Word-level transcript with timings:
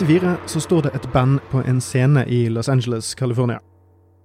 1984 0.00 0.48
så 0.48 0.60
står 0.60 0.82
det 0.86 0.90
et 0.96 1.06
band 1.12 1.40
på 1.50 1.60
en 1.68 1.80
scene 1.80 2.22
i 2.24 2.48
Los 2.48 2.68
Angeles, 2.72 3.12
California. 3.14 3.58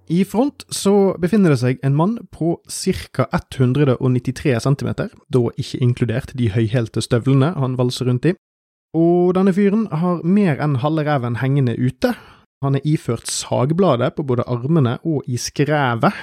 I 0.08 0.24
front 0.24 0.64
så 0.72 1.12
befinner 1.20 1.52
det 1.52 1.58
seg 1.60 1.82
en 1.84 1.96
mann 1.98 2.14
på 2.32 2.54
ca. 2.64 3.26
193 3.28 4.54
cm, 4.64 4.90
da 5.28 5.42
ikke 5.60 5.80
inkludert 5.84 6.32
de 6.38 6.48
høyhælte 6.54 7.02
støvlene 7.04 7.52
han 7.58 7.76
valser 7.76 8.08
rundt 8.08 8.30
i. 8.30 8.32
Og 8.96 9.34
denne 9.36 9.52
fyren 9.52 9.84
har 9.92 10.24
mer 10.24 10.62
enn 10.64 10.78
halve 10.80 11.04
reven 11.04 11.36
hengende 11.42 11.76
ute. 11.76 12.14
Han 12.64 12.80
er 12.80 12.88
iført 12.88 13.28
sagbladet 13.28 14.14
på 14.16 14.24
både 14.24 14.48
armene 14.48 14.96
og 15.04 15.28
i 15.28 15.36
skrevet, 15.36 16.16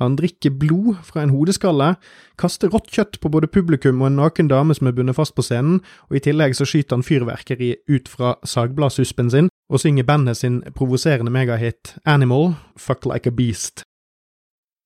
han 0.00 0.16
drikker 0.16 0.54
blod 0.56 0.96
fra 1.04 1.22
en 1.22 1.32
hodeskalle, 1.34 1.94
kaster 2.40 2.72
rått 2.72 2.88
kjøtt 2.94 3.18
på 3.20 3.30
både 3.32 3.50
publikum 3.52 4.00
og 4.00 4.08
en 4.08 4.18
naken 4.22 4.48
dame 4.48 4.74
som 4.76 4.88
er 4.88 4.96
bundet 4.96 5.18
fast 5.18 5.34
på 5.36 5.44
scenen, 5.44 5.82
og 6.08 6.16
i 6.16 6.24
tillegg 6.24 6.56
så 6.56 6.66
skyter 6.68 6.96
han 6.96 7.04
fyrverkeri 7.06 7.74
ut 7.90 8.08
fra 8.08 8.34
sagbladsuspen 8.48 9.30
sin, 9.32 9.52
og 9.70 9.82
synger 9.82 10.08
bandet 10.08 10.40
sin 10.40 10.62
provoserende 10.74 11.32
megahit 11.32 11.94
Animal, 12.04 12.54
Fuck 12.76 13.06
Like 13.06 13.28
a 13.28 13.34
Beast. 13.34 13.84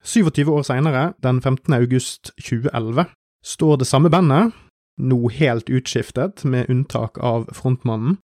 27 0.04 0.50
år 0.52 0.66
seinere, 0.66 1.12
den 1.22 1.40
15. 1.40 1.72
august 1.72 2.34
2011, 2.42 3.06
står 3.44 3.80
det 3.80 3.88
samme 3.88 4.10
bandet, 4.10 4.52
nå 4.98 5.28
helt 5.32 5.70
utskiftet 5.70 6.44
med 6.44 6.68
unntak 6.70 7.18
av 7.18 7.48
frontmannen, 7.54 8.18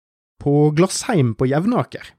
på 0.42 0.70
Glassheim 0.76 1.34
på 1.34 1.46
Jevnaker. 1.50 2.14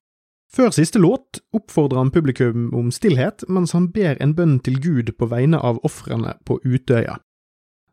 Før 0.49 0.71
siste 0.73 0.99
låt 0.99 1.41
oppfordrer 1.53 2.01
han 2.01 2.11
publikum 2.11 2.69
om 2.73 2.89
stillhet 2.91 3.43
mens 3.47 3.75
han 3.77 3.91
ber 3.93 4.17
en 4.21 4.33
bønn 4.33 4.57
til 4.65 4.79
Gud 4.81 5.11
på 5.17 5.29
vegne 5.29 5.59
av 5.61 5.77
ofrene 5.85 6.33
på 6.45 6.57
Utøya. 6.65 7.19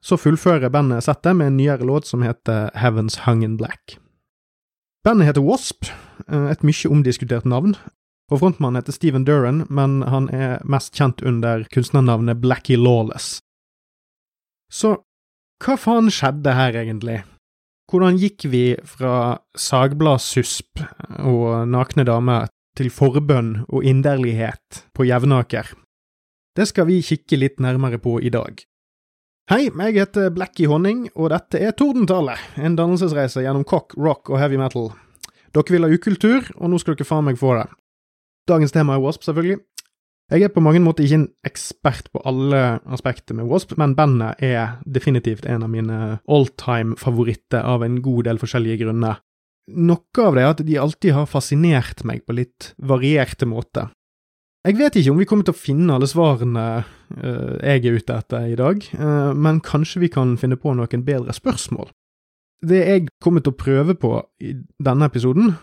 Så 0.01 0.17
fullfører 0.17 0.73
bandet 0.73 1.05
settet 1.05 1.37
med 1.37 1.51
en 1.51 1.59
nyere 1.61 1.85
låt 1.85 2.09
som 2.09 2.25
heter 2.25 2.71
Heavens 2.79 3.19
Hung 3.27 3.45
in 3.45 3.59
Black. 3.61 3.99
Bandet 5.05 5.29
heter 5.29 5.45
Wasp, 5.45 5.91
eh, 6.29 6.49
et 6.51 6.65
mye 6.65 6.91
omdiskutert 6.91 7.45
navn, 7.45 7.77
og 8.31 8.41
frontmannen 8.41 8.81
heter 8.81 8.93
Steven 8.93 9.25
Duran, 9.25 9.67
men 9.71 10.01
han 10.03 10.29
er 10.35 10.65
mest 10.65 10.97
kjent 10.97 11.23
under 11.23 11.65
kunstnernavnet 11.71 12.41
Blackie 12.41 12.79
Lawless. 12.81 13.41
Så 14.73 14.97
hva 15.63 15.77
faen 15.79 16.11
skjedde 16.11 16.55
her, 16.57 16.75
egentlig? 16.75 17.21
Hvordan 17.87 18.17
gikk 18.19 18.49
vi 18.51 18.75
fra 18.83 19.39
sagbladsusp 19.55 20.81
og 21.23 21.69
nakne 21.71 22.03
damer 22.09 22.49
til 22.75 22.89
forbønn 22.91 23.61
og 23.69 23.87
inderlighet 23.87 24.81
på 24.91 25.07
Jevnaker? 25.07 25.71
Det 26.59 26.67
skal 26.67 26.89
vi 26.89 26.99
kikke 27.07 27.39
litt 27.39 27.63
nærmere 27.63 28.01
på 28.03 28.17
i 28.19 28.33
dag. 28.35 28.59
Hei, 29.47 29.69
jeg 29.71 29.95
heter 29.95 30.33
Blackie 30.35 30.67
Honning, 30.67 31.05
og 31.15 31.31
dette 31.31 31.61
er 31.63 31.77
Tordentale, 31.79 32.35
en 32.59 32.75
dannelsesreise 32.75 33.45
gjennom 33.45 33.63
cock, 33.63 33.95
rock 33.95 34.33
og 34.33 34.41
heavy 34.43 34.59
metal. 34.59 34.91
Dere 35.55 35.77
vil 35.77 35.87
ha 35.87 35.93
ukultur, 35.95 36.51
og 36.59 36.73
nå 36.73 36.81
skal 36.83 36.99
dere 36.99 37.07
faen 37.07 37.29
meg 37.29 37.39
få 37.39 37.55
det. 37.55 37.69
Dagens 38.51 38.75
tema 38.75 38.97
er 38.97 39.05
Wasp, 39.05 39.23
selvfølgelig, 39.29 39.61
jeg 40.33 40.43
er 40.43 40.51
på 40.51 40.63
mange 40.65 40.81
måter 40.83 41.05
ikke 41.07 41.21
en 41.21 41.29
ekspert 41.47 42.09
på 42.11 42.21
alle 42.27 42.81
aspekter 42.91 43.37
med 43.39 43.47
Wasp, 43.47 43.77
men 43.79 43.95
bandet 43.95 44.43
er 44.43 44.81
definitivt 44.83 45.47
en 45.47 45.63
av 45.63 45.71
mine 45.71 45.99
alltime-favoritter 46.27 47.63
av 47.63 47.85
en 47.87 48.01
god 48.03 48.27
del 48.27 48.41
forskjellige 48.43 48.81
grunner. 48.83 49.21
Noe 49.77 50.25
av 50.25 50.35
det 50.35 50.43
er 50.43 50.51
at 50.51 50.65
de 50.67 50.81
alltid 50.83 51.15
har 51.15 51.31
fascinert 51.31 52.03
meg 52.07 52.25
på 52.27 52.35
litt 52.39 52.73
varierte 52.79 53.47
måter. 53.47 53.93
Jeg 54.67 54.81
vet 54.81 54.99
ikke 54.99 55.13
om 55.15 55.23
vi 55.23 55.29
kommer 55.31 55.47
til 55.47 55.55
å 55.55 55.61
finne 55.63 55.95
alle 55.95 56.09
svarene 56.11 56.67
uh, 56.83 57.55
jeg 57.63 57.85
er 57.87 58.01
ute 58.01 58.19
etter 58.19 58.51
i 58.51 58.59
dag, 58.59 58.83
uh, 58.99 59.31
men 59.31 59.63
kanskje 59.63 60.03
vi 60.03 60.11
kan 60.11 60.35
finne 60.41 60.59
på 60.59 60.75
noen 60.75 61.07
bedre 61.07 61.35
spørsmål. 61.35 61.93
Det 62.67 62.83
jeg 62.83 63.07
kommer 63.23 63.45
til 63.45 63.55
å 63.55 63.61
prøve 63.63 63.95
på 63.95 64.17
i 64.43 64.57
denne 64.83 65.07
episoden, 65.07 65.55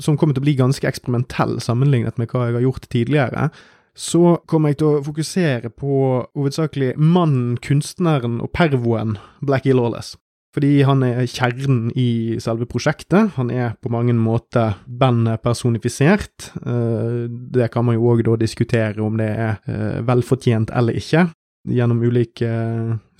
som 0.00 0.18
kommer 0.20 0.36
til 0.36 0.44
å 0.44 0.48
bli 0.48 0.58
ganske 0.60 0.88
eksperimentell 0.88 1.56
sammenlignet 1.64 2.20
med 2.20 2.28
hva 2.28 2.50
jeg 2.50 2.58
har 2.58 2.66
gjort 2.66 2.88
tidligere, 2.92 3.48
så 4.00 4.38
kommer 4.48 4.72
jeg 4.72 4.80
til 4.80 4.88
å 4.88 5.04
fokusere 5.04 5.70
på 5.76 5.94
hovedsakelig 6.32 6.94
mannen, 6.96 7.58
kunstneren 7.60 8.38
og 8.40 8.52
pervoen 8.56 9.18
Blackie 9.44 9.76
Lawless. 9.76 10.14
Fordi 10.54 10.80
han 10.82 11.04
er 11.06 11.28
kjernen 11.30 11.92
i 11.94 12.38
selve 12.42 12.66
prosjektet. 12.66 13.36
Han 13.36 13.52
er 13.54 13.76
på 13.78 13.92
mange 13.92 14.16
måter 14.18 14.80
bandet 14.86 15.44
personifisert. 15.44 16.48
Eh, 16.64 17.28
det 17.28 17.68
kan 17.70 17.86
man 17.86 17.94
jo 17.94 18.08
òg 18.10 18.24
da 18.26 18.34
diskutere 18.40 18.98
om 19.04 19.20
det 19.20 19.28
er 19.30 19.60
eh, 19.70 20.00
velfortjent 20.08 20.72
eller 20.74 20.98
ikke, 20.98 21.28
gjennom 21.70 22.00
ulike 22.02 22.50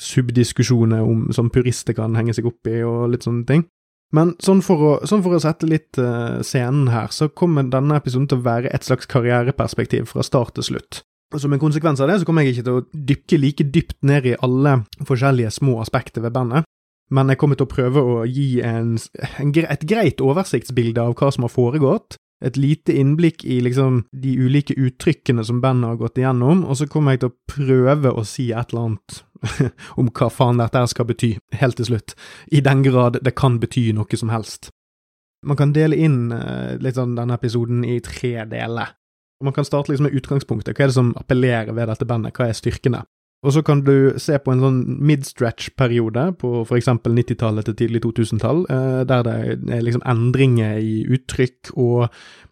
subdiskusjoner 0.01 1.05
om, 1.05 1.29
som 1.37 1.53
purister 1.55 1.95
kan 1.95 2.17
henge 2.19 2.35
seg 2.35 2.49
opp 2.51 2.67
i, 2.73 2.81
og 2.83 3.13
litt 3.13 3.29
sånne 3.29 3.47
ting. 3.47 3.69
Men 4.17 4.33
sånn 4.43 4.63
for 4.67 4.83
å, 4.83 4.93
sånn 5.07 5.23
for 5.23 5.37
å 5.37 5.43
sette 5.43 5.69
litt 5.71 5.99
uh, 6.03 6.41
scenen 6.47 6.91
her, 6.91 7.13
så 7.15 7.29
kommer 7.31 7.69
denne 7.71 8.01
episoden 8.01 8.27
til 8.31 8.41
å 8.41 8.47
være 8.47 8.73
et 8.75 8.87
slags 8.87 9.07
karriereperspektiv 9.11 10.11
fra 10.11 10.25
start 10.27 10.57
til 10.59 10.67
slutt. 10.73 11.03
Og 11.31 11.39
Som 11.39 11.55
en 11.55 11.63
konsekvens 11.63 12.03
av 12.03 12.11
det 12.11 12.19
så 12.19 12.27
kommer 12.27 12.43
jeg 12.43 12.57
ikke 12.57 12.67
til 12.67 12.81
å 12.81 12.87
dykke 13.11 13.39
like 13.39 13.67
dypt 13.71 14.01
ned 14.03 14.27
i 14.27 14.39
alle 14.43 14.81
forskjellige 15.07 15.53
små 15.55 15.79
aspekter 15.85 16.25
ved 16.25 16.35
bandet, 16.35 16.67
men 17.15 17.31
jeg 17.31 17.39
kommer 17.39 17.59
til 17.59 17.67
å 17.67 17.71
prøve 17.71 18.03
å 18.03 18.17
gi 18.27 18.61
en, 18.67 18.97
en, 19.43 19.53
et 19.63 19.87
greit 19.87 20.23
oversiktsbilde 20.23 21.03
av 21.03 21.15
hva 21.19 21.31
som 21.35 21.47
har 21.47 21.55
foregått, 21.55 22.19
et 22.41 22.57
lite 22.57 22.95
innblikk 22.97 23.45
i 23.45 23.61
liksom 23.61 24.05
de 24.13 24.35
ulike 24.41 24.75
uttrykkene 24.79 25.45
som 25.45 25.61
bandet 25.61 25.93
har 25.93 26.01
gått 26.01 26.21
igjennom, 26.21 26.65
og 26.65 26.79
så 26.79 26.89
kommer 26.89 27.15
jeg 27.15 27.25
til 27.25 27.33
å 27.33 27.39
prøve 27.53 28.13
å 28.13 28.25
si 28.25 28.51
et 28.53 28.73
eller 28.73 28.91
annet 28.91 29.21
om 30.01 30.09
hva 30.09 30.31
faen 30.33 30.61
dette 30.61 30.85
skal 30.93 31.09
bety, 31.09 31.35
helt 31.61 31.81
til 31.81 31.91
slutt, 31.93 32.17
i 32.49 32.63
den 32.65 32.85
grad 32.87 33.21
det 33.25 33.35
kan 33.39 33.61
bety 33.61 33.91
noe 33.97 34.21
som 34.21 34.33
helst. 34.33 34.73
Man 35.47 35.57
kan 35.57 35.73
dele 35.73 35.97
inn 35.97 36.33
uh, 36.33 36.77
litt 36.81 36.99
sånn 36.99 37.15
denne 37.17 37.37
episoden 37.39 37.85
i 37.89 37.97
tre 38.05 38.45
deler. 38.49 38.93
Man 39.41 39.57
kan 39.57 39.65
starte 39.65 39.93
liksom 39.93 40.11
med 40.11 40.17
utgangspunktet, 40.19 40.77
hva 40.77 40.85
er 40.85 40.93
det 40.93 40.99
som 40.99 41.15
appellerer 41.17 41.73
ved 41.73 41.89
dette 41.89 42.09
bandet, 42.09 42.37
hva 42.37 42.51
er 42.51 42.57
styrkene? 42.57 43.07
Og 43.41 43.55
så 43.55 43.63
kan 43.65 43.81
du 43.81 44.13
se 44.21 44.37
på 44.37 44.53
en 44.53 44.61
sånn 44.61 44.81
midstretch-periode 45.09 46.27
på 46.43 46.51
eksempel 46.77 47.15
90-tallet 47.17 47.71
til 47.71 47.77
tidlig 47.79 48.03
2000-tall, 48.05 48.67
eh, 48.69 49.01
der 49.09 49.23
det 49.25 49.37
er 49.79 49.85
liksom 49.87 50.05
endringer 50.09 50.77
i 50.77 51.07
uttrykk 51.09 51.71
og 51.81 52.11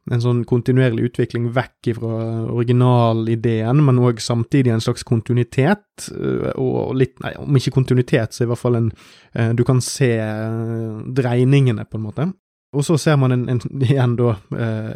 en 0.09 0.22
sånn 0.25 0.41
kontinuerlig 0.48 1.10
utvikling 1.10 1.50
vekk 1.53 1.91
fra 1.98 2.15
originalideen, 2.54 3.82
men 3.84 4.00
òg 4.00 4.22
samtidig 4.25 4.72
en 4.72 4.84
slags 4.84 5.04
kontinuitet, 5.04 6.09
eh, 6.15 6.54
og 6.56 6.97
litt, 6.97 7.19
nei, 7.21 7.34
om 7.37 7.60
ikke 7.60 7.75
kontinuitet, 7.77 8.32
så 8.32 8.47
i 8.47 8.48
hvert 8.48 8.62
fall 8.62 8.81
en 8.81 8.88
eh, 9.34 9.53
Du 9.59 9.65
kan 9.69 9.84
se 9.84 10.09
dreiningene, 11.21 11.84
på 11.84 12.00
en 12.00 12.06
måte. 12.06 12.31
Og 12.72 12.84
så 12.84 12.97
ser 13.00 13.21
man 13.21 13.32
en, 13.32 13.44
en, 13.48 13.60
igjen 13.84 14.16
da 14.16 14.34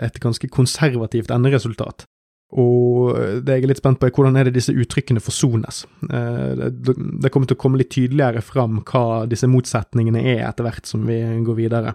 et 0.04 0.18
ganske 0.20 0.48
konservativt 0.52 1.30
enderesultat. 1.32 2.06
Og 2.52 3.16
det 3.46 3.56
jeg 3.56 3.64
er 3.64 3.70
litt 3.70 3.80
spent 3.80 4.00
på, 4.00 4.08
er 4.08 4.14
hvordan 4.14 4.36
er 4.36 4.48
det 4.48 4.58
disse 4.58 4.74
uttrykkene 4.76 5.22
forsones. 5.24 5.86
Eh, 6.04 6.68
det 6.68 7.32
kommer 7.32 7.48
til 7.48 7.56
å 7.56 7.62
komme 7.62 7.80
litt 7.80 7.94
tydeligere 7.94 8.42
fram 8.44 8.82
hva 8.84 9.24
disse 9.28 9.48
motsetningene 9.48 10.20
er 10.34 10.44
etter 10.50 10.66
hvert 10.66 10.88
som 10.88 11.06
vi 11.08 11.22
går 11.46 11.60
videre. 11.62 11.94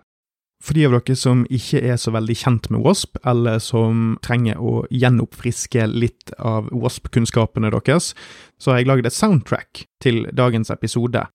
For 0.63 0.73
de 0.73 0.87
av 0.87 0.95
dere 0.95 1.15
som 1.15 1.43
ikke 1.53 1.83
er 1.85 1.99
så 2.01 2.11
veldig 2.15 2.35
kjent 2.39 2.71
med 2.73 2.81
Wasp, 2.81 3.19
eller 3.29 3.59
som 3.61 4.17
trenger 4.25 4.57
å 4.57 4.81
gjenoppfriske 4.89 5.85
litt 5.93 6.33
av 6.39 6.71
Wasp-kunnskapene 6.73 7.69
deres, 7.75 8.15
så 8.57 8.73
har 8.73 8.81
jeg 8.81 8.89
laget 8.89 9.11
et 9.11 9.17
soundtrack 9.17 9.85
til 10.01 10.25
dagens 10.33 10.73
episode. 10.73 11.27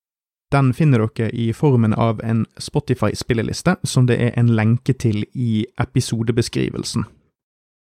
Den 0.52 0.74
finner 0.76 1.06
dere 1.06 1.30
i 1.30 1.52
formen 1.54 1.94
av 1.94 2.20
en 2.26 2.42
Spotify-spilleliste, 2.60 3.78
som 3.86 4.10
det 4.10 4.18
er 4.18 4.34
en 4.36 4.50
lenke 4.58 4.98
til 4.98 5.22
i 5.32 5.64
episodebeskrivelsen. 5.80 7.06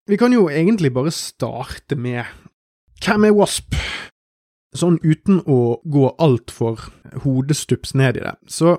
Vi 0.09 0.17
kan 0.17 0.33
jo 0.33 0.47
egentlig 0.49 0.89
bare 0.97 1.11
starte 1.13 1.97
med 1.97 2.25
Hvem 3.05 3.27
er 3.29 3.35
Wasp? 3.37 3.75
Sånn 4.77 4.97
uten 5.05 5.43
å 5.45 5.81
gå 5.85 6.07
altfor 6.21 6.81
hodestups 7.25 7.93
ned 7.97 8.17
i 8.17 8.23
det. 8.25 8.33
Så 8.49 8.79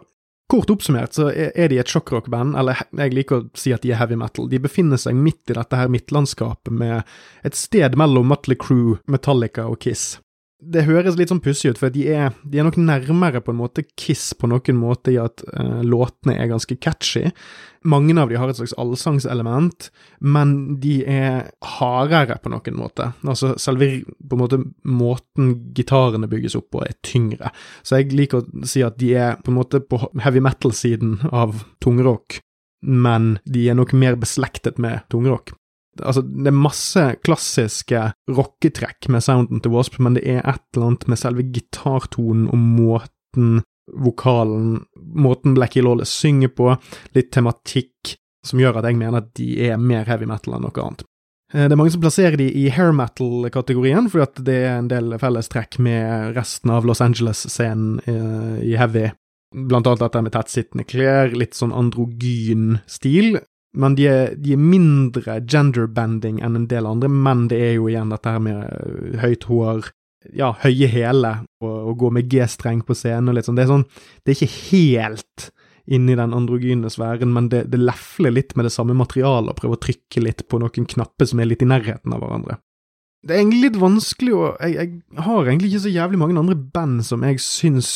kort 0.49 0.71
oppsummert 0.73 1.13
så 1.13 1.27
er 1.29 1.69
de 1.69 1.77
et 1.81 1.89
sjokkrockband, 1.89 2.57
eller 2.57 2.81
jeg 2.97 3.13
liker 3.13 3.43
å 3.43 3.47
si 3.57 3.73
at 3.73 3.85
de 3.85 3.93
er 3.93 4.01
heavy 4.01 4.17
metal. 4.17 4.49
De 4.49 4.61
befinner 4.61 5.01
seg 5.01 5.17
midt 5.17 5.53
i 5.53 5.57
dette 5.57 5.77
her 5.77 5.91
midtlandskapet 5.93 6.73
med 6.73 7.05
et 7.45 7.57
sted 7.57 7.97
mellom 7.97 8.29
Mutley 8.29 8.57
Crew, 8.57 8.97
Metallica 9.09 9.67
og 9.69 9.79
Kiss 9.85 10.17
det 10.59 10.83
høres 10.83 11.15
litt 11.15 11.31
sånn 11.31 11.39
pussig 11.43 11.71
ut, 11.71 11.79
for 11.79 11.93
de 11.93 12.03
er, 12.11 12.33
de 12.43 12.59
er, 12.59 12.65
nok 12.67 12.77
nærmere 12.81 13.39
på 13.43 13.53
en 13.53 13.59
måte 13.61 13.85
Kiss 13.99 14.33
på 14.35 14.49
noen 14.51 14.75
måte 14.75 15.13
i 15.13 15.19
at 15.21 15.43
uh, 15.53 15.79
låtene 15.87 16.35
er 16.35 16.49
ganske 16.51 16.75
catchy. 16.83 17.29
Mange 17.87 18.11
av 18.19 18.27
de 18.27 18.35
har 18.35 18.51
et 18.51 18.59
slags 18.59 18.75
allsangselement, 18.81 19.87
men 20.19 20.55
de 20.83 20.97
er 21.07 21.47
hardere 21.77 22.35
på 22.43 22.51
noen 22.51 22.75
måte. 22.75 23.07
Altså 23.23 23.53
selve 23.61 23.87
på 24.03 24.35
en 24.35 24.43
måte 24.43 24.59
måten 24.83 25.53
gitarene 25.77 26.27
bygges 26.31 26.59
opp 26.59 26.73
på, 26.75 26.83
er 26.83 26.99
tyngre. 27.07 27.53
Så 27.79 28.01
jeg 28.01 28.11
liker 28.19 28.43
å 28.43 28.67
si 28.67 28.83
at 28.83 28.99
de 28.99 29.13
er 29.15 29.39
på 29.39 29.53
en 29.53 29.59
måte 29.61 29.79
på 29.79 30.01
heavy 30.25 30.43
metal-siden 30.43 31.21
av 31.31 31.63
tungrock, 31.79 32.41
men 32.83 33.37
de 33.47 33.69
er 33.71 33.79
nok 33.79 33.95
mer 33.95 34.19
beslektet 34.19 34.79
med 34.79 35.07
tungrock. 35.11 35.55
Altså, 35.99 36.23
det 36.23 36.51
er 36.51 36.55
masse 36.55 37.03
klassiske 37.25 38.03
rocketrekk 38.31 39.09
med 39.13 39.25
sounden 39.25 39.63
til 39.63 39.73
Wasp, 39.73 39.99
men 40.03 40.17
det 40.17 40.25
er 40.27 40.43
et 40.43 40.63
eller 40.73 40.91
annet 40.91 41.07
med 41.11 41.21
selve 41.21 41.45
gitartonen 41.55 42.47
og 42.49 42.63
måten 42.79 43.59
vokalen, 43.89 44.83
måten 44.95 45.55
Blackie 45.57 45.83
Lawless 45.83 46.13
synger 46.21 46.51
på, 46.53 46.73
litt 47.17 47.31
tematikk, 47.33 48.15
som 48.45 48.61
gjør 48.61 48.79
at 48.79 48.89
jeg 48.89 48.99
mener 48.99 49.23
at 49.23 49.31
de 49.37 49.49
er 49.69 49.79
mer 49.81 50.05
heavy 50.09 50.27
metal 50.29 50.55
enn 50.55 50.67
noe 50.67 50.83
annet. 50.83 51.05
Eh, 51.53 51.65
det 51.65 51.73
er 51.73 51.79
mange 51.79 51.93
som 51.93 52.03
plasserer 52.03 52.37
de 52.39 52.49
i 52.53 52.67
hair 52.73 52.93
metal-kategorien, 52.95 54.09
fordi 54.11 54.25
at 54.25 54.43
det 54.45 54.59
er 54.67 54.75
en 54.77 54.91
del 54.91 55.17
fellestrekk 55.21 55.79
med 55.83 56.35
resten 56.37 56.73
av 56.73 56.87
Los 56.87 57.01
Angeles-scenen 57.03 57.99
eh, 58.05 58.59
i 58.69 58.75
heavy. 58.79 59.09
Blant 59.49 59.89
annet 59.89 60.03
dette 60.05 60.21
med 60.21 60.35
tettsittende 60.35 60.85
klær, 60.85 61.33
litt 61.33 61.57
sånn 61.57 61.73
androgyn 61.73 62.77
stil. 62.89 63.39
Men 63.77 63.95
de 63.97 64.07
er, 64.09 64.33
de 64.33 64.55
er 64.55 64.61
mindre 64.61 65.37
genderbending 65.45 66.39
enn 66.41 66.57
en 66.57 66.67
del 66.71 66.87
andre, 66.89 67.09
men 67.11 67.47
det 67.51 67.59
er 67.67 67.73
jo 67.77 67.89
igjen 67.91 68.09
dette 68.13 68.33
her 68.33 68.41
med 68.41 68.63
eh, 68.65 69.19
høyt 69.21 69.45
hår, 69.49 69.91
ja, 70.35 70.51
høye 70.63 70.89
hæler 70.89 71.43
og, 71.63 71.75
og 71.91 71.97
gå 72.01 72.09
med 72.17 72.31
G-streng 72.31 72.81
på 72.85 72.97
scenen 72.97 73.29
og 73.31 73.37
litt 73.37 73.47
sånn. 73.47 73.59
Det 73.59 73.67
er 73.67 73.73
sånn 73.73 73.85
Det 74.23 74.33
er 74.33 74.39
ikke 74.39 74.55
helt 74.71 75.49
inni 75.89 76.15
den 76.17 76.33
androgyne 76.37 76.89
sfæren, 76.93 77.31
men 77.33 77.49
det, 77.49 77.63
det 77.73 77.79
lefler 77.81 78.33
litt 78.33 78.55
med 78.57 78.67
det 78.67 78.73
samme 78.73 78.93
materialet 78.97 79.53
og 79.53 79.61
prøver 79.61 79.77
å 79.77 79.83
trykke 79.85 80.21
litt 80.21 80.43
på 80.49 80.59
noen 80.61 80.89
knapper 80.89 81.29
som 81.29 81.41
er 81.41 81.49
litt 81.49 81.65
i 81.65 81.69
nærheten 81.69 82.13
av 82.13 82.21
hverandre. 82.21 82.59
Det 83.25 83.35
er 83.35 83.41
egentlig 83.41 83.65
litt 83.65 83.79
vanskelig 83.81 84.35
å 84.37 84.43
jeg, 84.63 84.75
jeg, 84.77 85.23
har 85.25 85.41
egentlig 85.41 85.73
ikke 85.73 85.83
så 85.83 85.91
jævlig 85.91 86.19
mange 86.21 86.39
andre 86.39 86.55
band 86.55 87.01
som 87.03 87.25
jeg 87.27 87.41
syns 87.43 87.89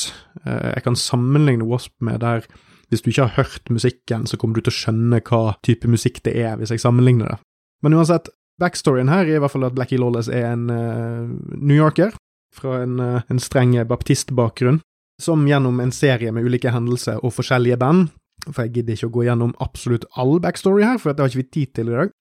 eh, 0.44 0.74
jeg 0.74 0.84
kan 0.84 0.98
sammenligne 1.00 1.68
Wasp 1.70 1.94
med, 2.04 2.20
der 2.26 2.44
hvis 2.94 3.04
du 3.04 3.10
ikke 3.12 3.28
har 3.28 3.38
hørt 3.42 3.74
musikken, 3.74 4.28
så 4.30 4.38
kommer 4.40 4.58
du 4.58 4.64
til 4.64 4.74
å 4.74 4.78
skjønne 4.78 5.20
hva 5.26 5.58
type 5.66 5.90
musikk 5.90 6.22
det 6.28 6.36
er, 6.40 6.56
hvis 6.60 6.74
jeg 6.74 6.84
sammenligner 6.84 7.34
det. 7.34 7.38
Men 7.84 7.98
uansett, 7.98 8.30
backstoryen 8.62 9.12
her 9.12 9.26
er 9.26 9.38
i 9.38 9.44
hvert 9.44 9.54
fall 9.54 9.68
at 9.68 9.76
Blackie 9.76 10.00
Lawless 10.00 10.30
er 10.32 10.48
en 10.54 10.70
uh, 10.72 11.28
New 11.58 11.76
Yorker 11.76 12.14
fra 12.54 12.84
en, 12.86 13.00
uh, 13.02 13.22
en 13.28 13.42
streng 13.42 13.76
baptistbakgrunn 13.90 14.80
som 15.22 15.46
gjennom 15.48 15.80
en 15.82 15.94
serie 15.94 16.32
med 16.34 16.46
ulike 16.46 16.72
hendelser 16.74 17.20
og 17.22 17.36
forskjellige 17.36 17.80
band 17.82 18.12
for 18.50 18.66
jeg 18.66 18.74
gidder 18.76 18.98
ikke 18.98 19.08
å 19.08 19.14
gå 19.14 19.26
gjennom 19.28 19.54
absolutt 19.64 20.06
all 20.20 20.36
backstory 20.44 20.84
her, 20.84 21.00
for 21.00 21.14
det 21.14 21.24
har 21.24 21.32
ikke 21.32 21.42
vi 21.42 21.46
tid 21.56 21.74
til 21.78 21.92
i 21.92 21.96
dag. 21.96 22.12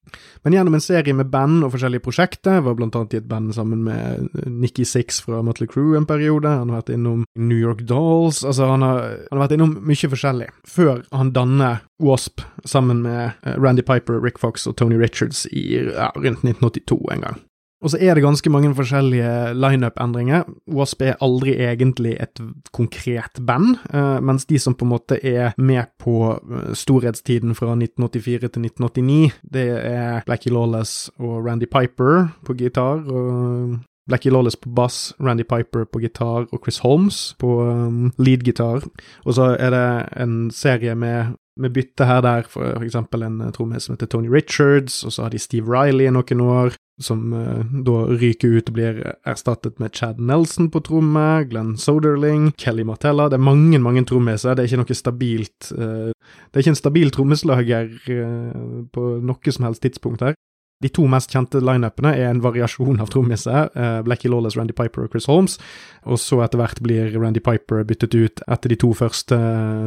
Men 0.45 0.57
gjennom 0.57 0.77
en 0.79 0.85
serie 0.85 1.17
med 1.17 1.31
band 1.33 1.67
og 1.67 1.73
forskjellige 1.75 2.05
prosjekter, 2.05 2.61
var 2.63 2.77
blant 2.79 2.97
annet 2.99 3.17
i 3.17 3.21
et 3.23 3.29
band 3.31 3.55
sammen 3.57 3.83
med 3.87 4.29
Nikki 4.47 4.87
Six 4.89 5.23
fra 5.25 5.43
Mutley 5.43 5.71
Crew 5.71 5.97
en 5.99 6.07
periode, 6.07 6.51
han 6.51 6.71
har 6.71 6.83
vært 6.83 6.95
innom 6.95 7.25
New 7.39 7.59
York 7.59 7.83
Dolls, 7.91 8.43
altså 8.47 8.71
han 8.71 8.87
har, 8.87 9.03
han 9.31 9.39
har 9.39 9.45
vært 9.47 9.57
innom 9.59 9.77
mye 9.83 10.13
forskjellig, 10.15 10.51
før 10.69 11.03
han 11.11 11.35
danner 11.35 11.83
Wasp 12.03 12.43
sammen 12.67 13.03
med 13.05 13.33
eh, 13.43 13.57
Randy 13.59 13.85
Piper, 13.87 14.21
Rick 14.23 14.41
Fox 14.43 14.67
og 14.71 14.77
Tony 14.79 14.99
Richards 15.01 15.45
i 15.51 15.67
ja, 15.79 16.11
rundt 16.17 16.47
1982 16.47 17.01
en 17.15 17.27
gang. 17.27 17.43
Og 17.83 17.91
så 17.91 17.99
er 18.01 18.15
det 18.15 18.23
ganske 18.23 18.51
mange 18.51 18.71
forskjellige 18.79 19.55
lineup-endringer. 19.59 20.47
Wasp 20.71 21.03
er 21.03 21.19
aldri 21.25 21.57
egentlig 21.59 22.15
et 22.23 22.41
konkret 22.73 23.43
band, 23.47 23.77
uh, 23.91 24.21
mens 24.23 24.47
de 24.47 24.59
som 24.63 24.77
på 24.79 24.87
en 24.87 24.93
måte 24.95 25.19
er 25.19 25.57
med 25.59 25.91
på 25.99 26.17
uh, 26.39 26.73
storhetstiden 26.79 27.57
fra 27.59 27.75
1984 27.75 28.39
til 28.47 28.69
1989, 28.71 29.41
det 29.43 29.69
er 29.83 30.23
Blackie 30.27 30.55
Lawless 30.55 31.11
og 31.19 31.43
Randy 31.47 31.67
Piper 31.67 32.29
på 32.47 32.55
gitar, 32.55 33.03
og 33.03 33.81
Blackie 34.07 34.33
Lawless 34.33 34.57
på 34.57 34.71
bass, 34.71 35.15
Randy 35.21 35.43
Piper 35.43 35.85
på 35.85 36.03
gitar 36.03 36.47
og 36.51 36.59
Chris 36.63 36.79
Holmes 36.83 37.35
på 37.39 37.63
um, 37.63 38.13
lead-gitar. 38.19 38.83
Og 39.25 39.35
så 39.35 39.55
er 39.59 39.71
det 39.71 39.87
en 40.23 40.51
serie 40.51 40.95
med 40.95 41.37
med 41.61 41.73
bytte 41.75 42.07
her 42.09 42.23
der, 42.25 42.47
for 42.49 42.81
eksempel 42.85 43.27
en 43.27 43.41
trommis 43.53 43.85
som 43.87 43.97
heter 43.97 44.09
Tony 44.09 44.31
Richards, 44.33 45.03
og 45.05 45.13
så 45.13 45.27
har 45.27 45.35
de 45.35 45.41
Steve 45.43 45.69
Riley 45.69 46.09
i 46.09 46.15
noen 46.15 46.41
år, 46.41 46.77
som 47.03 47.33
uh, 47.35 47.65
da 47.85 47.97
ryker 48.09 48.57
ut 48.57 48.71
og 48.71 48.77
blir 48.77 49.01
erstattet 49.29 49.81
med 49.83 49.95
Chad 49.97 50.21
Nelson 50.21 50.71
på 50.73 50.83
tromme, 50.87 51.25
Glenn 51.51 51.75
Soderling, 51.81 52.53
Kelly 52.61 52.85
Martella 52.87 53.29
Det 53.29 53.39
er 53.41 53.45
mange, 53.49 53.81
mange 53.83 54.05
trommiser. 54.09 54.55
Det 54.55 54.65
er 54.65 54.71
ikke 54.71 54.83
noe 54.85 54.99
stabilt 54.99 55.73
uh, 55.73 56.13
Det 56.13 56.55
er 56.55 56.65
ikke 56.65 56.75
en 56.77 56.83
stabil 56.83 57.13
trommeslager 57.15 57.91
uh, 58.13 58.85
på 58.93 59.09
noe 59.25 59.57
som 59.57 59.69
helst 59.69 59.85
tidspunkt 59.85 60.25
her. 60.25 60.37
De 60.83 60.91
to 60.93 61.07
mest 61.11 61.33
kjente 61.33 61.63
lineupene 61.63 62.15
er 62.19 62.31
en 62.31 62.43
variasjon 62.45 63.01
av 63.03 63.13
trommiser, 63.13 63.71
uh, 63.77 64.01
Blackie 64.07 64.31
Lawless, 64.33 64.57
Randy 64.59 64.75
Piper 64.77 65.07
og 65.07 65.15
Chris 65.15 65.29
Holmes, 65.31 65.59
og 66.05 66.19
så 66.21 66.43
etter 66.45 66.61
hvert 66.61 66.83
blir 66.85 67.15
Randy 67.17 67.43
Piper 67.45 67.87
byttet 67.89 68.17
ut 68.17 68.43
etter 68.49 68.73
de 68.73 68.81
to 68.83 68.93
første 68.97 69.39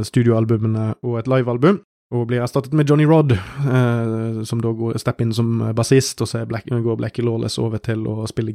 studioalbumene 0.08 0.94
og 1.04 1.20
et 1.20 1.30
livealbum 1.32 1.84
og 2.14 2.28
blir 2.30 2.44
erstattet 2.44 2.74
med 2.78 2.90
Johnny 2.90 3.06
Rod, 3.10 3.32
eh, 3.34 4.44
som 4.46 4.62
da 4.62 4.72
går 4.78 5.00
step 5.02 5.24
inn 5.24 5.34
som 5.34 5.58
bassist, 5.76 6.22
og 6.22 6.30
så 6.30 6.44
Black, 6.48 6.68
går 6.70 7.00
Blackie 7.00 7.26
Lawless 7.26 7.58
over 7.62 7.82
til 7.82 8.06
å 8.08 8.28
spille 8.30 8.54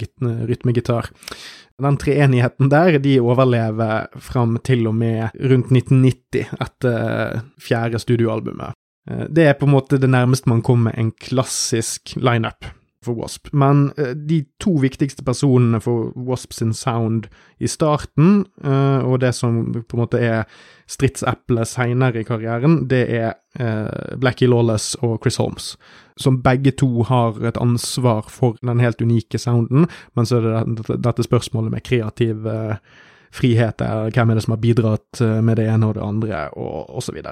rytmegitar. 0.48 1.10
Den 1.80 1.98
treenigheten 1.98 2.70
der, 2.70 2.98
de 3.02 3.18
overlever 3.20 4.06
fram 4.20 4.58
til 4.62 4.86
og 4.86 4.94
med 4.94 5.34
rundt 5.34 5.72
1990, 5.72 6.54
etter 6.60 7.42
fjerde 7.60 8.00
studioalbumet. 8.02 8.76
Eh, 9.08 9.24
det 9.30 9.46
er 9.48 9.56
på 9.58 9.68
en 9.68 9.76
måte 9.76 10.00
det 10.00 10.10
nærmeste 10.10 10.50
man 10.50 10.62
kommer 10.62 10.96
en 10.98 11.12
klassisk 11.12 12.16
lineup 12.16 12.68
for 13.04 13.16
Wasp. 13.16 13.48
Men 13.56 13.92
uh, 13.98 14.12
de 14.12 14.42
to 14.60 14.74
viktigste 14.82 15.24
personene 15.24 15.80
for 15.80 16.12
Wasp 16.28 16.52
sin 16.52 16.74
sound 16.76 17.30
i 17.56 17.68
starten, 17.68 18.44
uh, 18.64 19.00
og 19.08 19.22
det 19.22 19.32
som 19.34 19.62
på 19.72 19.96
en 19.96 20.02
måte 20.02 20.20
er 20.20 20.42
stridseplet 20.90 21.68
seinere 21.70 22.20
i 22.20 22.26
karrieren, 22.26 22.82
det 22.90 23.04
er 23.14 23.36
Blackie 24.18 24.46
Lawless 24.46 24.96
og 25.06 25.20
Chris 25.22 25.36
Holmes. 25.38 25.76
Som 26.18 26.40
begge 26.42 26.70
to 26.70 27.04
har 27.06 27.38
et 27.46 27.58
ansvar 27.58 28.26
for 28.30 28.58
den 28.62 28.82
helt 28.82 29.02
unike 29.02 29.38
sounden, 29.38 29.86
men 30.14 30.26
så 30.26 30.38
er 30.38 30.66
det 30.66 30.98
dette 31.02 31.22
spørsmålet 31.26 31.70
med 31.74 31.82
kreativ 31.86 32.46
frihet 33.30 33.78
der, 33.78 34.10
hvem 34.10 34.30
er 34.30 34.38
det 34.38 34.44
som 34.44 34.56
har 34.56 34.62
bidratt 34.62 35.22
med 35.42 35.58
det 35.58 35.68
ene 35.70 35.86
og 35.86 35.94
det 35.94 36.02
andre, 36.02 36.44
og 36.58 36.90
osv. 36.98 37.22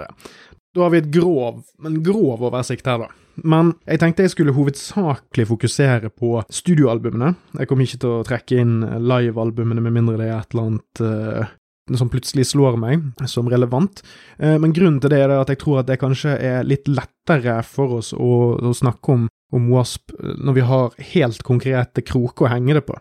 Da 0.77 0.85
har 0.85 0.93
vi 0.93 1.01
et 1.01 1.13
grov, 1.13 1.63
en 1.85 2.03
grov 2.05 2.45
oversikt 2.51 2.89
her, 2.89 3.07
da. 3.07 3.29
Men 3.47 3.73
jeg 3.87 4.01
tenkte 4.03 4.25
jeg 4.27 4.33
skulle 4.35 4.55
hovedsakelig 4.57 5.47
fokusere 5.49 6.11
på 6.11 6.41
studioalbumene. 6.53 7.33
Jeg 7.61 7.71
kommer 7.71 7.87
ikke 7.87 8.03
til 8.03 8.17
å 8.17 8.27
trekke 8.27 8.59
inn 8.63 8.75
livealbumene 8.83 9.85
med 9.85 9.95
mindre 9.95 10.19
det 10.19 10.29
er 10.29 10.41
et 10.41 10.55
eller 10.57 10.69
annet 10.73 11.03
uh, 11.05 11.55
som 11.99 12.11
plutselig 12.13 12.49
slår 12.51 12.79
meg 12.81 13.05
som 13.31 13.49
relevant. 13.51 14.03
Uh, 14.43 14.57
men 14.61 14.75
grunnen 14.77 14.99
til 15.03 15.15
det 15.15 15.23
er 15.23 15.37
at 15.37 15.53
jeg 15.53 15.63
tror 15.63 15.83
at 15.83 15.91
det 15.91 16.01
kanskje 16.03 16.35
er 16.35 16.67
litt 16.67 16.91
lettere 16.91 17.61
for 17.67 18.01
oss 18.01 18.13
å, 18.17 18.59
å 18.59 18.75
snakke 18.75 19.15
om, 19.15 19.29
om 19.55 19.71
Wasp 19.73 20.15
når 20.19 20.59
vi 20.59 20.67
har 20.73 20.99
helt 21.15 21.47
konkrete 21.47 22.05
kroker 22.07 22.49
å 22.49 22.53
henge 22.57 22.81
det 22.81 22.85
på. 22.91 22.99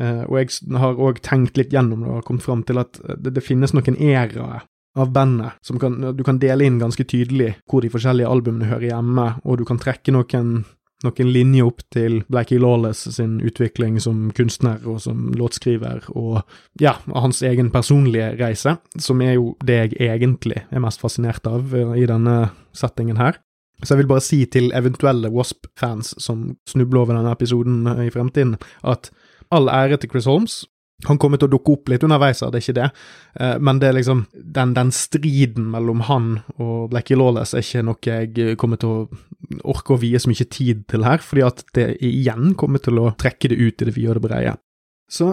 Uh, 0.00 0.24
og 0.30 0.40
jeg 0.40 0.80
har 0.80 1.04
òg 1.08 1.20
tenkt 1.26 1.60
litt 1.60 1.76
gjennom 1.76 2.06
det 2.06 2.16
og 2.16 2.24
kommet 2.24 2.46
fram 2.46 2.64
til 2.64 2.80
at 2.80 3.00
det, 3.18 3.36
det 3.36 3.44
finnes 3.44 3.76
noen 3.76 4.00
eraer 4.00 4.64
av 4.96 5.12
bandet, 5.12 5.52
som 5.62 5.78
kan, 5.78 6.00
du 6.16 6.24
kan 6.24 6.38
dele 6.38 6.66
inn 6.66 6.80
ganske 6.80 7.04
tydelig 7.04 7.54
hvor 7.70 7.84
de 7.84 7.92
forskjellige 7.92 8.28
albumene 8.28 8.70
hører 8.70 8.90
hjemme, 8.90 9.28
og 9.44 9.60
du 9.60 9.64
kan 9.68 9.80
trekke 9.80 10.14
noen, 10.14 10.62
noen 11.04 11.32
linjer 11.32 11.68
opp 11.68 11.84
til 11.94 12.22
Blackie 12.28 12.60
Lawless 12.62 13.06
sin 13.14 13.38
utvikling 13.44 14.00
som 14.02 14.28
kunstner 14.34 14.82
og 14.88 15.00
som 15.04 15.28
låtskriver, 15.38 16.08
og 16.18 16.40
ja, 16.82 16.96
hans 17.14 17.42
egen 17.46 17.70
personlige 17.74 18.32
reise, 18.40 18.78
som 18.98 19.22
er 19.22 19.36
jo 19.36 19.52
det 19.64 19.78
jeg 19.94 20.18
egentlig 20.18 20.64
er 20.66 20.82
mest 20.82 21.04
fascinert 21.04 21.46
av 21.50 21.74
eh, 21.76 21.94
i 22.02 22.08
denne 22.08 22.40
settingen 22.76 23.20
her. 23.20 23.38
Så 23.84 23.94
jeg 23.94 24.02
vil 24.02 24.10
bare 24.10 24.24
si 24.24 24.40
til 24.50 24.72
eventuelle 24.74 25.30
Wasp-fans 25.30 26.16
som 26.18 26.56
snubler 26.66 27.04
over 27.04 27.14
denne 27.14 27.34
episoden 27.36 27.86
eh, 27.92 28.08
i 28.08 28.14
fremtiden, 28.14 28.56
at 28.82 29.12
all 29.54 29.70
ære 29.70 30.00
til 30.00 30.10
Chris 30.10 30.26
Holmes, 30.26 30.64
han 31.06 31.18
kommer 31.20 31.38
til 31.38 31.46
å 31.46 31.52
dukke 31.52 31.76
opp 31.76 31.90
litt 31.92 32.02
underveis, 32.02 32.40
det 32.42 32.58
er 32.58 32.64
ikke 32.64 32.78
det, 32.80 32.88
eh, 33.38 33.56
men 33.62 33.78
det 33.78 33.90
er 33.90 33.98
liksom 34.00 34.24
den, 34.34 34.74
den, 34.74 34.90
striden 34.94 35.68
mellom 35.70 36.02
han 36.08 36.30
og 36.56 36.88
Blackie 36.90 37.18
Lawless 37.18 37.54
er 37.54 37.62
ikke 37.62 37.84
noe 37.86 37.98
jeg 38.02 38.56
kommer 38.58 38.80
til 38.82 38.94
å 38.94 39.66
orke 39.70 39.94
å 39.94 40.00
vie 40.02 40.18
så 40.18 40.30
mye 40.30 40.48
tid 40.50 40.82
til 40.90 41.06
her, 41.06 41.22
fordi 41.22 41.44
at 41.46 41.62
det 41.78 41.92
igjen 42.02 42.56
kommer 42.58 42.82
til 42.82 42.98
å 42.98 43.12
trekke 43.20 43.52
det 43.52 43.60
ut 43.60 43.84
i 43.84 43.88
det 43.88 43.94
vide 43.94 44.10
og 44.10 44.18
det 44.18 44.26
breie. 44.26 44.56
Så 45.08 45.30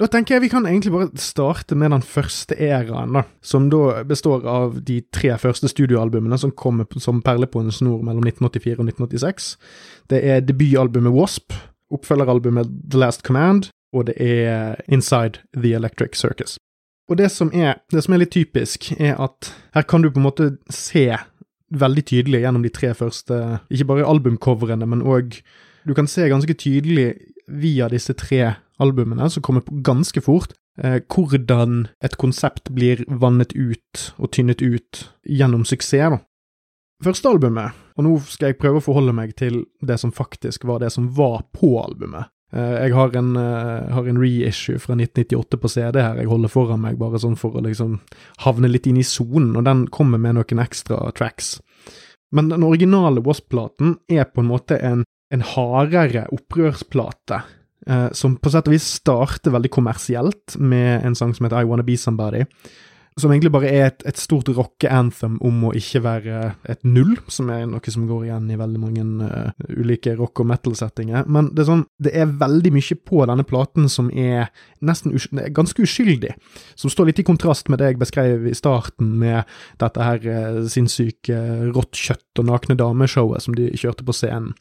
da 0.00 0.06
tenker 0.08 0.36
jeg 0.36 0.46
vi 0.46 0.52
kan 0.52 0.64
egentlig 0.64 0.94
bare 0.94 1.20
starte 1.20 1.76
med 1.76 1.92
den 1.92 2.04
første 2.06 2.56
æraen, 2.56 3.18
da, 3.18 3.26
som 3.44 3.66
da 3.72 4.00
består 4.08 4.46
av 4.48 4.78
de 4.86 5.02
tre 5.12 5.34
første 5.42 5.68
studioalbumene 5.68 6.38
som 6.40 6.54
kommer 6.56 6.88
som 7.02 7.20
perler 7.24 7.50
på 7.50 7.60
en 7.60 7.74
snor 7.74 8.00
mellom 8.06 8.24
1984 8.24 8.78
og 8.78 8.88
1986. 8.88 9.50
Det 10.08 10.22
er 10.24 10.40
debutalbumet 10.46 11.12
Wasp, 11.12 11.52
oppfølgeralbumet 11.92 12.72
The 12.88 13.02
Last 13.02 13.26
Command, 13.26 13.68
og 13.92 14.06
det 14.06 14.16
er 14.22 14.80
Inside 14.88 15.42
The 15.56 15.74
Electric 15.78 16.18
Circus. 16.18 16.58
Og 17.10 17.18
det 17.18 17.30
som, 17.34 17.50
er, 17.54 17.80
det 17.90 18.04
som 18.04 18.14
er 18.14 18.22
litt 18.22 18.34
typisk, 18.34 18.92
er 19.00 19.18
at 19.18 19.50
her 19.74 19.86
kan 19.90 20.02
du 20.02 20.12
på 20.12 20.20
en 20.20 20.28
måte 20.28 20.50
se 20.70 21.08
veldig 21.70 22.04
tydelig 22.06 22.44
gjennom 22.44 22.62
de 22.62 22.70
tre 22.74 22.92
første, 22.94 23.58
ikke 23.70 23.88
bare 23.90 24.06
albumcoverene, 24.06 24.86
men 24.86 25.02
òg 25.02 25.42
Du 25.80 25.94
kan 25.94 26.04
se 26.06 26.26
ganske 26.28 26.52
tydelig 26.60 27.14
via 27.48 27.86
disse 27.88 28.12
tre 28.12 28.56
albumene, 28.78 29.30
som 29.30 29.42
kommer 29.42 29.62
på 29.64 29.78
ganske 29.80 30.20
fort, 30.20 30.52
eh, 30.76 31.00
hvordan 31.08 31.88
et 32.04 32.18
konsept 32.20 32.68
blir 32.74 33.00
vannet 33.08 33.54
ut 33.56 34.12
og 34.18 34.30
tynnet 34.30 34.60
ut 34.60 35.08
gjennom 35.24 35.64
suksess, 35.64 36.10
da. 36.12 36.18
Første 37.02 37.30
albumet, 37.32 37.72
og 37.96 38.04
nå 38.04 38.18
skal 38.28 38.50
jeg 38.50 38.58
prøve 38.60 38.76
å 38.76 38.84
forholde 38.84 39.14
meg 39.16 39.32
til 39.40 39.64
det 39.80 39.96
som 40.02 40.12
faktisk 40.12 40.66
var 40.68 40.80
det 40.80 40.92
som 40.92 41.08
var 41.16 41.46
på 41.56 41.78
albumet, 41.80 42.28
jeg 42.50 42.94
har 42.96 43.14
en, 43.14 43.34
uh, 43.38 43.90
har 43.94 44.08
en, 44.10 44.18
reissue 44.18 44.80
fra 44.82 44.96
1998 44.96 45.58
på 45.62 45.70
CD 45.70 46.00
her 46.02 46.18
jeg 46.18 46.30
holder 46.30 46.50
foran 46.50 46.82
meg, 46.82 46.98
bare 46.98 47.20
sånn 47.22 47.36
for 47.38 47.54
å 47.54 47.62
liksom 47.62 48.00
havne 48.42 48.70
litt 48.70 48.88
inn 48.90 48.98
i 48.98 49.06
sonen, 49.06 49.52
og 49.54 49.68
den 49.68 49.84
kommer 49.94 50.18
med 50.18 50.34
noen 50.34 50.62
ekstra 50.64 50.98
tracks. 51.14 51.60
Men 52.34 52.50
den 52.50 52.66
originale 52.66 53.22
Wasp-platen 53.22 53.96
er 54.10 54.26
på 54.30 54.42
en 54.42 54.50
måte 54.50 54.78
en, 54.82 55.06
en 55.34 55.46
hardere 55.54 56.26
opprørsplate. 56.34 57.42
Eh, 57.86 58.10
som 58.12 58.36
på 58.36 58.52
sett 58.52 58.68
og 58.68 58.74
vis 58.74 58.86
starter 59.00 59.54
veldig 59.54 59.70
kommersielt 59.72 60.58
med 60.60 61.06
en 61.06 61.16
sang 61.16 61.32
som 61.34 61.46
heter 61.46 61.62
I 61.62 61.68
Wanna 61.70 61.86
Be 61.86 61.96
Somebody 61.98 62.44
som 63.18 63.32
egentlig 63.32 63.50
bare 63.52 63.70
er 63.70 63.88
et, 63.88 64.04
et 64.06 64.18
stort 64.20 64.48
rocke-anthem 64.54 65.36
om 65.46 65.64
å 65.66 65.72
ikke 65.76 66.02
være 66.04 66.42
et 66.70 66.80
null, 66.86 67.16
som 67.32 67.50
er 67.52 67.66
noe 67.68 67.92
som 67.92 68.06
går 68.08 68.28
igjen 68.28 68.48
i 68.52 68.58
veldig 68.60 68.80
mange 68.80 69.04
uh, 69.26 69.50
ulike 69.68 70.14
rock- 70.18 70.42
og 70.42 70.48
metal-settinger. 70.50 71.26
Men 71.26 71.50
det 71.54 71.64
er, 71.64 71.68
sånn, 71.72 71.84
det 72.02 72.14
er 72.14 72.30
veldig 72.40 72.72
mye 72.76 72.98
på 73.10 73.24
denne 73.30 73.46
platen 73.48 73.90
som 73.92 74.12
er 74.14 74.48
nesten 74.86 75.14
us 75.16 75.26
ganske 75.30 75.84
uskyldig, 75.84 76.32
som 76.78 76.92
står 76.92 77.10
litt 77.10 77.22
i 77.22 77.26
kontrast 77.26 77.68
med 77.68 77.82
det 77.82 77.92
jeg 77.92 78.00
beskrev 78.00 78.48
i 78.48 78.56
starten, 78.56 79.12
med 79.20 79.42
dette 79.82 80.06
her 80.06 80.24
uh, 80.30 80.62
sinnssyke 80.70 81.38
rått 81.74 81.98
kjøtt 81.98 82.40
og 82.40 82.48
nakne 82.48 82.78
dameshowet 82.78 83.44
som 83.44 83.58
de 83.58 83.72
kjørte 83.74 84.06
på 84.06 84.16
scenen. 84.16 84.54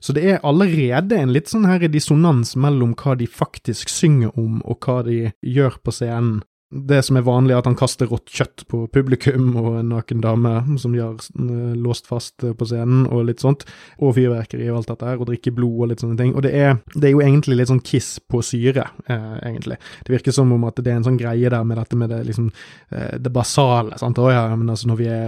Så 0.00 0.14
det 0.16 0.24
er 0.30 0.44
allerede 0.46 1.18
en 1.18 1.34
litt 1.34 1.50
sånn 1.50 1.66
her 1.68 1.84
dissonans 1.90 2.54
mellom 2.56 2.94
hva 2.96 3.16
de 3.18 3.26
faktisk 3.26 3.90
synger 3.92 4.36
om, 4.38 4.60
og 4.64 4.86
hva 4.86 5.02
de 5.06 5.32
gjør 5.42 5.80
på 5.82 5.94
scenen 5.94 6.44
det 6.70 6.98
som 7.06 7.14
er 7.16 7.22
vanlig, 7.22 7.54
er 7.54 7.60
at 7.60 7.68
han 7.68 7.76
kaster 7.78 8.08
rått 8.10 8.32
kjøtt 8.34 8.64
på 8.66 8.80
publikum 8.90 9.52
og 9.60 9.68
en 9.78 9.92
naken 9.92 10.22
dame 10.24 10.54
som 10.82 10.94
de 10.96 10.98
har 10.98 11.14
eh, 11.14 11.76
låst 11.78 12.08
fast 12.10 12.42
eh, 12.42 12.56
på 12.58 12.66
scenen, 12.66 13.04
og 13.06 13.28
litt 13.28 13.44
sånt, 13.44 13.62
og 14.02 14.16
fyrverkeri 14.16 14.66
og 14.72 14.80
alt 14.80 14.90
dette 14.90 15.06
her, 15.06 15.20
og 15.20 15.30
drikke 15.30 15.52
blod 15.54 15.84
og 15.84 15.92
litt 15.92 16.02
sånne 16.02 16.18
ting. 16.18 16.32
Og 16.34 16.42
det 16.42 16.52
er, 16.58 16.80
det 16.96 17.08
er 17.08 17.14
jo 17.14 17.22
egentlig 17.22 17.60
litt 17.60 17.70
sånn 17.70 17.84
kiss 17.86 18.16
på 18.18 18.42
syre, 18.42 18.88
eh, 19.06 19.36
egentlig. 19.46 19.78
Det 20.02 20.16
virker 20.16 20.34
som 20.34 20.50
om 20.56 20.66
at 20.66 20.82
det 20.82 20.90
er 20.90 20.98
en 20.98 21.06
sånn 21.06 21.20
greie 21.20 21.52
der 21.54 21.68
med 21.68 21.78
dette 21.78 22.00
med 22.00 22.10
det 22.10 22.20
liksom 22.26 22.50
eh, 22.50 23.14
det 23.22 23.34
basale, 23.34 23.94
sant. 24.02 24.18
Å 24.18 24.34
ja, 24.34 24.44
men 24.56 24.74
altså 24.74 24.90
når 24.90 25.00
vi 25.00 25.10
er 25.12 25.24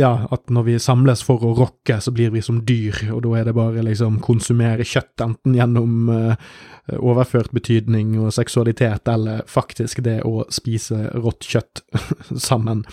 Ja, 0.00 0.12
at 0.32 0.48
når 0.52 0.64
vi 0.64 0.80
samles 0.80 1.20
for 1.26 1.42
å 1.44 1.52
rocke, 1.58 1.98
så 2.00 2.12
blir 2.14 2.32
vi 2.32 2.40
som 2.44 2.62
dyr, 2.64 2.96
og 3.12 3.20
da 3.26 3.36
er 3.36 3.50
det 3.50 3.56
bare 3.58 3.84
liksom 3.84 4.20
konsumere 4.24 4.86
kjøtt, 4.86 5.26
enten 5.26 5.56
gjennom 5.58 6.08
eh, 6.14 6.50
overført 6.96 7.52
betydning 7.54 8.16
og 8.22 8.32
seksualitet, 8.34 9.08
eller 9.12 9.44
faktisk 9.50 10.00
det 10.06 10.20
å 10.26 10.46
spise 10.48 10.69
rått 11.18 11.46
kjøtt 11.48 11.82
sammen. 12.48 12.84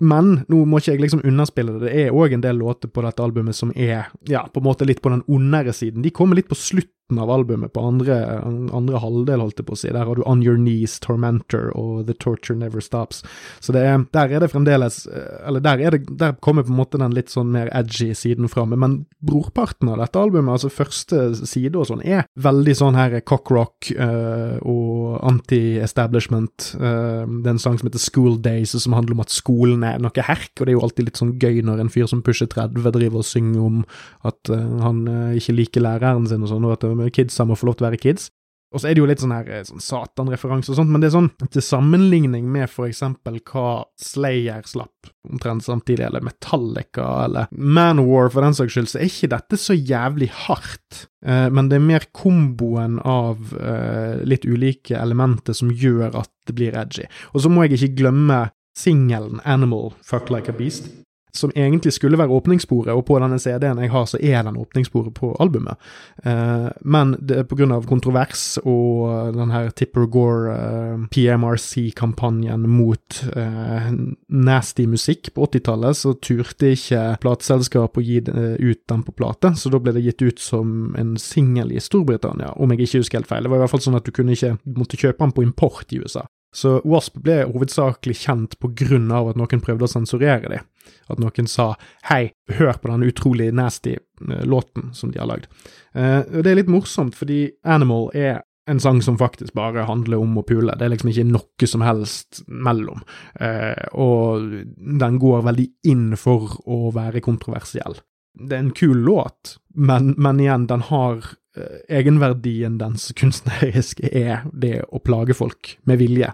Men 0.00 0.42
nå 0.52 0.58
må 0.68 0.80
ikke 0.80 0.92
jeg 0.92 1.04
liksom 1.06 1.22
underspille 1.24 1.78
det, 1.78 1.86
det 1.86 1.92
er 2.02 2.16
òg 2.16 2.34
en 2.36 2.42
del 2.44 2.58
låter 2.60 2.90
på 2.92 3.04
dette 3.04 3.22
albumet 3.24 3.56
som 3.56 3.70
er 3.72 4.10
ja, 4.28 4.42
på 4.44 4.60
en 4.60 4.66
måte 4.66 4.84
litt 4.88 5.00
på 5.04 5.12
den 5.12 5.24
ondere 5.32 5.72
siden. 5.72 6.04
De 6.04 6.12
kommer 6.12 6.36
litt 6.36 6.50
på 6.50 6.58
slutt 6.58 6.92
slutten 7.06 7.22
av 7.22 7.30
albumet, 7.30 7.72
på 7.72 7.80
andre, 7.80 8.42
andre 8.72 8.98
halvdel, 8.98 9.40
holdt 9.40 9.58
jeg 9.58 9.66
på 9.66 9.74
å 9.74 9.78
si. 9.78 9.88
Der 9.92 10.06
har 10.06 10.16
du 10.16 10.22
On 10.26 10.42
Your 10.42 10.56
Knees, 10.56 10.98
Tormentor 11.00 11.70
og 11.76 12.06
The 12.06 12.14
Torture 12.14 12.56
Never 12.56 12.80
Stops. 12.80 13.22
Så 13.60 13.72
det 13.72 13.82
er, 13.82 14.04
der 14.12 14.32
er 14.32 14.40
det 14.40 14.50
fremdeles 14.50 15.06
eh, 15.06 15.46
Eller 15.46 15.60
der, 15.60 15.78
er 15.78 15.90
det, 15.90 16.06
der 16.18 16.34
kommer 16.40 16.62
på 16.64 16.72
en 16.72 16.80
måte 16.80 16.98
den 16.98 17.14
litt 17.14 17.30
sånn 17.30 17.52
mer 17.52 17.70
edgy 17.72 18.12
siden 18.14 18.48
fram. 18.48 18.74
Men 18.74 19.06
brorparten 19.20 19.88
av 19.88 20.00
dette 20.00 20.18
albumet, 20.18 20.52
altså 20.52 20.68
første 20.68 21.46
side 21.46 21.76
og 21.76 21.86
sånn, 21.86 22.02
er 22.02 22.26
veldig 22.34 22.74
sånn 22.76 22.98
her 22.98 23.18
cockrock 23.26 23.92
uh, 23.96 24.58
og 24.66 25.20
anti-establishment. 25.26 26.72
Uh, 26.74 27.24
det 27.42 27.50
er 27.50 27.54
en 27.54 27.62
sang 27.62 27.78
som 27.78 27.88
heter 27.88 28.02
School 28.02 28.40
Days, 28.42 28.74
som 28.74 28.96
handler 28.96 29.16
om 29.16 29.24
at 29.24 29.34
skolen 29.34 29.84
er 29.86 30.02
noe 30.02 30.26
herk, 30.26 30.52
og 30.58 30.66
det 30.66 30.72
er 30.72 30.78
jo 30.78 30.84
alltid 30.86 31.10
litt 31.10 31.20
sånn 31.20 31.36
gøy 31.38 31.62
når 31.66 31.84
en 31.84 31.92
fyr 31.92 32.08
som 32.10 32.22
pusher 32.26 32.48
30 32.50 32.82
driver 32.96 33.22
og 33.22 33.28
synger 33.28 33.62
om 33.62 33.80
at 34.26 34.50
han 34.82 35.02
ikke 35.36 35.54
liker 35.54 35.84
læreren 35.84 36.26
sin 36.28 36.44
og 36.44 36.50
sånn, 36.50 36.66
og 36.66 36.76
at 36.76 36.86
kidsa 37.14 37.46
må 37.46 37.58
få 37.58 37.70
lov 37.70 37.78
til 37.78 37.86
å 37.86 37.90
være 37.90 38.02
kids. 38.02 38.30
Og 38.74 38.82
så 38.82 38.90
er 38.90 38.96
det 38.96 39.00
jo 39.00 39.06
litt 39.08 39.22
sånn 39.22 39.32
her 39.32 39.46
eh, 39.48 39.62
sånn 39.64 39.82
Satan-referanse 39.82 40.72
og 40.72 40.78
sånt, 40.80 40.90
men 40.90 41.02
det 41.02 41.08
er 41.08 41.14
sånn 41.14 41.30
til 41.54 41.62
sammenligning 41.64 42.48
med 42.50 42.68
for 42.68 42.88
eksempel 42.88 43.38
hva 43.46 43.86
Slayer 44.02 44.66
slapp 44.66 45.10
omtrent 45.30 45.64
samtidig, 45.64 46.04
eller 46.08 46.24
Metallica, 46.26 47.06
eller 47.24 47.52
Manowar 47.54 48.28
for 48.34 48.44
den 48.44 48.58
saks 48.58 48.74
skyld, 48.74 48.90
så 48.90 49.00
er 49.00 49.08
ikke 49.08 49.30
dette 49.32 49.60
så 49.62 49.76
jævlig 49.76 50.28
hardt. 50.46 51.06
Eh, 51.24 51.46
men 51.54 51.70
det 51.70 51.78
er 51.78 51.86
mer 51.86 52.08
komboen 52.16 52.98
av 53.06 53.54
eh, 53.54 54.20
litt 54.26 54.44
ulike 54.44 54.98
elementer 54.98 55.56
som 55.56 55.70
gjør 55.70 56.18
at 56.24 56.32
det 56.50 56.58
blir 56.58 56.76
edgy. 56.76 57.06
Og 57.32 57.46
så 57.46 57.52
må 57.52 57.64
jeg 57.64 57.78
ikke 57.78 58.02
glemme 58.02 58.44
singelen 58.76 59.40
Animal 59.48 59.94
Fuck 60.04 60.28
Like 60.28 60.52
a 60.52 60.56
Beast 60.58 60.90
som 61.36 61.52
egentlig 61.54 61.92
skulle 61.96 62.18
være 62.18 62.34
åpningssporet, 62.34 62.92
og 62.94 63.04
på 63.08 63.18
denne 63.22 63.38
CD-en 63.40 63.80
jeg 63.82 63.92
har, 63.92 64.06
så 64.08 64.20
er 64.20 64.42
den 64.46 64.58
åpningssporet 64.60 65.14
på 65.16 65.32
albumet. 65.42 65.80
Eh, 66.24 66.68
men 66.82 67.14
det, 67.20 67.44
grunn 67.56 67.74
av 67.76 67.86
kontrovers 67.88 68.58
og 68.64 69.36
den 69.36 69.52
her 69.54 69.70
Tipper 69.76 70.08
Gore 70.12 70.54
eh, 70.56 71.06
PMRC-kampanjen 71.12 72.66
mot 72.70 73.20
eh, 73.36 73.90
nasty 74.28 74.86
musikk 74.90 75.32
på 75.34 75.48
80-tallet, 75.48 76.00
så 76.02 76.14
turte 76.20 76.72
ikke 76.76 77.04
plateselskapet 77.22 78.02
å 78.02 78.06
gi 78.06 78.20
det, 78.26 78.46
ut 78.60 78.82
den 78.90 79.04
på 79.06 79.14
plate, 79.16 79.54
så 79.56 79.72
da 79.72 79.80
ble 79.82 79.96
det 79.96 80.04
gitt 80.06 80.24
ut 80.24 80.42
som 80.42 80.94
en 80.98 81.16
singel 81.20 81.72
i 81.74 81.82
Storbritannia, 81.82 82.54
om 82.56 82.72
jeg 82.72 82.86
ikke 82.86 83.04
husker 83.04 83.20
helt 83.20 83.30
feil. 83.30 83.46
Det 83.46 83.52
var 83.52 83.60
i 83.60 83.66
hvert 83.66 83.76
fall 83.76 83.86
sånn 83.88 84.00
at 84.00 84.06
du 84.06 84.14
kunne 84.14 84.36
ikke 84.36 84.56
måtte 84.76 85.00
kjøpe 85.00 85.22
den 85.22 85.36
på 85.36 85.46
import 85.46 85.92
i 85.94 86.00
USA. 86.02 86.26
Så 86.56 86.78
Wasp 86.88 87.18
ble 87.20 87.42
hovedsakelig 87.50 88.16
kjent 88.22 88.56
på 88.62 88.70
grunn 88.78 89.10
av 89.12 89.32
at 89.32 89.38
noen 89.40 89.62
prøvde 89.62 89.84
å 89.84 89.92
sensurere 89.92 90.48
dem. 90.48 90.64
At 91.08 91.20
noen 91.22 91.48
sa 91.50 91.74
'hei, 92.08 92.32
hør 92.58 92.78
på 92.80 92.90
den 92.90 93.06
utrolig 93.08 93.52
nasty 93.54 93.96
uh, 93.96 94.44
låten 94.44 94.92
som 94.94 95.12
de 95.12 95.20
har 95.20 95.30
lagd'. 95.30 95.48
Uh, 95.94 96.42
det 96.42 96.50
er 96.50 96.60
litt 96.60 96.72
morsomt, 96.72 97.14
fordi 97.14 97.50
Animal 97.64 98.10
er 98.14 98.42
en 98.66 98.80
sang 98.80 99.02
som 99.02 99.18
faktisk 99.18 99.54
bare 99.54 99.86
handler 99.86 100.18
om 100.18 100.38
å 100.38 100.42
pule. 100.46 100.74
Det 100.74 100.84
er 100.84 100.90
liksom 100.90 101.12
ikke 101.12 101.28
noe 101.28 101.68
som 101.70 101.84
helst 101.86 102.42
mellom. 102.48 103.04
Uh, 103.38 103.78
og 103.94 104.42
den 104.76 105.20
går 105.22 105.46
veldig 105.46 105.68
inn 105.86 106.16
for 106.18 106.58
å 106.66 106.90
være 106.94 107.22
kontroversiell. 107.22 107.94
Det 108.36 108.52
er 108.52 108.64
en 108.66 108.74
kul 108.76 108.98
låt, 109.06 109.56
men, 109.74 110.14
men 110.20 110.40
igjen, 110.42 110.66
den 110.68 110.84
har 110.90 111.24
Eh, 111.56 111.96
egenverdien 111.98 112.76
dens 112.80 113.08
kunstneriske 113.16 114.10
er 114.12 114.44
det 114.52 114.82
å 114.92 115.00
plage 115.00 115.36
folk 115.36 115.72
med 115.88 116.00
vilje. 116.02 116.28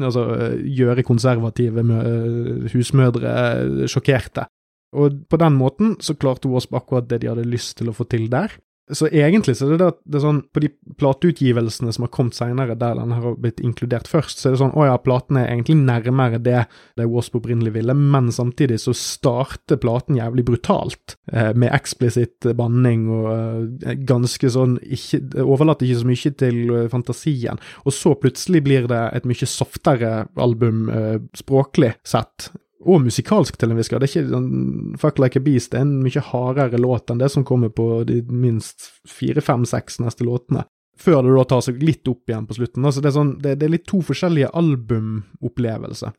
Altså 0.00 0.26
eh, 0.34 0.56
gjøre 0.80 1.06
konservative 1.06 1.84
eh, 1.84 2.66
husmødre 2.72 3.86
sjokkerte. 3.90 4.48
Og 4.94 5.24
på 5.30 5.38
den 5.38 5.56
måten 5.58 5.94
så 6.02 6.16
klarte 6.18 6.50
Wasp 6.50 6.74
akkurat 6.74 7.06
det 7.10 7.22
de 7.22 7.30
hadde 7.30 7.46
lyst 7.46 7.76
til 7.78 7.90
å 7.90 7.94
få 7.94 8.06
til 8.10 8.26
der. 8.30 8.52
Så 8.92 9.08
egentlig 9.08 9.54
så 9.56 9.64
er 9.64 9.78
det, 9.78 9.78
det, 9.80 10.10
det 10.12 10.18
er 10.18 10.22
sånn, 10.26 10.40
på 10.52 10.60
de 10.60 10.68
plateutgivelsene 11.00 11.92
som 11.94 12.04
har 12.04 12.10
kommet 12.12 12.36
seinere, 12.36 12.74
der 12.76 12.98
den 12.98 13.14
har 13.16 13.38
blitt 13.40 13.62
inkludert 13.64 14.10
først, 14.10 14.40
så 14.42 14.50
er 14.50 14.54
det 14.54 14.60
sånn 14.60 14.74
å 14.76 14.84
ja, 14.84 14.98
platen 15.00 15.38
er 15.40 15.48
egentlig 15.48 15.78
nærmere 15.80 16.40
det 16.42 16.66
det 16.98 17.06
Wasp 17.08 17.38
opprinnelig 17.38 17.72
ville, 17.78 17.96
men 17.96 18.28
samtidig 18.34 18.76
så 18.82 18.92
starter 18.96 19.80
platen 19.80 20.18
jævlig 20.20 20.44
brutalt, 20.50 21.16
eh, 21.32 21.54
med 21.56 21.72
eksplisitt 21.72 22.50
banning 22.58 23.06
og 23.08 23.30
eh, 23.32 23.94
ganske 24.04 24.52
sånn 24.52 24.76
ikke, 24.84 25.22
Overlater 25.44 25.88
ikke 25.88 26.02
så 26.02 26.10
mye 26.10 26.34
til 26.44 26.60
eh, 26.74 26.90
fantasien. 26.92 27.62
Og 27.88 27.96
så 27.96 28.12
plutselig 28.20 28.60
blir 28.68 28.90
det 28.90 29.00
et 29.16 29.28
mye 29.28 29.48
softere 29.48 30.12
album 30.36 30.90
eh, 30.92 31.16
språklig 31.40 31.94
sett, 32.04 32.50
og 32.84 33.02
musikalsk 33.06 33.56
til 33.58 33.72
en 33.72 33.80
viss 33.80 33.90
grad. 33.90 34.04
Det 34.04 34.10
er 34.10 34.14
ikke 34.14 34.34
sånn 34.34 34.94
Fuck 35.00 35.20
Like 35.22 35.40
a 35.40 35.44
Beast 35.44 35.72
det 35.72 35.80
er 35.80 35.86
en 35.86 35.98
mye 36.04 36.22
hardere 36.30 36.80
låt 36.80 37.10
enn 37.10 37.22
det 37.22 37.30
som 37.32 37.46
kommer 37.46 37.72
på 37.72 38.04
de 38.08 38.20
minst 38.28 38.90
fire, 39.08 39.44
fem, 39.44 39.66
seks 39.68 40.00
neste 40.04 40.26
låtene. 40.26 40.66
Før 40.94 41.24
det 41.26 41.32
da 41.34 41.42
tar 41.50 41.62
seg 41.66 41.80
litt 41.82 42.06
opp 42.06 42.30
igjen 42.30 42.44
på 42.46 42.54
slutten. 42.54 42.84
Altså 42.86 43.02
det, 43.02 43.08
er 43.10 43.14
sånn, 43.16 43.32
det, 43.42 43.56
det 43.58 43.66
er 43.66 43.72
litt 43.72 43.86
to 43.90 43.98
forskjellige 44.06 44.52
albumopplevelser. 44.54 46.12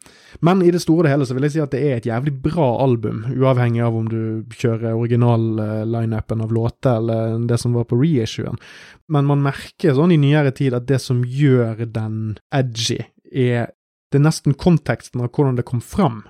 Men 0.43 0.65
i 0.65 0.74
det 0.75 0.81
store 0.84 1.07
og 1.07 1.13
hele 1.13 1.27
så 1.29 1.38
vil 1.38 1.48
jeg 1.48 1.53
si 1.53 1.62
at 1.63 1.72
det 1.72 1.79
er 1.86 1.95
et 1.95 2.10
jævlig 2.10 2.34
bra 2.43 2.67
album, 2.84 3.24
uavhengig 3.31 3.86
av 3.86 3.95
om 3.95 4.10
du 4.12 4.19
kjører 4.51 4.98
original-lineupen 5.00 6.43
av 6.43 6.51
låter 6.57 7.00
eller 7.00 7.48
det 7.48 7.62
som 7.62 7.77
var 7.77 7.88
på 7.88 8.01
reissuen. 8.01 8.60
Men 9.07 9.31
man 9.31 9.45
merker 9.45 9.95
sånn 9.95 10.12
i 10.12 10.19
nyere 10.19 10.51
tid 10.55 10.75
at 10.75 10.89
det 10.91 11.00
som 11.00 11.24
gjør 11.24 11.86
den 11.88 12.36
edgy, 12.53 13.00
er 13.31 13.72
det 14.12 14.19
er 14.19 14.27
nesten 14.27 14.53
konteksten 14.55 15.24
av 15.24 15.31
hvordan 15.34 15.57
det 15.57 15.65
kom 15.67 15.81
fram 15.84 16.22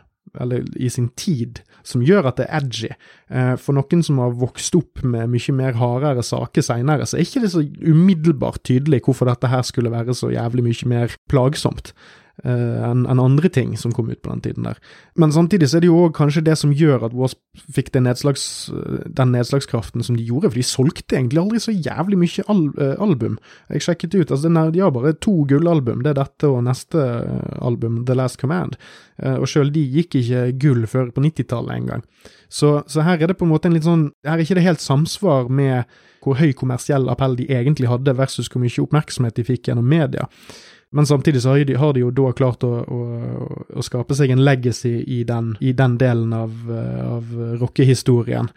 eller 0.41 0.65
i 0.75 0.89
sin 0.91 1.09
tid, 1.19 1.61
som 1.85 2.03
gjør 2.03 2.29
at 2.31 2.39
det 2.39 2.47
er 2.49 2.59
edgy. 2.59 2.91
Eh, 3.29 3.53
for 3.61 3.77
noen 3.77 4.03
som 4.05 4.19
har 4.23 4.35
vokst 4.39 4.75
opp 4.77 5.03
med 5.03 5.31
mye 5.31 5.55
mer 5.55 5.77
hardere 5.79 6.25
saker 6.25 6.65
seinere, 6.65 7.07
så 7.07 7.17
er 7.19 7.27
ikke 7.27 7.45
det 7.45 7.53
så 7.53 7.63
umiddelbart 7.85 8.63
tydelig 8.67 9.03
hvorfor 9.05 9.29
dette 9.29 9.51
her 9.51 9.65
skulle 9.67 9.93
være 9.93 10.17
så 10.17 10.33
jævlig 10.33 10.65
mye 10.69 10.91
mer 10.91 11.17
plagsomt 11.31 11.93
enn 12.43 13.05
en 13.07 13.21
andre 13.21 13.49
ting 13.49 13.77
som 13.79 13.93
kom 13.95 14.09
ut 14.11 14.21
på 14.21 14.31
den 14.33 14.41
tiden 14.43 14.65
der. 14.67 14.79
Men 15.15 15.31
samtidig 15.31 15.69
så 15.71 15.77
er 15.77 15.85
det 15.85 15.89
jo 15.89 16.01
òg 16.03 16.15
kanskje 16.17 16.43
det 16.43 16.57
som 16.59 16.73
gjør 16.75 17.07
at 17.07 17.15
Wasp 17.15 17.39
fikk 17.71 17.93
nedslags, 17.95 18.69
den 19.07 19.31
nedslagskraften 19.31 20.03
som 20.03 20.17
de 20.17 20.25
gjorde, 20.27 20.51
for 20.51 20.59
de 20.59 20.65
solgte 20.67 21.15
egentlig 21.15 21.39
aldri 21.39 21.61
så 21.63 21.71
jævlig 21.71 22.19
mye 22.19 22.45
al 22.51 22.63
uh, 22.75 22.95
album. 23.05 23.37
Jeg 23.71 23.85
sjekket 23.87 24.17
ut, 24.17 24.31
altså 24.35 24.51
de 24.51 24.83
har 24.83 24.91
bare 24.91 25.15
to 25.23 25.45
gullalbum, 25.47 26.03
det 26.03 26.11
er 26.11 26.19
dette 26.19 26.49
og 26.49 26.63
neste 26.65 26.99
eh, 26.99 27.55
album, 27.65 28.03
The 28.05 28.17
Last 28.17 28.39
Command, 28.41 28.75
og 29.15 29.47
sjøl 29.47 29.69
de 29.71 29.79
gikk 29.95 30.17
ikke 30.19 30.41
gull 30.59 30.83
før 30.91 31.13
på 31.15 31.23
90-tallet 31.23 31.77
engang. 31.77 32.03
Så, 32.51 32.81
så 32.91 33.05
her 33.05 33.21
er 33.21 33.31
det 33.31 33.37
på 33.39 33.47
en 33.47 33.53
måte 33.53 33.69
en 33.69 33.75
litt 33.75 33.87
sånn 33.87 34.09
Her 34.25 34.37
er 34.37 34.43
ikke 34.43 34.57
det 34.59 34.65
helt 34.67 34.83
samsvar 34.83 35.47
med 35.51 35.87
hvor 36.25 36.39
høy 36.39 36.55
kommersiell 36.57 37.07
appell 37.11 37.37
de 37.37 37.45
egentlig 37.53 37.89
hadde, 37.91 38.15
versus 38.17 38.49
hvor 38.49 38.63
mye 38.63 38.81
oppmerksomhet 38.81 39.37
de 39.37 39.45
fikk 39.45 39.69
gjennom 39.69 39.85
media. 39.85 40.25
Men 40.91 41.05
samtidig 41.05 41.41
så 41.41 41.55
har 41.55 41.65
de, 41.65 41.75
har 41.75 41.93
de 41.93 42.03
jo 42.05 42.11
da 42.13 42.31
klart 42.35 42.63
å, 42.63 42.71
å, 42.83 42.99
å, 43.75 43.83
skape 43.83 44.15
seg 44.15 44.31
en 44.31 44.43
legacy 44.45 44.93
i 45.01 45.23
den, 45.27 45.55
i 45.59 45.73
den 45.73 45.97
delen 45.99 46.33
av, 46.33 46.53
av 47.09 47.33
rockehistorien. 47.59 48.51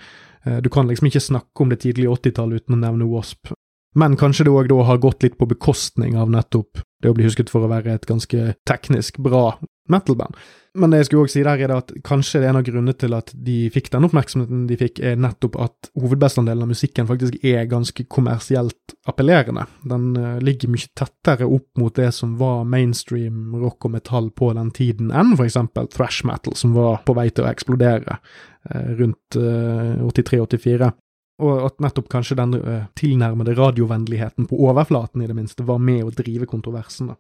Eh, 0.44 0.58
du 0.62 0.68
kan 0.70 0.88
liksom 0.88 1.08
ikke 1.08 1.25
snakke 1.25 1.64
om 1.64 1.73
det 1.73 1.80
tidlige 1.87 2.12
80-tallet 2.14 2.62
uten 2.62 2.76
å 2.76 2.82
nevne 2.85 3.08
Wasp. 3.11 3.52
Men 3.99 4.18
kanskje 4.20 4.47
det 4.47 4.54
òg 4.54 4.68
da 4.70 4.85
har 4.87 5.00
gått 5.02 5.25
litt 5.25 5.38
på 5.38 5.49
bekostning 5.50 6.18
av 6.20 6.30
nettopp 6.30 6.85
det 7.02 7.11
å 7.11 7.17
bli 7.17 7.26
husket 7.28 7.50
for 7.52 7.64
å 7.64 7.71
være 7.71 7.95
et 7.95 8.09
ganske 8.09 8.55
teknisk 8.69 9.21
bra 9.23 9.52
metal-band. 9.88 10.37
Men 10.78 10.93
det 10.93 11.00
jeg 11.00 11.09
skulle 11.09 11.26
også 11.26 11.38
si 11.38 11.45
der, 11.47 11.62
er 11.64 11.73
at 11.75 11.93
kanskje 12.07 12.43
det 12.43 12.47
er 12.47 12.52
en 12.52 12.59
av 12.61 12.67
grunnene 12.67 12.95
til 12.99 13.14
at 13.17 13.33
de 13.47 13.57
fikk 13.73 13.88
den 13.95 14.07
oppmerksomheten 14.07 14.67
de 14.69 14.76
fikk, 14.78 15.00
er 15.00 15.19
nettopp 15.19 15.57
at 15.64 15.88
hovedbestanddelen 15.99 16.67
av 16.67 16.71
musikken 16.71 17.09
faktisk 17.09 17.38
er 17.47 17.67
ganske 17.71 18.05
kommersielt 18.12 18.95
appellerende. 19.09 19.64
Den 19.88 20.12
uh, 20.19 20.37
ligger 20.45 20.71
mye 20.73 20.93
tettere 20.99 21.49
opp 21.49 21.81
mot 21.81 21.97
det 21.97 22.11
som 22.14 22.37
var 22.40 22.69
mainstream 22.69 23.57
rock 23.59 23.88
og 23.88 23.97
metall 23.97 24.31
på 24.31 24.52
den 24.59 24.71
tiden, 24.76 25.11
enn 25.11 25.35
eksempel 25.38 25.88
thrash 25.95 26.26
metal, 26.28 26.57
som 26.59 26.76
var 26.76 27.02
på 27.07 27.17
vei 27.17 27.31
til 27.33 27.47
å 27.47 27.50
eksplodere 27.50 28.21
uh, 28.21 28.88
rundt 29.00 29.40
uh, 29.40 30.05
83-84. 30.12 30.93
Og 31.38 31.64
at 31.68 31.76
nettopp 31.78 32.09
kanskje 32.11 32.35
den 32.40 32.57
tilnærmede 32.99 33.54
radiovennligheten 33.54 34.49
på 34.50 34.59
overflaten, 34.66 35.23
i 35.23 35.28
det 35.30 35.37
minste, 35.38 35.62
var 35.66 35.78
med 35.78 36.02
å 36.02 36.11
drive 36.11 36.49
kontroversen. 36.50 37.12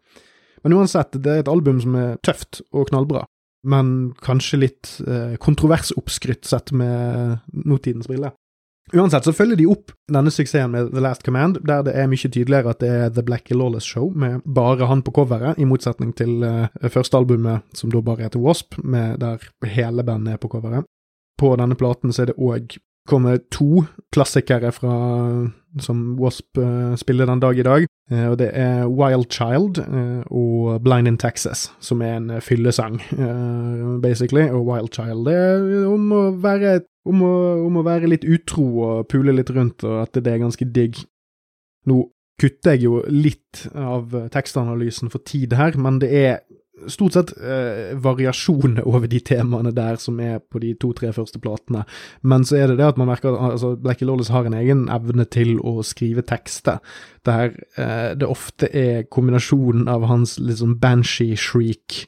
Men 0.64 0.74
uansett, 0.74 1.14
det 1.22 1.30
er 1.30 1.44
et 1.44 1.50
album 1.52 1.78
som 1.78 1.94
er 1.94 2.16
tøft 2.26 2.64
og 2.74 2.88
knallbra 2.90 3.22
men 3.68 4.12
kanskje 4.22 4.60
litt 4.62 4.90
eh, 5.06 5.36
kontroversoppskrytt 5.42 6.44
sett 6.44 6.72
med 6.72 7.38
notidens 7.52 8.08
briller. 8.08 8.32
Uansett 8.92 9.26
så 9.26 9.34
følger 9.36 9.58
de 9.60 9.66
opp 9.68 9.92
denne 10.08 10.30
suksessen 10.32 10.72
med 10.72 10.94
The 10.94 11.02
Last 11.04 11.26
Command, 11.26 11.58
der 11.68 11.82
det 11.84 11.92
er 11.92 12.08
mye 12.08 12.30
tydeligere 12.30 12.72
at 12.72 12.80
det 12.80 12.88
er 12.88 13.10
The 13.12 13.24
Black 13.26 13.50
Lawless 13.52 13.84
Show, 13.84 14.08
med 14.16 14.40
bare 14.46 14.88
han 14.88 15.02
på 15.04 15.12
coveret, 15.18 15.58
i 15.60 15.68
motsetning 15.68 16.14
til 16.16 16.40
uh, 16.40 16.70
første 16.88 17.18
albumet, 17.18 17.66
som 17.76 17.92
da 17.92 18.00
bare 18.00 18.24
heter 18.24 18.40
Wasp, 18.40 18.78
med 18.80 19.20
der 19.20 19.44
hele 19.74 20.06
bandet 20.06 20.38
er 20.38 20.40
på 20.40 20.48
coveret. 20.54 20.88
På 21.38 21.52
denne 21.60 21.76
platen 21.76 22.14
så 22.14 22.24
er 22.24 22.32
det 22.32 22.38
òg 22.40 22.78
kommet 23.08 23.48
to 23.54 23.84
klassikere 24.14 24.70
fra 24.72 24.94
som 25.82 26.16
Wasp 26.18 26.58
uh, 26.58 26.94
spiller 26.96 27.26
den 27.28 27.40
dag 27.40 27.58
i 27.58 27.62
dag. 27.66 27.86
Uh, 28.10 28.30
og 28.30 28.38
det 28.40 28.50
er 28.56 28.88
Wild 28.88 29.30
Child 29.32 29.80
uh, 29.84 30.22
og 30.30 30.82
Blind 30.84 31.08
in 31.08 31.18
Texas, 31.18 31.68
som 31.80 32.02
er 32.02 32.16
en 32.16 32.30
fyllesang, 32.40 33.00
basically. 34.02 34.48
Og 34.48 34.66
Wild 34.66 34.92
Child 34.92 35.26
det 35.28 35.34
er 35.36 35.86
om 35.88 36.12
å 36.12 36.22
være 36.42 36.80
om 37.08 37.22
å, 37.24 37.34
om 37.64 37.80
å 37.80 37.86
være 37.86 38.10
litt 38.10 38.24
utro 38.28 38.66
og 38.84 39.08
pule 39.08 39.32
litt 39.32 39.50
rundt, 39.54 39.84
og 39.84 40.02
at 40.04 40.18
det 40.18 40.32
er 40.32 40.42
ganske 40.42 40.68
digg. 40.74 40.98
Nå 41.88 42.02
kutter 42.38 42.76
jeg 42.76 42.84
jo 42.84 43.00
litt 43.10 43.64
av 43.74 44.12
tekstanalysen 44.30 45.10
for 45.10 45.24
tid 45.26 45.56
her, 45.58 45.78
men 45.80 45.98
det 46.02 46.10
er 46.14 46.36
stort 46.86 47.16
sett 47.16 47.32
eh, 47.38 47.96
variasjoner 47.98 48.86
over 48.86 49.08
de 49.10 49.20
temaene 49.24 49.72
der 49.74 49.98
som 50.00 50.20
er 50.22 50.38
på 50.40 50.60
de 50.62 50.74
to-tre 50.80 51.10
første 51.16 51.40
platene. 51.42 51.84
Men 52.22 52.46
så 52.46 52.60
er 52.60 52.70
det 52.70 52.78
det 52.80 52.88
at 52.92 53.00
man 53.00 53.10
merker 53.10 53.34
at 53.34 53.56
altså, 53.56 53.74
Blackie 53.80 54.08
Lawless 54.08 54.32
har 54.34 54.48
en 54.48 54.56
egen 54.58 54.86
evne 54.92 55.26
til 55.28 55.56
å 55.60 55.80
skrive 55.86 56.24
tekster, 56.26 56.82
der 57.26 57.52
eh, 57.76 58.14
det 58.18 58.28
ofte 58.28 58.70
er 58.72 59.06
kombinasjonen 59.10 59.88
av 59.90 60.06
hans 60.08 60.38
liksom 60.38 60.78
banshee-shriek 60.82 62.02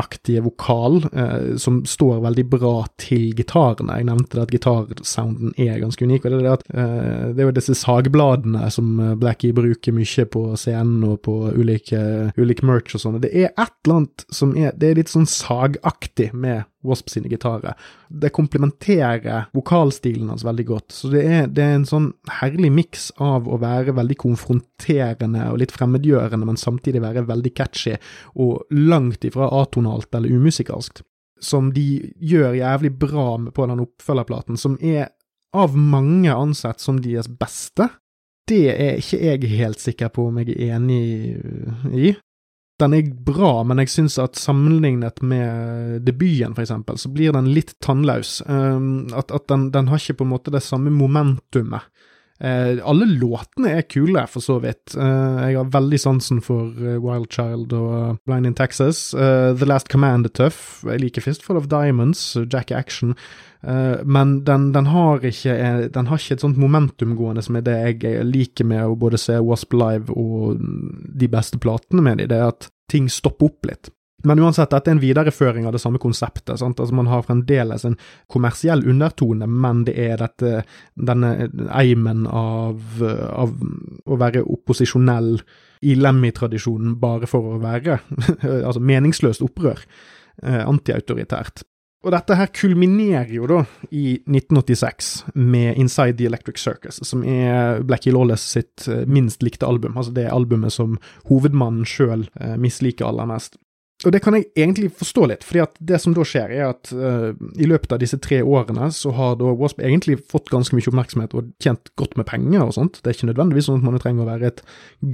aktige 0.00 0.42
vokal, 0.44 1.00
eh, 1.12 1.56
som 1.60 1.82
står 1.86 2.22
veldig 2.24 2.44
bra 2.50 2.74
til 3.00 3.32
gitarene. 3.36 3.98
Jeg 4.00 4.08
nevnte 4.08 4.38
det 4.38 4.44
at 4.44 4.54
gitarsounden 4.54 5.54
er 5.60 5.80
ganske 5.82 6.04
unik. 6.04 6.24
og 6.24 6.30
Det 6.30 6.38
er, 6.38 6.42
det 6.42 6.52
at, 6.52 6.66
eh, 6.74 7.32
det 7.34 7.40
er 7.40 7.50
jo 7.50 7.56
disse 7.60 7.78
sagbladene 7.78 8.70
som 8.70 9.00
eh, 9.00 9.14
Blackie 9.14 9.56
bruker 9.56 9.92
mye 9.96 10.26
på 10.26 10.44
scenen 10.60 11.04
og 11.04 11.22
på 11.22 11.36
ulike, 11.54 12.32
ulike 12.38 12.66
merch 12.66 12.94
og 12.94 13.04
sånn. 13.04 13.20
Det 13.22 13.32
er 13.32 13.52
et 13.52 13.74
eller 13.84 14.02
annet 14.02 14.26
som 14.30 14.56
er 14.56 14.72
Det 14.74 14.90
er 14.90 14.94
litt 14.98 15.12
sånn 15.12 15.28
sagaktig 15.28 16.32
med 16.34 16.64
Wasp 16.84 17.10
sine 17.10 17.30
gitarer. 17.32 17.74
Det 18.08 18.32
komplementerer 18.34 19.48
vokalstilen 19.56 20.28
hans 20.32 20.44
veldig 20.44 20.66
godt. 20.68 20.92
Så 20.92 21.10
det 21.14 21.24
er, 21.24 21.48
det 21.48 21.64
er 21.64 21.78
en 21.78 21.88
sånn 21.88 22.10
herlig 22.40 22.70
miks 22.74 23.08
av 23.22 23.48
å 23.48 23.58
være 23.62 23.96
veldig 23.96 24.18
konfronterende 24.20 25.48
og 25.50 25.60
litt 25.62 25.74
fremmedgjørende, 25.74 26.48
men 26.48 26.60
samtidig 26.60 27.02
være 27.04 27.26
veldig 27.28 27.54
catchy 27.56 27.96
og 28.34 28.64
langt 28.74 29.24
ifra 29.24 29.50
atonalt 29.62 30.14
eller 30.14 30.32
umusikalsk. 30.32 31.02
Som 31.44 31.72
de 31.74 32.12
gjør 32.20 32.54
jævlig 32.56 32.94
bra 33.00 33.34
med 33.40 33.52
på 33.56 33.66
den 33.68 33.82
oppfølgerplaten, 33.84 34.60
som 34.60 34.78
er 34.80 35.10
av 35.54 35.76
mange 35.78 36.32
ansett 36.34 36.82
som 36.82 37.00
deres 37.02 37.28
beste. 37.30 37.88
Det 38.48 38.66
er 38.74 39.00
ikke 39.00 39.20
jeg 39.22 39.56
helt 39.56 39.80
sikker 39.80 40.10
på 40.12 40.28
om 40.28 40.40
jeg 40.42 40.56
er 40.56 40.76
enig 40.76 41.02
i 41.94 42.14
den 42.82 42.94
er 42.96 43.10
bra, 43.26 43.62
men 43.62 43.78
jeg 43.82 43.92
syns 43.92 44.16
at 44.18 44.38
sammenlignet 44.40 45.22
med 45.22 46.02
debuten, 46.06 46.56
for 46.56 46.64
eksempel, 46.64 46.98
så 46.98 47.10
blir 47.14 47.34
den 47.36 47.52
litt 47.54 47.76
tannløs. 47.84 48.40
Um, 48.48 49.06
at, 49.14 49.30
at 49.30 49.46
den, 49.52 49.68
den, 49.74 49.90
har 49.92 50.02
ikke 50.02 50.18
på 50.18 50.26
en 50.26 50.32
måte 50.32 50.54
det 50.54 50.64
samme 50.66 50.90
momentumet. 50.90 51.86
Uh, 52.42 52.80
alle 52.82 53.06
låtene 53.06 53.76
er 53.78 53.86
kule, 53.86 54.24
for 54.26 54.42
så 54.42 54.56
vidt. 54.58 54.96
Eh, 54.98 55.36
jeg 55.46 55.54
har 55.54 55.70
veldig 55.70 56.00
sansen 56.02 56.40
for 56.42 56.72
uh, 56.74 56.96
Wild 56.98 57.30
Child 57.30 57.72
og 57.78 58.18
Blind 58.26 58.48
in 58.48 58.56
Texas. 58.58 59.12
The 59.14 59.68
Last 59.68 59.88
Command 59.92 60.26
er 60.26 60.34
tøff. 60.34 60.82
Jeg 60.88 61.04
liker 61.04 61.22
Fistful 61.22 61.60
of 61.60 61.70
Diamonds, 61.70 62.36
Jack 62.52 62.72
Action. 62.74 63.14
men 64.04 64.44
den, 64.44 64.74
den, 64.74 64.86
har 64.86 65.24
ikke, 65.24 65.88
den 65.88 66.06
har 66.06 66.18
ikke 66.18 66.34
et 66.34 66.42
sånt 66.42 66.58
momentum 66.60 67.14
gående 67.16 67.40
som 67.40 67.56
er 67.56 67.62
det 67.64 67.76
jeg 68.02 68.26
liker 68.28 68.66
med 68.68 68.84
å 68.84 68.96
både 69.00 69.16
se 69.16 69.38
Wasp 69.40 69.72
Live 69.72 70.12
og 70.12 70.58
de 70.60 71.28
beste 71.32 71.56
platene 71.58 72.04
med 72.04 72.18
dem. 72.18 72.28
Det 72.28 72.36
er 72.36 72.50
at 72.50 72.68
ting 72.92 73.08
stopper 73.08 73.48
opp 73.48 73.70
litt. 73.70 73.88
Men 74.24 74.40
uansett, 74.40 74.70
dette 74.72 74.90
er 74.90 74.96
en 74.96 75.02
videreføring 75.02 75.68
av 75.68 75.76
det 75.76 75.82
samme 75.82 76.00
konseptet. 76.02 76.56
sant? 76.60 76.80
Altså 76.80 76.94
Man 76.94 77.10
har 77.10 77.26
fremdeles 77.26 77.84
en 77.84 77.98
kommersiell 78.32 78.84
undertone, 78.88 79.46
men 79.46 79.84
det 79.88 79.98
er 80.00 80.16
dette, 80.22 80.64
denne 80.94 81.50
eimen 81.70 82.26
av, 82.26 82.80
av 83.04 83.54
å 84.04 84.18
være 84.20 84.44
opposisjonell 84.44 85.36
i 85.84 85.94
Lemmy-tradisjonen 86.00 86.96
bare 87.00 87.28
for 87.28 87.54
å 87.54 87.62
være 87.62 88.00
altså 88.66 88.80
meningsløst 88.80 89.44
opprør. 89.44 89.84
Eh, 90.42 90.64
antiautoritært. 90.66 91.62
Og 92.04 92.12
dette 92.12 92.36
her 92.36 92.50
kulminerer 92.52 93.30
jo 93.32 93.46
da 93.48 93.60
i 93.94 94.18
1986 94.26 95.12
med 95.38 95.78
Inside 95.80 96.18
the 96.18 96.26
Electric 96.28 96.58
Circus, 96.60 96.98
som 97.06 97.22
er 97.24 97.80
Blackie 97.86 98.12
Lawless 98.12 98.44
sitt 98.56 98.88
eh, 98.90 99.06
minst 99.08 99.44
likte 99.46 99.68
album. 99.68 99.96
Altså 99.96 100.12
det 100.16 100.26
albumet 100.28 100.74
som 100.74 100.98
hovedmannen 101.30 101.86
sjøl 101.88 102.26
eh, 102.40 102.58
misliker 102.60 103.08
aller 103.08 103.30
mest. 103.30 103.56
Og 104.04 104.12
det 104.12 104.20
kan 104.24 104.36
jeg 104.36 104.50
egentlig 104.58 104.90
forstå 104.98 105.26
litt, 105.30 105.44
fordi 105.46 105.62
at 105.64 105.78
det 105.80 105.98
som 106.02 106.14
da 106.16 106.24
skjer, 106.28 106.52
er 106.52 106.66
at 106.68 106.90
uh, 106.92 107.30
i 107.56 107.68
løpet 107.68 107.94
av 107.94 108.02
disse 108.02 108.18
tre 108.22 108.42
årene 108.44 108.90
så 108.92 109.12
har 109.16 109.38
da 109.40 109.52
Wasp 109.56 109.80
egentlig 109.80 110.18
fått 110.30 110.50
ganske 110.52 110.76
mye 110.76 110.90
oppmerksomhet 110.90 111.36
og 111.38 111.52
tjent 111.62 111.88
godt 112.00 112.18
med 112.20 112.28
penger 112.28 112.66
og 112.66 112.74
sånt. 112.76 113.00
Det 113.00 113.10
er 113.10 113.16
ikke 113.18 113.30
nødvendigvis 113.30 113.70
sånn 113.70 113.80
at 113.80 113.86
man 113.88 114.02
trenger 114.02 114.26
å 114.26 114.28
være 114.28 114.50
et 114.50 114.60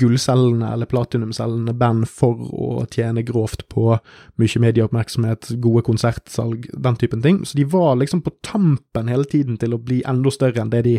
gullselgende 0.01 0.73
eller 0.75 0.91
platinumselgende 0.91 1.77
band 1.79 2.09
for 2.11 2.51
å 2.51 2.71
tjene 2.91 3.25
grovt 3.27 3.67
på 3.71 3.95
mye 4.41 4.65
medieoppmerksomhet, 4.67 5.53
gode 5.63 5.85
konsertsalg, 5.87 6.67
den 6.75 6.99
typen 7.01 7.23
ting. 7.25 7.45
Så 7.47 7.61
de 7.61 7.69
var 7.71 7.95
liksom 8.01 8.25
på 8.27 8.35
tampen 8.47 9.13
hele 9.13 9.29
tiden 9.29 9.61
til 9.61 9.77
å 9.77 9.83
bli 9.83 10.03
enda 10.09 10.35
større 10.35 10.65
enn 10.65 10.75
det 10.75 10.85
de 10.89 10.99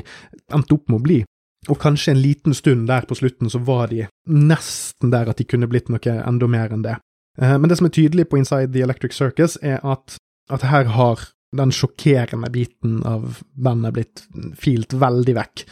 endte 0.54 0.78
opp 0.78 0.88
med 0.88 1.02
å 1.02 1.06
bli. 1.10 1.22
Og 1.70 1.78
kanskje 1.78 2.16
en 2.16 2.22
liten 2.24 2.56
stund 2.58 2.88
der 2.90 3.06
på 3.06 3.20
slutten 3.20 3.52
så 3.52 3.60
var 3.62 3.92
de 3.92 4.08
nesten 4.26 5.12
der 5.14 5.30
at 5.30 5.38
de 5.38 5.46
kunne 5.46 5.70
blitt 5.70 5.92
noe 5.94 6.16
enda 6.24 6.48
mer 6.50 6.74
enn 6.74 6.86
det. 6.86 6.96
Eh, 7.40 7.58
men 7.58 7.70
det 7.70 7.78
som 7.80 7.88
er 7.88 7.96
tydelig 7.96 8.28
på 8.30 8.42
Inside 8.42 8.74
the 8.74 8.84
Electric 8.86 9.16
Circus, 9.16 9.58
er 9.62 9.80
at, 9.84 10.18
at 10.52 10.66
her 10.72 10.92
har 10.96 11.28
den 11.58 11.72
sjokkerende 11.76 12.48
biten 12.52 13.02
av 13.08 13.42
bandet 13.60 13.96
blitt 13.96 14.24
filt 14.60 14.96
veldig 14.96 15.36
vekk. 15.36 15.66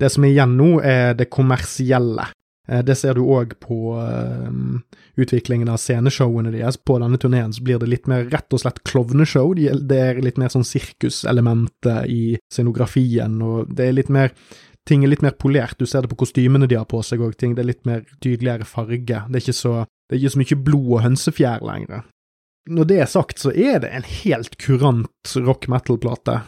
Det 0.00 0.10
som 0.12 0.24
er 0.24 0.34
igjen 0.34 0.56
nå, 0.58 0.70
er 0.84 1.16
det 1.16 1.30
kommersielle. 1.32 2.28
Eh, 2.68 2.82
det 2.84 2.96
ser 2.98 3.16
du 3.16 3.24
òg 3.24 3.54
på 3.62 3.94
um, 3.96 4.82
utviklingen 5.20 5.70
av 5.72 5.80
sceneshowene 5.82 6.52
deres. 6.54 6.78
På 6.78 6.98
denne 7.02 7.20
turneen 7.20 7.54
blir 7.64 7.80
det 7.80 7.90
litt 7.90 8.10
mer 8.10 8.28
rett 8.32 8.52
og 8.52 8.62
slett 8.62 8.82
klovneshow. 8.88 9.54
Det 9.56 9.98
er 9.98 10.20
litt 10.24 10.40
mer 10.40 10.52
sånn 10.52 10.66
sirkuselementer 10.66 12.06
i 12.10 12.36
scenografien, 12.52 13.40
og 13.42 13.72
det 13.72 13.88
er 13.88 13.98
litt 14.00 14.12
mer 14.12 14.36
ting 14.88 15.04
er 15.04 15.12
litt 15.12 15.22
mer 15.22 15.36
polert. 15.38 15.78
Du 15.78 15.86
ser 15.86 16.02
det 16.02 16.10
på 16.10 16.18
kostymene 16.24 16.66
de 16.66 16.74
har 16.74 16.88
på 16.90 16.98
seg 17.06 17.22
òg, 17.22 17.36
det 17.38 17.52
er 17.54 17.68
litt 17.68 17.84
mer 17.86 18.02
tydeligere 18.18 18.66
farge. 18.66 19.20
Det 19.28 19.38
er 19.38 19.44
ikke 19.44 19.54
så 19.54 19.74
det 20.12 20.18
er 20.18 20.26
ikke 20.26 20.34
så 20.34 20.40
mye 20.42 20.64
blod 20.66 20.88
og 20.90 21.04
hønsefjær 21.06 21.62
lenger. 21.64 22.02
Når 22.70 22.88
det 22.90 22.98
er 23.00 23.08
sagt, 23.10 23.40
så 23.40 23.50
er 23.50 23.80
det 23.82 23.88
en 23.90 24.04
helt 24.06 24.58
kurant 24.60 25.30
rock 25.40 25.64
metal-plate. 25.72 26.42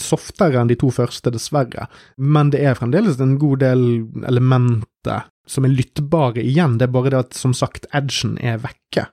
Softere 0.00 0.58
enn 0.58 0.70
de 0.72 0.78
to 0.80 0.88
første, 0.90 1.30
dessverre, 1.30 1.90
men 2.16 2.50
det 2.54 2.64
er 2.64 2.78
fremdeles 2.78 3.20
en 3.20 3.36
god 3.38 3.60
del 3.62 3.84
elementer 4.26 5.28
som 5.46 5.68
er 5.68 5.74
lyttbare 5.76 6.40
igjen. 6.40 6.78
Det 6.80 6.88
er 6.88 6.94
bare 6.96 7.12
det 7.12 7.20
at, 7.26 7.36
som 7.36 7.52
sagt, 7.52 7.84
edgen 7.92 8.38
er 8.40 8.62
vekke. 8.64 9.10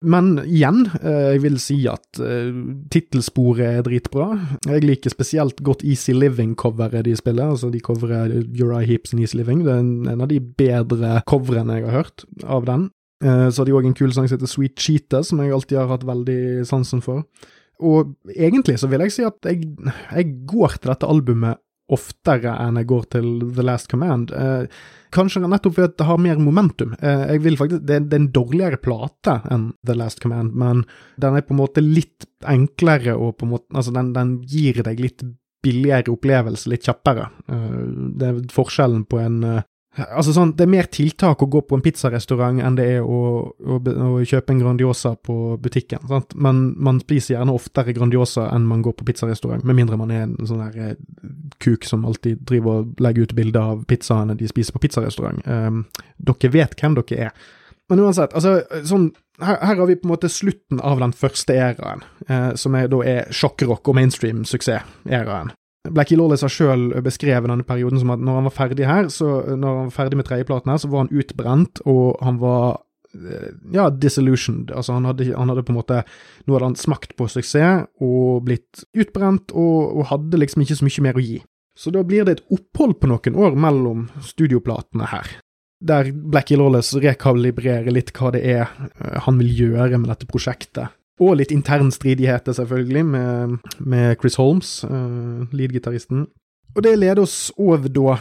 Men 0.00 0.38
igjen, 0.46 0.86
eh, 1.02 1.34
jeg 1.34 1.42
vil 1.42 1.58
si 1.60 1.76
at 1.90 2.20
uh, 2.24 2.54
tittelsporet 2.92 3.66
er 3.66 3.82
dritbra. 3.84 4.30
Jeg 4.64 4.84
liker 4.86 5.12
spesielt 5.12 5.60
godt 5.64 5.84
Easy 5.84 6.14
Living-coveret 6.16 7.04
de 7.08 7.16
spiller. 7.18 7.50
altså 7.52 7.68
De 7.72 7.82
coveret 7.84 8.32
Uriah 8.56 8.86
Heaps 8.88 9.12
and 9.12 9.20
Easy 9.20 9.36
Living. 9.36 9.66
Det 9.66 9.74
er 9.74 9.82
en 10.14 10.24
av 10.24 10.30
de 10.30 10.40
bedre 10.40 11.20
coverene 11.28 11.80
jeg 11.80 11.90
har 11.90 11.98
hørt 12.04 12.24
av 12.44 12.64
den. 12.68 12.88
Eh, 13.20 13.46
så 13.50 13.60
hadde 13.60 13.70
de 13.70 13.76
òg 13.76 13.88
en 13.90 13.96
kul 13.96 14.12
sang 14.16 14.28
som 14.28 14.38
heter 14.38 14.50
Sweet 14.50 14.76
Cheetah, 14.80 15.24
som 15.26 15.40
jeg 15.42 15.52
alltid 15.52 15.80
har 15.80 15.90
hatt 15.92 16.06
veldig 16.08 16.66
sansen 16.68 17.02
for. 17.04 17.26
Og 17.80 18.14
egentlig 18.32 18.78
så 18.80 18.88
vil 18.92 19.04
jeg 19.06 19.14
si 19.14 19.24
at 19.24 19.48
jeg, 19.48 19.66
jeg 20.12 20.30
går 20.48 20.78
til 20.78 20.92
dette 20.92 21.08
albumet 21.08 21.60
oftere 21.90 22.52
enn 22.62 22.78
jeg 22.78 22.86
går 22.86 23.06
til 23.16 23.28
The 23.56 23.64
Last 23.66 23.90
Command. 23.90 24.30
Eh, 24.30 24.66
kanskje 25.14 25.42
nettopp 25.42 25.74
fordi 25.76 25.98
det 25.98 26.06
har 26.06 26.20
mer 26.22 26.40
momentum. 26.40 26.94
Eh, 27.00 27.24
jeg 27.34 27.44
vil 27.46 27.58
faktisk, 27.58 27.82
det, 27.88 27.98
det, 28.06 28.16
er 28.16 28.22
en 28.22 28.32
dårligere 28.36 28.80
plate 28.80 29.40
enn 29.50 29.70
The 29.86 29.96
Last 29.98 30.22
Command, 30.22 30.54
men 30.54 30.84
den 31.20 31.36
er 31.36 31.44
på 31.46 31.56
en 31.56 31.62
måte 31.62 31.84
litt 31.84 32.28
enklere 32.48 33.16
og 33.18 33.40
på 33.40 33.48
en 33.48 33.54
måte, 33.56 33.68
altså 33.74 33.94
den, 33.96 34.14
den 34.16 34.36
gir 34.48 34.80
deg 34.86 35.02
litt 35.02 35.26
billigere 35.60 36.14
opplevelse, 36.14 36.70
litt 36.72 36.86
kjappere. 36.88 37.26
Det 37.44 38.28
er 38.30 38.38
forskjellen 38.54 39.02
på 39.10 39.18
en 39.20 39.42
Altså 39.98 40.30
sånn, 40.30 40.52
Det 40.54 40.64
er 40.64 40.70
mer 40.70 40.86
tiltak 40.86 41.42
å 41.42 41.48
gå 41.50 41.60
på 41.66 41.74
en 41.74 41.82
pizzarestaurant 41.82 42.62
enn 42.62 42.76
det 42.78 42.86
er 42.94 43.02
å, 43.02 43.20
å, 43.50 43.78
å 43.80 44.20
kjøpe 44.22 44.54
en 44.54 44.60
Grandiosa 44.62 45.16
på 45.18 45.56
butikken. 45.60 46.04
Sant? 46.08 46.36
Men 46.38 46.62
man 46.78 47.00
spiser 47.02 47.34
gjerne 47.34 47.56
oftere 47.58 47.94
Grandiosa 47.96 48.46
enn 48.54 48.68
man 48.70 48.84
går 48.86 48.94
på 49.00 49.08
pizzarestaurant, 49.08 49.66
med 49.66 49.80
mindre 49.80 49.98
man 49.98 50.12
er 50.14 50.28
en 50.28 50.36
sånn 50.46 50.62
der 50.62 50.92
eh, 50.92 51.32
kuk 51.58 51.88
som 51.88 52.06
alltid 52.06 52.44
driver 52.46 52.84
og 52.84 53.02
legger 53.02 53.26
ut 53.26 53.34
bilder 53.38 53.74
av 53.74 53.82
pizzaene 53.90 54.38
de 54.38 54.50
spiser 54.50 54.76
på 54.76 54.84
pizzarestaurant. 54.86 55.42
Um, 55.50 55.82
dere 56.22 56.54
vet 56.54 56.78
hvem 56.78 56.94
dere 57.00 57.26
er. 57.26 57.48
Men 57.90 58.04
uansett, 58.04 58.34
altså 58.38 58.60
sånn 58.86 59.10
her, 59.42 59.56
her, 59.58 59.74
har 59.80 59.86
vi 59.88 59.96
på 59.98 60.06
en 60.06 60.12
måte 60.12 60.30
slutten 60.30 60.78
av 60.86 61.00
den 61.02 61.14
første 61.16 61.56
æraen, 61.58 62.04
eh, 62.28 62.52
som 62.60 62.76
er, 62.78 62.86
da 62.92 63.00
er 63.02 63.32
sjokkrock 63.34 63.90
og 63.90 63.98
mainstream-suksess-æraen. 63.98 65.50
Blackie 65.88 66.18
Lawless 66.18 66.44
har 66.44 66.52
sjøl 66.52 66.90
beskrevet 67.04 67.48
denne 67.48 67.64
perioden 67.64 68.00
som 68.02 68.12
at 68.12 68.20
når 68.20 68.36
han 68.36 68.48
var 68.50 68.56
ferdig 68.56 68.86
her, 68.88 69.08
så 69.12 69.40
når 69.48 69.66
han 69.66 69.88
var 69.88 69.94
ferdig 69.96 70.20
med 70.20 70.28
tredjeplaten 70.28 70.72
her, 70.72 70.80
så 70.82 70.90
var 70.92 71.06
han 71.06 71.12
utbrent, 71.22 71.80
og 71.88 72.18
han 72.20 72.40
var 72.42 72.82
eh, 73.16 73.48
ja, 73.72 73.88
disillusioned. 73.88 74.74
Altså, 74.76 74.98
han 74.98 75.08
hadde, 75.08 75.30
han 75.32 75.52
hadde, 75.52 75.64
på 75.64 75.72
en 75.72 75.80
måte 75.80 76.02
Nå 76.44 76.56
hadde 76.56 76.68
han 76.68 76.76
smakt 76.80 77.16
på 77.16 77.30
suksess 77.32 77.88
og 78.04 78.44
blitt 78.44 78.84
utbrent, 78.92 79.54
og, 79.56 79.96
og, 79.96 80.04
hadde 80.12 80.42
liksom 80.42 80.66
ikke 80.66 80.78
så 80.82 80.88
mye 80.88 81.06
mer 81.08 81.20
å 81.20 81.24
gi. 81.24 81.40
Så 81.80 81.94
da 81.94 82.04
blir 82.04 82.28
det 82.28 82.36
et 82.36 82.46
opphold 82.52 82.98
på 83.00 83.08
noen 83.08 83.40
år 83.40 83.56
mellom 83.56 84.08
studioplatene 84.26 85.08
her. 85.14 85.38
Der 85.80 86.10
Blackie 86.12 86.60
Lawless 86.60 86.92
rekalibrerer 87.00 87.88
litt 87.88 88.12
hva 88.12 88.34
det 88.36 88.44
er 88.44 88.66
eh, 88.68 89.20
han 89.24 89.40
vil 89.40 89.54
gjøre 89.64 89.96
med 89.96 90.12
dette 90.12 90.28
prosjektet. 90.28 90.92
Og 91.20 91.36
litt 91.36 91.52
internstridigheter, 91.52 92.54
selvfølgelig, 92.56 93.06
med, 93.06 93.56
med 93.78 94.16
Chris 94.20 94.38
Holmes, 94.40 94.84
uh, 94.88 95.44
lead-gitaristen. 95.52 96.26
Og 96.76 96.84
det 96.86 96.98
leder 96.98 97.20
oss 97.22 97.50
over 97.58 97.90
da 97.92 98.14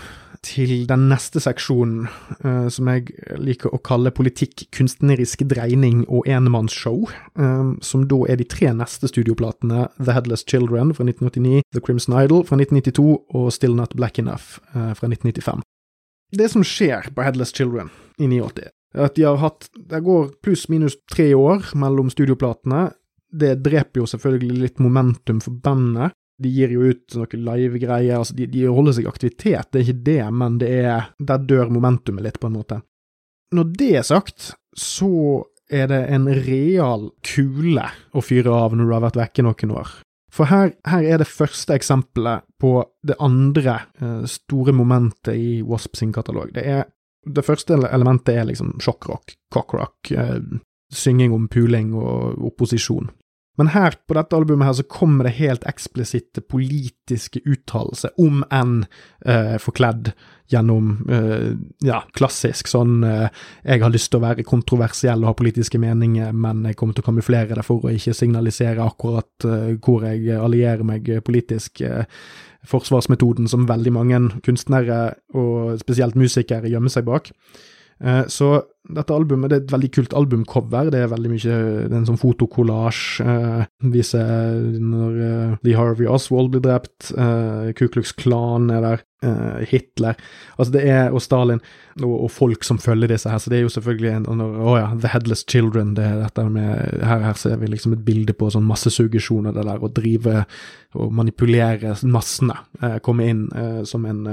til 0.43 0.87
den 0.87 1.05
neste 1.11 1.41
seksjonen, 1.43 2.07
uh, 2.43 2.67
som 2.71 2.89
jeg 2.91 3.11
liker 3.39 3.71
å 3.71 3.79
kalle 3.83 4.11
politikk, 4.15 4.65
kunstnerisk 4.75 5.43
dreining 5.51 6.05
og 6.07 6.27
enmannsshow, 6.27 7.05
um, 7.39 7.77
som 7.83 8.05
da 8.11 8.21
er 8.31 8.39
de 8.39 8.47
tre 8.51 8.71
neste 8.75 9.09
studioplatene 9.11 9.87
The 9.99 10.15
Headless 10.15 10.43
Children 10.47 10.93
fra 10.95 11.07
1989, 11.07 11.63
The 11.75 11.83
Crimson 11.83 12.17
Idol 12.19 12.45
fra 12.47 12.59
1992 12.59 13.17
og 13.35 13.51
Still 13.55 13.75
Not 13.79 13.95
Black 13.99 14.19
Enough 14.19 14.59
uh, 14.73 14.91
fra 14.95 15.11
1995. 15.11 15.63
Det 16.39 16.51
som 16.51 16.65
skjer 16.67 17.09
på 17.15 17.25
Headless 17.25 17.55
Children 17.55 17.89
i 18.19 18.27
89, 18.27 18.69
at 18.97 19.15
de 19.15 19.25
har 19.27 19.37
hatt 19.37 19.69
Det 19.73 19.99
går 20.01 20.31
pluss-minus 20.43 20.97
tre 21.11 21.33
år 21.37 21.75
mellom 21.77 22.09
studioplatene. 22.09 22.89
Det 23.29 23.59
dreper 23.61 24.01
jo 24.01 24.07
selvfølgelig 24.09 24.63
litt 24.63 24.79
momentum 24.81 25.41
for 25.43 25.53
bandet. 25.53 26.15
De 26.39 26.49
gir 26.49 26.71
jo 26.73 26.87
ut 26.89 27.17
noen 27.19 27.45
live-greier, 27.45 28.17
altså 28.17 28.33
de, 28.37 28.47
de, 28.47 28.63
holder 28.71 28.95
seg 28.95 29.09
aktivitet, 29.11 29.69
det 29.69 29.81
er 29.81 29.85
ikke 29.85 30.05
det, 30.07 30.21
men 30.31 30.57
det 30.61 30.69
er 30.81 31.09
Der 31.19 31.41
dør 31.43 31.69
momentumet 31.73 32.23
litt, 32.23 32.39
på 32.39 32.47
en 32.47 32.55
måte. 32.55 32.81
Når 33.53 33.71
det 33.75 33.89
er 33.99 34.05
sagt, 34.07 34.53
så 34.77 35.43
er 35.69 35.89
det 35.91 35.99
en 36.09 36.29
real 36.47 37.09
kule 37.25 37.89
å 38.15 38.23
fyre 38.25 38.53
av 38.55 38.73
når 38.73 38.87
du 38.87 38.93
har 38.95 39.03
vært 39.03 39.19
vekke 39.19 39.45
noen 39.45 39.73
år. 39.81 39.91
For 40.33 40.49
her, 40.49 40.71
her 40.85 41.03
er 41.03 41.21
det 41.21 41.27
første 41.27 41.75
eksempelet 41.75 42.45
på 42.61 42.77
det 43.05 43.17
andre 43.21 43.75
eh, 43.99 44.23
store 44.29 44.73
momentet 44.77 45.35
i 45.35 45.59
Wasp 45.65 45.97
sin 45.97 46.13
katalog. 46.13 46.53
Det 46.53 46.65
er 46.69 46.85
det 47.25 47.45
første 47.45 47.77
elementet 47.89 48.35
er 48.35 48.47
liksom 48.47 48.77
sjokkrock, 48.83 49.35
cockrock, 49.53 50.11
eh, 50.11 50.39
synging 50.93 51.33
om 51.33 51.47
puling 51.51 51.93
og 51.93 52.39
opposisjon. 52.51 53.09
Men 53.59 53.73
her, 53.73 53.97
på 54.07 54.15
dette 54.15 54.37
albumet 54.37 54.69
her, 54.69 54.75
så 54.77 54.85
kommer 54.87 55.27
det 55.27 55.35
helt 55.39 55.65
eksplisitte 55.67 56.41
politiske 56.47 57.41
uttalelser, 57.43 58.13
om 58.21 58.43
enn 58.55 58.85
eh, 59.27 59.57
forkledd 59.59 60.13
gjennom 60.49 60.93
eh, 61.11 61.49
ja, 61.85 61.99
klassisk 62.17 62.71
sånn 62.71 63.03
eh, 63.05 63.27
Jeg 63.67 63.83
har 63.83 63.91
lyst 63.93 64.09
til 64.09 64.21
å 64.21 64.23
være 64.23 64.47
kontroversiell 64.47 65.25
og 65.25 65.33
ha 65.33 65.37
politiske 65.37 65.81
meninger, 65.81 66.31
men 66.31 66.63
jeg 66.69 66.79
kommer 66.79 66.95
til 66.95 67.03
å 67.03 67.09
kamuflere 67.11 67.57
det 67.59 67.65
for 67.67 67.83
å 67.83 67.91
ikke 67.93 68.15
signalisere 68.17 68.85
akkurat 68.85 69.49
eh, 69.49 69.73
hvor 69.83 70.07
jeg 70.07 70.39
allierer 70.39 70.87
meg 70.87 71.11
politisk. 71.27 71.83
Eh, 71.83 72.07
forsvarsmetoden 72.67 73.47
som 73.47 73.67
veldig 73.69 73.91
mange 73.95 74.17
kunstnere, 74.43 75.13
og 75.35 75.77
spesielt 75.79 76.17
musikere, 76.19 76.71
gjemmer 76.71 76.91
seg 76.91 77.05
bak. 77.07 77.29
Eh, 77.99 78.25
så 78.31 78.61
dette 78.95 79.13
albumet 79.13 79.51
det 79.51 79.57
er 79.57 79.63
et 79.63 79.73
veldig 79.73 79.91
kult 79.95 80.15
albumcover. 80.17 80.89
Det 80.93 81.03
er 81.03 81.11
veldig 81.11 81.31
mye 81.33 81.57
det 81.89 81.91
er 81.91 81.99
en 81.99 82.07
sånn 82.09 82.21
fotokollasj. 82.21 83.03
Eh, 83.21 83.67
viser 83.93 84.55
når 84.81 85.19
eh, 85.25 85.53
Lee 85.67 85.77
Harvey 85.77 86.09
Oswald 86.09 86.53
blir 86.53 86.63
drept. 86.65 87.11
Eh, 87.13 87.69
Ku 87.77 87.87
Klux 87.93 88.15
Klan 88.17 88.69
er 88.73 88.85
der. 88.85 89.05
Eh, 89.21 89.65
Hitler. 89.67 90.15
Altså 90.55 90.71
det 90.77 90.85
er, 90.87 91.11
og 91.11 91.21
Stalin. 91.21 91.59
Og, 91.99 92.13
og, 92.13 92.29
folk 92.31 92.63
som 92.63 92.79
følger 92.79 93.11
disse 93.11 93.29
her. 93.29 93.41
Så 93.41 93.51
det 93.51 93.59
er 93.59 93.65
jo 93.65 93.73
selvfølgelig 93.73 94.13
en 94.13 94.43
Å 94.45 94.47
oh 94.63 94.77
ja, 94.79 94.87
The 94.95 95.11
Headless 95.11 95.43
Children. 95.43 95.93
det 95.97 96.05
er 96.07 96.21
dette 96.23 96.45
med, 96.47 97.03
her, 97.03 97.25
her 97.27 97.35
ser 97.39 97.59
vi 97.59 97.67
liksom 97.67 97.97
et 97.97 98.05
bilde 98.07 98.33
på 98.33 98.47
sånn 98.53 98.67
massesuggesjon 98.69 99.51
av 99.51 99.59
det 99.59 99.67
der. 99.67 99.83
Å 99.83 99.91
drive 99.91 100.45
og 100.95 101.13
manipulere 101.19 101.97
massene. 102.07 102.57
Eh, 102.81 102.97
komme 103.03 103.27
inn 103.27 103.45
eh, 103.51 103.83
som 103.89 104.07
en 104.07 104.25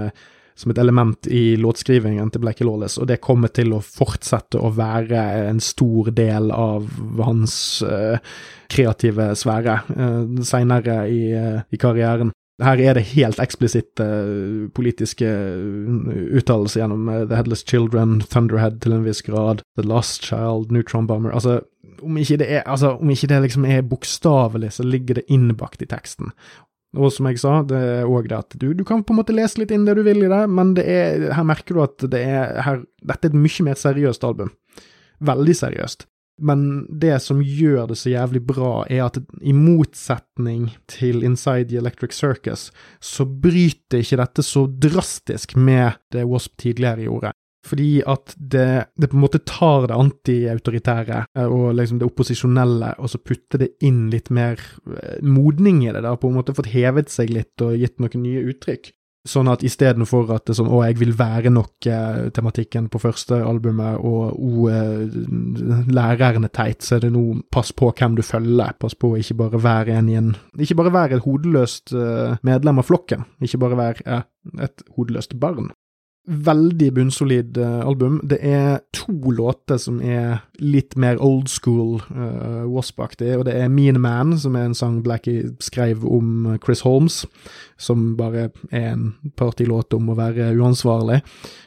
som 0.57 0.73
et 0.73 0.79
element 0.81 1.29
i 1.29 1.57
låtskrivingen 1.61 2.31
til 2.33 2.41
Blackie 2.41 2.67
Lawless, 2.67 2.97
og 2.99 3.11
det 3.11 3.21
kommer 3.25 3.53
til 3.53 3.75
å 3.77 3.83
fortsette 3.85 4.61
å 4.61 4.73
være 4.77 5.21
en 5.51 5.61
stor 5.61 6.11
del 6.17 6.49
av 6.55 6.89
hans 7.21 7.59
uh, 7.85 8.17
kreative 8.73 9.35
sfære 9.37 9.77
uh, 9.93 10.43
seinere 10.49 11.03
i, 11.13 11.23
uh, 11.37 11.61
i, 11.69 11.81
karrieren. 11.81 12.33
Her 12.65 12.81
er 12.81 12.97
det 12.97 13.11
helt 13.11 13.41
eksplisitte 13.43 14.05
politiske 14.73 15.29
uttalelser 15.29 16.81
gjennom 16.81 17.11
The 17.29 17.37
Headless 17.37 17.67
Children, 17.69 18.23
Thunderhead 18.25 18.81
til 18.81 18.97
en 18.97 19.05
viss 19.05 19.21
grad, 19.27 19.61
The 19.77 19.85
Lost 19.85 20.25
Child, 20.25 20.73
Neutron 20.73 21.05
Bomber 21.11 21.37
Altså, 21.37 21.59
om 22.01 22.17
ikke 22.17 22.39
det 22.41 22.49
er, 22.49 22.63
altså, 22.65 22.95
ikke 22.97 23.29
det 23.29 23.43
liksom 23.45 23.69
er 23.69 23.85
bokstavelig, 23.85 24.73
så 24.73 24.87
ligger 24.89 25.21
det 25.21 25.29
innbakt 25.29 25.85
i 25.85 25.89
teksten. 25.91 26.33
Og 26.97 27.13
som 27.13 27.29
jeg 27.29 27.41
sa, 27.43 27.61
det 27.69 27.77
er 27.77 28.09
òg 28.09 28.31
det 28.31 28.39
at 28.39 28.59
du, 28.59 28.71
du, 28.77 28.83
kan 28.89 29.05
på 29.05 29.15
en 29.15 29.21
måte 29.21 29.37
lese 29.37 29.61
litt 29.61 29.73
inn 29.75 29.87
det 29.87 29.97
du 29.99 30.03
vil 30.07 30.25
i 30.25 30.33
det, 30.33 30.43
men 30.49 30.75
det 30.79 30.87
er, 30.89 31.31
her 31.37 31.47
merker 31.47 31.77
du 31.77 31.85
at 31.85 32.07
det 32.13 32.23
er 32.25 32.61
her, 32.65 32.85
dette 33.05 33.29
er 33.29 33.35
et 33.35 33.41
mye 33.47 33.67
mer 33.69 33.81
seriøst 33.81 34.27
album. 34.27 34.53
Veldig 35.27 35.57
seriøst. 35.61 36.07
Men 36.47 36.85
det 36.93 37.15
som 37.25 37.39
gjør 37.41 37.87
det 37.89 37.97
så 37.97 38.11
jævlig 38.13 38.43
bra, 38.45 38.83
er 38.93 39.07
at 39.07 39.17
i 39.41 39.55
motsetning 39.57 40.69
til 40.93 41.25
Inside 41.25 41.71
the 41.71 41.81
Electric 41.81 42.13
Circus, 42.17 42.69
så 43.01 43.25
bryter 43.25 44.03
ikke 44.03 44.21
dette 44.21 44.45
så 44.45 44.67
drastisk 44.69 45.57
med 45.57 45.97
det 46.13 46.27
Wasp 46.29 46.59
tidligere 46.61 47.09
gjorde 47.09 47.33
fordi 47.67 48.01
at 48.07 48.35
det, 48.37 48.69
det, 48.97 49.11
på 49.11 49.19
en 49.19 49.25
måte 49.25 49.43
tar 49.47 49.89
det 49.91 49.97
antiautoritære 49.97 51.23
eh, 51.37 51.47
og 51.47 51.75
liksom 51.79 52.01
det 52.01 52.09
opposisjonelle, 52.09 52.95
og 52.99 53.13
så 53.13 53.23
putter 53.23 53.65
det 53.65 53.73
inn 53.87 54.07
litt 54.13 54.31
mer 54.35 54.61
eh, 54.97 55.19
modning 55.23 55.85
i 55.87 55.93
det. 55.93 56.05
da, 56.07 56.17
På 56.21 56.31
en 56.31 56.39
måte 56.39 56.57
fått 56.57 56.73
hevet 56.75 57.13
seg 57.13 57.33
litt 57.35 57.65
og 57.65 57.77
gitt 57.81 57.99
noen 58.03 58.23
nye 58.23 58.45
uttrykk. 58.53 58.93
Sånn 59.27 59.49
at 59.51 59.65
istedenfor 59.67 60.29
at 60.31 60.45
det 60.47 60.53
er 60.53 60.59
sånn 60.61 60.69
'Å, 60.71 60.85
jeg 60.87 60.99
vil 61.01 61.11
være 61.19 61.51
nok'-tematikken 61.51 62.87
på 62.95 63.01
første 63.03 63.41
albumet, 63.43 63.99
og 63.99 64.69
eh, 64.71 65.17
læreren 65.91 66.47
er 66.47 66.53
teit', 66.55 66.87
så 66.87 66.97
er 66.97 67.09
det 67.09 67.11
nå 67.17 67.43
'pass 67.51 67.73
på 67.75 67.91
hvem 67.91 68.15
du 68.15 68.23
følger'. 68.23 68.79
Pass 68.79 68.95
på 68.95 69.17
ikke 69.19 69.35
bare 69.35 69.63
være 69.63 69.99
en 69.99 70.09
i 70.09 70.15
en 70.15 70.37
Ikke 70.59 70.79
bare 70.79 70.95
være 70.95 71.17
et 71.17 71.27
hodeløst 71.27 71.93
medlem 72.47 72.79
av 72.79 72.87
flokken, 72.87 73.27
ikke 73.43 73.59
bare 73.59 73.77
være 73.77 74.23
et 74.63 74.87
hodeløst 74.95 75.35
barn 75.41 75.75
veldig 76.27 76.89
bunnsolid 76.97 77.59
uh, 77.59 77.87
album. 77.87 78.19
Det 78.27 78.39
er 78.43 78.81
to 78.97 79.15
låter 79.31 79.79
som 79.81 80.01
er 80.03 80.43
litt 80.59 80.97
mer 80.99 81.21
old 81.23 81.49
school 81.51 82.01
uh, 82.11 82.67
Wasp-aktig, 82.71 83.31
og 83.39 83.47
det 83.49 83.55
er 83.61 83.71
Mean 83.73 84.01
Man, 84.03 84.35
som 84.39 84.59
er 84.59 84.67
en 84.69 84.77
sang 84.77 84.99
Blackie 85.05 85.53
skrev 85.63 86.05
om 86.07 86.57
Chris 86.65 86.83
Holmes, 86.87 87.23
som 87.79 88.15
bare 88.19 88.49
er 88.73 88.91
en 88.93 89.15
partylåt 89.39 89.95
om 89.97 90.11
å 90.11 90.19
være 90.19 90.51
uansvarlig, 90.59 91.23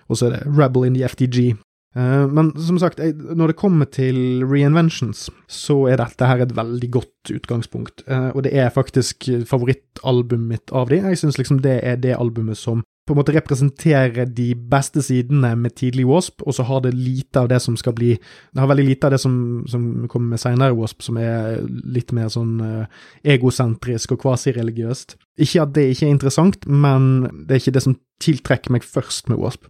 og 0.09 0.19
så 0.19 0.29
er 0.29 0.37
det 0.37 0.59
Rebel 0.59 0.89
in 0.89 0.99
the 0.99 1.07
FTG. 1.07 1.55
Uh, 1.97 2.27
men 2.29 2.51
som 2.59 2.77
sagt, 2.81 2.99
jeg, 3.01 3.15
når 3.15 3.53
det 3.53 3.59
kommer 3.61 3.87
til 3.89 4.43
reinventions, 4.45 5.29
så 5.49 5.81
er 5.89 6.03
dette 6.03 6.27
her 6.27 6.43
et 6.43 6.53
veldig 6.57 6.91
godt 6.93 7.33
utgangspunkt. 7.33 8.03
Uh, 8.11 8.29
og 8.35 8.43
det 8.45 8.53
er 8.53 8.75
faktisk 8.75 9.31
favorittalbumet 9.49 10.51
mitt 10.51 10.75
av 10.75 10.91
de. 10.91 10.99
Jeg 11.01 11.23
syns 11.23 11.39
liksom 11.39 11.63
det 11.65 11.79
er 11.81 11.97
det 12.03 12.19
albumet 12.19 12.59
som 12.59 12.83
på 13.09 13.15
en 13.15 13.19
måte 13.23 13.33
representere 13.33 14.27
de 14.29 14.51
beste 14.69 15.01
sidene 15.01 15.55
med 15.57 15.73
tidlig 15.79 16.05
Wasp, 16.05 16.43
og 16.45 16.53
så 16.53 16.65
har 16.67 16.83
det 16.85 16.93
lite 16.93 17.41
av 17.41 17.47
det 17.49 17.57
som 17.63 17.77
skal 17.79 17.95
bli 17.97 18.11
Det 18.19 18.61
har 18.61 18.69
veldig 18.69 18.85
lite 18.85 19.07
av 19.07 19.15
det 19.15 19.21
som, 19.23 19.33
som 19.67 20.07
kommer 20.07 20.35
med 20.35 20.41
seinere 20.41 20.77
Wasp, 20.77 21.01
som 21.01 21.17
er 21.17 21.63
litt 21.89 22.13
mer 22.13 22.29
sånn 22.29 22.59
uh, 22.61 23.07
egosentrisk 23.25 24.13
og 24.13 24.21
kvasireligiøst. 24.21 25.17
Ikke 25.41 25.63
at 25.63 25.73
det 25.73 25.87
ikke 25.89 26.05
er 26.05 26.13
interessant, 26.13 26.67
men 26.69 27.09
det 27.47 27.55
er 27.55 27.63
ikke 27.63 27.77
det 27.79 27.85
som 27.87 27.97
tiltrekker 28.21 28.75
meg 28.75 28.85
først 28.85 29.31
med 29.31 29.39
Wasp. 29.41 29.65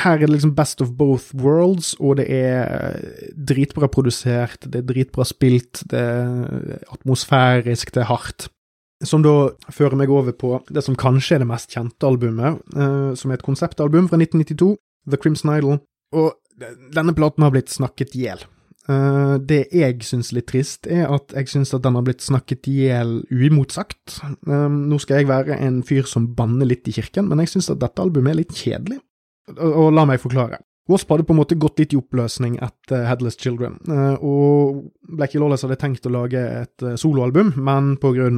Her 0.00 0.18
er 0.18 0.26
det 0.26 0.34
liksom 0.34 0.54
best 0.56 0.82
of 0.84 0.92
both 0.98 1.32
worlds, 1.40 1.94
og 2.00 2.18
det 2.20 2.26
er 2.28 3.00
dritbra 3.32 3.88
produsert, 3.92 4.64
det 4.68 4.82
er 4.82 4.88
dritbra 4.92 5.24
spilt, 5.28 5.84
det 5.90 6.00
er 6.00 6.84
atmosfærisk, 6.92 7.94
det 7.94 8.04
er 8.04 8.12
hardt. 8.12 8.48
Som 9.04 9.24
da 9.24 9.52
fører 9.72 9.98
meg 10.00 10.12
over 10.12 10.34
på 10.36 10.56
det 10.72 10.84
som 10.86 10.96
kanskje 10.98 11.36
er 11.36 11.44
det 11.44 11.50
mest 11.50 11.74
kjente 11.74 12.08
albumet, 12.08 12.62
eh, 12.76 13.12
som 13.18 13.30
er 13.30 13.38
et 13.38 13.46
konseptalbum 13.46 14.08
fra 14.10 14.20
1992, 14.20 14.74
The 15.10 15.20
Crimson 15.20 15.52
Idol. 15.56 15.78
Og 16.14 16.32
denne 16.94 17.14
platen 17.16 17.44
har 17.44 17.54
blitt 17.54 17.72
snakket 17.72 18.14
i 18.16 18.26
hjel. 18.28 18.44
Uh, 18.84 19.40
det 19.40 19.70
jeg 19.72 20.04
syns 20.04 20.28
litt 20.36 20.50
trist, 20.50 20.84
er 20.92 21.08
at 21.08 21.32
jeg 21.32 21.48
syns 21.54 21.72
at 21.72 21.86
den 21.86 21.96
har 21.96 22.04
blitt 22.04 22.20
snakket 22.20 22.68
i 22.68 22.74
hjel 22.82 23.14
uimotsagt. 23.32 24.18
Uh, 24.44 24.68
nå 24.68 24.98
skal 25.00 25.22
jeg 25.22 25.30
være 25.30 25.56
en 25.56 25.80
fyr 25.86 26.04
som 26.08 26.28
banner 26.36 26.68
litt 26.68 26.88
i 26.90 26.94
kirken, 26.94 27.30
men 27.30 27.40
jeg 27.42 27.54
syns 27.54 27.72
at 27.72 27.80
dette 27.80 28.04
albumet 28.04 28.34
er 28.34 28.40
litt 28.42 28.52
kjedelig. 28.52 29.00
Og, 29.56 29.70
og 29.70 29.88
la 29.96 30.04
meg 30.08 30.20
forklare. 30.20 30.60
Wasp 30.86 31.08
hadde 31.08 31.24
på 31.24 31.32
en 31.32 31.38
måte 31.40 31.56
gått 31.56 31.80
litt 31.80 31.94
i 31.94 31.96
oppløsning 31.96 32.58
etter 32.60 33.06
Headless 33.08 33.38
Children, 33.40 33.78
eh, 33.88 34.20
og 34.20 34.82
Blackie 35.16 35.40
Lawless 35.40 35.64
hadde 35.64 35.78
tenkt 35.80 36.04
å 36.04 36.12
lage 36.12 36.40
et 36.40 36.84
eh, 36.84 36.96
soloalbum, 37.00 37.54
men 37.56 37.94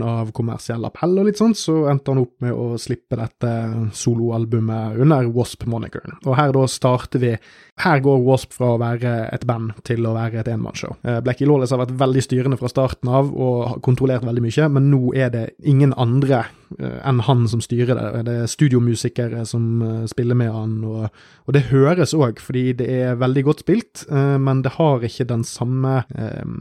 av 0.07 0.31
kommersiell 0.37 0.85
appell 0.87 1.19
og 1.19 1.27
litt 1.27 1.41
sånt, 1.41 1.59
så 1.59 1.89
endte 1.91 2.13
han 2.13 2.23
opp 2.23 2.35
med 2.45 2.55
å 2.55 2.79
slippe 2.79 3.19
dette 3.19 3.51
soloalbumet 3.99 5.01
under 5.03 5.27
Wasp-monikeren. 5.35 6.21
Og 6.25 6.37
her 6.39 6.55
da 6.55 6.67
starter 6.71 7.23
vi 7.23 7.37
Her 7.83 8.01
går 8.01 8.23
Wasp 8.25 8.55
fra 8.57 8.71
å 8.73 8.79
være 8.81 9.29
et 9.35 9.43
band 9.45 9.75
til 9.85 10.07
å 10.09 10.15
være 10.15 10.41
et 10.41 10.49
enmannsshow. 10.49 10.95
Eh, 11.03 11.19
Blackie 11.21 11.49
Lawless 11.51 11.75
har 11.75 11.83
vært 11.83 11.99
veldig 11.99 12.23
styrende 12.25 12.61
fra 12.61 12.71
starten 12.73 13.11
av 13.11 13.35
og 13.35 13.83
kontrollert 13.85 14.25
veldig 14.25 14.47
mye, 14.47 14.69
men 14.73 14.89
nå 14.95 15.03
er 15.19 15.35
det 15.35 15.45
ingen 15.67 15.93
andre 15.99 16.47
enn 16.79 17.21
han 17.27 17.45
som 17.49 17.63
styrer 17.63 17.99
det. 17.99 18.23
Det 18.27 18.37
er 18.43 18.51
studiomusikere 18.51 19.45
som 19.49 20.07
spiller 20.11 20.39
med 20.39 20.51
han, 20.53 20.79
og, 20.87 21.07
og 21.47 21.57
det 21.57 21.69
høres 21.71 22.15
òg 22.17 22.41
fordi 22.43 22.73
det 22.81 22.89
er 22.91 23.21
veldig 23.21 23.45
godt 23.47 23.63
spilt, 23.67 24.07
uh, 24.11 24.37
men 24.43 24.65
det 24.67 24.75
har 24.79 25.05
ikke 25.07 25.29
den 25.29 25.45
samme 25.47 26.03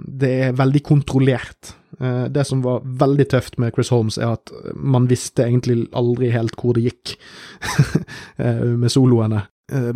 Det 0.05 0.29
er 0.47 0.55
veldig 0.57 0.81
kontrollert. 0.85 1.75
Det 1.95 2.43
som 2.47 2.61
var 2.63 2.83
veldig 2.83 3.25
tøft 3.31 3.57
med 3.61 3.73
Chris 3.75 3.89
Holmes, 3.89 4.17
er 4.17 4.35
at 4.35 4.51
man 4.75 5.07
visste 5.09 5.45
egentlig 5.45 5.87
aldri 5.95 6.31
helt 6.33 6.55
hvor 6.59 6.75
det 6.75 6.85
gikk 6.89 7.15
med 8.81 8.91
soloene. 8.91 9.45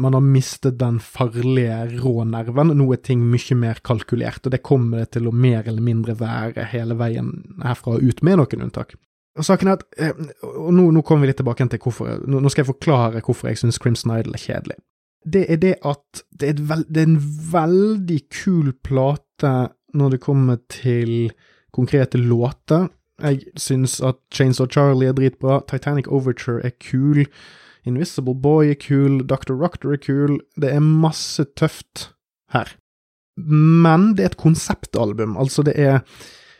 Man 0.01 0.13
har 0.13 0.23
mistet 0.25 0.79
den 0.79 0.97
farlige 0.99 1.99
rå 1.99 2.23
nerven. 2.25 2.71
Nå 2.77 2.87
er 2.95 3.03
ting 3.05 3.21
mye 3.29 3.57
mer 3.59 3.81
kalkulert, 3.85 4.41
og 4.45 4.55
det 4.55 4.63
kommer 4.65 5.03
det 5.03 5.11
til 5.17 5.29
å 5.29 5.35
mer 5.35 5.67
eller 5.67 5.83
mindre 5.85 6.17
være 6.17 6.65
hele 6.71 6.97
veien 6.97 7.29
herfra 7.61 7.99
ut, 8.01 8.23
med 8.25 8.41
noen 8.41 8.65
unntak. 8.69 8.95
Og 9.39 9.47
saken 9.47 9.71
er 9.71 9.79
at, 9.79 10.13
og 10.43 10.73
nå, 10.75 10.89
nå 10.91 11.01
kommer 11.07 11.23
vi 11.23 11.31
litt 11.31 11.39
tilbake 11.39 11.65
til 11.71 11.81
hvorfor, 11.81 12.21
nå 12.27 12.51
skal 12.51 12.65
jeg 12.65 12.73
forklare 12.73 13.23
hvorfor 13.23 13.49
jeg 13.49 13.61
syns 13.61 13.79
Crimson 13.79 14.11
Idol 14.17 14.35
er 14.35 14.43
kjedelig 14.43 14.79
det 15.25 15.45
er 15.51 15.59
det 15.59 15.75
at 15.85 16.23
det 16.39 16.49
er, 16.49 16.61
veld, 16.69 16.85
det 16.87 17.01
er, 17.01 17.07
en 17.07 17.23
veldig 17.51 18.19
kul 18.31 18.71
plate 18.83 19.53
når 19.93 20.09
det 20.15 20.21
kommer 20.21 20.59
til 20.69 21.31
konkrete 21.73 22.17
låter. 22.17 22.87
Jeg 23.21 23.41
syns 23.57 23.99
at 24.01 24.15
Chains 24.33 24.59
of 24.59 24.69
Charlie 24.71 25.09
er 25.09 25.13
dritbra, 25.13 25.61
Titanic 25.67 26.07
Overture 26.07 26.63
er 26.63 26.71
kul, 26.79 27.25
Invisible 27.85 28.35
Boy 28.35 28.71
er 28.71 28.79
kul, 28.79 29.23
Dr. 29.27 29.53
Rocker 29.59 29.93
er 29.93 30.01
kul, 30.03 30.39
det 30.55 30.71
er 30.73 30.79
masse 30.79 31.43
tøft 31.57 32.13
her. 32.53 32.75
Men 33.37 34.13
det 34.15 34.23
er 34.23 34.33
et 34.33 34.37
konseptalbum, 34.37 35.37
altså 35.37 35.63
det 35.63 35.75
er 35.79 35.99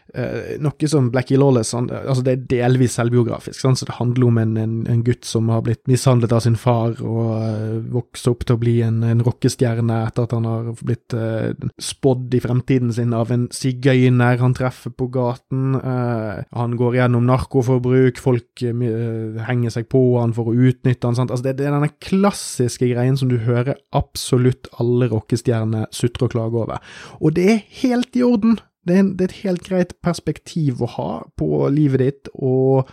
Uh, 0.09 0.55
noe 0.57 0.87
som 0.89 1.11
Blackie 1.13 1.37
Lawless 1.37 1.75
altså 1.75 2.23
Det 2.25 2.31
er 2.33 2.45
delvis 2.49 2.95
selvbiografisk. 2.97 3.59
Sant? 3.61 3.77
så 3.77 3.85
Det 3.85 3.97
handler 3.99 4.25
om 4.25 4.37
en, 4.41 4.55
en, 4.57 4.75
en, 4.89 5.03
gutt 5.05 5.27
som 5.27 5.49
har 5.53 5.61
blitt 5.65 5.83
mishandlet 5.89 6.33
av 6.33 6.41
sin 6.45 6.57
far 6.57 6.95
og 7.05 7.27
uh, 7.37 7.75
vokser 7.93 8.33
opp 8.33 8.45
til 8.47 8.57
å 8.57 8.61
bli 8.61 8.75
en, 8.85 9.03
en 9.05 9.21
rockestjerne 9.25 9.99
etter 10.07 10.25
at 10.25 10.33
han 10.33 10.47
har 10.49 10.71
blitt 10.81 11.15
uh, 11.17 11.51
spådd 11.77 12.37
i 12.39 12.41
fremtiden 12.43 12.93
sin 12.95 13.13
av 13.13 13.33
en 13.33 13.47
sigøyner 13.53 14.41
han 14.41 14.55
treffer 14.57 14.93
på 14.95 15.09
gaten. 15.13 15.77
Han 15.79 16.75
går 16.79 16.97
gjennom 16.99 17.25
narkoforbruk, 17.27 18.19
folk 18.21 18.63
henger 18.63 19.73
seg 19.73 19.87
på 19.91 20.01
han 20.19 20.33
for 20.35 20.49
å 20.49 20.55
utnytte 20.69 21.07
han. 21.07 21.17
Sant? 21.17 21.33
Altså 21.33 21.49
det, 21.49 21.57
det, 21.59 21.67
er 21.67 21.75
denne 21.75 21.91
klassiske 22.03 22.89
greien 22.91 23.17
som 23.19 23.31
du 23.31 23.37
hører 23.43 23.79
absolutt 23.95 24.69
alle 24.81 25.09
rockestjerner 25.11 25.89
sutre 25.95 26.29
og 26.29 26.35
klage 26.35 26.63
over. 26.63 26.81
Og 27.19 27.35
det 27.37 27.47
er 27.53 27.61
helt 27.81 28.17
i 28.19 28.25
orden! 28.25 28.59
Det 28.89 28.95
er, 28.95 29.03
en, 29.03 29.13
det 29.17 29.27
er, 29.27 29.31
et 29.31 29.45
helt 29.45 29.63
greit 29.67 29.95
perspektiv 30.01 30.81
å 30.81 30.89
ha 30.95 31.11
på 31.37 31.67
livet 31.73 32.01
ditt, 32.01 32.31
og 32.33 32.89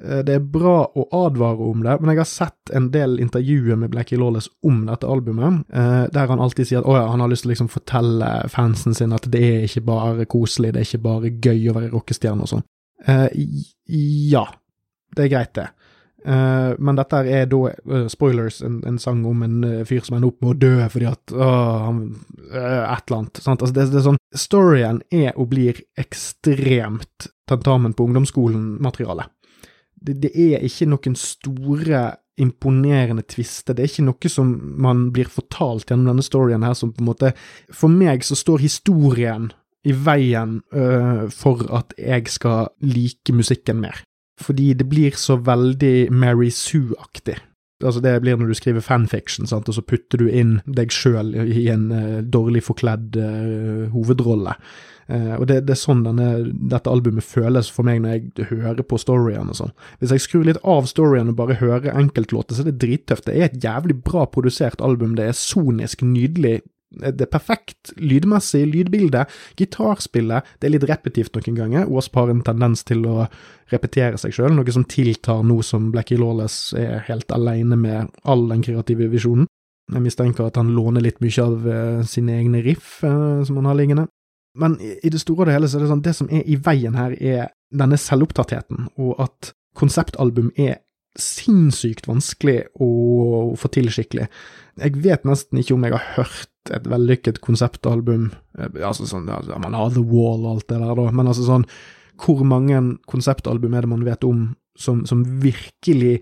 eh, 0.00 0.22
det 0.24 0.38
er 0.38 0.46
bra 0.54 0.78
å 0.88 1.04
advare 1.20 1.68
om 1.68 1.84
det, 1.84 1.98
men 2.00 2.14
jeg 2.14 2.22
har 2.22 2.30
sett 2.30 2.72
en 2.72 2.88
del 2.94 3.18
intervjuer 3.20 3.76
med 3.80 3.92
Blackie 3.92 4.20
Lawless 4.20 4.48
om 4.64 4.86
dette 4.88 5.10
albumet, 5.10 5.66
eh, 5.68 6.06
der 6.14 6.32
han 6.32 6.40
alltid 6.40 6.70
sier 6.70 6.80
at 6.80 6.88
å 6.88 6.96
ja, 6.96 7.04
han 7.12 7.20
har 7.20 7.32
lyst 7.32 7.44
til 7.44 7.52
å 7.52 7.54
liksom 7.54 7.72
fortelle 7.74 8.32
fansen 8.52 8.96
sin 8.96 9.12
at 9.16 9.28
det 9.28 9.44
er 9.44 9.68
ikke 9.68 9.84
bare 9.92 10.28
koselig, 10.30 10.72
det 10.72 10.82
er 10.82 10.88
ikke 10.88 11.06
bare 11.10 11.34
gøy 11.36 11.68
å 11.68 11.78
være 11.78 11.92
rockestjerne 11.92 12.46
og 12.46 12.54
sånn. 12.54 12.66
Eh, 13.04 13.28
ja, 14.32 14.46
det 15.14 15.26
er 15.26 15.34
greit, 15.36 15.54
det. 15.60 15.68
Uh, 16.24 16.72
men 16.80 16.96
dette 16.96 17.18
er 17.28 17.48
da, 17.52 17.58
uh, 17.68 18.06
spoilers, 18.08 18.62
en, 18.64 18.78
en, 18.88 18.96
sang 19.00 19.20
om 19.28 19.42
en 19.44 19.58
uh, 19.60 19.80
fyr 19.84 20.00
som 20.06 20.16
ender 20.16 20.30
opp 20.30 20.38
med 20.40 20.54
å 20.54 20.56
dø 20.56 20.86
fordi 20.88 21.08
at 21.10 21.34
han, 21.36 21.98
Et 22.48 22.54
eller 22.54 23.18
annet. 23.18 23.40
Altså, 23.44 23.72
det, 23.74 23.84
det, 23.92 23.98
er 24.00 24.06
sånn 24.06 24.20
Storyen 24.34 25.02
er 25.12 25.34
og 25.36 25.50
blir 25.52 25.82
ekstremt 26.00 27.28
tentamen 27.48 27.92
på 27.92 28.06
ungdomsskolen-materiale. 28.08 29.26
Det, 29.94 30.16
det, 30.22 30.30
er 30.32 30.64
ikke 30.64 30.88
noen 30.88 31.16
store, 31.18 32.04
imponerende 32.40 33.22
tvister. 33.30 33.76
Det 33.76 33.84
er 33.84 33.92
ikke 33.92 34.06
noe 34.08 34.32
som 34.32 34.48
man 34.82 35.04
blir 35.14 35.28
fortalt 35.30 35.90
gjennom 35.90 36.08
denne 36.12 36.24
storyen 36.24 36.64
her, 36.66 36.74
som 36.74 36.90
på 36.90 37.04
en 37.04 37.10
måte 37.12 37.30
For 37.70 37.92
meg 37.92 38.24
så 38.26 38.34
står 38.38 38.64
historien 38.64 39.52
i 39.86 39.92
veien 39.92 40.56
for 41.36 41.62
at 41.76 41.92
jeg 42.00 42.32
skal 42.32 42.72
like 42.80 43.36
musikken 43.36 43.82
mer 43.84 44.00
fordi 44.40 44.72
det 44.74 44.86
blir 44.90 45.18
så 45.18 45.36
veldig 45.36 46.12
Mary 46.12 46.50
Sue-aktig. 46.50 47.36
Altså 47.84 48.00
Det 48.00 48.20
blir 48.22 48.36
når 48.38 48.52
du 48.52 48.54
skriver 48.54 48.80
fanfiction, 48.80 49.46
sant? 49.46 49.68
og 49.68 49.74
så 49.74 49.82
putter 49.82 50.22
du 50.22 50.28
inn 50.30 50.60
deg 50.66 50.92
sjøl 50.94 51.34
i 51.34 51.68
en 51.72 51.90
uh, 51.92 52.22
dårlig 52.22 52.62
forkledd 52.64 53.18
uh, 53.18 53.86
hovedrolle. 53.92 54.54
Uh, 55.10 55.34
og 55.36 55.48
det, 55.50 55.64
det, 55.66 55.74
er 55.74 55.80
sånn 55.82 56.04
denne, 56.06 56.28
dette 56.70 56.88
albumet 56.88 57.26
føles 57.26 57.68
for 57.68 57.84
meg 57.84 58.00
når 58.00 58.14
jeg 58.14 58.46
hører 58.54 58.86
på 58.88 59.00
storyen 59.02 59.50
og 59.52 59.58
sånn. 59.58 59.74
Hvis 60.00 60.14
jeg 60.14 60.24
skrur 60.24 60.46
litt 60.48 60.62
av 60.62 60.88
storyen 60.88 61.34
og 61.34 61.38
bare 61.42 61.58
hører 61.60 61.92
enkeltlåter, 61.92 62.56
så 62.56 62.64
er 62.64 62.70
det 62.70 62.80
drittøft. 62.86 63.26
Det 63.28 63.34
er 63.36 63.50
et 63.50 63.58
jævlig 63.66 63.98
bra 64.06 64.24
produsert 64.30 64.80
album. 64.80 65.18
Det 65.18 65.28
er 65.28 65.36
sonisk 65.36 66.06
nydelig 66.06 66.60
det 67.00 67.26
er 67.26 67.30
perfekt 67.32 67.92
lydmessig, 68.00 68.64
lydbilde, 68.70 69.24
gitarspillet 69.58 70.46
Det 70.60 70.68
er 70.68 70.74
litt 70.76 70.86
repetitivt 70.88 71.36
noen 71.38 71.58
ganger. 71.58 71.88
Wasp 71.90 72.16
har 72.18 72.30
en 72.30 72.42
tendens 72.46 72.84
til 72.86 73.04
å 73.08 73.26
repetere 73.72 74.18
seg 74.20 74.34
sjøl, 74.36 74.54
noe 74.54 74.74
som 74.74 74.86
tiltar 74.88 75.42
nå 75.46 75.60
som 75.66 75.90
Blackie 75.94 76.20
Lawless 76.20 76.74
er 76.78 77.04
helt 77.08 77.32
aleine 77.32 77.78
med 77.80 78.12
all 78.24 78.46
den 78.50 78.64
kreative 78.64 79.08
visjonen. 79.12 79.48
Jeg 79.92 80.00
mistenker 80.00 80.48
at 80.48 80.56
han 80.56 80.72
låner 80.72 81.04
litt 81.04 81.20
mye 81.20 81.44
av 81.44 81.66
uh, 81.68 82.04
sine 82.08 82.38
egne 82.38 82.62
riff 82.64 83.02
uh, 83.04 83.42
som 83.44 83.58
han 83.60 83.68
har 83.68 83.76
liggende. 83.76 84.06
Men 84.56 84.78
i 84.80 85.10
det 85.10 85.20
store 85.20 85.44
og 85.44 85.50
det 85.50 85.56
hele 85.56 85.68
så 85.68 85.78
er 85.78 85.84
det 85.84 85.90
sånn, 85.90 86.04
det 86.04 86.14
som 86.16 86.30
er 86.32 86.46
i 86.46 86.56
veien 86.56 86.96
her, 86.96 87.16
er 87.18 87.50
denne 87.74 87.98
selvopptattheten, 87.98 88.86
og 89.02 89.18
at 89.26 89.50
konseptalbum 89.74 90.52
er 90.54 90.78
sinnssykt 91.20 92.08
vanskelig 92.08 92.64
å 92.82 92.88
få 93.58 93.70
til 93.74 93.90
skikkelig. 93.92 94.26
Jeg 94.82 95.02
vet 95.04 95.26
nesten 95.28 95.60
ikke 95.60 95.76
om 95.76 95.86
jeg 95.86 95.94
har 95.94 96.08
hørt 96.16 96.72
et 96.74 96.88
vellykket 96.88 97.42
konseptalbum, 97.44 98.30
eh, 98.58 98.80
altså 98.82 99.06
sånn, 99.08 99.28
man 99.28 99.76
har 99.76 99.92
The 99.94 100.02
Wall 100.02 100.46
og 100.46 100.56
alt 100.56 100.68
det 100.68 100.80
der, 100.80 100.96
da, 100.98 101.10
men 101.12 101.30
altså 101.30 101.46
sånn, 101.46 101.68
hvor 102.20 102.42
mange 102.46 102.80
konseptalbum 103.10 103.74
er 103.74 103.84
det 103.84 103.90
man 103.90 104.06
vet 104.06 104.26
om 104.26 104.52
som, 104.78 105.04
som 105.06 105.22
virkelig 105.42 106.20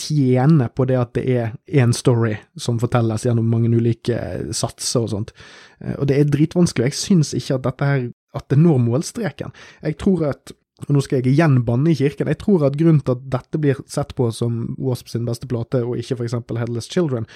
tjener 0.00 0.70
på 0.74 0.86
det 0.88 0.96
at 0.98 1.12
det 1.14 1.22
er 1.30 1.52
én 1.68 1.92
story 1.94 2.34
som 2.58 2.80
fortelles 2.82 3.26
gjennom 3.26 3.46
mange 3.50 3.70
ulike 3.70 4.16
satser 4.56 5.04
og 5.04 5.12
sånt. 5.12 5.34
Eh, 5.82 5.94
og 5.98 6.08
det 6.10 6.18
er 6.18 6.32
dritvanskelig, 6.32 6.88
og 6.88 6.90
jeg 6.90 7.00
syns 7.00 7.32
ikke 7.38 7.58
at 7.58 7.68
dette 7.68 7.92
her 7.92 8.10
at 8.32 8.48
det 8.48 8.58
når 8.62 8.78
målstreken. 8.80 9.52
Jeg 9.84 9.98
tror 10.00 10.30
at 10.30 10.54
og 10.88 10.94
nå 10.96 11.02
skal 11.04 11.20
jeg 11.20 11.32
igjen 11.32 11.60
banne 11.66 11.92
i 11.92 11.98
kirken. 11.98 12.30
Jeg 12.32 12.40
tror 12.42 12.66
at 12.66 12.78
grunnen 12.78 13.02
til 13.04 13.16
at 13.16 13.24
dette 13.34 13.60
blir 13.62 13.80
sett 13.90 14.14
på 14.18 14.28
som 14.34 14.62
Wasp 14.82 15.10
sin 15.12 15.26
beste 15.28 15.48
plate, 15.50 15.82
og 15.86 16.00
ikke 16.00 16.18
f.eks. 16.18 16.38
Headless 16.58 16.90
Children, 16.90 17.28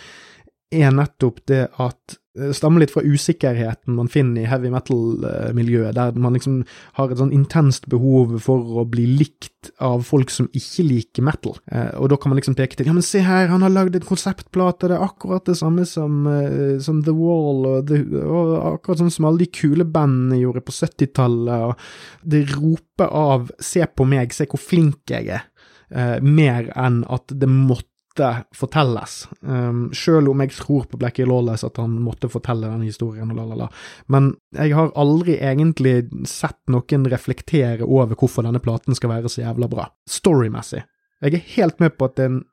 er 0.74 0.94
nettopp 0.94 1.44
det 1.46 1.66
at 1.82 2.16
stammer 2.56 2.82
litt 2.82 2.92
fra 2.92 3.04
usikkerheten 3.04 3.96
man 3.96 4.10
finner 4.12 4.42
i 4.42 4.48
heavy 4.50 4.70
metal-miljøet, 4.72 5.94
der 5.96 6.18
man 6.20 6.36
liksom 6.36 6.60
har 6.98 7.12
et 7.12 7.20
sånn 7.20 7.34
intenst 7.34 7.88
behov 7.92 8.36
for 8.44 8.82
å 8.82 8.86
bli 8.88 9.06
likt 9.18 9.70
av 9.82 10.04
folk 10.06 10.30
som 10.32 10.48
ikke 10.56 10.84
liker 10.86 11.26
metal. 11.26 11.56
Eh, 11.72 11.92
og 12.00 12.10
da 12.12 12.18
kan 12.20 12.32
man 12.32 12.40
liksom 12.40 12.56
peke 12.58 12.78
til 12.78 12.88
ja, 12.88 12.94
men 12.96 13.06
se 13.06 13.22
her, 13.24 13.48
han 13.50 13.64
har 13.64 13.72
lagd 13.72 13.96
en 13.98 14.06
konseptplate, 14.06 14.90
det 14.90 14.98
er 14.98 15.06
akkurat 15.06 15.48
det 15.48 15.56
samme 15.58 15.86
som, 15.88 16.22
eh, 16.30 16.76
som 16.82 17.02
The 17.06 17.14
Wall, 17.16 17.66
og, 17.70 17.90
the, 17.90 18.02
og, 18.22 18.54
akkurat 18.74 19.02
sånn 19.02 19.14
som 19.14 19.28
alle 19.30 19.44
de 19.44 19.50
kule 19.50 19.88
bandene 19.88 20.40
gjorde 20.42 20.64
på 20.66 20.76
70-tallet, 20.76 21.70
og 21.70 22.30
det 22.36 22.46
roper 22.54 23.10
av 23.10 23.50
se 23.62 23.84
på 23.86 24.08
meg, 24.08 24.34
se 24.36 24.48
hvor 24.50 24.62
flink 24.62 25.14
jeg 25.14 25.30
er, 25.38 25.46
eh, 25.90 26.18
mer 26.20 26.72
enn 26.76 27.02
at 27.12 27.32
det 27.32 27.50
måtte 27.50 27.95
måtte 28.16 28.44
fortelles. 28.54 29.28
Um, 29.40 29.92
selv 29.92 30.28
om 30.30 30.40
jeg 30.40 30.50
tror 30.56 30.86
på 30.88 30.96
Blackie 30.96 31.26
Lawless 31.26 31.64
at 31.64 31.76
han 31.76 32.00
måtte 32.00 32.28
fortelle 32.28 32.68
den 32.68 32.82
historien 32.86 33.30
og 33.30 33.36
la, 33.36 33.44
la, 33.44 33.54
la. 33.54 33.68
Men 34.08 34.34
jeg 34.56 34.74
har 34.74 34.92
aldri 34.96 35.38
egentlig 35.38 36.08
sett 36.26 36.58
noen 36.68 37.06
reflektere 37.06 37.84
over 37.84 38.16
hvorfor 38.16 38.42
denne 38.42 38.60
platen 38.60 38.94
skal 38.94 39.10
være 39.10 39.28
så 39.28 39.42
jævla 39.42 39.68
bra. 39.68 39.88
Storymessig. 40.08 40.84
Jeg 41.22 41.34
er 41.34 41.48
helt 41.56 41.80
med 41.80 41.96
på 41.96 42.06
at 42.06 42.16
det 42.16 42.24
er 42.24 42.34
en 42.34 42.44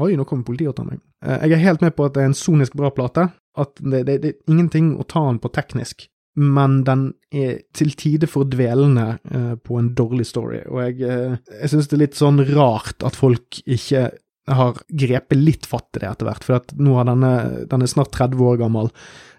Oi, 0.00 0.14
nå 0.16 0.24
kommer 0.24 0.46
politiet 0.46 0.70
og 0.70 0.76
tar 0.78 0.86
meg. 0.88 1.02
Uh, 1.20 1.42
jeg 1.44 1.52
er 1.52 1.66
helt 1.66 1.82
med 1.84 1.92
på 1.92 2.06
at 2.06 2.14
det 2.14 2.22
er 2.22 2.30
en 2.30 2.36
sonisk 2.36 2.72
bra 2.80 2.88
plate. 2.96 3.26
At 3.60 3.76
det, 3.76 4.06
det, 4.08 4.14
det 4.22 4.30
er 4.30 4.48
ingenting 4.48 4.94
å 4.96 5.04
ta 5.04 5.20
den 5.26 5.36
på 5.36 5.50
teknisk 5.52 6.06
men 6.34 6.80
den 6.86 7.10
er 7.32 7.60
til 7.76 7.92
tider 7.98 8.30
for 8.30 8.48
dvelende 8.48 9.18
uh, 9.34 9.54
på 9.60 9.76
en 9.76 9.92
dårlig 9.96 10.26
story, 10.26 10.62
og 10.68 10.80
jeg, 10.86 10.94
uh, 11.04 11.36
jeg 11.60 11.72
synes 11.72 11.90
det 11.90 11.96
er 11.96 12.02
litt 12.06 12.18
sånn 12.18 12.40
rart 12.54 13.04
at 13.04 13.18
folk 13.18 13.60
ikke 13.66 14.06
har 14.50 14.78
grepet 14.88 15.38
litt 15.38 15.66
fatt 15.70 15.98
i 15.98 16.02
det 16.02 16.08
etter 16.10 16.28
hvert, 16.28 16.46
for 16.46 16.58
at 16.58 16.72
nå 16.78 16.96
har 16.98 17.06
denne, 17.06 17.32
den 17.70 17.84
er 17.84 17.90
snart 17.90 18.14
30 18.16 18.42
år 18.48 18.58
gammel, 18.64 18.90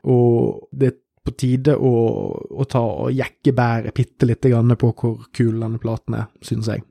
og 0.07 0.69
det 0.71 0.91
er 0.91 0.99
på 1.23 1.31
tide 1.39 1.75
å, 1.79 1.91
å 2.51 2.65
ta 2.67 2.81
og 2.83 3.13
jekke 3.15 3.53
bæret 3.55 3.95
bitte 3.95 4.27
lite 4.27 4.51
grann 4.51 4.75
på 4.79 4.89
hvor 4.91 5.21
kul 5.35 5.55
denne 5.61 5.79
platen 5.79 6.17
er, 6.19 6.27
synes 6.43 6.67
jeg. 6.71 6.83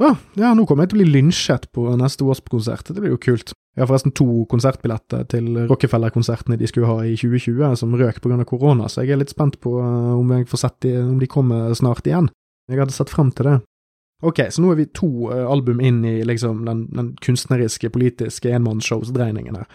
Å, 0.00 0.14
ja, 0.40 0.54
nå 0.56 0.64
kommer 0.64 0.86
jeg 0.86 0.94
til 0.94 0.98
å 0.98 1.02
bli 1.02 1.18
lynsjet 1.18 1.66
på 1.76 1.84
neste 2.00 2.24
Wasp-konsert, 2.24 2.88
det 2.88 3.02
blir 3.02 3.14
jo 3.14 3.20
kult. 3.20 3.52
Jeg 3.76 3.84
har 3.84 3.90
forresten 3.90 4.14
to 4.16 4.26
konsertbilletter 4.50 5.26
til 5.30 5.60
Rockefeller-konsertene 5.70 6.58
de 6.58 6.66
skulle 6.70 6.88
ha 6.90 7.04
i 7.06 7.12
2020, 7.20 7.76
som 7.78 7.94
røk 7.94 8.18
pga. 8.24 8.40
korona, 8.48 8.88
så 8.90 9.04
jeg 9.04 9.14
er 9.14 9.20
litt 9.20 9.34
spent 9.34 9.60
på 9.62 9.76
eh, 9.78 10.14
om 10.16 10.32
jeg 10.34 10.48
får 10.50 10.62
sett 10.64 10.78
de, 10.86 10.96
om 11.04 11.20
de 11.20 11.28
kommer 11.30 11.70
snart 11.78 12.08
igjen. 12.08 12.30
Jeg 12.70 12.80
hadde 12.80 12.96
sett 12.96 13.12
frem 13.12 13.30
til 13.34 13.46
det. 13.46 13.56
Ok, 14.20 14.42
så 14.52 14.62
nå 14.62 14.72
er 14.72 14.80
vi 14.82 14.90
to 14.96 15.08
uh, 15.30 15.46
album 15.48 15.80
inn 15.80 16.02
i 16.04 16.18
liksom 16.28 16.64
den, 16.66 16.84
den 16.92 17.14
kunstneriske, 17.24 17.90
politiske 17.94 18.52
enmannsshowsdreiningen 18.52 19.56
her. 19.56 19.68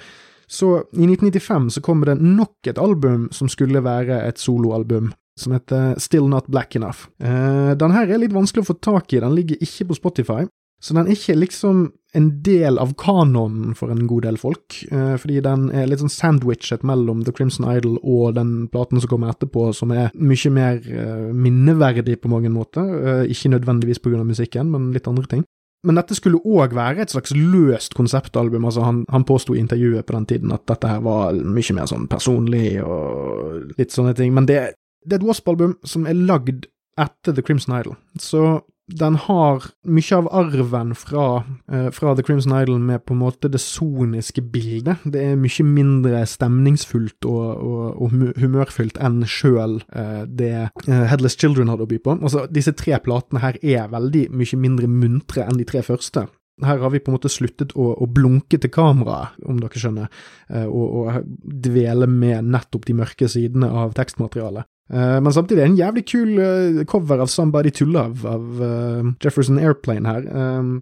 Så 0.45 0.75
i 0.93 1.08
1995 1.08 1.69
så 1.73 1.81
kommer 1.81 2.12
det 2.12 2.21
nok 2.21 2.69
et 2.69 2.77
album 2.77 3.29
som 3.34 3.49
skulle 3.49 3.81
være 3.81 4.19
et 4.27 4.38
soloalbum, 4.38 5.10
som 5.39 5.55
heter 5.55 5.97
Still 5.99 6.29
Not 6.29 6.45
Black 6.47 6.75
Enough. 6.77 7.08
Uh, 7.17 7.73
den 7.73 7.95
her 7.95 8.05
er 8.05 8.21
litt 8.21 8.36
vanskelig 8.36 8.67
å 8.67 8.69
få 8.69 8.77
tak 8.77 9.13
i, 9.13 9.23
den 9.23 9.34
ligger 9.38 9.65
ikke 9.65 9.89
på 9.89 9.97
Spotify. 9.97 10.45
Så 10.83 10.93
den 10.93 11.07
er 11.07 11.15
ikke 11.15 11.38
liksom 11.39 11.88
en 12.15 12.27
del 12.45 12.77
av 12.79 12.93
kanonen 12.99 13.73
for 13.75 13.91
en 13.91 14.05
god 14.07 14.23
del 14.27 14.38
folk, 14.39 14.77
eh, 14.91 15.15
fordi 15.19 15.41
den 15.43 15.67
er 15.75 15.88
litt 15.89 15.99
sånn 15.99 16.13
sandwichet 16.13 16.85
mellom 16.88 17.25
The 17.25 17.33
Crimson 17.35 17.67
Idol 17.67 17.97
og 18.03 18.38
den 18.38 18.53
platen 18.71 19.01
som 19.01 19.11
kommer 19.11 19.33
etterpå, 19.33 19.67
som 19.75 19.91
er 19.91 20.13
mye 20.15 20.51
mer 20.53 20.79
eh, 20.79 21.25
minneverdig 21.35 22.21
på 22.21 22.31
mange 22.31 22.51
måter. 22.53 22.85
Eh, 22.85 23.33
ikke 23.33 23.51
nødvendigvis 23.55 23.99
pga. 23.99 24.23
musikken, 24.23 24.71
men 24.71 24.93
litt 24.93 25.07
andre 25.07 25.27
ting. 25.27 25.43
Men 25.85 25.99
dette 25.99 26.15
skulle 26.17 26.41
òg 26.41 26.73
være 26.73 27.03
et 27.03 27.11
slags 27.13 27.33
løst 27.35 27.93
konseptalbum. 27.93 28.65
altså 28.65 28.81
Han, 28.81 29.03
han 29.09 29.23
påsto 29.23 29.53
i 29.53 29.59
intervjuet 29.59 30.05
på 30.05 30.13
den 30.13 30.25
tiden 30.25 30.51
at 30.51 30.65
dette 30.65 30.88
her 30.88 31.03
var 31.05 31.33
mye 31.33 31.75
mer 31.77 31.85
sånn 31.85 32.07
personlig 32.09 32.79
og 32.81 33.75
litt 33.77 33.93
sånne 33.93 34.15
ting. 34.17 34.33
Men 34.33 34.47
det, 34.49 34.73
det 35.05 35.17
er 35.17 35.21
et 35.21 35.27
Wasp-album 35.27 35.77
som 35.85 36.07
er 36.07 36.17
lagd 36.17 36.65
etter 36.97 37.35
The 37.35 37.43
Crimson 37.43 37.75
Idol. 37.77 37.99
Så 38.17 38.63
den 38.88 39.15
har 39.17 39.63
mye 39.89 40.17
av 40.17 40.28
arven 40.30 40.93
fra, 40.95 41.43
eh, 41.71 41.89
fra, 41.89 42.15
The 42.15 42.24
Crimson 42.24 42.54
Idol 42.54 42.80
med 42.80 43.06
på 43.06 43.15
en 43.15 43.24
måte 43.24 43.50
det 43.50 43.62
soniske 43.62 44.43
bildet. 44.54 45.02
Det 45.04 45.24
er 45.24 45.39
mye 45.41 45.65
mindre 45.65 46.21
stemningsfullt 46.30 47.26
og, 47.26 47.65
og, 47.65 48.02
og 48.06 48.38
humørfylt 48.38 49.00
enn 49.02 49.24
sjøl 49.26 49.80
eh, 49.89 50.24
det 50.30 50.54
eh, 50.86 51.06
Headless 51.10 51.38
Children 51.39 51.74
hadde 51.74 51.88
å 51.88 51.89
by 51.89 52.00
på. 52.06 52.17
Altså, 52.21 52.45
disse 52.45 52.76
tre 52.78 53.00
platene 53.02 53.41
her 53.41 53.58
er 53.63 53.89
veldig 53.89 54.28
mye 54.36 54.62
mindre 54.62 54.91
muntre 54.91 55.48
enn 55.48 55.58
de 55.58 55.65
tre 55.65 55.82
første. 55.86 56.28
Her 56.63 56.78
har 56.80 56.93
vi 56.93 57.02
på 57.04 57.12
en 57.12 57.17
måte 57.17 57.32
sluttet 57.32 57.74
å, 57.76 57.89
å 58.00 58.06
blunke 58.08 58.60
til 58.62 58.71
kameraet, 58.71 59.36
om 59.50 59.58
dere 59.60 59.82
skjønner, 59.82 60.13
eh, 60.54 60.69
og, 60.69 60.86
og 61.02 61.34
dvele 61.65 62.08
med 62.08 62.54
nettopp 62.54 62.86
de 62.86 62.95
mørke 63.02 63.28
sidene 63.32 63.67
av 63.82 63.98
tekstmaterialet. 63.98 64.69
Uh, 64.93 65.17
men 65.17 65.34
samtidig 65.34 65.62
er 65.62 65.65
det 65.65 65.71
en 65.71 65.80
jævlig 65.80 66.04
kul 66.06 66.36
uh, 66.38 66.84
cover 66.86 67.21
av 67.24 67.30
Somebody 67.32 67.71
to 67.74 67.88
Love 67.89 68.28
av 68.30 68.60
uh, 68.62 69.13
Jefferson 69.24 69.58
Airplane 69.60 70.06
her. 70.06 70.28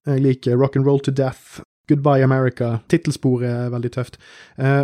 Jeg 0.08 0.24
liker 0.26 0.60
Rock 0.60 0.76
and 0.76 0.86
Roll 0.88 1.00
to 1.00 1.12
Death. 1.12 1.62
Goodbye 1.92 2.24
America. 2.24 2.78
Tittelsporet 2.88 3.50
er 3.50 3.72
veldig 3.74 3.90
tøft. 3.92 4.16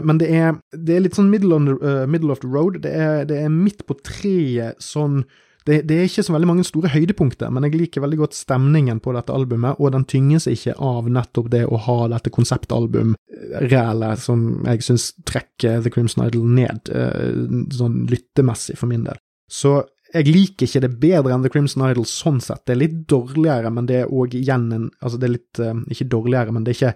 men 0.04 0.18
det 0.20 0.28
er, 0.36 0.58
det 0.76 0.98
er, 0.98 1.04
litt 1.06 1.16
sånn 1.16 1.30
middle, 1.32 1.56
the, 1.64 1.94
middle 2.12 2.32
of 2.32 2.42
the 2.44 2.50
road. 2.52 2.82
Det 2.84 2.92
er, 2.92 3.24
det 3.24 3.38
er 3.40 3.48
midt 3.48 3.86
på 3.88 3.96
treet 4.04 4.76
sånn 4.84 5.22
det, 5.68 5.82
det, 5.90 5.96
er 5.96 6.08
ikke 6.08 6.24
så 6.24 6.34
veldig 6.34 6.48
mange 6.50 6.66
store 6.68 6.92
høydepunkter, 6.94 7.52
men 7.54 7.66
jeg 7.68 7.76
liker 7.78 8.04
veldig 8.04 8.22
godt 8.22 8.38
stemningen 8.38 9.02
på 9.04 9.14
dette 9.16 9.36
albumet, 9.36 9.80
og 9.80 9.92
den 9.94 10.06
tynges 10.10 10.48
ikke 10.50 10.78
av 10.80 11.10
nettopp 11.12 11.50
det 11.54 11.66
å 11.68 11.80
ha 11.86 11.98
dette 12.14 12.32
konseptalbum-rælet 12.34 14.24
som 14.24 14.46
jeg 14.66 14.86
syns 14.88 15.12
trekker 15.28 15.84
The 15.84 15.94
Crimson 15.94 16.26
Idol 16.26 16.48
ned, 16.58 16.92
eh, 16.96 17.44
sånn 17.76 18.06
lyttemessig 18.10 18.80
for 18.80 18.92
min 18.92 19.06
del. 19.10 19.20
Så 19.52 19.82
jeg 20.14 20.30
liker 20.30 20.66
ikke 20.66 20.84
det 20.86 20.94
bedre 21.02 21.36
enn 21.36 21.44
The 21.46 21.52
Crimson 21.54 21.86
Idol 21.90 22.08
sånn 22.10 22.40
sett. 22.42 22.64
Det 22.66 22.74
er 22.74 22.84
litt 22.84 23.02
dårligere, 23.12 23.70
men 23.74 23.90
det 23.90 24.04
er 24.04 24.14
òg 24.14 24.38
igjen 24.40 24.72
en 24.74 24.88
Altså, 25.04 25.20
det 25.20 25.28
er 25.28 25.36
litt 25.36 25.60
uh, 25.62 25.84
Ikke 25.92 26.10
dårligere, 26.10 26.54
men 26.56 26.66
det 26.66 26.74
er 26.74 26.80
ikke 26.80 26.96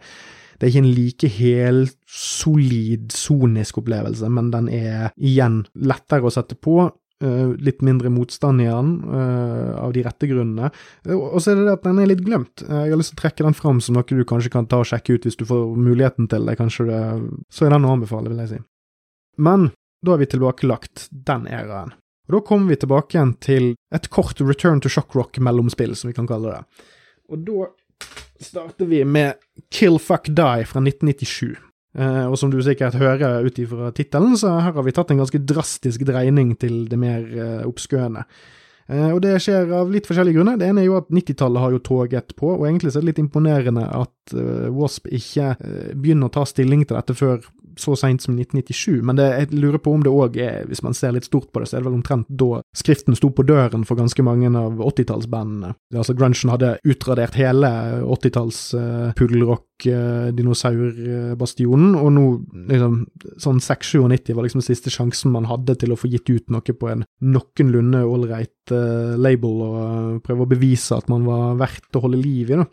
det 0.54 0.68
er 0.68 0.72
ikke 0.72 0.82
en 0.84 0.96
like 0.96 1.30
helsolid 1.34 3.12
sonisk 3.12 3.82
opplevelse, 3.82 4.30
men 4.32 4.52
den 4.54 4.70
er 4.72 5.10
igjen 5.18 5.64
lettere 5.76 6.30
å 6.30 6.32
sette 6.32 6.56
på, 6.56 6.86
litt 7.64 7.82
mindre 7.86 8.12
motstand 8.14 8.62
i 8.62 8.68
den, 8.68 8.94
uh, 9.08 9.74
av 9.80 9.94
de 9.96 10.04
rette 10.06 10.28
grunnene. 10.30 10.72
Uh, 11.08 11.16
og 11.16 11.40
så 11.42 11.54
er 11.54 11.60
det 11.60 11.68
det 11.68 11.78
at 11.78 11.88
den 11.88 12.02
er 12.04 12.12
litt 12.12 12.24
glemt. 12.26 12.64
jeg 12.66 12.92
har 12.92 13.00
lyst 13.00 13.14
til 13.14 13.22
å 13.22 13.24
trekke 13.24 13.48
den 13.48 13.58
fram 13.58 13.82
som 13.84 13.98
noe 13.98 14.08
du 14.08 14.26
kanskje 14.28 14.54
kan 14.54 14.68
ta 14.70 14.82
og 14.84 14.90
sjekke 14.90 15.18
ut 15.18 15.28
hvis 15.28 15.40
du 15.40 15.46
får 15.50 15.76
muligheten 15.78 16.30
til 16.32 16.46
det. 16.50 16.58
kanskje 16.60 16.88
det, 16.90 17.02
Så 17.50 17.66
er 17.66 17.76
den 17.76 17.88
å 17.88 17.96
anbefale, 17.96 18.30
vil 18.30 18.44
jeg 18.44 18.54
si. 18.54 18.62
Men 19.38 19.72
da 20.04 20.14
har 20.14 20.22
vi 20.22 20.32
tilbakelagt 20.34 21.08
den 21.12 21.48
æraen. 21.48 21.94
Og 22.28 22.36
Da 22.38 22.40
kommer 22.48 22.70
vi 22.72 22.80
tilbake 22.80 23.18
igjen 23.18 23.34
til 23.40 23.76
et 23.94 24.10
kort 24.10 24.40
return 24.42 24.80
to 24.82 24.90
shock 24.90 25.16
rock-mellomspill, 25.16 25.96
som 25.96 26.10
vi 26.10 26.14
kan 26.14 26.28
kalle 26.28 26.56
det. 26.56 26.86
Og 27.32 27.44
da 27.48 27.68
starter 28.44 28.86
vi 28.86 29.04
med 29.04 29.40
Kill 29.72 30.00
Fuck 30.00 30.28
Die 30.28 30.66
fra 30.68 30.82
1997. 30.84 31.56
Uh, 31.94 32.26
og 32.26 32.40
som 32.42 32.50
du 32.50 32.58
sikkert 32.66 32.98
hører 32.98 33.46
ut 33.46 33.60
ifra 33.62 33.92
tittelen, 33.94 34.34
så 34.40 34.56
her 34.58 34.74
har 34.74 34.86
vi 34.86 34.94
tatt 34.96 35.12
en 35.14 35.22
ganske 35.22 35.42
drastisk 35.46 36.06
dreining 36.10 36.56
til 36.58 36.88
det 36.90 36.98
mer 36.98 37.22
uh, 37.22 37.62
oppskøende. 37.70 38.26
Uh, 38.90 39.12
og 39.12 39.20
det 39.22 39.36
skjer 39.44 39.70
av 39.78 39.92
litt 39.94 40.10
forskjellige 40.10 40.40
grunner. 40.40 40.58
Det 40.58 40.72
ene 40.72 40.82
er 40.82 40.90
jo 40.90 40.98
at 40.98 41.14
90-tallet 41.14 41.62
har 41.62 41.76
jo 41.76 41.84
toget 41.86 42.34
på, 42.40 42.50
og 42.56 42.66
egentlig 42.66 42.94
så 42.94 43.00
er 43.00 43.06
det 43.06 43.12
litt 43.12 43.22
imponerende 43.22 43.86
at 43.86 44.34
Wasp 44.74 45.10
ikke 45.12 45.54
begynner 46.00 46.32
å 46.32 46.34
ta 46.34 46.48
stilling 46.48 46.82
til 46.88 46.98
dette 46.98 47.16
før 47.18 47.44
så 47.80 47.96
seint 48.00 48.24
som 48.24 48.36
1997, 48.38 49.02
men 49.06 49.18
det, 49.18 49.28
jeg 49.38 49.60
lurer 49.60 49.82
på 49.82 49.94
om 49.96 50.04
det 50.06 50.12
òg 50.14 50.38
er, 50.42 50.64
hvis 50.70 50.84
man 50.86 50.96
ser 50.98 51.16
litt 51.16 51.28
stort 51.28 51.52
på 51.52 51.62
det, 51.62 51.70
så 51.70 51.78
er 51.78 51.84
det 51.84 51.90
vel 51.90 52.00
omtrent 52.00 52.30
da 52.30 52.62
skriften 52.78 53.18
sto 53.18 53.32
på 53.34 53.46
døren 53.48 53.86
for 53.88 54.00
ganske 54.00 54.26
mange 54.26 54.52
av 54.60 54.82
80-tallsbandene. 54.84 55.74
Altså 55.96 56.16
Grunchen 56.18 56.54
hadde 56.54 56.76
utradert 56.90 57.38
hele 57.40 57.70
80-talls 58.04 58.62
uh, 58.78 59.10
puddelrock, 59.18 59.66
uh, 59.88 60.30
dinosaurbastionen, 60.36 61.98
og 62.00 62.14
nå 62.16 62.26
liksom 62.72 63.00
sånn 63.42 63.64
6-97 63.64 64.34
var 64.34 64.48
liksom 64.48 64.64
siste 64.66 64.94
sjansen 64.94 65.34
man 65.34 65.50
hadde 65.50 65.78
til 65.82 65.94
å 65.94 66.00
få 66.00 66.12
gitt 66.12 66.30
ut 66.32 66.54
noe 66.54 66.78
på 66.78 66.92
en 66.92 67.06
noenlunde 67.24 68.04
ålreit 68.08 68.76
uh, 68.76 69.18
label, 69.20 69.66
og 69.66 69.76
uh, 69.80 70.22
prøve 70.26 70.46
å 70.46 70.54
bevise 70.54 70.98
at 70.98 71.12
man 71.12 71.28
var 71.28 71.60
verdt 71.62 71.98
å 71.98 72.06
holde 72.06 72.22
liv 72.22 72.54
i, 72.54 72.62
da. 72.62 72.70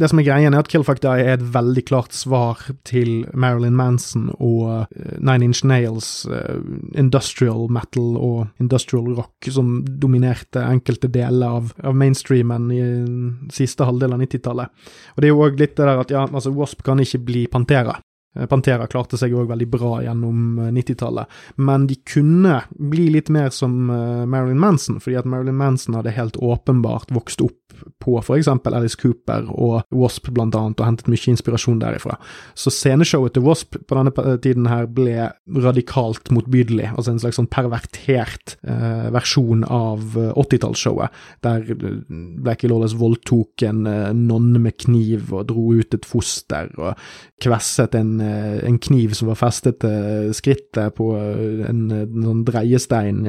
Det 0.00 0.08
som 0.08 0.22
er 0.22 0.24
greien, 0.24 0.54
er 0.54 0.62
at 0.62 0.70
Kill 0.72 0.84
Fuck 0.86 1.02
Die 1.04 1.20
er 1.20 1.34
et 1.34 1.42
veldig 1.52 1.82
klart 1.84 2.14
svar 2.16 2.62
til 2.88 3.26
Marilyn 3.36 3.76
Manson 3.76 4.30
og 4.38 4.86
uh, 4.88 5.16
Nine 5.20 5.50
Inch 5.50 5.60
Nails 5.68 6.24
uh, 6.30 6.62
industrial 6.96 7.68
metal 7.68 8.16
og 8.16 8.62
industrial 8.62 9.12
rock, 9.18 9.50
som 9.52 9.82
dominerte 9.84 10.64
enkelte 10.64 11.10
deler 11.12 11.58
av, 11.58 11.74
av 11.84 11.98
mainstreamen 11.98 12.70
i 12.72 12.80
siste 13.52 13.84
halvdel 13.84 14.16
av 14.16 14.24
90-tallet. 14.24 14.88
Og 15.12 15.20
det 15.20 15.28
er 15.28 15.34
jo 15.34 15.44
òg 15.44 15.60
litt 15.60 15.76
det 15.76 15.84
der 15.84 16.00
at 16.06 16.16
ja, 16.16 16.24
altså 16.24 16.54
Wasp 16.56 16.80
kan 16.86 17.02
ikke 17.04 17.20
bli 17.28 17.44
Pantera. 17.52 17.98
Eh, 18.36 18.46
Pantera 18.50 18.88
klarte 18.90 19.18
seg 19.20 19.34
òg 19.36 19.50
veldig 19.50 19.68
bra 19.72 19.94
gjennom 20.04 20.60
90-tallet, 20.72 21.40
men 21.60 21.86
de 21.90 21.98
kunne 22.08 22.60
bli 22.78 23.08
litt 23.16 23.32
mer 23.32 23.50
som 23.54 23.74
Marilyn 23.86 24.60
Manson, 24.60 25.00
fordi 25.02 25.18
at 25.20 25.28
Marilyn 25.28 25.58
Manson 25.58 25.96
hadde 25.98 26.14
helt 26.16 26.38
åpenbart 26.40 27.12
vokst 27.14 27.42
opp 27.44 27.58
på 28.02 28.18
f.eks. 28.18 28.48
Alice 28.48 28.98
Cooper 29.00 29.46
og 29.50 29.82
Wasp 29.94 30.28
blant 30.34 30.56
annet, 30.58 30.80
og 30.80 30.88
hentet 30.88 31.10
mye 31.10 31.32
inspirasjon 31.32 31.80
derifra. 31.82 32.18
Så 32.58 32.72
sceneshowet 32.74 33.36
til 33.36 33.46
Wasp 33.46 33.78
på 33.88 33.98
denne 33.98 34.36
tiden 34.44 34.68
her 34.70 34.88
ble 34.90 35.30
radikalt 35.64 36.30
motbydelig, 36.34 36.90
altså 36.92 37.14
en 37.14 37.22
slags 37.22 37.40
sånn 37.40 37.50
pervertert 37.52 38.56
eh, 38.62 39.08
versjon 39.14 39.64
av 39.66 40.16
80-tallsshowet, 40.16 41.22
der 41.44 41.66
Blackie 42.42 42.70
Lawless 42.70 42.96
voldtok 42.98 43.66
en 43.68 43.84
nonne 44.26 44.62
med 44.62 44.78
kniv 44.82 45.32
og 45.32 45.48
dro 45.50 45.72
ut 45.78 45.96
et 45.96 46.08
foster, 46.08 46.70
og 46.78 46.98
kvesset 47.42 47.96
en, 47.98 48.14
en 48.22 48.78
kniv 48.82 49.16
som 49.18 49.30
var 49.32 49.40
festet 49.40 49.80
til 49.82 50.30
skrittet 50.36 50.94
på 50.98 51.10
en, 51.16 51.82
en 51.92 52.24
sånn 52.26 52.44
dreiestein 52.48 53.20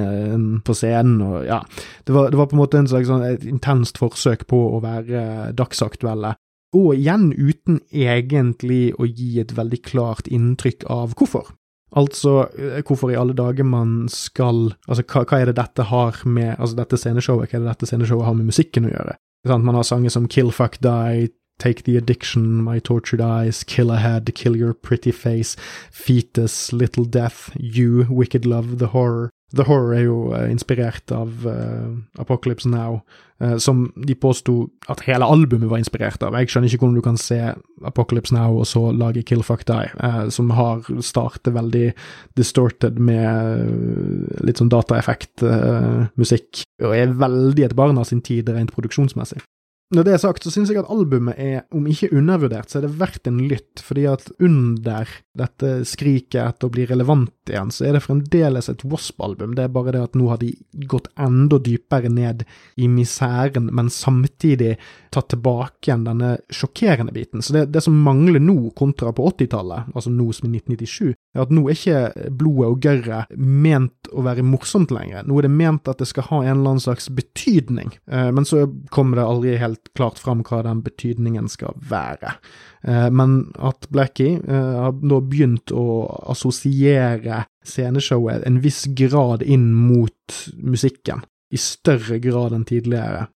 på 0.65 0.75
scenen, 0.77 1.19
og 1.25 1.47
ja, 1.47 1.59
det 2.07 2.15
var, 2.15 2.31
det 2.31 2.39
var 2.39 2.49
på 2.51 2.57
en 2.57 2.63
måte 2.63 2.81
en 2.81 2.89
slags 2.91 3.11
sånn, 3.11 3.25
et 3.27 3.45
intenst 3.49 3.99
forsøk 4.01 4.47
på 4.49 4.61
å 4.77 4.81
være 4.83 5.51
dagsaktuelle, 5.57 6.35
og 6.73 6.95
igjen 6.97 7.29
uten 7.37 7.81
egentlig 7.93 8.93
å 8.97 9.05
gi 9.05 9.37
et 9.43 9.53
veldig 9.57 9.81
klart 9.85 10.29
inntrykk 10.31 10.87
av 10.91 11.13
hvorfor. 11.19 11.53
Altså, 11.93 12.47
hvorfor 12.87 13.11
i 13.13 13.17
alle 13.19 13.35
dager 13.37 13.67
man 13.69 14.07
skal 14.09 14.71
Altså, 14.89 15.03
hva, 15.05 15.21
hva 15.29 15.37
er 15.37 15.51
det 15.51 15.59
dette 15.59 15.85
har 15.91 16.17
med 16.25 16.55
Altså, 16.55 16.77
dette 16.79 16.97
sceneshowet, 16.97 17.51
hva 17.51 17.59
er 17.59 17.61
det 17.61 17.69
dette 17.69 17.89
sceneshowet 17.91 18.25
har 18.25 18.37
med 18.39 18.49
musikken 18.49 18.87
å 18.89 18.93
gjøre? 18.95 19.13
Man 19.53 19.75
har 19.75 19.85
sanger 19.85 20.09
som 20.09 20.25
Kill 20.31 20.49
Fuck 20.55 20.79
Die, 20.81 21.27
Take 21.64 21.84
the 21.84 21.95
Addiction, 21.95 22.61
My 22.61 22.80
Tortured 22.80 23.22
Eyes, 23.22 23.64
Kill 23.64 23.89
Ahead, 23.89 24.30
Kill 24.36 24.57
Your 24.57 24.74
Pretty 24.74 25.11
Face, 25.11 25.55
Fetus, 25.91 26.74
Little 26.74 27.05
Death, 27.05 27.51
You, 27.55 28.05
Wicked 28.09 28.45
Love, 28.45 28.80
The 28.80 28.88
Horror. 28.88 29.30
The 29.55 29.64
Horror 29.64 29.93
er 29.95 30.01
jo 30.01 30.34
uh, 30.34 30.51
inspirert 30.51 31.11
av 31.16 31.45
uh, 31.47 32.20
Apocalypse 32.20 32.68
Now, 32.68 32.99
uh, 33.39 33.55
som 33.57 33.93
de 33.95 34.16
påsto 34.16 34.74
at 34.91 35.05
hele 35.07 35.24
albumet 35.24 35.70
var 35.72 35.80
inspirert 35.80 36.26
av. 36.26 36.36
Jeg 36.36 36.51
skjønner 36.51 36.68
ikke 36.68 36.82
hvordan 36.84 36.99
du 36.99 37.05
kan 37.05 37.22
se 37.22 37.39
Apocalypse 37.86 38.36
Now 38.36 38.59
og 38.59 38.68
så 38.68 38.84
lage 38.91 39.24
Kill 39.24 39.45
Fuck 39.47 39.64
Die, 39.70 39.88
som 40.36 40.51
har 40.57 40.84
startet 40.99 41.55
veldig 41.55 41.93
distorted 42.36 42.99
med 42.99 44.43
litt 44.43 44.59
sånn 44.59 44.74
dataeffektmusikk, 44.74 46.66
og 46.84 46.99
er 46.99 47.16
veldig 47.24 47.70
et 47.70 47.80
barn 47.80 48.03
av 48.03 48.11
sin 48.11 48.26
tid 48.26 48.51
rent 48.51 48.76
produksjonsmessig. 48.76 49.45
Når 49.93 50.05
det 50.07 50.13
er 50.15 50.21
sagt, 50.23 50.45
så 50.45 50.53
syns 50.53 50.71
jeg 50.71 50.79
at 50.79 50.89
albumet 50.89 51.38
er, 51.38 51.65
om 51.75 51.86
ikke 51.89 52.13
undervurdert, 52.15 52.71
så 52.71 52.79
er 52.79 52.88
det 52.88 52.95
verdt 53.01 53.27
en 53.29 53.41
lytt, 53.49 53.84
fordi 53.84 54.07
at 54.09 54.25
under 54.41 55.11
dette 55.38 55.73
skriket 55.89 56.39
etter 56.41 56.69
å 56.69 56.73
bli 56.73 56.88
relevant 56.89 57.42
igjen, 57.51 57.71
så 57.73 57.87
er 57.87 57.97
det 57.97 58.03
fremdeles 58.05 58.69
et 58.71 58.83
Wasp-album. 58.87 59.55
Det 59.57 59.65
er 59.65 59.73
bare 59.73 59.95
det 59.95 60.03
at 60.07 60.17
nå 60.17 60.29
har 60.31 60.39
de 60.41 60.53
gått 60.89 61.09
enda 61.19 61.59
dypere 61.59 62.11
ned 62.11 62.45
i 62.75 62.89
miseren, 62.91 63.69
men 63.73 63.91
samtidig 63.93 64.75
tatt 65.13 65.29
tilbake 65.33 65.89
igjen 65.89 66.05
denne 66.07 66.35
sjokkerende 66.53 67.13
biten. 67.13 67.43
Så 67.45 67.53
det, 67.55 67.67
det 67.73 67.83
som 67.85 67.97
mangler 68.05 68.41
nå, 68.41 68.71
kontra 68.77 69.13
på 69.13 69.27
80-tallet, 69.33 69.93
altså 69.93 70.13
nå 70.13 70.29
som 70.33 70.49
i 70.49 70.57
1997, 70.57 71.13
er 71.33 71.43
at 71.45 71.53
nå 71.53 71.65
er 71.67 71.77
ikke 71.77 72.29
blodet 72.29 72.69
og 72.69 72.83
gørret 72.85 73.37
ment 73.37 74.11
å 74.13 74.25
være 74.25 74.45
morsomt 74.45 74.93
lenger. 74.93 75.25
Nå 75.27 75.39
er 75.39 75.47
det 75.47 75.53
ment 75.53 75.89
at 75.89 76.01
det 76.01 76.09
skal 76.09 76.29
ha 76.29 76.41
en 76.43 76.51
eller 76.55 76.75
annen 76.75 76.83
slags 76.83 77.09
betydning, 77.13 77.95
eh, 78.11 78.29
men 78.33 78.47
så 78.47 78.65
kommer 78.93 79.19
det 79.19 79.29
aldri 79.29 79.57
helt 79.61 79.93
klart 79.97 80.21
fram 80.21 80.43
hva 80.47 80.63
den 80.65 80.83
betydningen 80.85 81.49
skal 81.51 81.77
være. 81.89 82.37
Eh, 82.83 83.09
men 83.15 83.37
at 83.63 83.87
Blackie 83.93 84.39
eh, 84.39 84.73
har 84.85 84.97
nå 85.01 85.21
begynt 85.31 85.71
å 85.71 85.85
assosiere 86.33 87.32
sceneshowet 87.65 88.45
en 88.47 88.59
viss 88.63 88.86
grad 88.97 89.43
inn 89.43 89.71
mot 89.75 90.39
musikken, 90.57 91.23
i 91.53 91.59
større 91.61 92.19
grad 92.23 92.55
enn 92.55 92.67
tidligere. 92.67 93.27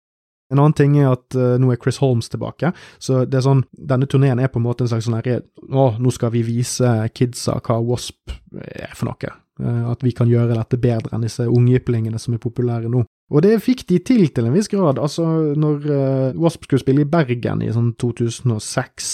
En 0.53 0.61
annen 0.62 0.76
ting 0.78 0.94
er 1.01 1.11
at 1.11 1.34
uh, 1.34 1.57
nå 1.59 1.72
er 1.74 1.80
Chris 1.82 1.99
Holmes 1.99 2.30
tilbake, 2.30 2.70
så 3.03 3.24
det 3.26 3.40
er 3.40 3.47
sånn, 3.49 3.64
denne 3.74 4.07
turneen 4.11 4.38
er 4.38 4.51
på 4.53 4.61
en 4.61 4.66
måte 4.68 4.84
en 4.84 4.92
slags 4.92 5.09
sånn 5.09 5.18
herre 5.18 5.40
Å, 5.66 5.88
nå 5.99 6.12
skal 6.14 6.30
vi 6.36 6.44
vise 6.47 6.92
kidsa 7.16 7.59
hva 7.66 7.80
Wasp 7.82 8.30
er 8.62 8.94
for 8.94 9.11
noe. 9.11 9.32
Uh, 9.59 9.90
at 9.90 10.05
vi 10.07 10.14
kan 10.14 10.30
gjøre 10.30 10.55
dette 10.55 10.78
bedre 10.78 11.16
enn 11.16 11.26
disse 11.26 11.49
ungjyplingene 11.51 12.20
som 12.22 12.36
er 12.36 12.42
populære 12.42 12.92
nå. 12.92 13.03
Og 13.35 13.43
det 13.43 13.57
fikk 13.59 13.83
de 13.91 13.99
til 14.07 14.29
til 14.31 14.47
en 14.47 14.55
viss 14.55 14.68
grad. 14.70 15.01
Altså, 15.03 15.24
når 15.59 15.87
uh, 15.91 16.43
Wasp 16.43 16.64
skulle 16.64 16.83
spille 16.83 17.03
i 17.03 17.09
Bergen 17.11 17.64
i 17.64 17.72
sånn 17.74 17.91
2006, 17.99 19.09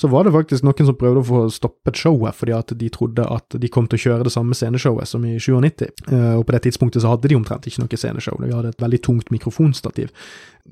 så 0.00 0.08
var 0.08 0.24
det 0.24 0.32
faktisk 0.32 0.64
noen 0.64 0.88
som 0.88 0.96
prøvde 0.96 1.20
å 1.20 1.28
få 1.28 1.42
stoppet 1.52 2.00
showet 2.00 2.38
fordi 2.38 2.54
at 2.56 2.72
de 2.80 2.88
trodde 2.92 3.26
at 3.28 3.58
de 3.60 3.68
kom 3.68 3.84
til 3.90 4.00
å 4.00 4.04
kjøre 4.06 4.28
det 4.28 4.32
samme 4.32 4.56
sceneshowet 4.56 5.10
som 5.10 5.26
i 5.28 5.34
97. 5.36 5.90
Uh, 6.08 6.38
og 6.38 6.46
på 6.48 6.56
det 6.56 6.62
tidspunktet 6.70 7.04
så 7.04 7.12
hadde 7.12 7.28
de 7.28 7.36
omtrent 7.36 7.68
ikke 7.68 7.84
noe 7.84 8.00
sceneshow. 8.00 8.40
De 8.40 8.54
hadde 8.54 8.72
et 8.72 8.86
veldig 8.86 9.02
tungt 9.04 9.34
mikrofonstativ. 9.34 10.08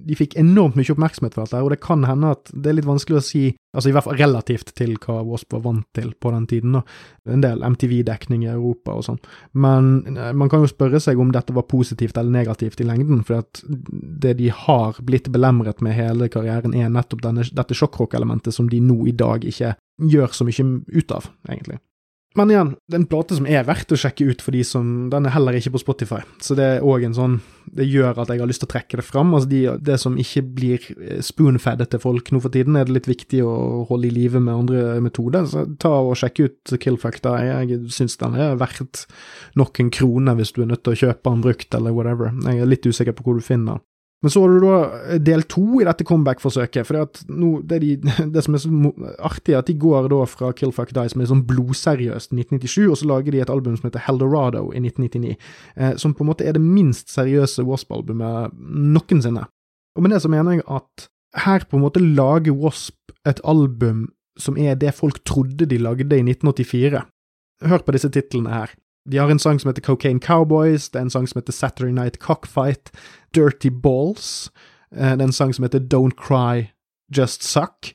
De 0.06 0.16
fikk 0.18 0.36
enormt 0.40 0.76
mye 0.78 0.92
oppmerksomhet 0.94 1.34
for 1.34 1.46
dette, 1.46 1.62
og 1.64 1.72
det 1.72 1.80
kan 1.82 2.04
hende 2.06 2.30
at 2.36 2.52
det 2.52 2.70
er 2.70 2.76
litt 2.78 2.88
vanskelig 2.88 3.18
å 3.18 3.24
si, 3.24 3.42
altså 3.74 3.90
i 3.90 3.94
hvert 3.96 4.06
fall 4.06 4.20
relativt 4.20 4.70
til 4.78 4.94
hva 5.02 5.18
Wasp 5.26 5.56
var 5.56 5.64
vant 5.64 5.86
til 5.96 6.12
på 6.14 6.32
den 6.34 6.46
tiden. 6.50 6.76
Da. 6.78 6.82
En 7.34 7.42
del 7.44 7.64
MTV-dekning 7.66 8.46
i 8.46 8.52
Europa 8.52 8.94
og 8.98 9.06
sånn. 9.08 9.18
Men 9.58 9.90
uh, 10.14 10.30
man 10.36 10.52
kan 10.52 10.62
jo 10.64 10.70
spørre 10.70 11.00
seg 11.02 11.20
om 11.20 11.32
dette 11.34 11.56
var 11.56 11.68
positivt 11.70 12.20
eller 12.20 12.34
negativt 12.38 12.80
i 12.82 12.88
lengden, 12.88 13.24
for 13.26 13.42
at 13.42 13.62
det 13.66 14.36
de 14.38 14.52
har 14.54 15.02
blitt 15.04 15.32
belemret 15.34 15.82
med 15.84 15.98
hele 15.98 16.30
karrieren, 16.32 16.76
er 16.76 16.92
nettopp 16.92 17.24
denne, 17.26 17.44
dette 17.44 17.76
sjokkrock-elementet 17.76 18.54
som 18.54 18.70
de 18.70 18.80
nå 18.84 19.02
i 19.10 19.16
dag 19.16 19.44
ikke 19.48 19.74
gjør 20.08 20.34
så 20.34 20.46
mye 20.46 20.66
ut 20.94 21.14
av, 21.14 21.30
egentlig. 21.50 21.80
Men 22.38 22.52
igjen, 22.52 22.74
det 22.86 22.94
er 22.94 23.02
en 23.02 23.10
plate 23.10 23.38
som 23.38 23.46
er 23.48 23.64
verdt 23.66 23.92
å 23.94 23.98
sjekke 23.98 24.26
ut 24.28 24.42
for 24.44 24.54
de 24.54 24.60
som 24.66 25.08
Den 25.10 25.26
er 25.26 25.32
heller 25.34 25.56
ikke 25.58 25.72
på 25.74 25.80
Spotify, 25.82 26.20
så 26.44 26.54
det 26.58 26.66
er 26.76 26.84
òg 26.86 27.06
en 27.08 27.16
sånn 27.16 27.38
Det 27.76 27.86
gjør 27.88 28.22
at 28.22 28.30
jeg 28.32 28.42
har 28.42 28.50
lyst 28.50 28.62
til 28.64 28.68
å 28.68 28.72
trekke 28.72 29.00
det 29.00 29.04
fram. 29.06 29.34
Altså 29.36 29.50
de, 29.50 29.60
det 29.84 29.98
som 30.02 30.16
ikke 30.20 30.42
blir 30.58 30.86
eh, 30.98 31.20
til 31.22 32.02
folk 32.02 32.32
nå 32.32 32.40
for 32.44 32.54
tiden, 32.54 32.76
er 32.76 32.88
det 32.88 32.96
litt 32.96 33.10
viktig 33.10 33.42
å 33.44 33.84
holde 33.90 34.08
i 34.08 34.14
live 34.14 34.40
med 34.40 34.54
andre 34.54 35.00
metoder. 35.04 35.46
Så 35.48 35.66
ta 35.80 35.92
og 36.00 36.16
sjekk 36.18 36.42
ut 36.44 36.76
Kill 36.80 36.98
Factor. 37.00 37.38
Jeg 37.42 37.80
syns 37.94 38.18
den 38.20 38.38
er 38.38 38.58
verdt 38.60 39.06
nok 39.58 39.80
en 39.80 39.92
krone 39.94 40.36
hvis 40.38 40.54
du 40.56 40.62
er 40.64 40.72
nødt 40.72 40.84
til 40.86 40.96
å 40.96 41.02
kjøpe 41.06 41.30
den 41.30 41.44
brukt, 41.44 41.70
eller 41.74 41.96
whatever. 41.96 42.32
Jeg 42.46 42.64
er 42.64 42.72
litt 42.72 42.88
usikker 42.88 43.16
på 43.16 43.26
hvor 43.26 43.38
du 43.38 43.44
finner 43.44 43.78
den. 43.78 43.86
Men 44.24 44.32
så 44.34 44.40
har 44.42 44.50
du 44.50 44.64
da 44.64 44.78
eh, 45.12 45.20
del 45.22 45.44
to 45.50 45.78
i 45.78 45.86
dette 45.86 46.06
comeback-forsøket. 46.06 46.86
For 46.88 46.98
det, 46.98 47.78
de, 47.84 47.92
det, 48.34 48.42
som 48.44 48.56
er 48.56 48.62
så 48.62 48.92
artig, 49.30 49.54
er 49.54 49.60
at 49.60 49.70
de 49.70 49.76
går 49.78 50.08
da 50.10 50.22
fra 50.30 50.50
Kill 50.58 50.74
Fuck 50.74 50.90
Die, 50.96 51.12
som 51.12 51.22
er 51.22 51.30
sånn 51.30 51.44
blodseriøst, 51.48 52.32
1997, 52.34 52.88
og 52.88 52.98
så 52.98 53.10
lager 53.12 53.34
de 53.34 53.44
et 53.44 53.52
album 53.52 53.76
som 53.78 53.86
heter 53.88 54.02
Heldorado 54.08 54.66
i 54.72 54.82
1999. 54.82 55.36
Eh, 55.76 55.94
som 56.02 56.16
på 56.16 56.26
en 56.26 56.32
måte 56.32 56.48
er 56.48 56.58
det 56.58 56.64
minst 56.64 57.14
seriøse 57.14 57.66
Wasp-albumet 57.68 58.58
noensinne. 58.58 59.46
Og 59.94 60.04
med 60.04 60.14
det 60.14 60.22
så 60.24 60.30
mener 60.32 60.58
jeg 60.58 60.66
at 60.70 61.08
her 61.38 61.66
på 61.68 61.78
en 61.78 61.84
måte 61.84 62.02
lager 62.02 62.56
Wasp 62.56 63.14
et 63.28 63.40
album 63.46 64.08
som 64.38 64.58
er 64.58 64.76
det 64.78 64.94
folk 64.94 65.18
trodde 65.26 65.66
de 65.66 65.78
lagde 65.82 66.14
i 66.14 66.22
1984. 66.22 67.02
Hør 67.68 67.82
på 67.82 67.94
disse 67.94 68.10
titlene 68.14 68.54
her. 68.54 68.74
De 69.10 69.18
har 69.18 69.30
en 69.30 69.38
sang 69.38 69.60
som 69.60 69.70
heter 69.70 69.82
Cocaine 69.82 70.20
Cowboys, 70.20 70.90
det 70.90 71.00
er 71.00 71.06
en 71.06 71.14
sang 71.14 71.28
som 71.28 71.40
heter 71.40 71.56
Saturday 71.56 71.92
Night 71.92 72.18
Cockfight, 72.20 72.92
Dirty 73.34 73.70
Balls, 73.70 74.50
eh, 74.94 75.14
det 75.16 75.22
er 75.22 75.30
en 75.30 75.32
sang 75.32 75.54
som 75.54 75.64
heter 75.64 75.80
Don't 75.80 76.16
Cry, 76.16 76.68
Just 77.14 77.42
Suck. 77.42 77.94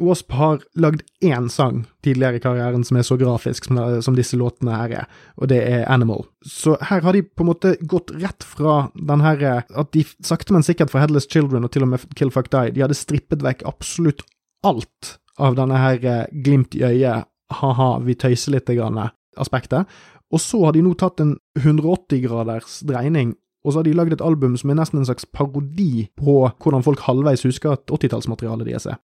Wasp 0.00 0.32
har 0.32 0.62
lagd 0.80 1.02
én 1.20 1.50
sang 1.52 1.82
tidligere 2.04 2.38
i 2.38 2.40
karrieren 2.40 2.84
som 2.88 2.96
er 2.96 3.04
så 3.04 3.18
grafisk 3.20 3.66
som, 3.68 3.76
som, 4.00 4.16
disse 4.16 4.38
låtene 4.40 4.78
her 4.78 4.94
er, 5.02 5.10
og 5.36 5.50
det 5.52 5.60
er 5.60 5.84
Animal. 5.92 6.24
Så 6.40 6.78
her 6.88 7.04
har 7.04 7.12
de 7.12 7.20
på 7.22 7.44
en 7.44 7.50
måte 7.50 7.74
gått 7.84 8.12
rett 8.16 8.46
fra 8.46 8.86
den 8.96 9.20
her 9.20 9.44
At 9.68 9.92
de 9.92 10.06
sakte, 10.24 10.54
men 10.56 10.64
sikkert 10.64 10.90
fra 10.90 11.04
Headless 11.04 11.28
Children 11.28 11.68
og 11.68 11.74
til 11.74 11.84
og 11.84 11.92
med 11.92 12.08
Kill 12.16 12.32
Fuck 12.32 12.48
Die, 12.48 12.72
de 12.72 12.84
hadde 12.86 12.96
strippet 12.96 13.44
vekk 13.44 13.66
absolutt 13.68 14.24
alt 14.64 15.18
av 15.40 15.56
denne 15.56 15.78
her 15.80 16.04
eh, 16.04 16.26
glimt 16.44 16.76
i 16.76 16.84
øyet, 16.84 17.28
ha-ha, 17.60 17.90
vi 18.04 18.16
tøyser 18.16 18.54
litt 18.54 18.70
grann 18.70 18.98
aspektet, 19.40 19.88
og 20.30 20.42
så 20.42 20.62
har 20.64 20.74
de 20.76 20.82
nå 20.84 20.94
tatt 20.98 21.22
en 21.22 21.34
180-graders 21.58 22.80
dreining, 22.86 23.34
og 23.64 23.72
så 23.72 23.80
har 23.80 23.88
de 23.88 23.94
lagd 23.96 24.14
et 24.14 24.24
album 24.24 24.54
som 24.56 24.72
er 24.72 24.78
nesten 24.78 25.00
en 25.00 25.08
slags 25.08 25.26
parodi 25.28 26.06
på 26.16 26.36
hvordan 26.62 26.84
folk 26.86 27.02
halvveis 27.04 27.44
husker 27.44 27.74
at 27.74 27.90
80-tallsmaterialet 27.92 28.70
deres 28.70 28.88
er. 28.88 29.00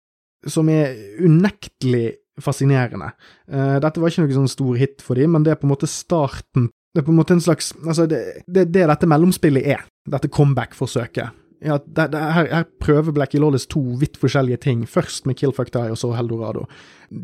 Som 0.46 0.68
er 0.70 0.92
unektelig 1.24 2.20
fascinerende. 2.42 3.12
Uh, 3.50 3.80
dette 3.82 4.02
var 4.02 4.10
ikke 4.10 4.26
noe 4.26 4.36
sånn 4.36 4.52
stor 4.52 4.78
hit 4.78 5.02
for 5.02 5.18
dem, 5.18 5.34
men 5.34 5.46
det 5.46 5.54
er 5.54 5.60
på 5.60 5.68
en 5.68 5.74
måte 5.74 5.90
starten 5.90 6.68
Det 6.94 7.02
er 7.02 7.06
på 7.06 7.10
en 7.10 7.18
måte 7.18 7.34
en 7.34 7.42
slags 7.42 7.72
Altså, 7.82 8.06
det, 8.10 8.20
det, 8.46 8.68
det 8.74 8.84
dette 8.90 9.08
mellomspillet 9.10 9.66
er. 9.74 9.82
Dette 10.10 10.30
comeback-forsøket 10.30 11.43
ja, 11.64 11.78
det, 11.84 12.06
det, 12.12 12.20
her, 12.36 12.48
her, 12.52 12.66
prøver 12.82 13.14
Blackie 13.16 13.40
Lawless 13.40 13.68
to 13.70 13.80
vidt 14.00 14.18
forskjellige 14.20 14.60
ting. 14.66 14.84
Først 14.88 15.28
med 15.28 15.38
Kill 15.40 15.54
Fuck 15.56 15.72
Die, 15.74 15.92
og 15.92 15.98
så 16.00 16.12
Heldorado. 16.16 16.66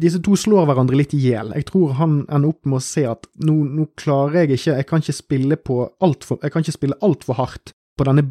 Disse 0.00 0.20
to 0.24 0.36
slår 0.38 0.68
hverandre 0.70 0.98
litt 0.98 1.12
i 1.16 1.20
hjel. 1.22 1.52
Jeg 1.56 1.68
tror 1.70 1.96
han 2.00 2.22
ender 2.28 2.54
opp 2.54 2.68
med 2.68 2.80
å 2.80 2.84
se 2.84 3.04
at 3.10 3.28
nå, 3.44 3.56
nå 3.68 3.90
klarer 4.00 4.42
jeg 4.42 4.56
ikke 4.56 4.78
Jeg 4.78 4.88
kan 4.88 5.04
ikke 5.04 5.18
spille 5.18 5.60
på 5.60 5.82
alt 6.04 6.26
for, 6.26 6.40
Jeg 6.42 6.54
kan 6.54 6.64
ikke 6.64 6.78
spille 6.78 6.98
altfor 7.04 7.38
hardt 7.40 7.74
på 8.00 8.06
denne 8.08 8.24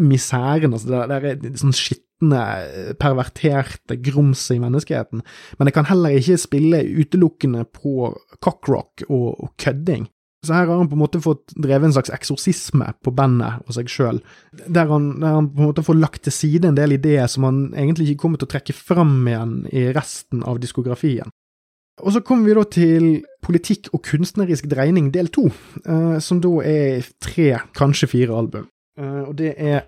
misæren, 0.00 0.72
altså 0.72 0.88
det, 0.88 1.20
det 1.42 1.50
er 1.50 1.60
sånn 1.60 1.74
skitne, 1.76 2.42
perverterte 3.02 3.98
grumset 4.00 4.56
i 4.56 4.62
menneskeheten, 4.62 5.20
men 5.58 5.68
jeg 5.68 5.76
kan 5.76 5.88
heller 5.90 6.16
ikke 6.16 6.38
spille 6.40 6.80
utelukkende 7.02 7.66
på 7.76 8.08
cockrock 8.40 9.04
og, 9.10 9.28
og 9.36 9.52
kødding. 9.60 10.06
Så 10.42 10.56
her 10.56 10.66
har 10.66 10.78
han 10.80 10.88
på 10.90 10.96
en 10.96 11.02
måte 11.04 11.20
fått 11.22 11.52
drevet 11.54 11.86
en 11.86 11.94
slags 11.94 12.10
eksorsisme 12.10 12.88
på 13.04 13.12
bandet 13.14 13.62
og 13.62 13.76
seg 13.76 13.90
sjøl, 13.92 14.18
der, 14.66 14.88
der, 14.90 14.90
han 14.90 15.50
på 15.52 15.62
en 15.62 15.68
måte 15.68 15.84
får 15.86 16.00
lagt 16.00 16.24
til 16.26 16.34
side 16.34 16.66
en 16.66 16.78
del 16.78 16.96
ideer 16.96 17.30
som 17.30 17.46
han 17.46 17.60
egentlig 17.76 18.08
ikke 18.10 18.24
kommer 18.24 18.42
til 18.42 18.50
å 18.50 18.54
trekke 18.56 18.74
fram 18.74 19.20
igjen 19.30 19.54
i 19.70 19.84
resten 19.94 20.42
av 20.42 20.58
diskografien. 20.62 21.30
Og 22.02 22.14
så 22.14 22.22
kommer 22.26 22.48
vi 22.48 22.56
da 22.56 22.64
til 22.66 23.06
politikk 23.44 23.92
og 23.92 24.02
kunstnerisk 24.08 24.66
dreining 24.70 25.12
del 25.14 25.28
to, 25.30 25.46
eh, 25.86 26.18
som 26.18 26.40
da 26.42 26.56
er 26.66 27.06
tre, 27.22 27.60
kanskje 27.78 28.10
fire 28.10 28.34
album. 28.34 28.66
Eh, 28.98 29.22
og 29.22 29.36
det 29.38 29.54
er 29.56 29.84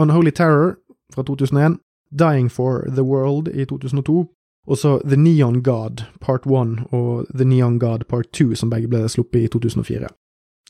Unholy 0.00 0.30
Terror 0.30 0.78
fra 1.12 1.26
2001, 1.26 1.76
Dying 2.10 2.48
for 2.48 2.86
the 2.88 3.04
World 3.04 3.48
i 3.52 3.66
2002, 3.68 4.24
og 4.70 4.78
så 4.78 4.96
The 5.02 5.18
Neon 5.18 5.60
God 5.66 6.04
Part 6.22 6.46
1 6.46 6.92
og 6.94 7.26
The 7.34 7.46
Neon 7.48 7.78
God 7.82 8.06
Part 8.08 8.30
2, 8.36 8.54
som 8.54 8.70
begge 8.70 8.90
ble 8.90 9.02
sluppet 9.10 9.48
i 9.48 9.50
2004. 9.50 10.10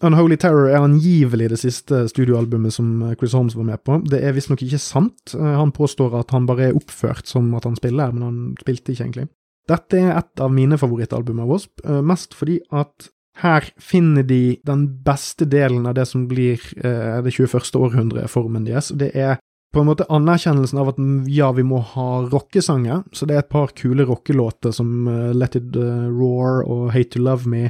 Unholy 0.00 0.38
Terror 0.40 0.70
er 0.70 0.80
angivelig 0.80 1.50
det 1.52 1.58
siste 1.60 2.06
studioalbumet 2.08 2.72
som 2.72 3.02
Chris 3.20 3.34
Holmes 3.36 3.56
var 3.58 3.66
med 3.68 3.82
på. 3.84 3.98
Det 4.08 4.22
er 4.24 4.32
visstnok 4.32 4.62
ikke 4.64 4.80
sant. 4.80 5.34
Eh, 5.36 5.56
han 5.60 5.74
påstår 5.76 6.16
at 6.22 6.32
han 6.32 6.48
bare 6.48 6.70
er 6.70 6.78
oppført 6.78 7.28
som 7.28 7.52
at 7.58 7.68
han 7.68 7.76
spiller, 7.76 8.14
men 8.14 8.24
han 8.24 8.38
spilte 8.62 8.94
ikke 8.94 9.04
egentlig. 9.04 9.28
Dette 9.68 10.00
er 10.00 10.14
et 10.16 10.40
av 10.40 10.52
mine 10.54 10.78
favorittalbum 10.80 11.42
av 11.44 11.52
Wasp, 11.52 11.84
eh, 11.84 12.00
mest 12.00 12.32
fordi 12.34 12.58
at 12.72 13.10
her 13.40 13.68
finner 13.80 14.24
de 14.26 14.58
den 14.66 14.86
beste 15.04 15.46
delen 15.48 15.86
av 15.86 15.94
det 15.96 16.06
som 16.08 16.26
blir 16.28 16.60
eh, 16.80 17.20
det 17.24 17.32
21. 17.36 17.76
århundre-formen 17.76 18.64
deres. 18.66 18.90
Det 18.96 19.12
er 19.14 19.36
på 19.72 19.80
en 19.80 19.86
måte 19.86 20.06
anerkjennelsen 20.10 20.80
av 20.82 20.92
at 20.92 21.00
ja, 21.30 21.52
vi 21.54 21.64
må 21.66 21.78
ha 21.92 22.08
rockesanger, 22.26 23.04
så 23.12 23.26
det 23.26 23.36
er 23.36 23.44
et 23.44 23.52
par 23.52 23.70
kule 23.78 24.06
rockelåter 24.08 24.74
som 24.74 25.06
uh, 25.06 25.30
Let 25.36 25.56
It 25.58 25.76
uh, 25.78 26.08
Roar 26.10 26.64
og 26.66 26.90
Hate 26.94 27.14
To 27.14 27.22
Love 27.22 27.50
Me, 27.50 27.68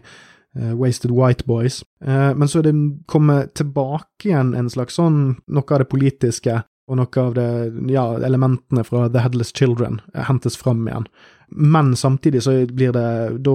uh, 0.57 0.73
Wasted 0.81 1.13
White 1.13 1.45
Boys, 1.49 1.83
men 2.01 2.49
så 2.49 2.61
er 2.61 2.71
det 2.71 2.77
kommet 3.11 3.53
tilbake 3.59 4.31
igjen 4.31 4.55
en 4.57 4.71
slags 4.73 4.97
sånn, 4.97 5.37
noe 5.53 5.75
av 5.77 5.83
det 5.83 5.91
politiske 5.93 6.63
og 6.91 6.99
noe 6.99 7.23
av 7.23 7.37
det, 7.37 7.51
ja, 7.93 8.07
elementene 8.27 8.83
fra 8.83 9.05
The 9.13 9.23
Headless 9.23 9.53
Children 9.55 10.01
hentes 10.27 10.57
fram 10.59 10.89
igjen. 10.89 11.07
Men 11.51 11.93
samtidig 11.97 12.43
så 12.43 12.55
blir 12.67 12.95
det 12.97 13.43
da 13.47 13.55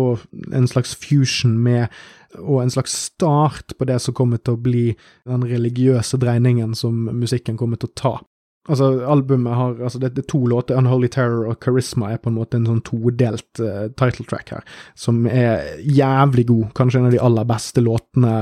en 0.55 0.67
slags 0.71 0.93
fusion 0.95 1.57
med 1.63 1.89
og 2.39 2.61
en 2.61 2.71
slags 2.71 2.95
start 3.09 3.75
på 3.79 3.87
det 3.87 3.99
som 4.03 4.15
kommer 4.15 4.39
til 4.39 4.55
å 4.55 4.61
bli 4.61 4.85
den 5.27 5.43
religiøse 5.47 6.19
dreiningen 6.21 6.75
som 6.75 7.09
musikken 7.11 7.59
kommer 7.59 7.79
til 7.79 7.91
å 7.91 7.95
ta. 7.99 8.13
Altså, 8.66 8.88
albumet 9.05 9.53
har 9.53 9.76
altså 9.78 9.99
det, 10.01 10.16
det 10.16 10.24
er 10.24 10.32
to 10.32 10.39
låter, 10.49 10.78
Unholy 10.80 11.09
Terror 11.13 11.51
og 11.51 11.59
Charisma 11.61 12.09
er 12.11 12.22
på 12.22 12.32
en 12.32 12.38
måte 12.39 12.57
en 12.57 12.66
sånn 12.66 12.82
todelt 12.88 13.61
uh, 13.61 13.91
title 13.93 14.26
track 14.26 14.55
her, 14.55 14.66
som 14.97 15.28
er 15.30 15.78
jævlig 15.86 16.47
god. 16.49 16.72
Kanskje 16.78 17.03
en 17.03 17.09
av 17.11 17.13
de 17.13 17.22
aller 17.22 17.45
beste 17.51 17.84
låtene 17.86 18.34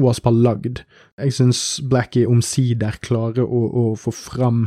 Wasp 0.00 0.26
har 0.26 0.34
lagd. 0.34 0.82
Jeg 1.20 1.34
syns 1.36 1.62
Blackie 1.86 2.28
omsider 2.30 2.98
klarer 3.04 3.46
å, 3.46 3.62
å 3.68 3.84
få 3.98 4.10
fram 4.14 4.64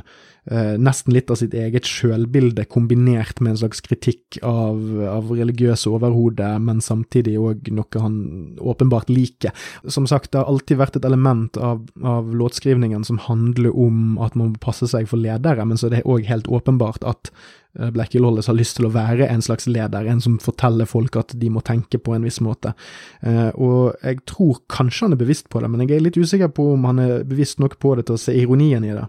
eh, 0.50 0.76
nesten 0.80 1.16
litt 1.16 1.32
av 1.34 1.40
sitt 1.42 1.56
eget 1.58 1.90
sjølbilde, 1.90 2.68
kombinert 2.72 3.42
med 3.42 3.54
en 3.54 3.60
slags 3.64 3.84
kritikk 3.84 4.40
av, 4.48 4.80
av 5.12 5.34
religiøse 5.34 5.92
overhode, 5.92 6.48
men 6.64 6.80
samtidig 6.84 7.36
òg 7.42 7.72
noe 7.76 8.04
han 8.04 8.18
åpenbart 8.60 9.12
liker. 9.12 9.56
Som 9.84 10.08
sagt, 10.10 10.32
det 10.32 10.42
har 10.42 10.52
alltid 10.52 10.80
vært 10.80 11.00
et 11.00 11.08
element 11.10 11.60
av, 11.60 11.84
av 12.04 12.32
låtskrivningen 12.32 13.04
som 13.08 13.22
handler 13.28 13.76
om 13.76 14.18
at 14.24 14.38
man 14.40 14.54
må 14.56 14.64
passe 14.64 14.88
seg 14.92 15.10
for 15.12 15.20
ledere, 15.20 15.68
men 15.68 15.80
så 15.80 15.90
er 15.90 15.98
det 15.98 16.08
òg 16.08 16.28
helt 16.32 16.48
åpenbart 16.48 17.08
at 17.08 17.34
eh, 17.80 17.92
Blackie 17.94 18.22
Hollis 18.24 18.50
har 18.50 18.58
lyst 18.58 18.78
til 18.80 18.88
å 18.88 18.94
være 18.94 19.30
en 19.32 19.44
slags 19.46 19.70
leder, 19.70 20.08
en 20.08 20.22
som 20.24 20.40
forteller 20.44 20.90
folk 20.90 21.18
at 21.20 21.36
de 21.38 21.52
må 21.54 21.64
tenke 21.66 22.02
på 22.02 22.16
en 22.16 22.26
viss 22.28 22.42
måte. 22.44 22.74
Eh, 23.22 23.50
og 23.54 23.96
jeg 24.02 24.24
tror 24.30 24.62
kanskje 24.72 25.08
han 25.08 25.18
er 25.18 25.24
bevisst 25.24 25.50
på 25.54 25.62
det, 25.64 25.72
men 25.72 25.86
jeg 25.86 25.98
er 25.98 26.06
litt 26.08 26.20
usikker 26.20 26.52
på 26.54 26.74
om 26.74 26.90
han 26.90 27.02
er 27.04 27.24
bevisst 27.28 27.62
nok 27.64 27.80
på 27.82 27.96
det 27.98 28.08
til 28.10 28.18
å 28.18 28.26
se 28.28 28.36
ironien 28.38 28.86
i 28.86 28.96
det. 28.96 29.08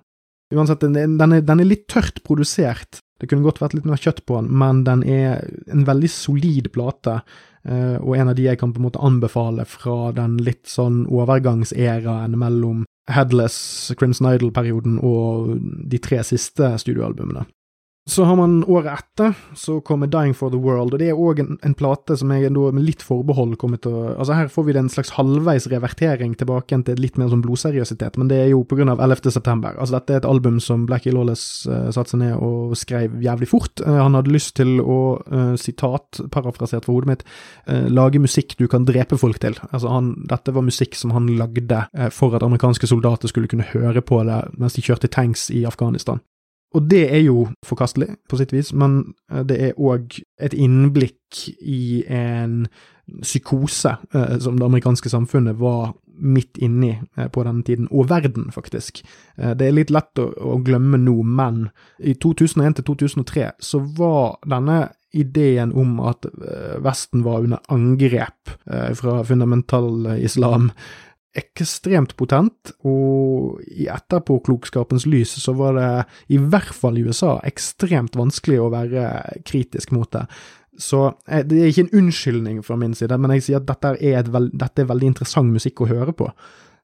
Uansett, 0.54 0.80
den 0.80 1.18
er, 1.20 1.42
den 1.44 1.60
er 1.60 1.68
litt 1.68 1.88
tørt 1.92 2.22
produsert. 2.24 3.02
Det 3.20 3.26
kunne 3.28 3.44
godt 3.44 3.60
vært 3.60 3.74
litt 3.74 3.86
mer 3.88 4.00
kjøtt 4.00 4.22
på 4.28 4.38
den, 4.38 4.50
men 4.60 4.84
den 4.86 5.02
er 5.02 5.42
en 5.72 5.84
veldig 5.88 6.10
solid 6.12 6.70
plate, 6.72 7.18
eh, 7.66 7.96
og 7.98 8.14
en 8.16 8.30
av 8.30 8.38
de 8.38 8.46
jeg 8.46 8.60
kan 8.60 8.72
på 8.72 8.80
en 8.80 8.86
måte 8.86 9.02
anbefale 9.02 9.66
fra 9.68 10.12
den 10.16 10.38
litt 10.46 10.70
sånn 10.70 11.02
overgangseraen 11.10 12.38
mellom 12.38 12.86
Headless, 13.08 13.90
Crimson 13.98 14.28
Idol-perioden 14.30 14.98
og 15.04 15.54
de 15.88 16.00
tre 16.04 16.20
siste 16.26 16.74
studioalbumene. 16.80 17.46
Så 18.09 18.24
har 18.24 18.38
man 18.40 18.62
året 18.64 18.88
etter, 18.88 19.34
så 19.52 19.80
kommer 19.84 20.09
Dying 20.09 20.32
for 20.36 20.48
the 20.48 20.56
World, 20.56 20.94
og 20.94 21.00
det 21.02 21.11
er 21.11 21.18
òg 21.20 21.42
en, 21.42 21.59
en, 21.66 21.74
plate 21.76 22.16
som 22.16 22.30
jeg 22.32 22.48
med 22.56 22.80
litt 22.80 23.02
forbehold 23.04 23.59
kommer 23.61 23.80
til 23.84 23.92
å 23.92 24.04
Altså 24.14 24.38
her 24.38 24.48
får 24.52 24.64
vi 24.64 24.74
det 24.74 24.80
en 24.80 24.88
slags 24.92 25.11
halvveis 25.18 25.66
revertering 25.68 26.32
tilbake 26.40 26.78
til 26.86 27.02
litt 27.02 27.18
mer 27.20 27.28
sånn 27.28 27.42
blodseriøsitet, 27.44 28.16
men 28.16 28.30
det 28.30 28.38
er 28.40 28.48
jo 28.54 28.62
på 28.64 28.78
grunn 28.78 28.88
av 28.88 29.02
11. 29.04 29.28
september. 29.36 29.76
Altså 29.76 29.98
dette 29.98 30.14
er 30.14 30.22
et 30.22 30.28
album 30.28 30.56
som 30.64 30.86
Blackie 30.88 31.12
Lawless 31.12 31.66
uh, 31.68 31.90
satte 31.92 32.14
seg 32.14 32.22
ned 32.22 32.40
og 32.40 32.72
skrev 32.80 33.18
jævlig 33.24 33.50
fort. 33.50 33.84
Uh, 33.84 33.98
han 34.00 34.16
hadde 34.16 34.32
lyst 34.32 34.54
til 34.56 34.80
å, 34.80 34.98
uh, 35.28 35.52
sitat, 35.61 36.22
parafrasert 36.32 36.88
for 36.88 36.96
hodet 36.96 37.12
mitt, 37.12 37.26
lage 37.92 38.20
musikk 38.22 38.54
du 38.56 38.64
kan 38.70 38.86
drepe 38.88 39.18
folk 39.20 39.36
til. 39.42 39.59
Altså 39.68 39.92
han, 39.92 40.14
dette 40.30 40.54
var 40.56 40.64
musikk 40.64 40.96
som 40.96 41.12
han 41.12 41.28
lagde 41.36 41.84
for 42.14 42.36
at 42.36 42.46
amerikanske 42.46 42.88
soldater 42.88 43.28
skulle 43.30 43.50
kunne 43.50 43.68
høre 43.74 44.00
på 44.00 44.22
det 44.28 44.40
mens 44.56 44.78
de 44.78 44.84
kjørte 44.84 45.12
tanks 45.12 45.48
i 45.52 45.66
Afghanistan. 45.68 46.22
Og 46.76 46.90
det 46.90 47.06
er 47.14 47.22
jo 47.24 47.46
forkastelig, 47.66 48.10
på 48.28 48.36
sitt 48.36 48.52
vis, 48.52 48.74
men 48.76 49.00
eh, 49.32 49.44
det 49.48 49.58
er 49.68 49.80
òg 49.80 50.20
et 50.40 50.56
innblikk 50.56 51.40
i 51.60 52.04
en 52.12 52.66
psykose 53.22 53.94
eh, 54.12 54.36
som 54.42 54.58
det 54.58 54.66
amerikanske 54.66 55.08
samfunnet 55.08 55.56
var 55.60 55.94
midt 56.18 56.58
inni 56.60 56.92
eh, 56.92 57.30
på 57.32 57.46
denne 57.46 57.64
tiden, 57.64 57.88
og 57.90 58.10
verden, 58.10 58.50
faktisk. 58.52 59.00
Det 59.38 59.64
er 59.64 59.74
litt 59.74 59.92
lett 59.94 60.20
å, 60.20 60.28
å 60.28 60.60
glemme 60.64 61.00
nå, 61.00 61.16
men 61.24 61.68
i 61.98 62.18
2001 62.20 62.80
til 62.80 62.88
2003 62.92 63.50
så 63.64 63.82
var 63.96 64.36
denne 64.44 64.88
ideen 65.16 65.70
om 65.72 66.02
at 66.04 66.26
Vesten 66.84 67.22
var 67.24 67.40
under 67.40 67.62
angrep 67.72 68.50
fra 68.98 69.22
fundamental 69.24 70.04
islam 70.20 70.66
ekstremt 71.36 72.14
potent, 72.18 72.72
og 72.88 73.60
i 73.68 73.88
etterpåklokskapens 73.92 75.06
lys 75.10 75.34
så 75.42 75.52
var 75.56 75.76
det, 75.76 75.90
i 76.34 76.38
hvert 76.40 76.72
fall 76.74 76.98
i 76.98 77.04
USA, 77.06 77.36
ekstremt 77.46 78.16
vanskelig 78.18 78.60
å 78.62 78.70
være 78.72 79.04
kritisk 79.48 79.92
mot 79.94 80.10
det. 80.14 80.24
Så 80.78 81.04
eh, 81.26 81.44
det 81.46 81.60
er 81.60 81.72
ikke 81.72 81.88
en 81.88 82.04
unnskyldning 82.04 82.62
fra 82.64 82.78
min 82.80 82.94
side, 82.96 83.18
men 83.18 83.34
jeg 83.36 83.48
sier 83.48 83.60
at 83.60 83.68
dette 83.68 83.96
er, 83.98 84.30
veld, 84.32 84.54
dette 84.58 84.84
er 84.84 84.90
veldig 84.90 85.12
interessant 85.12 85.52
musikk 85.52 85.82
å 85.82 85.90
høre 85.90 86.14
på. 86.16 86.30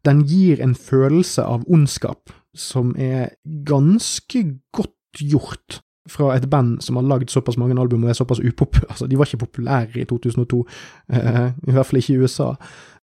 Den 0.05 0.25
gir 0.29 0.61
en 0.61 0.75
følelse 0.77 1.47
av 1.47 1.65
ondskap 1.71 2.35
som 2.55 2.93
er 3.01 3.33
ganske 3.67 4.45
godt 4.75 5.23
gjort 5.23 5.81
fra 6.11 6.35
et 6.37 6.45
band 6.51 6.83
som 6.85 6.99
har 6.99 7.07
lagd 7.09 7.33
såpass 7.33 7.57
mange 7.57 7.79
album 7.81 8.05
og 8.05 8.13
er 8.13 8.19
såpass 8.19 8.43
upopulære. 8.43 8.91
Altså, 8.93 9.07
de 9.09 9.19
var 9.19 9.29
ikke 9.31 9.47
populære 9.47 10.03
i 10.03 10.05
2002, 10.05 10.59
uh, 10.61 11.47
i 11.69 11.73
hvert 11.73 11.89
fall 11.89 12.01
ikke 12.01 12.13
i 12.13 12.19
USA. 12.21 12.51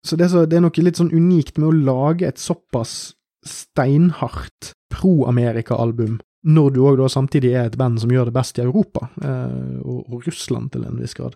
Så 0.08 0.16
det, 0.16 0.28
er 0.28 0.32
så 0.32 0.46
det 0.48 0.60
er 0.60 0.64
noe 0.64 0.86
litt 0.86 1.00
sånn 1.00 1.12
unikt 1.12 1.58
med 1.60 1.68
å 1.68 1.78
lage 1.92 2.28
et 2.30 2.40
såpass 2.40 3.14
steinhardt 3.48 4.72
pro-Amerika-album, 4.94 6.20
når 6.48 6.72
du 6.76 6.80
òg 6.88 7.02
da 7.02 7.10
samtidig 7.12 7.52
er 7.54 7.68
et 7.68 7.78
band 7.80 8.00
som 8.02 8.12
gjør 8.14 8.30
det 8.30 8.38
best 8.38 8.60
i 8.60 8.64
Europa, 8.64 9.10
eh, 9.20 9.82
og, 9.84 10.06
og, 10.08 10.24
Russland 10.28 10.72
til 10.72 10.88
en 10.88 11.02
viss 11.02 11.18
grad. 11.18 11.36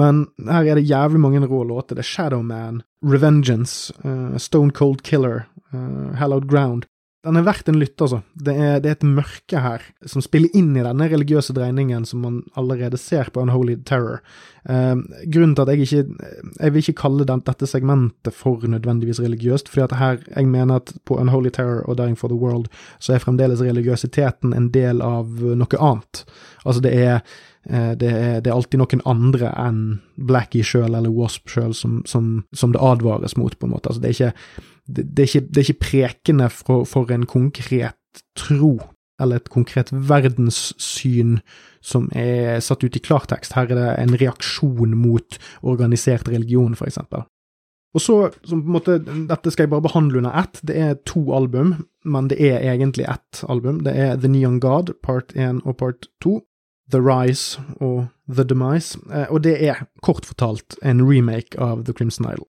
Men 0.00 0.26
her 0.48 0.68
er 0.68 0.80
det 0.80 0.88
jævlig 0.88 1.20
mange 1.20 1.42
rå 1.44 1.62
låter. 1.68 1.96
Det 1.96 2.04
er 2.04 2.08
Shadowman, 2.08 2.80
Revengeance, 3.04 3.92
uh, 4.06 4.38
Stone 4.40 4.72
Cold 4.72 5.02
Killer, 5.04 5.44
uh, 5.74 6.14
Hallowed 6.16 6.48
Ground. 6.48 6.86
Den 7.22 7.38
er 7.38 7.44
verdt 7.46 7.68
en 7.70 7.78
lytt, 7.78 8.00
altså. 8.02 8.18
Det 8.34 8.52
er, 8.58 8.80
det 8.82 8.88
er, 8.90 8.96
et 8.96 9.04
mørke 9.06 9.60
her 9.62 9.84
som 10.10 10.24
spiller 10.24 10.50
inn 10.58 10.72
i 10.74 10.82
denne 10.82 11.06
religiøse 11.06 11.54
dreiningen 11.54 12.02
som 12.08 12.24
man 12.24 12.40
allerede 12.58 12.98
ser 12.98 13.30
på 13.30 13.44
Unholy 13.44 13.76
Terror. 13.86 14.18
Eh, 14.66 14.96
grunnen 15.30 15.54
til 15.54 15.62
at 15.62 15.70
jeg 15.70 15.86
ikke 15.86 16.02
Jeg 16.58 16.72
vil 16.72 16.82
ikke 16.82 17.00
kalle 17.02 17.26
den, 17.26 17.44
dette 17.46 17.66
segmentet 17.70 18.34
for 18.34 18.66
nødvendigvis 18.66 19.22
religiøst, 19.22 19.70
fordi 19.70 19.84
at 19.84 19.96
her 20.00 20.18
jeg 20.34 20.48
mener 20.50 20.82
at 20.82 20.92
på 21.06 21.20
Unholy 21.20 21.50
Terror 21.50 21.86
og 21.86 21.98
Dying 21.98 22.18
for 22.18 22.28
the 22.28 22.38
World 22.38 22.66
så 22.98 23.14
er 23.14 23.22
fremdeles 23.22 23.62
religiøsiteten 23.62 24.52
en 24.52 24.68
del 24.74 25.02
av 25.02 25.30
noe 25.30 25.78
annet. 25.78 26.24
Altså, 26.66 26.82
det 26.82 26.94
er 26.98 27.20
eh, 27.70 27.94
det 27.94 28.10
er, 28.10 28.40
det 28.40 28.50
er, 28.50 28.56
alltid 28.56 28.82
noen 28.82 29.06
andre 29.06 29.54
enn 29.54 30.00
Blackie 30.18 30.66
sjøl 30.66 30.90
eller 30.90 31.14
Wasp 31.14 31.46
sjøl 31.46 31.70
som, 31.70 32.02
som, 32.04 32.42
som, 32.52 32.74
det 32.74 32.82
advares 32.82 33.38
mot, 33.38 33.54
på 33.54 33.70
en 33.70 33.76
måte. 33.78 33.94
Altså, 33.94 34.02
det 34.02 34.10
er 34.10 34.18
ikke 34.18 34.70
det, 34.86 35.04
det, 35.16 35.22
er 35.22 35.28
ikke, 35.28 35.46
det, 35.48 35.56
er 35.56 35.68
ikke, 35.68 35.84
prekende 35.86 36.48
for, 36.50 36.84
for, 36.88 37.12
en 37.12 37.26
konkret 37.26 38.22
tro, 38.36 38.78
eller 39.20 39.38
et 39.38 39.50
konkret 39.52 39.92
verdenssyn 39.92 41.38
som 41.82 42.08
er 42.16 42.60
satt 42.64 42.84
ut 42.84 42.96
i 42.96 43.02
klartekst. 43.02 43.54
Her 43.54 43.70
er 43.70 43.78
det 43.78 43.90
en 44.02 44.16
reaksjon 44.20 44.96
mot 44.98 45.38
organisert 45.62 46.28
religion, 46.28 46.74
for 46.78 46.90
eksempel. 46.90 47.26
Og 47.92 48.00
så, 48.00 48.16
som 48.48 48.62
på 48.62 48.70
en 48.70 48.76
måte, 48.78 48.94
Dette 49.28 49.52
skal 49.52 49.66
jeg 49.66 49.72
bare 49.74 49.84
behandle 49.84 50.22
under 50.22 50.36
ett. 50.40 50.60
Det 50.64 50.76
er 50.76 50.94
to 51.06 51.26
album. 51.36 51.86
men 52.04 52.28
det 52.28 52.40
er 52.40 52.58
egentlig 52.72 53.04
ett 53.04 53.44
album. 53.48 53.84
Det 53.84 53.92
er 53.94 54.16
The 54.16 54.28
Neon 54.28 54.60
God, 54.60 54.94
part 55.02 55.36
1 55.36 55.60
og 55.64 55.76
part 55.76 56.08
2. 56.20 56.40
The 56.90 57.00
Rise 57.00 57.60
og 57.80 58.06
The 58.28 58.44
Demise, 58.44 58.98
eh, 59.12 59.26
og 59.30 59.44
det 59.44 59.56
er 59.64 59.86
kort 60.02 60.26
fortalt 60.26 60.76
en 60.82 61.02
remake 61.02 61.58
av 61.58 61.84
The 61.84 61.92
Crimson 61.92 62.26
Idol. 62.26 62.46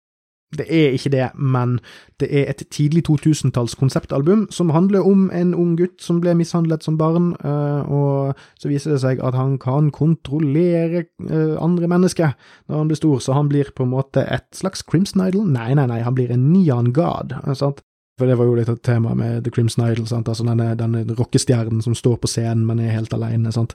Det 0.58 0.68
er 0.70 0.96
ikke 0.96 1.12
det, 1.14 1.30
men 1.36 1.78
det 2.22 2.30
er 2.32 2.50
et 2.52 2.64
tidlig 2.72 3.04
2000-talls 3.10 3.76
konseptalbum 3.80 4.46
som 4.54 4.72
handler 4.74 5.06
om 5.08 5.30
en 5.34 5.54
ung 5.58 5.76
gutt 5.80 6.02
som 6.04 6.22
ble 6.24 6.36
mishandlet 6.38 6.86
som 6.86 6.98
barn, 6.98 7.34
eh, 7.44 7.92
og 7.92 8.38
så 8.60 8.72
viser 8.72 8.94
det 8.94 9.02
seg 9.04 9.24
at 9.24 9.38
han 9.38 9.58
kan 9.62 9.92
kontrollere 9.92 11.06
eh, 11.30 11.56
andre 11.60 11.90
mennesker 11.92 12.36
når 12.68 12.78
han 12.78 12.92
blir 12.92 13.02
stor, 13.02 13.20
så 13.20 13.38
han 13.38 13.50
blir 13.52 13.74
på 13.76 13.88
en 13.88 13.94
måte 13.96 14.26
et 14.28 14.48
slags 14.56 14.86
Crimson 14.86 15.26
Idol? 15.28 15.50
Nei, 15.52 15.74
nei, 15.78 15.88
nei, 15.90 16.04
han 16.06 16.16
blir 16.16 16.32
en 16.34 16.52
neon 16.54 16.94
god. 16.94 17.36
Sant? 17.58 17.84
For 18.20 18.30
det 18.30 18.36
var 18.38 18.46
jo 18.46 18.54
litt 18.60 18.70
et 18.70 18.82
tema 18.86 19.16
med 19.18 19.42
The 19.42 19.50
Crimson 19.54 19.88
Idol, 19.88 20.06
sant? 20.06 20.28
altså 20.30 20.46
denne, 20.46 20.68
denne 20.78 21.02
rockestjernen 21.18 21.80
som 21.82 21.96
står 21.98 22.20
på 22.22 22.30
scenen, 22.30 22.62
men 22.70 22.78
er 22.84 22.94
helt 22.94 23.14
alene. 23.16 23.50
Sant? 23.56 23.74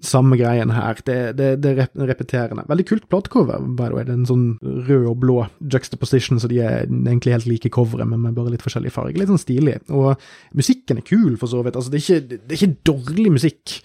Samme 0.00 0.38
greien 0.40 0.72
her, 0.72 1.02
det, 1.04 1.18
det, 1.36 1.50
det 1.60 1.74
er 1.74 1.90
repeterende. 2.08 2.64
Veldig 2.70 2.86
kult 2.88 3.04
platecover, 3.12 3.60
by 3.60 3.90
the 3.90 3.98
way. 3.98 4.06
Det 4.08 4.14
er 4.14 4.22
en 4.22 4.30
sånn 4.30 4.46
rød 4.88 5.10
og 5.10 5.18
blå 5.20 5.36
juxtaposition, 5.74 6.40
så 6.40 6.48
de 6.48 6.62
er 6.64 6.88
egentlig 6.88 7.36
helt 7.36 7.50
like 7.50 7.74
coveret, 7.76 8.08
men 8.08 8.24
med 8.24 8.38
bare 8.38 8.54
litt 8.54 8.64
forskjellig 8.64 8.94
farge. 8.94 9.20
Litt 9.20 9.28
sånn 9.28 9.44
stilig. 9.44 9.76
Og 9.92 10.14
musikken 10.56 11.02
er 11.02 11.08
kul, 11.10 11.36
for 11.36 11.52
så 11.52 11.60
vidt. 11.66 11.76
Altså, 11.76 11.92
det 11.92 12.00
er 12.00 12.06
ikke, 12.08 12.40
det 12.40 12.56
er 12.56 12.62
ikke 12.62 12.88
dårlig 12.88 13.36
musikk. 13.36 13.78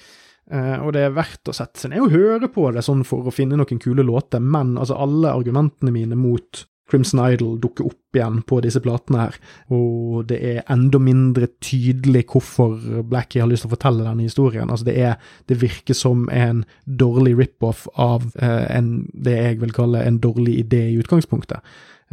Uh, 0.50 0.80
og 0.88 0.96
det 0.96 1.04
er 1.06 1.14
verdt 1.14 1.52
å 1.52 1.54
sette 1.54 1.78
seg 1.78 1.92
ned 1.92 2.08
og 2.08 2.16
høre 2.16 2.48
på 2.50 2.64
det 2.74 2.82
sånn 2.82 3.04
for 3.06 3.28
å 3.28 3.34
finne 3.36 3.60
noen 3.60 3.84
kule 3.84 4.02
låter, 4.02 4.42
men 4.42 4.80
altså 4.80 4.96
alle 4.98 5.36
argumentene 5.36 5.92
mine 5.94 6.18
mot 6.18 6.64
Crimson 6.90 7.22
Idol 7.24 7.60
dukker 7.62 7.88
opp 7.90 8.18
igjen 8.18 8.42
på 8.50 8.60
disse 8.66 8.82
platene 8.82 9.28
her, 9.28 9.36
og 9.76 10.24
det 10.32 10.40
er 10.52 10.64
enda 10.74 11.00
mindre 11.02 11.50
tydelig 11.62 12.26
hvorfor 12.32 12.78
Blackie 13.10 13.44
har 13.44 13.50
lyst 13.52 13.66
til 13.66 13.72
å 13.72 13.76
fortelle 13.76 14.08
denne 14.08 14.26
historien. 14.26 14.70
Altså, 14.70 14.90
det 14.90 14.98
er 14.98 15.16
Det 15.48 15.62
virker 15.62 15.94
som 15.94 16.28
en 16.30 16.66
dårlig 16.86 17.38
rip-off 17.38 17.88
av 17.96 18.32
eh, 18.42 18.66
en, 18.78 19.10
det 19.14 19.36
jeg 19.38 19.62
vil 19.62 19.74
kalle 19.74 20.04
en 20.06 20.20
dårlig 20.20 20.60
idé 20.60 20.90
i 20.90 20.98
utgangspunktet. 21.00 21.62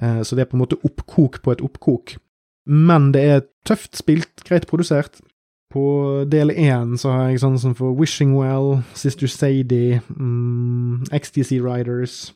Eh, 0.02 0.22
så 0.22 0.36
det 0.36 0.46
er 0.46 0.50
på 0.50 0.56
en 0.56 0.64
måte 0.64 0.80
oppkok 0.84 1.42
på 1.42 1.52
et 1.52 1.64
oppkok. 1.64 2.16
Men 2.66 3.12
det 3.12 3.22
er 3.22 3.46
tøft 3.66 3.96
spilt, 3.96 4.44
greit 4.44 4.66
produsert. 4.66 5.20
På 5.72 6.24
del 6.30 6.50
én 6.50 6.96
så 6.98 7.10
har 7.12 7.28
jeg 7.30 7.42
sånn 7.42 7.58
som 7.58 7.74
for 7.74 7.94
Wishing 7.94 8.36
Well, 8.36 8.82
Sister 8.94 9.28
Sadie, 9.30 10.00
mm, 10.08 11.08
XTC 11.12 11.58
Riders, 11.60 12.32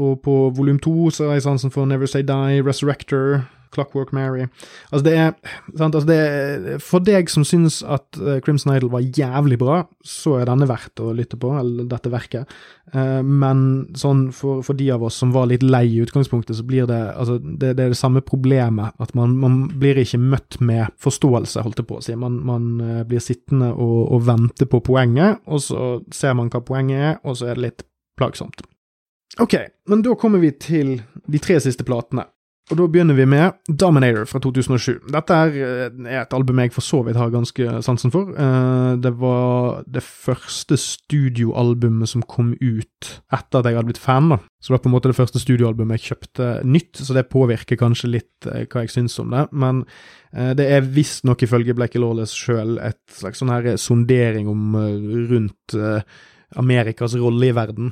og 0.00 0.22
på 0.24 0.36
volum 0.56 0.78
to 0.82 1.10
så 1.12 1.28
har 1.28 1.40
jeg 1.40 1.48
sansen 1.48 1.72
for 1.74 1.88
Never 1.88 2.08
Say 2.08 2.24
Die, 2.24 2.62
Resurrector, 2.64 3.42
Clockwork 3.72 4.12
Mary. 4.12 4.46
Altså, 4.92 5.04
det 5.04 5.12
er, 5.16 5.32
sant, 5.76 5.94
altså 5.94 6.08
det 6.08 6.16
er 6.18 6.82
For 6.82 7.04
deg 7.04 7.30
som 7.32 7.44
syns 7.46 7.80
at 7.82 8.18
uh, 8.20 8.36
Crimson 8.44 8.74
Idol 8.74 8.92
var 8.92 9.04
jævlig 9.04 9.58
bra, 9.60 9.82
så 10.04 10.36
er 10.40 10.48
denne 10.48 10.68
verdt 10.68 11.00
å 11.02 11.12
lytte 11.16 11.38
på, 11.40 11.54
eller 11.58 11.88
dette 11.90 12.12
verket. 12.12 12.52
Uh, 12.92 13.20
men 13.24 13.64
sånn 13.98 14.26
for, 14.36 14.60
for, 14.66 14.76
de 14.78 14.90
av 14.92 15.04
oss 15.08 15.20
som 15.22 15.32
var 15.34 15.48
litt 15.50 15.64
lei 15.64 15.86
i 15.88 16.02
utgangspunktet, 16.04 16.58
så 16.58 16.66
blir 16.68 16.88
det 16.90 17.00
altså, 17.14 17.38
det, 17.40 17.74
det 17.78 17.86
er 17.86 17.94
det 17.94 18.00
samme 18.00 18.24
problemet. 18.24 18.96
At 19.02 19.16
man, 19.18 19.38
man, 19.40 19.62
blir 19.72 20.00
ikke 20.02 20.20
møtt 20.20 20.60
med 20.60 20.92
forståelse, 21.02 21.64
holdt 21.64 21.80
jeg 21.82 21.88
på 21.88 22.00
å 22.00 22.04
si. 22.04 22.16
Man, 22.18 22.42
man 22.48 22.68
uh, 22.82 23.00
blir 23.08 23.24
sittende 23.24 23.72
og, 23.72 24.02
og 24.12 24.28
vente 24.28 24.68
på 24.68 24.82
poenget, 24.84 25.40
og 25.48 25.64
så 25.64 25.94
ser 26.12 26.36
man 26.38 26.52
hva 26.52 26.60
poenget 26.64 27.08
er, 27.12 27.16
og 27.24 27.40
så 27.40 27.48
er 27.48 27.56
det 27.56 27.68
litt 27.70 27.88
plagsomt. 28.20 28.64
Ok, 29.40 29.56
men 29.88 30.02
da 30.04 30.14
kommer 30.18 30.42
vi 30.42 30.52
til 30.60 30.98
de 31.24 31.40
tre 31.40 31.56
siste 31.62 31.86
platene. 31.88 32.26
Og 32.70 32.78
da 32.78 32.84
begynner 32.88 33.16
vi 33.18 33.24
med 33.26 33.56
Dominator 33.66 34.24
fra 34.30 34.38
2007. 34.40 35.00
Dette 35.12 35.34
er 35.34 35.56
eh, 35.58 36.20
et 36.20 36.34
album 36.36 36.60
jeg 36.62 36.72
for 36.72 36.84
så 36.84 37.00
vidt 37.04 37.18
har 37.18 37.32
ganske 37.32 37.80
sansen 37.84 38.12
for. 38.14 38.30
Eh, 38.30 38.92
det 39.02 39.12
var 39.18 39.82
det 39.90 40.04
første 40.06 40.78
studioalbumet 40.78 42.08
som 42.12 42.22
kom 42.22 42.52
ut 42.60 43.10
etter 43.34 43.58
at 43.58 43.66
jeg 43.68 43.76
hadde 43.76 43.90
blitt 43.90 44.00
fan. 44.00 44.30
da. 44.30 44.38
Så 44.62 44.70
det 44.70 44.76
var 44.76 44.84
på 44.84 44.92
en 44.92 44.94
måte 44.94 45.10
det 45.10 45.18
første 45.18 45.42
studioalbumet 45.42 45.98
jeg 45.98 46.12
kjøpte 46.12 46.52
nytt, 46.68 47.02
så 47.02 47.18
det 47.18 47.26
påvirker 47.34 47.80
kanskje 47.80 48.12
litt 48.14 48.48
eh, 48.48 48.62
hva 48.70 48.86
jeg 48.86 48.94
syns 48.94 49.18
om 49.20 49.34
det. 49.34 49.48
Men 49.52 49.84
det 50.32 50.64
er 50.64 50.86
visstnok 50.88 51.42
ifølge 51.44 51.74
Blackie 51.76 52.00
Lawless 52.00 52.32
sjøl 52.32 52.78
et 52.80 53.02
slags 53.12 53.42
sånn 53.42 53.50
her 53.52 53.74
sondering 53.76 54.46
om 54.48 54.78
rundt 55.28 55.74
Amerikas 56.56 57.18
rolle 57.20 57.50
i 57.50 57.52
verden 57.52 57.90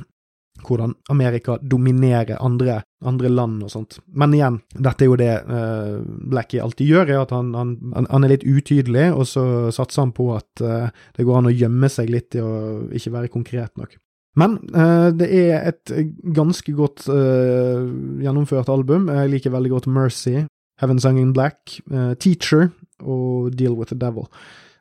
hvordan 0.67 0.95
Amerika 1.13 1.57
dominerer 1.63 2.39
andre, 2.41 2.81
andre, 3.07 3.31
land 3.33 3.65
og 3.67 3.73
sånt. 3.73 3.99
Men 4.07 4.35
igjen, 4.37 4.61
dette 4.75 5.05
er 5.05 5.11
jo 5.11 5.19
det 5.21 5.33
uh, 5.49 6.01
Blackie 6.33 6.63
alltid 6.63 6.93
gjør, 6.93 7.11
er 7.11 7.23
at 7.23 7.35
han, 7.35 7.51
han, 7.57 7.75
han, 7.97 8.25
er 8.25 8.35
litt 8.35 8.47
utydelig, 8.47 9.09
og 9.15 9.27
så 9.31 9.45
satser 9.75 10.05
han 10.05 10.15
på 10.17 10.31
at 10.37 10.65
uh, 10.65 10.89
det 11.17 11.27
går 11.27 11.41
an 11.41 11.51
å 11.51 11.55
gjemme 11.55 11.91
seg 11.93 12.13
litt 12.13 12.39
i 12.39 12.45
å 12.45 12.53
ikke 12.97 13.15
være 13.17 13.33
konkret 13.33 13.75
nok. 13.81 13.99
Men 14.39 14.61
uh, 14.77 15.11
det 15.15 15.29
er 15.35 15.69
et 15.73 15.95
ganske 16.37 16.73
godt 16.77 17.09
gjennomført 17.11 18.71
album. 18.73 19.11
Jeg 19.11 19.35
liker 19.35 19.55
veldig 19.57 19.75
godt 19.75 19.91
Mercy, 19.91 20.45
Heaven 20.81 21.03
Sung 21.03 21.19
in 21.21 21.35
Black, 21.37 21.81
Teacher 22.23 22.71
og 23.01 23.55
Deal 23.57 23.75
with 23.77 23.93
the 23.93 23.99
Devil 23.99 24.29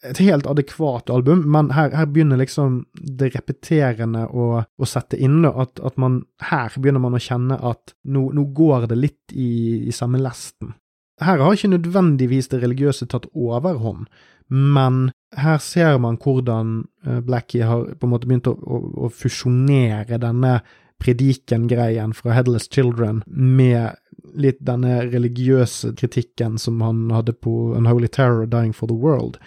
et 0.05 0.19
helt 0.23 0.47
adekvat 0.47 1.09
album, 1.11 1.43
men 1.51 1.71
her, 1.75 1.91
her 1.95 2.07
begynner 2.07 2.39
liksom 2.39 2.83
det 2.93 3.33
repeterende 3.33 4.25
å, 4.31 4.61
å 4.63 4.87
sette 4.87 5.19
inn. 5.19 5.41
At, 5.49 5.79
at, 5.83 5.97
man 5.99 6.21
Her 6.49 6.71
begynner 6.77 7.03
man 7.03 7.17
å 7.17 7.23
kjenne 7.23 7.59
at 7.59 7.95
nå, 8.07 8.29
nå 8.35 8.45
går 8.55 8.87
det 8.91 8.99
litt 8.99 9.35
i, 9.35 9.49
i, 9.89 9.95
samme 9.95 10.21
lesten. 10.23 10.75
Her 11.19 11.41
har 11.43 11.55
ikke 11.55 11.73
nødvendigvis 11.73 12.47
det 12.51 12.61
religiøse 12.63 13.09
tatt 13.11 13.27
overhånd, 13.35 14.07
men 14.49 15.09
her 15.37 15.59
ser 15.61 15.99
man 16.01 16.17
hvordan 16.17 16.85
eh, 17.05 17.19
Blackie 17.21 17.67
har 17.67 17.89
på 17.99 18.07
en 18.07 18.13
måte 18.13 18.29
begynt 18.29 18.47
å, 18.49 18.55
å, 18.55 18.79
å 19.05 19.09
fusjonere 19.13 20.17
denne 20.21 20.61
prediken-greien 20.99 22.15
fra 22.15 22.33
Headless 22.35 22.69
Children 22.71 23.21
med 23.27 23.99
litt 24.35 24.59
denne 24.63 25.03
religiøse 25.07 25.93
kritikken 25.99 26.57
som 26.59 26.81
han 26.83 27.07
hadde 27.13 27.35
på 27.35 27.73
Unholy 27.77 28.07
Terror, 28.07 28.47
Dying 28.47 28.73
for 28.75 28.87
the 28.91 28.97
World. 28.97 29.39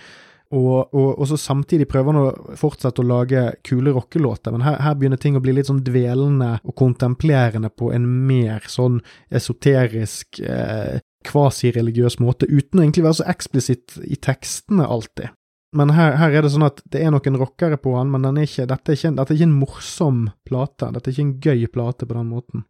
Og, 0.53 0.93
og, 0.93 1.07
og, 1.17 1.25
så 1.31 1.39
samtidig 1.41 1.87
prøver 1.89 2.13
han 2.13 2.21
å 2.21 2.57
fortsette 2.61 3.01
å 3.01 3.09
lage 3.09 3.47
kule 3.65 3.95
rockelåter, 3.97 4.53
men 4.53 4.65
her, 4.67 4.77
her, 4.85 4.97
begynner 5.01 5.21
ting 5.21 5.39
å 5.39 5.41
bli 5.41 5.55
litt 5.57 5.71
sånn 5.71 5.81
dvelende 5.85 6.59
og 6.61 6.75
kontemplerende 6.77 7.71
på 7.73 7.89
en 7.97 8.05
mer 8.29 8.67
sånn 8.69 8.99
esoterisk, 9.33 10.43
eh, 10.45 10.99
kvasireligiøs 11.25 12.19
måte, 12.21 12.51
uten 12.51 12.81
å 12.81 12.85
egentlig 12.85 13.07
være 13.07 13.21
så 13.23 13.31
eksplisitt 13.33 13.97
i 14.05 14.19
tekstene 14.21 14.85
alltid. 14.85 15.33
Men 15.73 15.95
her, 15.97 16.19
her, 16.21 16.35
er 16.37 16.45
det 16.45 16.51
sånn 16.53 16.67
at 16.67 16.83
det 16.93 17.01
er 17.01 17.15
noen 17.15 17.39
rockere 17.41 17.79
på 17.81 17.95
han, 17.97 18.11
men 18.13 18.29
er 18.29 18.45
ikke, 18.45 18.67
dette, 18.69 18.93
er 18.93 18.99
ikke, 18.99 19.15
dette 19.17 19.33
er 19.33 19.39
ikke 19.39 19.49
en 19.49 19.57
morsom 19.57 20.19
plate. 20.45 20.91
Dette 20.93 21.09
er 21.09 21.15
ikke 21.15 21.25
en 21.25 21.37
gøy 21.41 21.71
plate 21.73 22.09
på 22.09 22.19
den 22.19 22.29
måten. 22.29 22.67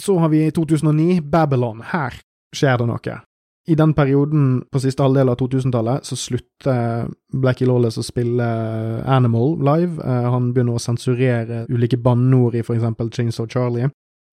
Så 0.00 0.16
har 0.22 0.32
vi 0.32 0.46
i 0.46 0.54
2009 0.54 1.20
Babylon. 1.28 1.84
Her 1.92 2.16
skjer 2.56 2.80
det 2.80 2.88
noe. 2.88 3.18
I 3.70 3.76
den 3.78 3.92
perioden 3.94 4.64
på 4.72 4.80
siste 4.82 5.04
halvdel 5.04 5.30
av 5.30 5.36
2000-tallet 5.38 6.06
så 6.06 6.16
slutter 6.18 7.10
Blackie 7.30 7.68
Lawless 7.68 8.00
å 8.00 8.02
spille 8.02 8.46
Animal 9.06 9.54
live. 9.62 10.02
Eh, 10.02 10.30
han 10.34 10.50
begynner 10.54 10.78
å 10.78 10.82
sensurere 10.82 11.62
ulike 11.70 12.00
banneord 12.02 12.58
i 12.58 12.64
for 12.66 12.74
eksempel 12.74 13.12
Chainsaw 13.14 13.46
Charlie. 13.46 13.92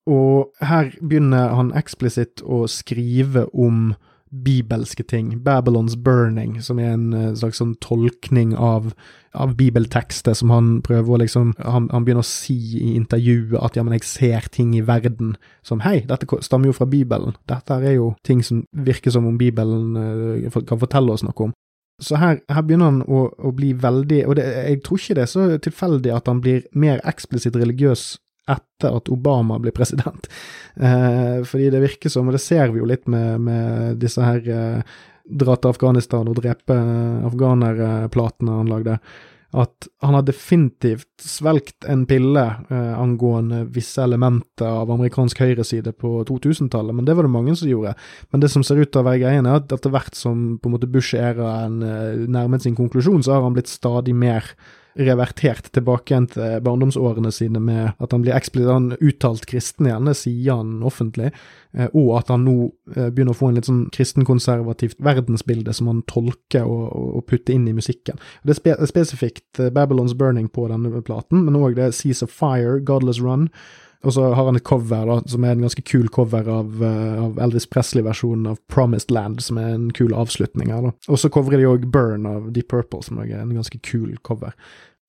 Og 0.10 0.50
her 0.66 0.90
begynner 0.98 1.54
han 1.54 1.70
eksplisitt 1.78 2.42
å 2.42 2.64
skrive 2.72 3.46
om 3.54 3.92
bibelske 4.30 5.04
ting. 5.04 5.32
Babylons 5.44 5.96
Burning, 5.96 6.60
som 6.62 6.80
er 6.80 6.94
en 6.94 7.14
uh, 7.14 7.36
slags 7.38 7.60
sånn 7.62 7.76
tolkning 7.82 8.54
av, 8.56 8.92
av 9.34 9.56
bibeltekster 9.58 10.38
som 10.38 10.54
han 10.54 10.70
prøver 10.86 11.16
å 11.16 11.22
liksom 11.24 11.56
han, 11.58 11.90
han, 11.94 12.06
begynner 12.06 12.26
å 12.26 12.30
si 12.30 12.58
i 12.80 12.94
intervjuet 12.96 13.58
at 13.62 13.80
ja, 13.80 13.86
men 13.86 13.98
jeg 13.98 14.08
ser 14.10 14.50
ting 14.54 14.76
i 14.78 14.84
verden 14.86 15.36
som 15.66 15.82
hei, 15.86 16.04
dette 16.10 16.30
stammer 16.46 16.70
jo 16.70 16.78
fra 16.78 16.90
Bibelen. 16.90 17.38
Dette 17.50 17.80
er 17.82 17.98
jo 17.98 18.14
ting 18.28 18.44
som 18.46 18.64
virker 18.72 19.14
som 19.16 19.28
om 19.30 19.40
Bibelen 19.40 19.98
uh, 19.98 20.62
kan 20.62 20.82
fortelle 20.82 21.16
oss 21.16 21.26
noe 21.26 21.50
om. 21.50 21.56
Så 22.00 22.16
her, 22.16 22.38
her 22.48 22.64
begynner 22.64 22.94
han 22.94 23.02
å, 23.12 23.26
å, 23.28 23.50
bli 23.52 23.74
veldig 23.76 24.22
Og 24.30 24.38
det, 24.40 24.46
jeg 24.48 24.78
tror 24.86 25.02
ikke 25.02 25.16
det 25.18 25.24
er 25.26 25.32
så 25.34 25.48
tilfeldig 25.60 26.14
at 26.16 26.30
han 26.32 26.40
blir 26.40 26.62
mer 26.72 27.02
eksplisitt 27.04 27.58
religiøs 27.60 28.14
etter 28.50 28.98
at 28.98 29.12
Obama 29.14 29.60
blir 29.62 29.76
president. 29.76 30.30
Eh, 30.80 31.40
fordi 31.48 31.70
det 31.74 31.84
virker 31.84 32.12
som, 32.14 32.30
og 32.30 32.38
det 32.38 32.44
ser 32.44 32.74
vi 32.74 32.80
jo 32.82 32.90
litt 32.90 33.08
med, 33.12 33.42
med 33.44 33.98
disse 34.02 34.24
her 34.24 34.46
eh, 34.54 35.00
dra 35.30 35.58
til 35.58 35.74
Afghanistan 35.74 36.30
og 36.30 36.40
drepe 36.40 36.76
eh, 36.76 37.28
afghanerplatene 37.30 38.62
han 38.62 38.72
lagde, 38.72 38.98
at 39.50 39.88
han 40.06 40.14
har 40.14 40.26
definitivt 40.28 41.24
svelgt 41.26 41.88
en 41.90 42.04
pille 42.10 42.44
eh, 42.70 42.94
angående 43.02 43.64
visse 43.74 44.02
elementer 44.04 44.68
av 44.70 44.92
amerikansk 44.94 45.42
høyreside 45.42 45.94
på 45.98 46.20
2000-tallet, 46.30 46.96
men 46.96 47.08
det 47.08 47.16
var 47.18 47.26
det 47.26 47.34
mange 47.34 47.56
som 47.58 47.70
gjorde. 47.70 47.96
Men 48.30 48.44
det 48.44 48.52
som 48.54 48.66
ser 48.66 48.82
ut 48.82 48.92
til 48.94 49.02
å 49.02 49.08
være 49.08 49.24
greien, 49.24 49.50
er 49.50 49.62
at 49.62 49.74
etter 49.74 49.94
hvert 49.94 50.18
som 50.18 50.60
på 50.62 50.70
en 50.70 50.78
måte 50.78 50.92
Bush-æraen 50.92 51.82
eh, 51.86 52.28
nærmet 52.30 52.66
sin 52.66 52.78
konklusjon, 52.78 53.26
så 53.26 53.38
har 53.38 53.48
han 53.48 53.58
blitt 53.58 53.72
stadig 53.72 54.14
mer 54.18 54.54
revertert 54.98 55.70
tilbake 55.76 56.14
igjen 56.14 56.28
til 56.34 56.62
barndomsårene 56.66 57.32
sine 57.34 57.62
med 57.62 57.92
at 58.02 58.14
han 58.16 58.24
blir 58.24 58.36
eksplisitt 58.36 58.96
uttalt 59.06 59.46
kristen 59.50 59.88
igjen, 59.90 60.10
det 60.10 60.16
sier 60.18 60.60
han 60.60 60.80
offentlig, 60.86 61.32
eh, 61.78 61.90
og 61.94 62.16
at 62.20 62.32
han 62.34 62.46
nå 62.48 62.56
eh, 62.96 63.10
begynner 63.10 63.36
å 63.36 63.40
få 63.40 63.52
en 63.52 63.60
litt 63.60 63.70
sånn 63.70 63.86
kristenkonservativt 63.96 65.00
verdensbilde 65.06 65.76
som 65.76 65.92
han 65.92 66.02
tolker 66.10 66.66
og, 66.68 66.88
og 67.20 67.28
putter 67.30 67.56
inn 67.56 67.68
i 67.70 67.76
musikken. 67.78 68.20
Det 68.44 68.56
er 68.56 68.62
spe 68.62 68.78
spesifikt 68.90 69.62
Babylons 69.76 70.18
Burning 70.18 70.50
på 70.52 70.68
denne 70.72 71.04
platen, 71.06 71.46
men 71.46 71.60
òg 71.60 71.78
det 71.80 71.94
Seas 71.98 72.24
of 72.26 72.34
Fire, 72.34 72.80
Godless 72.84 73.22
Run. 73.24 73.50
Og 74.08 74.14
så 74.16 74.30
har 74.32 74.46
han 74.48 74.56
et 74.56 74.64
cover 74.64 75.08
da, 75.10 75.18
som 75.28 75.44
er 75.44 75.58
en 75.58 75.66
ganske 75.66 75.84
kul 75.84 76.08
cover 76.16 76.48
av, 76.48 76.76
uh, 76.80 77.24
av 77.26 77.40
Elvis 77.44 77.68
Presley-versjonen 77.68 78.48
av 78.54 78.60
Promised 78.72 79.12
Land, 79.12 79.42
som 79.44 79.60
er 79.60 79.74
en 79.74 79.90
kul 79.96 80.14
avslutning 80.16 80.72
her. 80.72 80.86
da. 80.88 80.94
Og 81.12 81.20
så 81.20 81.32
covrer 81.34 81.60
de 81.60 81.68
òg 81.68 81.90
Burn 81.92 82.28
av 82.30 82.48
Deep 82.56 82.70
Purple, 82.72 83.04
som 83.04 83.20
er 83.20 83.34
en 83.42 83.58
ganske 83.58 83.82
kul 83.84 84.14
cover. 84.24 84.56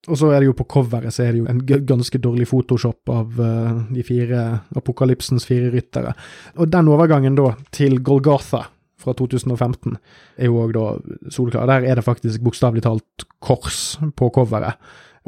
Og 0.09 0.16
så 0.16 0.30
er 0.32 0.41
det 0.41 0.49
jo 0.49 0.57
på 0.57 0.66
coveret 0.72 1.12
så 1.12 1.26
er 1.26 1.34
det 1.34 1.43
jo 1.43 1.49
en 1.53 1.61
ganske 1.86 2.18
dårlig 2.24 2.49
photoshop 2.49 3.12
av 3.12 3.38
uh, 3.38 3.82
de 3.93 4.03
fire 4.07 4.43
apokalypsens 4.80 5.47
fire 5.47 5.70
ryttere. 5.74 6.16
Og 6.59 6.70
den 6.72 6.88
overgangen 6.91 7.36
da 7.38 7.53
til 7.76 8.01
Golgotha 8.03 8.64
fra 9.01 9.14
2015 9.16 9.95
er 10.41 10.49
jo 10.49 10.64
òg 10.64 10.74
da 10.76 10.86
soleklar. 11.32 11.68
Der 11.70 11.86
er 11.88 12.01
det 12.01 12.07
faktisk 12.07 12.43
bokstavelig 12.45 12.84
talt 12.88 13.28
kors 13.45 14.01
på 14.16 14.32
coveret. 14.34 14.80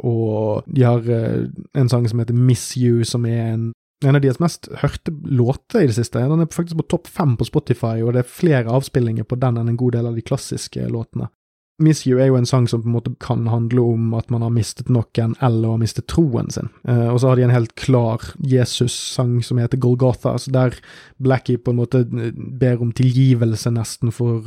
Og 0.03 0.67
de 0.67 0.83
har 0.83 1.05
uh, 1.07 1.47
en 1.79 1.89
sang 1.91 2.07
som 2.09 2.19
heter 2.19 2.35
Miss 2.35 2.73
You, 2.79 3.05
som 3.07 3.25
er 3.29 3.53
en, 3.53 3.69
en 4.03 4.17
av 4.17 4.23
deres 4.23 4.41
mest 4.43 4.67
hørte 4.81 5.13
låter 5.23 5.83
i 5.83 5.87
det 5.87 5.95
siste. 5.97 6.19
Den 6.19 6.43
er 6.43 6.51
faktisk 6.51 6.81
på 6.81 6.89
topp 6.91 7.07
fem 7.07 7.37
på 7.39 7.47
Spotify, 7.47 8.01
og 8.03 8.13
det 8.15 8.23
er 8.23 8.35
flere 8.35 8.73
avspillinger 8.73 9.27
på 9.27 9.39
den 9.39 9.61
enn 9.61 9.71
en 9.71 9.79
god 9.79 9.95
del 9.95 10.09
av 10.09 10.19
de 10.19 10.25
klassiske 10.25 10.89
låtene. 10.91 11.29
Miss 11.83 12.05
You 12.07 12.19
er 12.21 12.29
jo 12.31 12.37
en 12.39 12.47
sang 12.47 12.67
som 12.69 12.83
på 12.83 12.89
en 12.89 12.95
måte 12.95 13.13
kan 13.23 13.45
handle 13.51 13.83
om 13.93 14.13
at 14.17 14.31
man 14.33 14.43
har 14.45 14.53
mistet 14.53 14.89
noen 14.91 15.35
eller 15.43 15.75
har 15.75 15.81
mistet 15.81 16.07
troen 16.11 16.49
sin. 16.53 16.69
Uh, 16.87 17.09
og 17.11 17.19
så 17.21 17.31
har 17.31 17.39
de 17.39 17.47
en 17.47 17.53
helt 17.53 17.75
klar 17.79 18.23
Jesus-sang 18.39 19.41
som 19.43 19.59
heter 19.61 19.81
Golgotha, 19.81 20.33
altså 20.33 20.53
der 20.53 20.77
Blackie 21.23 21.57
på 21.57 21.71
en 21.71 21.79
måte 21.79 22.03
eh, 22.03 22.31
ber 22.33 22.81
om 22.83 22.91
tilgivelse 22.95 23.71
nesten 23.71 24.11
for 24.11 24.43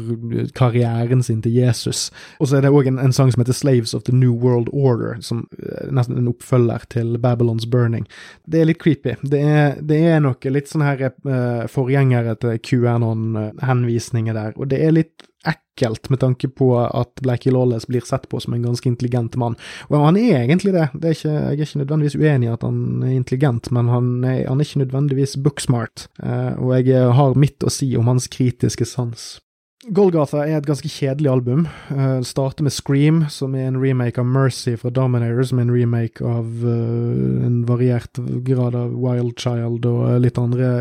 karrieren 0.56 1.22
sin 1.24 1.40
til 1.44 1.54
Jesus. 1.56 2.10
Og 2.40 2.50
så 2.50 2.58
er 2.58 2.66
det 2.66 2.72
òg 2.74 2.90
en, 2.90 3.00
en, 3.00 3.14
sang 3.16 3.32
som 3.32 3.42
heter 3.42 3.56
Slaves 3.56 3.94
of 3.96 4.04
the 4.08 4.14
New 4.14 4.34
World 4.34 4.68
Order, 4.72 5.16
som 5.24 5.46
er 5.56 5.92
nesten 5.94 6.18
en 6.20 6.30
oppfølger 6.30 6.84
til 6.92 7.16
Babylons 7.22 7.66
Burning. 7.70 8.04
Det 8.44 8.60
er 8.60 8.68
litt 8.68 8.82
creepy. 8.82 9.16
Det 9.22 9.40
er, 9.40 9.78
det 9.80 10.02
er 10.10 10.20
noe 10.24 10.52
litt 10.52 10.68
sånn 10.70 10.84
her 10.84 11.08
uh, 11.08 11.64
forgjengere 11.72 12.36
til 12.42 12.60
QAnon-henvisninger 12.60 14.36
der, 14.36 14.56
og 14.56 14.68
det 14.72 14.82
er 14.84 14.98
litt 14.98 15.14
ekkelt 15.46 15.65
med 16.10 16.20
tanke 16.20 16.48
på 16.48 16.70
at 16.80 17.22
Blackie 17.22 17.52
Lawless 17.52 17.86
blir 17.86 18.00
sett 18.00 18.28
på 18.28 18.40
som 18.40 18.54
en 18.54 18.62
ganske 18.62 18.88
intelligent 18.88 19.36
mann. 19.36 19.56
Og 19.88 19.98
han 20.00 20.16
er 20.16 20.42
egentlig 20.42 20.72
det. 20.72 20.88
det 20.94 21.08
er 21.08 21.16
ikke, 21.16 21.32
jeg 21.32 21.46
er 21.46 21.66
ikke 21.66 21.82
nødvendigvis 21.84 22.16
uenig 22.16 22.48
i 22.48 22.52
at 22.52 22.62
han 22.62 23.02
er 23.02 23.16
intelligent, 23.16 23.70
men 23.72 23.88
han 23.88 24.12
er, 24.24 24.46
han 24.48 24.60
er 24.60 24.68
ikke 24.68 24.84
nødvendigvis 24.84 25.36
booksmart. 25.42 26.08
Uh, 26.22 26.54
og 26.58 26.86
jeg 26.86 27.10
har 27.18 27.36
mitt 27.36 27.64
å 27.64 27.72
si 27.72 27.94
om 27.96 28.08
hans 28.08 28.28
kritiske 28.32 28.88
sans. 28.88 29.36
Golgatha 29.94 30.40
er 30.42 30.56
et 30.56 30.66
ganske 30.66 30.88
kjedelig 30.90 31.30
album. 31.30 31.66
Uh, 31.92 32.18
starter 32.26 32.66
med 32.66 32.74
Scream, 32.74 33.20
som 33.30 33.54
er 33.54 33.68
en 33.68 33.78
remake 33.78 34.18
av 34.18 34.26
Mercy 34.26 34.74
fra 34.80 34.90
Dominator, 34.90 35.44
som 35.46 35.60
er 35.60 35.68
en 35.68 35.74
remake 35.76 36.24
av 36.26 36.64
uh, 36.64 37.44
en 37.46 37.60
variert 37.68 38.18
grad 38.46 38.74
av 38.74 38.96
Wild 38.96 39.36
Child 39.38 39.86
og 39.86 40.18
litt 40.24 40.40
andre 40.42 40.72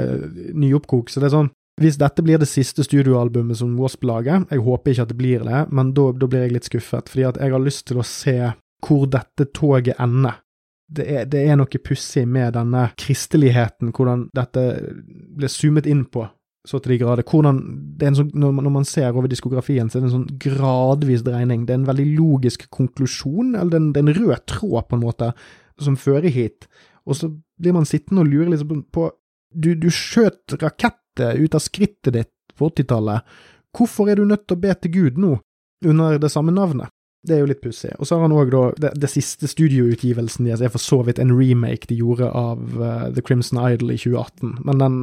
nyoppkok. 0.55 1.11
Så 1.11 1.21
det 1.21 1.29
er 1.29 1.37
sånn 1.37 1.53
hvis 1.81 1.97
dette 1.99 2.23
blir 2.23 2.39
det 2.39 2.47
siste 2.47 2.85
studioalbumet 2.87 3.59
som 3.59 3.73
Wasp 3.79 4.05
lager, 4.07 4.45
jeg 4.51 4.63
håper 4.63 4.93
ikke 4.93 5.05
at 5.05 5.11
det 5.11 5.19
blir 5.19 5.43
det, 5.43 5.65
men 5.75 5.91
da, 5.97 6.07
da 6.15 6.29
blir 6.31 6.45
jeg 6.45 6.55
litt 6.55 6.69
skuffet, 6.69 7.11
fordi 7.11 7.27
at 7.27 7.39
jeg 7.41 7.51
har 7.51 7.63
lyst 7.63 7.85
til 7.89 7.99
å 7.99 8.07
se 8.07 8.37
hvor 8.85 9.09
dette 9.11 9.49
toget 9.55 9.99
ender. 9.99 10.39
Det 10.95 11.05
er, 11.09 11.25
det 11.27 11.41
er 11.41 11.57
noe 11.57 11.81
pussig 11.81 12.23
med 12.29 12.53
denne 12.55 12.85
kristeligheten, 13.01 13.91
hvordan 13.95 14.27
dette 14.37 14.65
blir 15.35 15.51
zoomet 15.51 15.89
inn 15.89 16.05
på 16.05 16.27
så 16.65 16.79
til 16.81 16.95
de 16.95 16.99
grader. 17.03 17.25
Hvordan, 17.29 17.59
sånn, 18.17 18.31
når 18.41 18.71
man 18.73 18.87
ser 18.89 19.11
over 19.11 19.29
diskografien, 19.29 19.89
så 19.89 19.99
er 19.99 20.03
det 20.05 20.09
en 20.09 20.15
sånn 20.15 20.39
gradvis 20.41 21.21
dreining. 21.25 21.65
Det 21.65 21.75
er 21.75 21.81
en 21.81 21.89
veldig 21.89 22.07
logisk 22.15 22.65
konklusjon, 22.73 23.53
eller 23.53 23.69
det 23.69 23.77
er 23.77 23.83
en, 23.83 23.91
det 23.93 24.01
er 24.01 24.07
en 24.07 24.17
rød 24.19 24.45
tråd, 24.49 24.87
på 24.89 24.97
en 24.97 25.03
måte, 25.03 25.29
som 25.85 25.99
fører 25.99 26.31
hit. 26.33 26.65
Og 27.05 27.19
så 27.19 27.29
blir 27.61 27.75
man 27.75 27.85
sittende 27.85 28.23
og 28.25 28.31
lure 28.31 28.51
liksom 28.53 28.87
på 28.93 29.11
Du, 29.55 29.69
du 29.79 29.87
skjøt 29.93 30.57
rakett 30.59 30.97
ut 31.19 31.55
av 31.55 31.63
skrittet 31.63 32.13
ditt 32.15 32.33
på 32.55 32.69
80-tallet, 32.71 33.25
hvorfor 33.75 34.09
er 34.09 34.19
du 34.19 34.27
nødt 34.27 34.47
til 34.47 34.57
å 34.57 34.63
be 34.63 34.75
til 34.79 34.93
Gud 34.93 35.21
nå, 35.21 35.37
under 35.85 36.19
det 36.21 36.31
samme 36.31 36.53
navnet? 36.55 36.91
Det 37.25 37.33
er 37.33 37.41
jo 37.41 37.47
litt 37.49 37.61
pussig. 37.63 37.89
Og 37.97 38.05
så 38.05 38.17
har 38.17 38.27
han 38.27 38.35
òg 38.35 38.51
da 38.53 38.61
det, 38.83 38.91
det, 39.01 39.09
siste 39.09 39.49
studioutgivelsen 39.49 40.45
deres 40.45 40.61
er 40.61 40.71
for 40.73 40.83
så 40.83 40.99
vidt 41.07 41.17
en 41.21 41.33
remake 41.33 41.89
de 41.89 41.97
gjorde 41.97 42.27
av 42.29 42.61
uh, 42.77 43.07
The 43.15 43.23
Crimson 43.25 43.59
Idol 43.63 43.95
i 43.95 43.97
2018. 43.97 44.51
Men 44.67 44.81
den, 44.83 44.99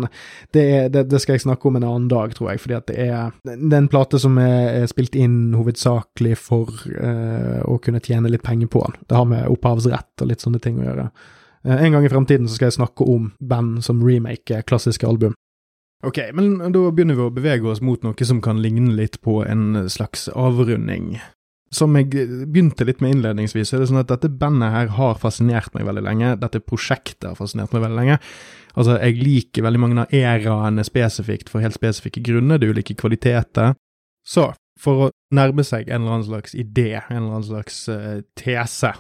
det, 0.55 0.65
det, 0.95 1.07
det, 1.11 1.23
skal 1.23 1.37
jeg 1.37 1.47
snakke 1.47 1.69
om 1.69 1.81
en 1.81 1.89
annen 1.89 2.09
dag, 2.13 2.35
tror 2.39 2.53
jeg, 2.53 2.63
fordi 2.63 2.79
at 2.79 2.89
det 2.93 3.09
er, 3.09 3.35
det 3.51 3.73
er 3.73 3.81
en 3.81 3.91
plate 3.91 4.23
som 4.23 4.39
er, 4.43 4.85
er, 4.85 4.89
spilt 4.91 5.19
inn 5.19 5.57
hovedsakelig 5.59 6.39
for 6.39 6.71
uh, 6.95 7.61
å 7.67 7.79
kunne 7.83 8.03
tjene 8.05 8.31
litt 8.31 8.47
penger 8.47 8.71
på 8.71 8.85
den. 8.87 8.99
Det 9.09 9.19
har 9.19 9.29
med 9.29 9.51
opphavsrett 9.51 10.23
og 10.23 10.31
litt 10.31 10.45
sånne 10.45 10.63
ting 10.63 10.79
å 10.79 10.87
gjøre. 10.87 11.11
Uh, 11.67 11.77
en 11.77 11.97
gang 11.97 12.07
i 12.07 12.13
fremtiden 12.13 12.47
så 12.47 12.59
skal 12.59 12.71
jeg 12.71 12.79
snakke 12.79 13.09
om 13.09 13.33
band 13.41 13.83
som 13.87 14.05
remake 14.07 14.63
klassiske 14.69 15.09
album. 15.09 15.35
Ok, 16.03 16.19
men 16.35 16.57
da 16.75 16.81
begynner 16.91 17.15
vi 17.15 17.23
å 17.23 17.35
bevege 17.35 17.69
oss 17.71 17.83
mot 17.85 18.03
noe 18.03 18.27
som 18.27 18.41
kan 18.43 18.59
ligne 18.63 18.91
litt 18.99 19.21
på 19.23 19.39
en 19.47 19.85
slags 19.91 20.27
avrunding. 20.35 21.15
Som 21.73 21.95
jeg 21.97 22.11
begynte 22.51 22.85
litt 22.85 23.01
med 23.01 23.15
innledningsvis, 23.15 23.71
er 23.73 23.81
det 23.81 23.87
sånn 23.89 24.03
at 24.03 24.11
dette 24.11 24.29
bandet 24.29 24.75
her 24.75 24.91
har 24.99 25.21
fascinert 25.23 25.71
meg 25.77 25.87
veldig 25.89 26.03
lenge. 26.05 26.35
Dette 26.43 26.61
prosjektet 26.61 27.31
har 27.31 27.39
fascinert 27.39 27.73
meg 27.73 27.85
veldig 27.87 28.01
lenge. 28.01 28.19
Altså, 28.75 28.99
jeg 28.99 29.23
liker 29.23 29.65
veldig 29.65 29.81
mange 29.81 30.05
av 30.05 30.13
eraene 30.17 30.85
spesifikt 30.85 31.53
for 31.53 31.65
helt 31.65 31.79
spesifikke 31.79 32.25
grunner. 32.25 32.59
Det 32.59 32.69
er 32.69 32.75
ulike 32.77 32.99
kvaliteter. 32.99 33.79
Så, 34.27 34.51
for 34.83 35.07
å 35.07 35.11
nærme 35.33 35.65
seg 35.65 35.87
en 35.87 36.03
eller 36.03 36.19
annen 36.19 36.29
slags 36.29 36.59
idé, 36.59 36.91
en 36.99 37.23
eller 37.23 37.39
annen 37.39 37.49
slags 37.49 37.81
uh, 37.89 38.21
tese 38.39 38.93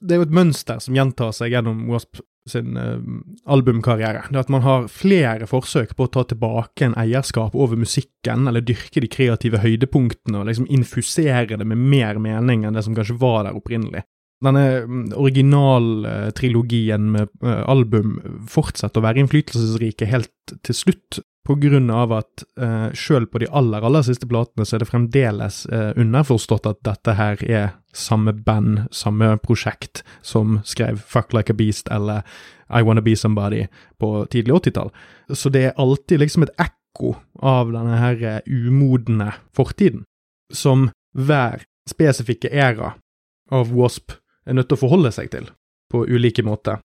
Det 0.00 0.16
er 0.16 0.20
jo 0.20 0.28
et 0.28 0.36
mønster 0.36 0.80
som 0.80 0.96
gjentar 0.96 1.32
seg 1.36 1.52
gjennom 1.52 1.84
Wasp 1.92 2.22
sin 2.48 2.76
uh, 2.76 3.00
albumkarriere. 3.52 4.24
Det 4.30 4.40
at 4.40 4.52
man 4.52 4.64
har 4.64 4.88
flere 4.92 5.48
forsøk 5.48 5.92
på 5.96 6.06
å 6.06 6.12
ta 6.14 6.24
tilbake 6.28 6.86
en 6.86 6.96
eierskap 6.98 7.54
over 7.54 7.78
musikken, 7.80 8.48
eller 8.48 8.64
dyrke 8.64 9.02
de 9.04 9.10
kreative 9.12 9.60
høydepunktene 9.62 10.40
og 10.40 10.48
liksom 10.48 10.70
infusere 10.72 11.58
det 11.60 11.68
med 11.68 11.78
mer 11.78 12.20
mening 12.22 12.64
enn 12.64 12.76
det 12.76 12.84
som 12.86 12.96
kanskje 12.96 13.20
var 13.20 13.44
der 13.46 13.58
opprinnelig. 13.58 14.06
Denne 14.40 14.64
mm, 14.88 15.08
originaltrilogien 15.20 17.10
med 17.12 17.32
uh, 17.44 17.60
album 17.68 18.16
fortsetter 18.48 19.02
å 19.02 19.04
være 19.04 19.20
innflytelsesrike 19.24 20.08
helt 20.08 20.32
til 20.64 20.76
slutt, 20.76 21.20
på 21.46 21.54
grunn 21.54 21.90
av 21.90 22.12
at 22.12 22.44
uh, 22.60 22.90
sjøl 22.96 23.26
på 23.30 23.40
de 23.42 23.48
aller, 23.56 23.82
aller 23.84 24.04
siste 24.04 24.28
platene 24.28 24.66
så 24.66 24.76
er 24.76 24.82
det 24.82 24.90
fremdeles 24.90 25.62
uh, 25.72 25.90
underforstått 25.98 26.68
at 26.68 26.80
dette 26.86 27.14
her 27.16 27.44
er 27.48 27.70
samme 27.96 28.34
band, 28.46 28.84
samme 28.94 29.32
prosjekt 29.42 30.04
som 30.22 30.60
skrev 30.68 31.00
Fuck 31.00 31.34
Like 31.34 31.54
a 31.54 31.56
Beast 31.56 31.88
eller 31.90 32.26
I 32.68 32.84
Wanna 32.86 33.02
Be 33.02 33.16
Somebody 33.16 33.64
på 33.98 34.12
tidlig 34.30 34.60
80-tall. 34.60 34.92
Så 35.32 35.50
det 35.50 35.64
er 35.64 35.80
alltid 35.80 36.22
liksom 36.22 36.44
et 36.46 36.54
ekko 36.60 37.16
av 37.40 37.72
denne 37.72 37.98
her 38.02 38.20
uh, 38.20 38.38
umodne 38.46 39.32
fortiden, 39.56 40.04
som 40.52 40.90
hver 41.16 41.64
spesifikke 41.90 42.52
æra 42.52 42.94
av 43.50 43.72
Wasp 43.74 44.12
er 44.46 44.54
nødt 44.54 44.70
til 44.70 44.78
å 44.78 44.84
forholde 44.84 45.10
seg 45.14 45.32
til 45.32 45.48
på 45.90 46.04
ulike 46.06 46.44
måter. 46.46 46.78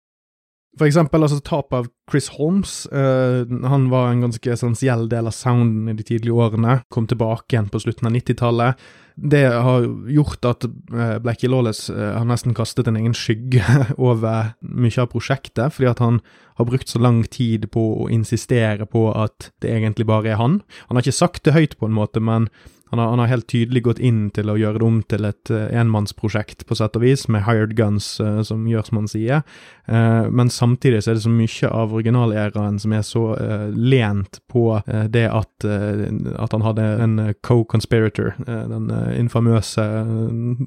For 0.76 0.90
eksempel 0.90 1.24
altså 1.24 1.40
tapet 1.40 1.78
av 1.78 1.88
Chris 2.12 2.28
Holmes. 2.36 2.74
Uh, 2.92 3.48
han 3.70 3.88
var 3.92 4.12
en 4.12 4.26
ganske 4.26 4.52
essensiell 4.52 5.08
del 5.12 5.30
av 5.30 5.36
sounden 5.36 5.88
i 5.92 5.96
de 5.96 6.04
tidlige 6.04 6.36
årene. 6.36 6.82
Kom 6.92 7.08
tilbake 7.08 7.56
igjen 7.56 7.72
på 7.72 7.80
slutten 7.80 8.10
av 8.10 8.16
90-tallet. 8.18 8.84
Det 9.16 9.46
har 9.48 9.88
gjort 10.12 10.48
at 10.50 10.68
uh, 10.68 11.16
Blackie 11.24 11.48
Lawless 11.48 11.88
uh, 11.88 12.18
har 12.18 12.28
nesten 12.28 12.56
kastet 12.58 12.90
en 12.92 13.00
egen 13.00 13.16
skygge 13.16 13.64
over 14.10 14.52
mye 14.60 15.00
av 15.00 15.08
prosjektet, 15.14 15.72
fordi 15.72 15.88
at 15.94 16.04
han 16.04 16.20
har 16.60 16.68
brukt 16.68 16.92
så 16.92 17.00
lang 17.00 17.24
tid 17.32 17.70
på 17.72 17.86
å 18.04 18.10
insistere 18.12 18.88
på 18.88 19.08
at 19.16 19.54
det 19.64 19.72
egentlig 19.72 20.10
bare 20.12 20.34
er 20.34 20.42
han. 20.42 20.60
Han 20.90 21.00
har 21.00 21.08
ikke 21.08 21.22
sagt 21.24 21.48
det 21.48 21.56
høyt 21.56 21.80
på 21.80 21.88
en 21.88 21.96
måte, 21.96 22.20
men 22.20 22.52
han 22.96 23.04
har, 23.04 23.10
han 23.10 23.20
har, 23.20 23.28
helt 23.28 23.48
tydelig 23.48 23.84
gått 23.84 24.00
inn 24.00 24.30
til 24.32 24.50
å 24.50 24.56
gjøre 24.60 24.80
det 24.80 24.86
om 24.88 25.00
til 25.04 25.28
et 25.28 25.52
uh, 25.52 25.68
enmannsprosjekt, 25.76 26.66
på 26.68 26.78
sett 26.80 26.96
og 26.96 27.04
vis, 27.04 27.26
med 27.32 27.44
hired 27.44 27.76
guns, 27.76 28.08
uh, 28.24 28.40
som 28.46 28.66
han 28.72 29.10
sier. 29.12 29.44
Uh, 29.90 30.32
men 30.32 30.50
samtidig 30.50 31.04
så 31.04 31.12
er 31.12 31.20
det 31.20 31.26
så 31.26 31.34
mye 31.34 31.72
av 31.72 31.96
originaleraen 31.96 32.80
som 32.80 32.94
er 32.96 33.04
så 33.06 33.26
lent 33.76 34.40
på 34.52 34.64
det 35.12 35.26
at, 35.28 35.66
at, 35.66 36.54
han 36.54 36.64
hadde 36.64 36.86
en 37.04 37.16
co-conspirator, 37.46 38.34
den 38.46 38.88
infamøse 39.18 39.84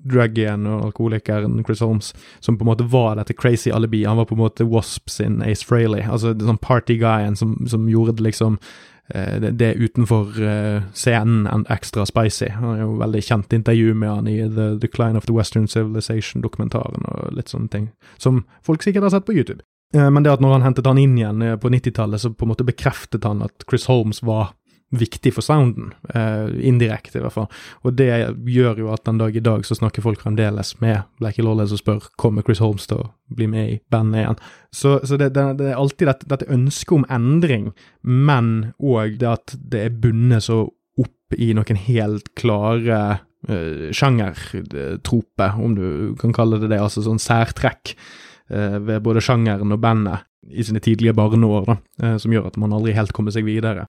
druggien 0.09 0.67
og 0.69 0.89
alkoholikeren 0.89 1.63
Chris 1.67 1.83
Holmes, 1.85 2.13
som 2.45 2.59
på 2.59 2.67
en 2.67 2.71
måte 2.73 2.87
var 2.91 3.17
dette 3.19 3.37
crazy 3.39 3.73
alibi. 3.75 4.05
Han 4.05 4.21
var 4.21 4.29
på 4.29 4.37
en 4.37 4.43
måte 4.43 4.69
Wasp 4.69 5.11
sin 5.11 5.41
Ace 5.43 5.67
Frehley, 5.67 6.05
altså 6.05 6.35
sånn 6.35 6.61
party-guyen 6.63 7.39
som, 7.39 7.57
som 7.71 7.89
gjorde 7.91 8.19
det 8.19 8.29
liksom 8.31 8.59
det, 9.15 9.55
det 9.61 9.71
utenfor 9.81 10.37
uh, 10.37 10.83
scenen 10.93 11.47
enn 11.49 11.65
ekstra 11.73 12.05
spicy. 12.09 12.51
Han 12.59 12.69
har 12.69 12.83
jo 12.83 12.99
veldig 13.01 13.23
kjent 13.25 13.57
intervju 13.57 13.95
med 13.97 14.13
han 14.13 14.29
i 14.29 14.37
The 14.45 14.75
Decline 14.83 15.17
of 15.17 15.29
the 15.29 15.37
Western 15.37 15.69
Civilization-dokumentaren 15.71 17.09
og 17.09 17.33
litt 17.37 17.53
sånne 17.53 17.73
ting, 17.73 17.91
som 18.21 18.45
folk 18.67 18.85
sikkert 18.85 19.09
har 19.09 19.17
sett 19.17 19.29
på 19.29 19.37
YouTube. 19.37 19.65
Uh, 19.97 20.11
men 20.13 20.27
det 20.27 20.35
at 20.37 20.45
når 20.45 20.59
han 20.59 20.69
hentet 20.69 20.91
han 20.91 21.01
inn 21.01 21.17
igjen 21.17 21.45
på 21.63 21.73
90-tallet, 21.73 22.21
så 22.21 22.35
på 22.35 22.45
en 22.45 22.53
måte 22.53 22.69
bekreftet 22.69 23.25
han 23.25 23.45
at 23.47 23.69
Chris 23.69 23.89
Holmes 23.89 24.21
var 24.27 24.53
viktig 24.95 25.35
for 25.37 25.45
sounden, 25.45 25.93
eh, 26.15 26.49
indirekte 26.65 27.19
i 27.19 27.23
hvert 27.23 27.35
fall. 27.35 27.49
Og 27.85 27.97
det 27.99 28.09
gjør 28.49 28.79
jo 28.81 28.93
at 28.95 29.05
den 29.05 29.19
dag 29.21 29.37
i 29.37 29.43
dag 29.45 29.67
så 29.67 29.77
snakker 29.77 30.05
folk 30.05 30.23
fremdeles 30.23 30.75
med 30.81 31.03
Blackie 31.21 31.45
Lawless 31.45 31.75
og 31.77 31.83
spør 31.83 32.09
kommer 32.17 32.47
Chris 32.47 32.63
Holmes 32.65 32.89
til 32.89 33.03
å 33.03 33.11
bli 33.29 33.47
med 33.51 33.73
i 33.75 33.79
bandet 33.93 34.23
igjen. 34.23 34.41
Så, 34.73 34.99
så 35.05 35.19
det, 35.21 35.35
det, 35.37 35.45
det, 35.61 35.71
er 35.73 35.81
alltid 35.81 36.09
dette, 36.09 36.29
dette 36.33 36.49
ønsket 36.55 36.97
om 36.97 37.07
endring, 37.13 37.73
men 38.03 38.73
òg 38.81 39.19
det 39.21 39.29
at 39.29 39.57
det 39.59 39.85
er 39.85 39.99
bundet 40.01 40.49
så 40.49 40.65
opp 40.99 41.37
i 41.37 41.53
noen 41.57 41.83
helt 41.85 42.33
klare 42.39 43.21
uh, 43.49 43.91
sjangertrope, 43.93 45.51
om 45.61 45.77
du 45.77 46.17
kan 46.21 46.33
kalle 46.33 46.61
det 46.63 46.73
det, 46.73 46.81
altså 46.81 47.05
sånn 47.05 47.21
særtrekk 47.21 47.93
uh, 48.51 48.81
ved 48.81 49.05
både 49.05 49.23
sjangeren 49.25 49.77
og 49.77 49.85
bandet 49.85 50.25
i 50.49 50.65
sine 50.65 50.81
tidlige 50.81 51.13
barneår, 51.19 51.69
da, 51.69 51.79
uh, 52.03 52.17
som 52.19 52.33
gjør 52.33 52.49
at 52.49 52.59
man 52.61 52.73
aldri 52.73 52.97
helt 52.97 53.13
kommer 53.13 53.35
seg 53.35 53.47
videre. 53.47 53.85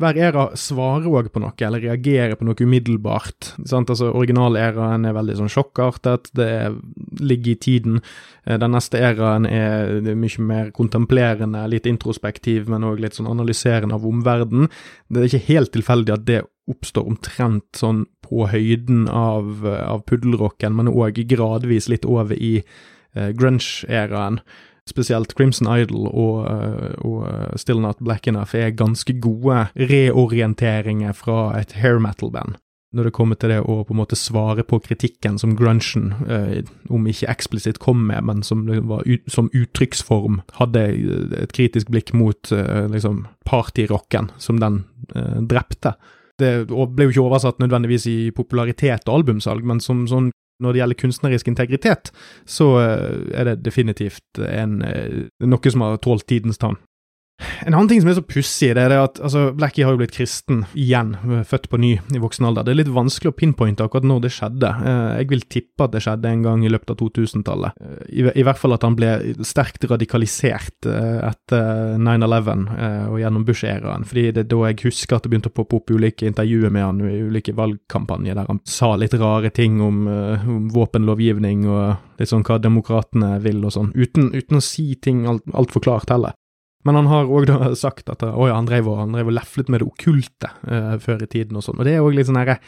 Hver 0.00 0.16
æra 0.16 0.46
svarer 0.56 1.04
òg 1.04 1.26
på 1.34 1.40
noe, 1.42 1.52
eller 1.60 1.82
reagerer 1.84 2.38
på 2.40 2.46
noe 2.48 2.56
umiddelbart. 2.64 3.50
Sant? 3.68 3.90
Altså, 3.92 4.08
Originaleraen 4.16 5.04
er 5.04 5.12
veldig 5.12 5.36
sånn 5.36 5.52
sjokkartet, 5.52 6.30
det 6.38 6.48
ligger 7.20 7.52
i 7.52 7.60
tiden. 7.60 7.98
Eh, 8.46 8.56
den 8.56 8.72
neste 8.72 9.02
æraen 9.04 9.44
er 9.44 10.00
mye 10.16 10.46
mer 10.48 10.72
kontemplerende, 10.72 11.66
litt 11.68 11.90
introspektiv, 11.90 12.72
men 12.72 12.88
òg 12.88 13.04
litt 13.04 13.20
sånn 13.20 13.28
analyserende 13.28 13.98
av 13.98 14.08
omverdenen. 14.08 14.72
Det 15.12 15.20
er 15.20 15.28
ikke 15.28 15.50
helt 15.52 15.74
tilfeldig 15.76 16.16
at 16.16 16.26
det 16.30 16.40
oppstår 16.72 17.12
omtrent 17.12 17.68
sånn 17.76 18.06
på 18.24 18.48
høyden 18.48 19.06
av, 19.12 19.60
av 19.66 20.06
puddelrocken, 20.08 20.72
men 20.78 20.88
òg 20.88 21.20
gradvis 21.28 21.92
litt 21.92 22.08
over 22.08 22.38
i 22.38 22.62
eh, 22.62 23.30
grunge-æraen 23.36 24.40
spesielt 24.88 25.34
Crimson 25.36 25.68
Idol 25.70 26.08
og, 26.10 26.46
eh, 26.50 26.94
og, 27.04 27.28
eh, 27.28 27.56
Still 27.56 27.80
Not 27.80 28.00
Black 28.00 28.26
Enough 28.26 28.54
er 28.54 28.70
ganske 28.70 29.20
gode 29.20 29.68
reorienteringer 29.76 31.12
fra 31.14 31.58
et 31.60 31.72
hair 31.72 31.98
metal-band. 31.98 32.56
Når 32.92 33.04
det 33.08 33.12
kommer 33.16 33.38
til 33.40 33.48
det 33.48 33.62
å 33.64 33.78
på 33.88 33.94
en 33.94 34.00
måte 34.02 34.18
svare 34.20 34.62
på 34.68 34.76
kritikken 34.84 35.38
som 35.40 35.54
grunchen, 35.56 36.12
eh, 36.28 36.62
om 36.90 37.06
ikke 37.08 37.30
eksplisitt 37.32 37.78
kom 37.80 38.06
med, 38.06 38.22
men 38.24 38.42
som, 38.42 38.66
var, 38.66 39.02
som 39.32 39.48
uttrykksform, 39.56 40.42
hadde 40.58 40.82
et 41.40 41.52
kritisk 41.56 41.88
blikk 41.88 42.12
mot 42.12 42.52
eh, 42.52 42.88
liksom 42.92 43.26
partyrocken 43.48 44.30
som 44.36 44.60
den 44.60 44.84
eh, 45.14 45.40
drepte. 45.40 45.94
Det 46.38 46.66
ble 46.68 47.06
jo 47.06 47.14
ikke 47.14 47.24
oversatt 47.24 47.62
nødvendigvis 47.62 48.06
i 48.10 48.30
popularitet 48.34 49.08
og 49.08 49.22
albumsalg, 49.22 49.64
men 49.64 49.80
som 49.80 50.04
sånn 50.10 50.30
når 50.62 50.72
det 50.72 50.82
gjelder 50.82 51.00
kunstnerisk 51.02 51.50
integritet, 51.52 52.12
så 52.48 52.68
eh, 52.80 53.18
er 53.36 53.50
det 53.50 53.58
definitivt 53.66 54.42
en, 54.46 54.80
eh, 54.86 55.28
noe 55.44 55.74
som 55.74 55.84
har 55.84 56.00
tålt 56.04 56.28
tidens 56.30 56.60
tann. 56.62 56.78
En 57.66 57.74
annen 57.74 57.88
ting 57.90 58.00
som 58.02 58.10
er 58.10 58.18
så 58.18 58.24
pussig, 58.24 58.72
det 58.76 58.84
er 58.84 58.94
at 58.98 59.20
altså, 59.22 59.48
Blackie 59.56 59.86
har 59.86 59.94
jo 59.94 60.00
blitt 60.00 60.14
kristen 60.14 60.64
igjen, 60.78 61.14
født 61.48 61.68
på 61.72 61.80
ny 61.80 61.92
i 61.98 62.20
voksen 62.22 62.46
alder. 62.48 62.66
Det 62.66 62.74
er 62.74 62.80
litt 62.82 62.92
vanskelig 62.94 63.32
å 63.32 63.36
pinpointe 63.36 63.84
akkurat 63.84 64.06
når 64.08 64.24
det 64.24 64.32
skjedde. 64.36 64.70
Eh, 64.90 65.12
jeg 65.22 65.30
vil 65.32 65.44
tippe 65.56 65.86
at 65.86 65.94
det 65.94 66.02
skjedde 66.04 66.32
en 66.32 66.44
gang 66.46 66.64
i 66.64 66.72
løpet 66.72 66.94
av 66.94 67.00
2000-tallet. 67.00 67.78
Eh, 67.82 68.02
I, 68.10 68.26
I, 68.30 68.46
hvert 68.46 68.60
fall 68.60 68.76
at 68.76 68.86
han 68.86 68.96
ble 68.98 69.12
sterkt 69.46 69.86
radikalisert 69.90 70.88
eh, 70.90 71.18
etter 71.30 71.96
9-11 72.02 72.66
og 73.12 73.18
gjennom 73.20 73.46
Bush-æraen. 73.46 74.06
fordi 74.08 74.28
det 74.32 74.44
er 74.44 74.50
da 74.50 74.60
jeg 74.68 74.80
husker 74.86 75.16
at 75.16 75.24
det 75.24 75.32
begynte 75.32 75.52
å 75.52 75.56
poppe 75.56 75.78
opp 75.78 75.92
ulike 75.92 76.26
intervjuer 76.28 76.72
med 76.72 76.86
han 76.86 77.02
i 77.06 77.22
ulike 77.26 77.54
valgkampanjer 77.56 78.36
der 78.38 78.48
han 78.48 78.60
sa 78.68 78.94
litt 78.98 79.14
rare 79.20 79.50
ting 79.54 79.80
om, 79.82 80.04
om 80.08 80.68
våpenlovgivning 80.72 81.66
og 81.70 82.20
litt 82.20 82.30
sånn 82.30 82.44
hva 82.46 82.58
demokratene 82.62 83.36
vil 83.42 83.62
og 83.64 83.74
sånn, 83.74 83.90
uten, 83.96 84.30
uten 84.34 84.58
å 84.58 84.64
si 84.64 84.92
ting 85.02 85.24
altfor 85.26 85.82
alt 85.82 85.82
klart 85.82 86.14
heller. 86.14 86.36
Men 86.86 86.98
han 86.98 87.10
har 87.10 87.30
òg 87.30 87.50
sagt 87.78 88.10
at 88.10 88.24
å 88.26 88.48
ja, 88.48 88.56
han 88.56 88.68
drev 88.68 88.90
og, 88.90 88.98
han 89.04 89.14
drev 89.14 89.30
og 89.30 89.36
leflet 89.38 89.70
med 89.70 89.82
det 89.82 89.88
okkulte 89.90 90.50
uh, 90.66 90.96
før 91.02 91.22
i 91.24 91.30
tiden 91.30 91.58
og 91.58 91.66
sånn. 91.66 91.78
Og 91.78 91.88
det 91.88 91.96
er 91.96 92.04
òg 92.04 92.16
litt 92.16 92.30
sånn 92.30 92.40
herre 92.40 92.58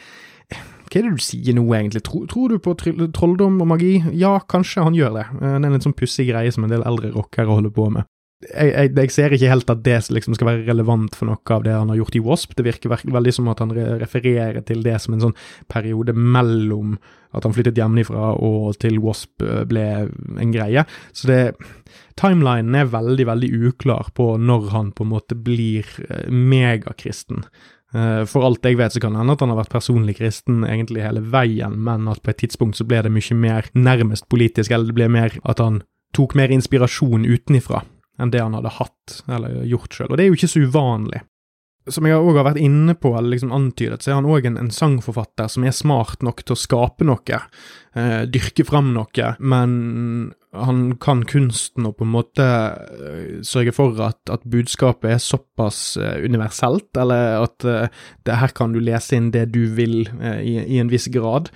Hva 0.45 0.99
er 0.99 1.07
det 1.07 1.15
du 1.17 1.23
sier 1.25 1.57
nå, 1.57 1.65
egentlig? 1.75 2.05
Tror, 2.07 2.27
tror 2.31 2.53
du 2.53 2.61
på 2.63 2.75
trolldom 2.79 3.59
og 3.63 3.71
magi? 3.73 3.97
Ja, 4.15 4.37
kanskje 4.47 4.85
han 4.87 4.97
gjør 4.97 5.19
det. 5.19 5.29
Uh, 5.35 5.47
det 5.55 5.55
er 5.57 5.69
en 5.69 5.77
litt 5.77 5.87
sånn 5.87 5.97
pussig 5.97 6.29
greie 6.31 6.53
som 6.55 6.67
en 6.67 6.71
del 6.71 6.85
eldre 6.87 7.11
rockere 7.15 7.51
holder 7.51 7.73
på 7.75 7.89
med. 7.97 8.07
Jeg, 8.43 8.67
jeg, 8.73 8.89
jeg, 8.99 9.11
ser 9.15 9.33
ikke 9.33 9.49
helt 9.49 9.69
at 9.71 9.83
det 9.85 9.97
liksom 10.11 10.35
skal 10.35 10.49
være 10.49 10.65
relevant 10.67 11.15
for 11.15 11.29
noe 11.29 11.55
av 11.55 11.63
det 11.63 11.71
han 11.71 11.91
har 11.91 12.01
gjort 12.01 12.17
i 12.19 12.21
Wasp. 12.25 12.55
Det 12.57 12.65
virker 12.67 12.91
veldig 12.91 13.33
som 13.33 13.47
at 13.47 13.61
han 13.63 13.71
refererer 13.73 14.59
til 14.67 14.83
det 14.85 14.97
som 15.01 15.15
en 15.15 15.23
sånn 15.23 15.37
periode 15.71 16.13
mellom 16.13 16.97
at 17.35 17.47
han 17.47 17.55
flyttet 17.55 17.79
hjemmefra 17.79 18.33
og 18.43 18.75
til 18.83 18.99
Wasp 19.03 19.43
eh, 19.43 19.63
ble 19.67 19.85
en 20.41 20.51
greie. 20.51 20.83
Så 21.15 21.31
det 21.31 21.39
Timelinen 22.19 22.75
er 22.79 22.91
veldig, 22.91 23.25
veldig 23.27 23.49
uklar 23.69 24.11
på 24.15 24.35
når 24.39 24.69
han 24.75 24.91
på 24.95 25.07
en 25.07 25.13
måte 25.15 25.39
blir 25.39 25.87
eh, 26.09 26.27
megakristen. 26.27 27.47
Eh, 27.95 28.21
for 28.27 28.47
alt 28.47 28.67
jeg 28.67 28.79
vet, 28.79 28.95
så 28.95 29.03
kan 29.03 29.15
det 29.15 29.23
hende 29.23 29.39
at 29.39 29.47
han 29.47 29.55
har 29.55 29.63
vært 29.63 29.75
personlig 29.75 30.19
kristen 30.19 30.67
egentlig 30.67 31.07
hele 31.07 31.23
veien, 31.23 31.79
men 31.87 32.11
at 32.11 32.23
på 32.23 32.35
et 32.35 32.43
tidspunkt 32.43 32.79
så 32.79 32.87
ble 32.87 33.03
det 33.07 33.15
mye 33.15 33.39
mer 33.39 33.71
nærmest 33.75 34.27
politisk, 34.31 34.75
eller 34.75 34.91
det 34.91 34.99
ble 34.99 35.11
mer 35.11 35.39
at 35.43 35.63
han 35.63 35.83
tok 36.15 36.35
mer 36.39 36.51
inspirasjon 36.55 37.27
utenifra 37.27 37.83
enn 38.19 38.31
det 38.33 38.43
han 38.43 38.55
hadde 38.57 38.75
hatt 38.77 39.21
eller 39.27 39.63
gjort 39.67 39.95
sjøl. 39.95 40.11
Og 40.11 40.17
det 40.17 40.25
er 40.25 40.31
jo 40.31 40.37
ikke 40.39 40.51
så 40.51 40.65
uvanlig 40.65 41.23
som 41.93 42.07
jeg 42.07 42.17
òg 42.17 42.39
har 42.39 42.47
vært 42.47 42.61
inne 42.61 42.95
på, 42.97 43.11
eller 43.13 43.35
liksom 43.35 43.51
antydet, 43.53 44.01
så 44.01 44.11
er 44.11 44.17
han 44.17 44.29
òg 44.29 44.47
en, 44.49 44.57
en, 44.57 44.71
sangforfatter 44.73 45.49
som 45.51 45.65
er 45.67 45.75
smart 45.75 46.23
nok 46.25 46.41
til 46.41 46.55
å 46.55 46.57
skape 46.57 47.05
noe, 47.05 47.41
eh, 47.93 48.23
dyrke 48.25 48.65
fram 48.65 48.89
noe, 48.95 49.27
men 49.39 49.75
han 50.65 50.97
kan 51.01 51.23
kunsten 51.27 51.87
og 51.87 51.97
på 51.99 52.05
en 52.05 52.13
måte 52.13 52.45
eh, 52.45 53.39
sørge 53.45 53.73
for 53.75 53.97
at, 54.05 54.19
at 54.31 54.45
budskapet 54.49 55.15
er 55.15 55.23
såpass 55.23 55.97
eh, 56.01 56.21
universelt, 56.25 56.89
eller 56.97 57.41
at 57.43 57.65
eh, 57.67 57.87
det, 58.27 58.37
her 58.41 58.53
kan 58.57 58.75
du 58.75 58.81
lese 58.83 59.17
inn 59.17 59.31
det 59.35 59.47
du 59.55 59.65
vil 59.77 60.05
i, 60.05 60.55
i, 60.63 60.79
en 60.81 60.91
viss 60.91 61.09
grad, 61.13 61.51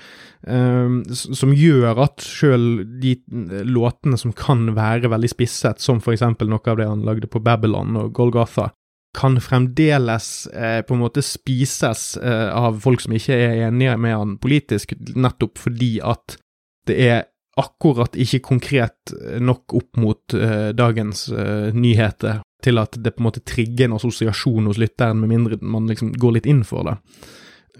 eh, 0.47 0.99
som 1.15 1.55
gjør 1.55 2.03
at 2.05 2.25
sjøl 2.25 2.83
de 3.01 3.15
låtene 3.67 4.19
som 4.19 4.35
kan 4.35 4.73
være 4.77 5.11
veldig 5.11 5.31
spisset, 5.31 5.81
som 5.83 6.03
for 6.03 6.17
eksempel 6.17 6.51
noe 6.51 6.65
av 6.65 6.81
det 6.81 6.89
han 6.89 7.07
lagde 7.07 7.31
på 7.31 7.43
Babylon 7.43 7.97
og 8.03 8.13
Golgotha, 8.17 8.71
kan 9.17 9.39
fremdeles 9.41 10.47
eh, 10.47 10.81
på 10.85 10.93
en 10.93 11.01
måte 11.01 11.23
spises 11.25 12.17
eh, 12.17 12.49
av 12.53 12.77
folk 12.83 13.01
som 13.01 13.15
ikke 13.17 13.33
er 13.33 13.65
enige 13.67 13.95
med 13.97 14.15
han 14.15 14.37
politisk, 14.41 14.93
nettopp 15.15 15.57
fordi 15.57 15.97
at 16.05 16.37
det 16.89 16.97
er 17.07 17.23
akkurat 17.59 18.15
ikke 18.19 18.41
konkret 18.45 19.13
nok 19.43 19.75
opp 19.77 19.99
mot 20.01 20.37
eh, 20.37 20.69
dagens 20.77 21.27
eh, 21.33 21.75
nyheter 21.75 22.41
til 22.63 22.81
at 22.81 22.97
det 22.99 23.15
på 23.15 23.23
en 23.23 23.29
måte 23.29 23.43
trigger 23.47 23.87
en 23.87 23.97
assosiasjon 23.99 24.67
hos 24.67 24.79
lytteren, 24.81 25.21
med 25.21 25.31
mindre 25.31 25.59
man 25.61 25.87
liksom 25.87 26.11
går 26.19 26.39
litt 26.39 26.49
inn 26.49 26.65
for 26.67 26.87
det. 26.87 26.97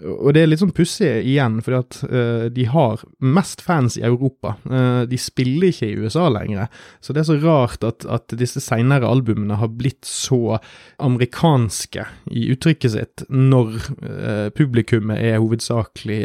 Og 0.00 0.32
det 0.32 0.42
er 0.42 0.48
litt 0.48 0.62
sånn 0.62 0.72
pussig 0.72 1.08
igjen, 1.28 1.58
fordi 1.64 1.76
at 1.76 1.98
uh, 2.08 2.44
de 2.52 2.64
har 2.72 3.02
mest 3.20 3.60
fans 3.64 3.98
i 4.00 4.04
Europa. 4.06 4.54
Uh, 4.64 5.02
de 5.08 5.18
spiller 5.20 5.68
ikke 5.70 5.90
i 5.90 5.98
USA 6.00 6.28
lenger, 6.32 6.70
så 7.04 7.12
det 7.12 7.22
er 7.22 7.28
så 7.28 7.36
rart 7.42 7.84
at, 7.84 8.06
at 8.08 8.32
disse 8.40 8.62
seinere 8.64 9.08
albumene 9.08 9.58
har 9.60 9.72
blitt 9.76 10.08
så 10.08 10.56
amerikanske 11.02 12.06
i 12.32 12.48
uttrykket 12.54 12.96
sitt, 12.96 13.26
når 13.28 13.76
uh, 14.00 14.48
publikummet 14.56 15.20
er 15.20 15.40
hovedsakelig 15.40 16.22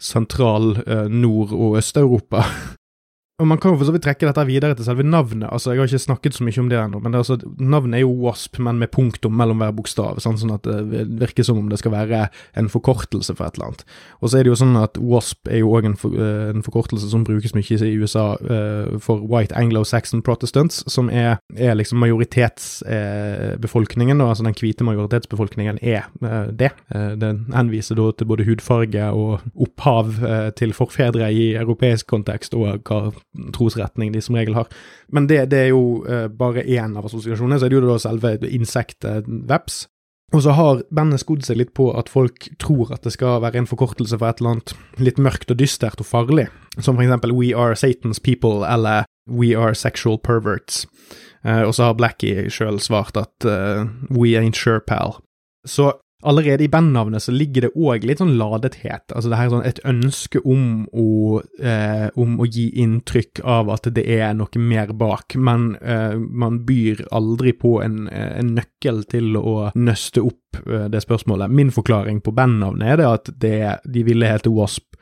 sentral-, 0.00 0.76
Nord- 1.12 1.52
og 1.52 1.78
Øst-Europa. 1.82 2.44
Og 3.38 3.46
Man 3.46 3.60
kan 3.62 3.70
jo 3.70 3.76
for 3.78 3.86
så 3.86 3.92
vidt 3.94 4.02
trekke 4.02 4.26
dette 4.26 4.42
videre 4.48 4.74
til 4.74 4.82
selve 4.82 5.04
navnet. 5.06 5.46
altså 5.52 5.70
Jeg 5.70 5.78
har 5.78 5.86
ikke 5.86 5.98
snakket 5.98 6.34
så 6.34 6.42
mye 6.42 6.58
om 6.58 6.68
det 6.68 6.78
ennå, 6.78 6.98
men 6.98 7.12
det 7.12 7.16
er 7.18 7.20
altså, 7.22 7.38
navnet 7.58 7.94
er 7.94 8.00
jo 8.02 8.10
Wasp, 8.24 8.58
men 8.58 8.78
med 8.82 8.90
punktum 8.90 9.32
mellom 9.38 9.58
hver 9.62 9.70
bokstav. 9.78 10.18
Sånn, 10.18 10.38
sånn 10.40 10.56
at 10.56 10.64
det 10.66 11.04
virker 11.20 11.44
som 11.46 11.58
om 11.60 11.68
det 11.70 11.78
skal 11.78 11.92
være 11.94 12.28
en 12.58 12.68
forkortelse 12.68 13.34
for 13.38 13.46
et 13.46 13.54
eller 13.54 13.66
annet. 13.68 13.82
Og 14.18 14.26
så 14.26 14.34
er 14.38 14.42
det 14.42 14.50
jo 14.50 14.58
sånn 14.58 14.76
at 14.80 14.98
Wasp 14.98 15.46
er 15.46 15.58
jo 15.62 15.70
òg 15.70 15.84
en, 15.86 15.94
for, 16.00 16.10
uh, 16.18 16.50
en, 16.50 16.66
forkortelse 16.66 17.06
som 17.12 17.22
brukes 17.28 17.54
mye 17.54 17.78
i 17.78 17.98
USA 18.02 18.34
uh, 18.42 18.98
for 18.98 19.22
White 19.22 19.54
Anglo-Saxon 19.54 20.22
Protestants, 20.26 20.82
som 20.90 21.06
er, 21.06 21.38
er 21.54 21.78
liksom 21.78 22.02
majoritetsbefolkningen, 22.02 24.18
uh, 24.18 24.26
altså 24.32 24.42
den 24.48 24.58
hvite 24.58 24.82
majoritetsbefolkningen 24.88 25.78
er 25.78 26.10
det. 26.58 26.74
den 26.90 27.46
henviser 27.54 27.94
da 27.94 28.10
til 28.18 28.26
både 28.26 28.42
hudfarge 28.48 29.04
og 29.14 29.38
opphav 29.54 30.10
til 30.58 30.74
forfedre 30.74 31.30
i 31.32 31.54
europeisk 31.60 32.06
kontekst, 32.10 32.54
og 32.58 32.82
hva 32.88 33.12
trosretning 33.54 34.12
de 34.12 34.22
som 34.24 34.38
regel 34.38 34.56
har. 34.58 34.70
Men 35.12 35.28
det, 35.30 35.44
det 35.52 35.66
er 35.66 35.70
jo 35.72 36.02
uh, 36.08 36.26
bare 36.28 36.64
én 36.64 36.96
av 36.98 37.06
assosiasjonene. 37.08 37.60
Så 37.60 37.68
er 37.68 37.72
det 37.72 37.80
jo 37.80 37.86
da 37.86 38.00
selve 38.02 38.34
insektet 38.48 39.28
veps. 39.28 39.86
Og 40.36 40.42
så 40.44 40.52
har 40.52 40.82
bandet 40.92 41.22
skodd 41.22 41.46
seg 41.46 41.56
litt 41.56 41.70
på 41.76 41.88
at 41.96 42.10
folk 42.12 42.50
tror 42.60 42.90
at 42.92 43.06
det 43.06 43.14
skal 43.14 43.40
være 43.40 43.62
en 43.62 43.68
forkortelse 43.68 44.18
for 44.18 44.28
et 44.28 44.42
eller 44.42 44.58
annet 44.58 44.74
litt 45.00 45.20
mørkt 45.24 45.54
og 45.54 45.56
dystert 45.56 46.02
og 46.02 46.08
farlig, 46.08 46.50
som 46.76 46.98
for 46.98 47.04
eksempel 47.06 47.32
We 47.32 47.54
Are 47.56 47.72
Satan's 47.72 48.20
People 48.20 48.60
eller 48.68 49.08
We 49.24 49.54
Are 49.56 49.72
Sexual 49.74 50.20
Perverts. 50.20 50.84
Uh, 51.46 51.64
og 51.64 51.72
så 51.74 51.88
har 51.88 51.96
Blackie 51.96 52.50
sjøl 52.52 52.80
svart 52.82 53.16
at 53.16 53.48
uh, 53.48 53.88
We 54.12 54.36
Ain't 54.36 54.58
Sure 54.58 54.84
Pal. 54.84 55.16
Så 55.64 55.94
allerede 56.22 56.64
i 56.64 56.68
bandnavnet 56.68 57.22
så 57.22 57.32
ligger 57.32 57.66
det 57.66 57.70
òg 57.78 58.04
litt 58.06 58.18
sånn 58.18 58.34
ladethet. 58.40 59.12
Altså 59.14 59.30
det 59.30 59.38
her 59.38 59.46
er 59.46 59.52
sånn 59.52 59.68
et 59.68 59.80
ønske 59.86 60.42
om 60.42 60.64
å, 60.90 61.42
eh, 61.62 62.08
om 62.18 62.40
å 62.42 62.48
gi 62.48 62.68
inntrykk 62.82 63.42
av 63.44 63.70
at 63.70 63.86
det 63.94 64.02
er 64.18 64.34
noe 64.34 64.62
mer 64.62 64.90
bak, 64.98 65.36
men 65.38 65.76
eh, 65.78 66.16
man 66.18 66.64
byr 66.66 67.04
aldri 67.14 67.54
på 67.54 67.78
en, 67.84 68.08
en, 68.10 68.54
nøkkel 68.58 69.04
til 69.12 69.38
å 69.38 69.70
nøste 69.78 70.24
opp 70.26 70.62
eh, 70.64 70.88
det 70.90 71.04
spørsmålet. 71.06 71.54
Min 71.54 71.70
forklaring 71.74 72.20
på 72.24 72.34
bandnavnet 72.34 72.94
er 72.94 73.00
det 73.02 73.08
at 73.12 73.32
det, 73.46 73.56
de 73.86 74.04
ville 74.08 74.32
hete 74.32 74.50
Wasp, 74.50 74.98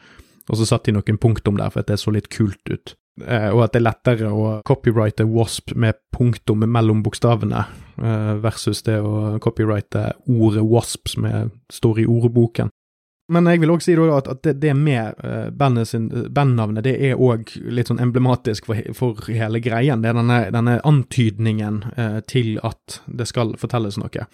og 0.47 0.61
så 0.61 0.69
satt 0.69 0.87
de 0.87 0.95
noen 0.95 1.19
punktum 1.19 1.57
der 1.59 1.73
for 1.73 1.83
at 1.83 1.91
det 1.91 2.01
så 2.03 2.13
litt 2.15 2.29
kult 2.35 2.61
ut. 2.69 2.97
Eh, 3.25 3.49
og 3.49 3.65
at 3.65 3.73
det 3.73 3.81
er 3.81 3.89
lettere 3.89 4.29
å 4.29 4.49
copyrighte 4.69 5.25
Wasp 5.31 5.73
med 5.73 5.97
punktum 6.13 6.67
mellom 6.69 7.01
bokstavene, 7.07 7.65
eh, 7.65 7.86
versus 7.97 8.83
det 8.87 8.99
å 9.01 9.39
copyrighte 9.43 10.11
ordet 10.29 10.65
Wasp 10.69 11.09
som 11.09 11.25
er, 11.29 11.49
står 11.73 12.03
i 12.03 12.07
ordboken. 12.11 12.73
Men 13.33 13.49
jeg 13.51 13.59
vil 13.59 13.73
òg 13.75 13.83
si 13.83 13.97
at, 13.99 14.29
at 14.31 14.43
det, 14.47 14.53
det, 14.63 14.73
med 14.79 15.19
uh, 15.27 15.49
bandnavnet, 15.51 16.85
det 16.87 16.95
er 17.09 17.19
òg 17.19 17.57
litt 17.75 17.91
sånn 17.91 18.03
emblematisk 18.03 18.69
for, 18.69 18.79
for, 18.95 19.19
hele 19.27 19.59
greien. 19.65 20.03
Det 20.03 20.13
er 20.13 20.19
denne, 20.21 20.39
denne 20.55 20.77
antydningen 20.87 21.83
eh, 21.97 22.21
til 22.31 22.55
at 22.67 23.01
det 23.07 23.27
skal 23.27 23.57
fortelles 23.59 23.99
noe. 23.99 24.27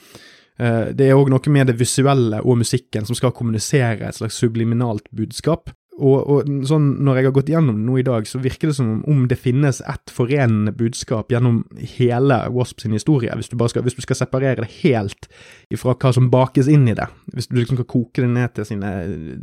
Eh, 0.60 0.90
det 0.92 1.08
er 1.08 1.16
òg 1.16 1.32
noe 1.32 1.54
med 1.54 1.70
det 1.70 1.78
visuelle 1.80 2.42
og 2.44 2.60
musikken 2.60 3.08
som 3.08 3.16
skal 3.16 3.32
kommunisere 3.36 4.10
et 4.10 4.18
slags 4.18 4.36
subliminalt 4.42 5.08
budskap. 5.16 5.72
Og, 5.92 6.24
og, 6.24 6.46
sånn, 6.64 6.86
når 7.04 7.18
jeg 7.18 7.26
har 7.26 7.34
gått 7.36 7.50
gjennom 7.52 7.76
det 7.76 7.84
nå 7.84 7.98
i 8.00 8.04
dag, 8.06 8.24
så 8.28 8.40
virker 8.40 8.70
det 8.70 8.76
som 8.78 9.02
om 9.08 9.26
det 9.28 9.36
finnes 9.36 9.82
ett 9.84 10.12
forenende 10.12 10.72
budskap 10.72 11.32
gjennom 11.32 11.58
hele 11.98 12.38
Wasp 12.54 12.80
sin 12.80 12.96
historie, 12.96 13.34
hvis 13.36 13.52
du, 13.52 13.58
skal, 13.68 13.84
hvis 13.84 13.98
du 13.98 14.00
skal 14.04 14.22
separere 14.22 14.64
det 14.64 14.70
helt 14.78 15.28
ifra 15.72 15.92
hva 15.92 16.14
som 16.16 16.30
bakes 16.32 16.70
inn 16.72 16.88
i 16.88 16.96
det. 16.96 17.10
Hvis 17.36 17.50
du 17.50 17.58
liksom 17.58 17.82
kan 17.82 17.90
koke 17.92 18.24
det 18.24 18.32
ned 18.32 18.56
til 18.56 18.70
sine 18.72 18.94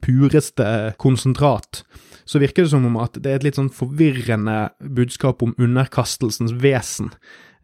pureste 0.02 0.66
konsentrat, 1.02 1.84
så 2.26 2.42
virker 2.42 2.66
det 2.66 2.74
som 2.74 2.90
om 2.90 2.98
at 3.02 3.22
det 3.22 3.30
er 3.30 3.40
et 3.40 3.46
litt 3.46 3.62
sånn 3.62 3.74
forvirrende 3.74 4.72
budskap 4.82 5.46
om 5.46 5.54
underkastelsens 5.62 6.58
vesen. 6.58 7.14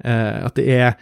Eh, 0.05 0.45
at 0.45 0.61
det 0.61 0.69
er 0.69 0.97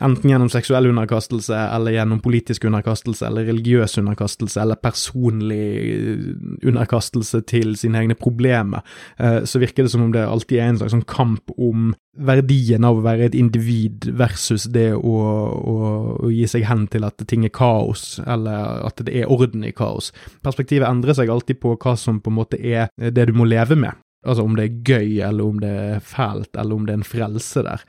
Enten 0.00 0.30
gjennom 0.30 0.48
seksuell 0.48 0.86
underkastelse, 0.86 1.56
eller 1.76 1.92
gjennom 1.92 2.22
politisk 2.24 2.64
underkastelse, 2.64 3.26
eller 3.26 3.44
religiøs 3.44 3.98
underkastelse, 4.00 4.60
eller 4.62 4.78
personlig 4.80 5.66
eh, 5.76 6.22
underkastelse 6.68 7.42
til 7.50 7.74
sine 7.76 8.00
egne 8.00 8.16
problemer, 8.16 8.80
eh, 9.18 9.42
så 9.44 9.60
virker 9.60 9.84
det 9.84 9.92
som 9.92 10.06
om 10.06 10.14
det 10.14 10.24
alltid 10.24 10.58
er 10.58 10.70
en 10.70 10.80
slags 10.80 10.94
sånn 10.96 11.04
kamp 11.04 11.52
om 11.58 11.92
verdien 12.20 12.84
av 12.84 12.98
å 12.98 13.04
være 13.04 13.28
et 13.28 13.36
individ 13.38 14.08
versus 14.16 14.64
det 14.72 14.88
å, 14.96 15.16
å, 15.20 15.76
å, 16.16 16.30
gi 16.32 16.48
seg 16.48 16.64
hen 16.68 16.86
til 16.90 17.04
at 17.04 17.20
ting 17.28 17.44
er 17.44 17.52
kaos, 17.54 18.18
eller 18.24 18.86
at 18.88 19.04
det 19.04 19.14
er 19.20 19.28
orden 19.30 19.68
i 19.68 19.74
kaos. 19.76 20.14
Perspektivet 20.44 20.88
endrer 20.88 21.16
seg 21.16 21.32
alltid 21.32 21.60
på 21.60 21.76
hva 21.76 21.94
som 22.00 22.22
på 22.24 22.32
en 22.32 22.40
måte 22.40 22.60
er 22.60 22.88
det 22.96 23.28
du 23.28 23.36
må 23.36 23.48
leve 23.48 23.76
med. 23.76 24.00
Altså 24.26 24.44
om 24.44 24.56
det 24.56 24.66
er 24.66 24.80
gøy, 24.84 25.20
eller 25.28 25.44
om 25.44 25.60
det 25.62 25.70
er 25.70 26.02
fælt, 26.04 26.52
eller 26.56 26.76
om 26.76 26.88
det 26.88 26.92
er 26.92 27.00
en 27.00 27.08
frelse 27.08 27.64
der. 27.64 27.84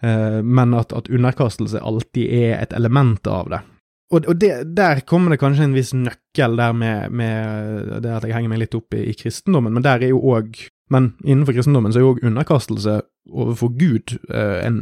Eh, 0.00 0.40
men 0.42 0.74
at, 0.74 0.92
at, 0.96 1.10
underkastelse 1.10 1.80
alltid 1.80 2.32
er 2.32 2.56
et 2.60 2.72
element 2.76 3.26
av 3.26 3.50
det. 3.52 3.60
Og, 4.10 4.26
og 4.26 4.40
det, 4.42 4.52
der 4.74 5.04
kommer 5.06 5.30
det 5.30 5.40
kanskje 5.42 5.68
en 5.68 5.76
viss 5.76 5.92
nøkkel 5.94 6.58
der 6.58 6.74
med, 6.74 7.14
med, 7.14 8.02
det 8.02 8.10
at 8.16 8.26
jeg 8.26 8.34
henger 8.34 8.50
meg 8.50 8.64
litt 8.64 8.74
opp 8.74 8.96
i, 8.98 9.04
i 9.12 9.14
kristendommen, 9.14 9.76
men 9.76 9.86
der 9.86 10.02
er 10.02 10.14
jo 10.14 10.22
òg 10.34 10.58
men 10.90 11.12
innenfor 11.22 11.54
kristendommen 11.54 11.92
så 11.94 12.00
er 12.00 12.02
jo 12.02 12.12
òg 12.16 12.24
underkastelse 12.26 12.96
overfor 13.30 13.70
Gud 13.78 14.16
eh, 14.34 14.56
en 14.66 14.80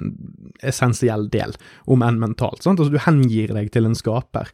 essensiell 0.65 1.27
del, 1.29 1.53
om 1.85 2.01
enn 2.07 2.21
mentalt. 2.23 2.63
sant? 2.65 2.81
Altså 2.81 2.95
Du 2.95 3.03
hengir 3.05 3.53
deg 3.53 3.69
til 3.75 3.85
en 3.85 3.97
skaper. 3.99 4.49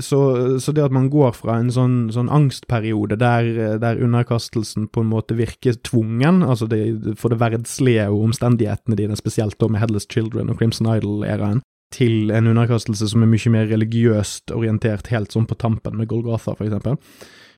Så, 0.00 0.20
så 0.64 0.72
det 0.72 0.86
at 0.86 0.94
man 0.96 1.10
går 1.12 1.34
fra 1.36 1.58
en 1.60 1.68
sånn, 1.74 1.98
sånn 2.14 2.32
angstperiode 2.32 3.18
der, 3.20 3.50
der, 3.82 4.00
underkastelsen 4.00 4.88
på 4.94 5.04
en 5.04 5.12
måte 5.12 5.36
virker 5.36 5.76
tvungen, 5.84 6.40
altså 6.42 6.70
det, 6.72 6.80
for 7.20 7.34
det 7.34 7.42
verdslige 7.42 8.08
og 8.08 8.30
omstendighetene 8.30 8.96
dine, 8.96 9.20
spesielt 9.20 9.60
da 9.60 9.68
med 9.68 9.84
Headless 9.84 10.08
Children 10.08 10.48
og 10.48 10.62
Crimson 10.62 10.88
Idol-æraen, 10.94 11.60
til 11.94 12.34
en 12.34 12.50
underkastelse 12.50 13.08
som 13.12 13.22
er 13.22 13.30
mye 13.30 13.54
mer 13.54 13.70
religiøst 13.70 14.52
orientert, 14.54 15.12
helt 15.14 15.34
sånn 15.34 15.48
på 15.48 15.58
tampen, 15.60 15.96
med 16.00 16.10
Golgata, 16.10 16.56
eksempel 16.58 16.98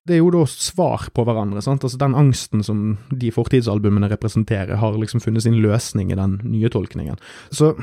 det 0.07 0.15
er 0.15 0.23
jo 0.23 0.31
da 0.31 0.45
svar 0.47 1.09
på 1.15 1.25
hverandre. 1.27 1.63
sant? 1.65 1.85
Altså 1.85 1.99
Den 1.99 2.15
angsten 2.15 2.63
som 2.67 2.83
de 3.11 3.33
fortidsalbumene 3.35 4.11
representerer, 4.13 4.79
har 4.79 4.99
liksom 5.03 5.23
funnet 5.23 5.43
sin 5.43 5.59
løsning 5.63 6.13
i 6.13 6.19
den 6.19 6.39
nye 6.47 6.71
tolkningen. 6.71 7.19
Så 7.51 7.75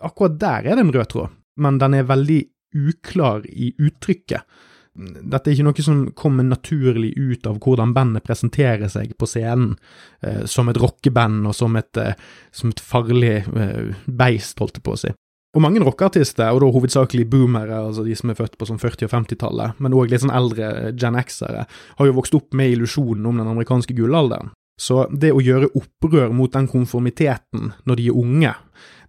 akkurat 0.00 0.38
der 0.40 0.70
er 0.70 0.76
det 0.76 0.86
en 0.86 0.94
rød 0.94 1.10
tråd, 1.12 1.34
men 1.60 1.80
den 1.82 1.98
er 1.98 2.08
veldig 2.08 2.40
uklar 2.76 3.44
i 3.48 3.74
uttrykket. 3.76 4.48
Dette 4.96 5.50
er 5.50 5.52
ikke 5.52 5.66
noe 5.66 5.84
som 5.84 5.98
kommer 6.16 6.46
naturlig 6.48 7.10
ut 7.18 7.44
av 7.48 7.58
hvordan 7.60 7.92
bandet 7.96 8.24
presenterer 8.24 8.88
seg 8.88 9.12
på 9.20 9.28
scenen, 9.28 9.74
eh, 10.24 10.46
som 10.48 10.70
et 10.72 10.80
rockeband 10.80 11.44
og 11.44 11.54
som 11.54 11.76
et, 11.76 11.92
eh, 12.00 12.16
som 12.50 12.72
et 12.72 12.80
farlig 12.80 13.44
eh, 13.44 13.92
beist, 14.08 14.56
holdt 14.58 14.80
jeg 14.80 14.86
på 14.88 14.96
å 14.96 15.02
si. 15.04 15.12
Og 15.56 15.62
mange 15.64 15.80
rockeartister, 15.80 16.52
og 16.52 16.60
da 16.60 16.68
hovedsakelig 16.68 17.24
boomere, 17.32 17.78
altså 17.88 18.04
de 18.04 18.12
som 18.18 18.28
er 18.28 18.36
født 18.36 18.58
på 18.60 18.68
sånn 18.68 18.80
40- 18.82 19.06
og 19.08 19.12
50-tallet, 19.14 19.78
men 19.80 19.96
òg 19.96 20.12
litt 20.12 20.20
sånn 20.20 20.34
eldre 20.36 20.92
Gen 20.92 21.16
X-ere, 21.16 21.64
har 21.96 22.08
jo 22.08 22.16
vokst 22.18 22.36
opp 22.36 22.52
med 22.56 22.74
illusjonen 22.74 23.24
om 23.30 23.40
den 23.40 23.48
amerikanske 23.48 23.96
gullalderen. 23.96 24.52
Så 24.76 25.06
det 25.08 25.30
å 25.32 25.40
gjøre 25.40 25.70
opprør 25.78 26.34
mot 26.36 26.52
den 26.52 26.68
konformiteten 26.68 27.70
når 27.88 27.96
de 27.96 28.10
er 28.10 28.18
unge, 28.20 28.52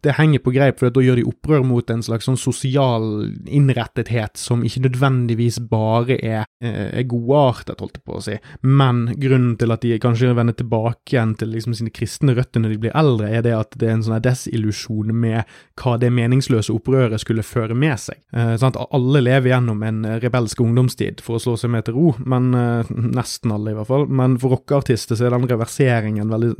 det 0.05 0.15
henger 0.17 0.43
på 0.43 0.53
greip, 0.55 0.79
for 0.79 0.93
da 0.93 1.03
gjør 1.03 1.19
de 1.21 1.25
opprør 1.27 1.65
mot 1.65 1.89
en 1.93 2.03
slags 2.05 2.27
sånn 2.27 2.39
sosial 2.39 3.07
innrettethet 3.45 4.37
som 4.39 4.63
ikke 4.65 4.85
nødvendigvis 4.87 5.59
bare 5.69 6.17
er, 6.21 6.45
eh, 6.61 6.99
er 7.01 7.07
godartet, 7.09 7.79
holdt 7.81 7.99
jeg 7.99 8.05
på 8.05 8.17
å 8.17 8.23
si, 8.23 8.37
men 8.61 9.07
grunnen 9.17 9.57
til 9.57 9.73
at 9.73 9.81
de 9.81 9.97
kanskje 9.99 10.35
vender 10.37 10.57
tilbake 10.57 11.15
igjen 11.15 11.35
til 11.37 11.53
liksom 11.53 11.75
sine 11.77 11.93
kristne 11.93 12.35
røtter 12.37 12.63
når 12.63 12.75
de 12.75 12.81
blir 12.85 12.97
eldre, 12.97 13.29
er 13.31 13.45
det 13.45 13.55
at 13.57 13.77
det 13.77 13.89
er 13.89 13.97
en 13.97 14.05
sånn 14.05 14.21
desillusjon 14.21 15.13
med 15.13 15.43
hva 15.81 15.97
det 15.99 16.11
meningsløse 16.13 16.73
opprøret 16.73 17.21
skulle 17.21 17.45
føre 17.45 17.75
med 17.77 17.97
seg. 17.99 18.21
Eh, 18.33 18.55
at 18.67 18.79
alle 18.91 19.21
lever 19.23 19.51
gjennom 19.53 19.83
en 19.83 20.03
rebelsk 20.21 20.61
ungdomstid 20.61 21.21
for 21.23 21.37
å 21.37 21.41
slå 21.41 21.55
seg 21.57 21.71
med 21.73 21.87
til 21.87 21.97
ro, 21.97 22.13
men 22.25 22.53
eh, 22.57 22.93
nesten 23.19 23.53
alle, 23.55 23.73
i 23.73 23.77
hvert 23.77 23.89
fall. 23.89 24.07
Men 24.09 24.37
for 24.41 24.57
rockeartister 24.57 25.17
så 25.17 25.27
er 25.27 25.35
den 25.35 25.49
reverseringen 25.49 26.33
veldig, 26.33 26.53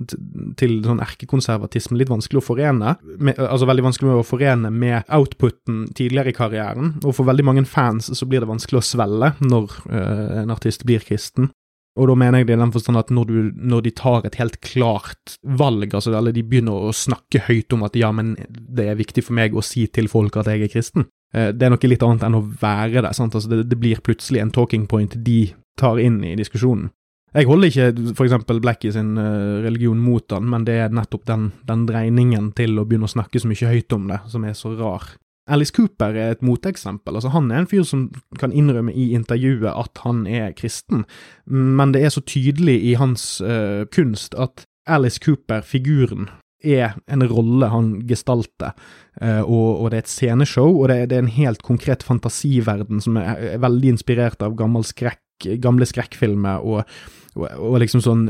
til 0.60 0.80
sånn 0.86 1.04
erkekonservatisme 1.04 2.00
litt 2.00 2.12
vanskelig 2.12 2.42
å 2.42 2.48
forene 2.48 2.96
med, 3.28 3.40
altså 3.44 3.68
veldig 3.70 3.86
vanskelig 3.86 4.16
å 4.16 4.26
forene 4.26 4.72
med 4.74 5.08
outputen 5.14 5.86
tidligere 5.98 6.32
i 6.32 6.38
karrieren. 6.38 6.96
Og 7.04 7.16
for 7.18 7.28
veldig 7.28 7.46
mange 7.48 7.66
fans 7.70 8.10
så 8.18 8.28
blir 8.30 8.44
det 8.44 8.50
vanskelig 8.50 8.82
å 8.82 8.86
svelle 8.86 9.34
når 9.44 9.78
uh, 9.92 10.44
en 10.44 10.54
artist 10.54 10.86
blir 10.88 11.04
kristen. 11.06 11.52
Og 11.98 12.12
da 12.12 12.16
mener 12.20 12.44
jeg 12.44 12.50
det 12.50 12.58
i 12.58 12.62
den 12.62 12.74
forstand 12.74 13.00
at 13.00 13.12
når, 13.14 13.30
du, 13.30 13.38
når, 13.58 13.86
de 13.88 13.94
tar 13.98 14.28
et 14.28 14.38
helt 14.38 14.60
klart 14.62 15.38
valg, 15.58 15.96
altså 15.98 16.14
eller 16.14 16.36
de 16.36 16.46
begynner 16.46 16.90
å 16.90 16.94
snakke 16.94 17.42
høyt 17.48 17.74
om 17.74 17.88
at 17.88 17.98
ja, 17.98 18.12
men 18.14 18.36
det 18.48 18.86
er 18.92 19.00
viktig 19.00 19.26
for 19.26 19.38
meg 19.38 19.58
å 19.58 19.66
si 19.66 19.88
til 19.90 20.10
folk 20.12 20.38
at 20.38 20.52
jeg 20.52 20.68
er 20.68 20.74
kristen, 20.74 21.08
uh, 21.36 21.50
det 21.54 21.68
er 21.68 21.74
noe 21.74 21.92
litt 21.92 22.06
annet 22.06 22.28
enn 22.28 22.38
å 22.38 22.46
være 22.62 23.06
det. 23.06 23.16
sant? 23.18 23.38
Altså 23.38 23.52
det, 23.54 23.66
det 23.72 23.82
blir 23.82 24.04
plutselig 24.06 24.44
en 24.44 24.54
talking 24.54 24.86
point 24.90 25.18
de 25.26 25.42
tar 25.78 26.02
inn 26.02 26.22
i 26.26 26.38
diskusjonen. 26.38 26.92
Jeg 27.36 27.48
holder 27.50 27.68
ikke 27.68 28.24
eksempel 28.24 28.62
Blackie 28.64 28.94
sin 28.96 29.18
uh, 29.20 29.60
religion 29.66 30.00
mot 30.00 30.32
han, 30.32 30.48
men 30.48 30.64
det 30.68 30.78
er 30.80 30.94
nettopp 30.96 31.26
den, 31.28 31.50
den, 31.68 31.84
dreiningen 31.90 32.54
til 32.56 32.80
å 32.80 32.86
begynne 32.88 33.10
å 33.10 33.12
snakke 33.12 33.42
så 33.42 33.50
mye 33.52 33.72
høyt 33.74 33.96
om 33.96 34.08
det, 34.12 34.22
som 34.32 34.46
er 34.48 34.56
så 34.56 34.72
rar. 34.80 35.10
Alice 35.48 35.72
Cooper 35.76 36.16
er 36.16 36.34
et 36.34 36.42
moteksempel. 36.44 37.16
altså 37.16 37.32
Han 37.32 37.52
er 37.52 37.62
en 37.62 37.70
fyr 37.70 37.86
som 37.88 38.08
kan 38.40 38.52
innrømme 38.52 38.92
i 38.92 39.14
intervjuet 39.16 39.70
at 39.72 40.04
han 40.04 40.26
er 40.28 40.56
kristen, 40.56 41.06
men 41.46 41.94
det 41.96 42.04
er 42.04 42.16
så 42.16 42.24
tydelig 42.24 42.80
i 42.84 42.98
hans 43.00 43.38
uh, 43.44 43.84
kunst 43.92 44.36
at 44.36 44.66
Alice 44.88 45.20
Cooper, 45.24 45.62
figuren, 45.68 46.30
er 46.64 46.96
en 47.12 47.22
rolle 47.30 47.68
han 47.70 47.90
gestalter, 48.10 48.74
uh, 49.22 49.44
og, 49.44 49.84
og, 49.84 49.92
det 49.92 50.00
er 50.00 50.06
et 50.08 50.16
sceneshow, 50.16 50.72
og 50.82 50.90
det 50.90 51.12
det 51.12 51.20
er 51.20 51.28
en 51.28 51.38
helt 51.38 51.62
konkret 51.64 52.04
fantasiverden 52.08 53.04
som 53.04 53.20
er, 53.20 53.36
er 53.54 53.64
veldig 53.64 53.98
inspirert 53.98 54.42
av 54.44 54.56
gammel 54.58 54.88
skrekk 54.88 55.22
gamle 55.62 55.88
skrekkfilmer 55.88 56.66
og, 56.66 56.98
og, 57.38 57.46
og, 57.54 57.78
liksom 57.84 58.02
sånn, 58.04 58.24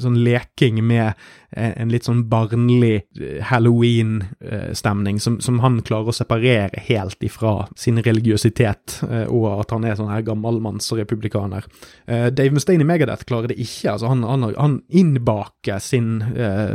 sånn 0.00 0.18
leking 0.24 0.80
med 0.86 1.12
en 1.50 1.90
litt 1.90 2.06
sånn 2.06 2.22
barnlig 2.30 3.02
eh, 3.18 3.40
halloween-stemning 3.50 5.18
som, 5.22 5.40
som, 5.42 5.58
han 5.64 5.80
klarer 5.86 6.12
å 6.12 6.14
separere 6.14 6.84
helt 6.86 7.22
ifra 7.26 7.66
sin 7.78 8.00
religiøsitet, 8.04 9.00
eh, 9.08 9.26
og 9.26 9.64
at 9.64 9.74
han 9.74 9.84
er 9.88 9.98
sånn 9.98 10.12
her 10.12 10.24
gammelmanns 10.26 10.88
republikaner. 10.96 11.66
Eh, 12.06 12.28
Dave 12.30 12.54
Mustaine 12.54 12.86
i 12.86 12.88
Megadeth 12.88 13.26
klarer 13.28 13.50
det 13.50 13.58
ikke. 13.60 13.96
altså 13.96 14.12
Han, 14.12 14.24
han, 14.26 14.48
han 14.54 14.80
innbaker 14.88 15.82
sin 15.82 16.18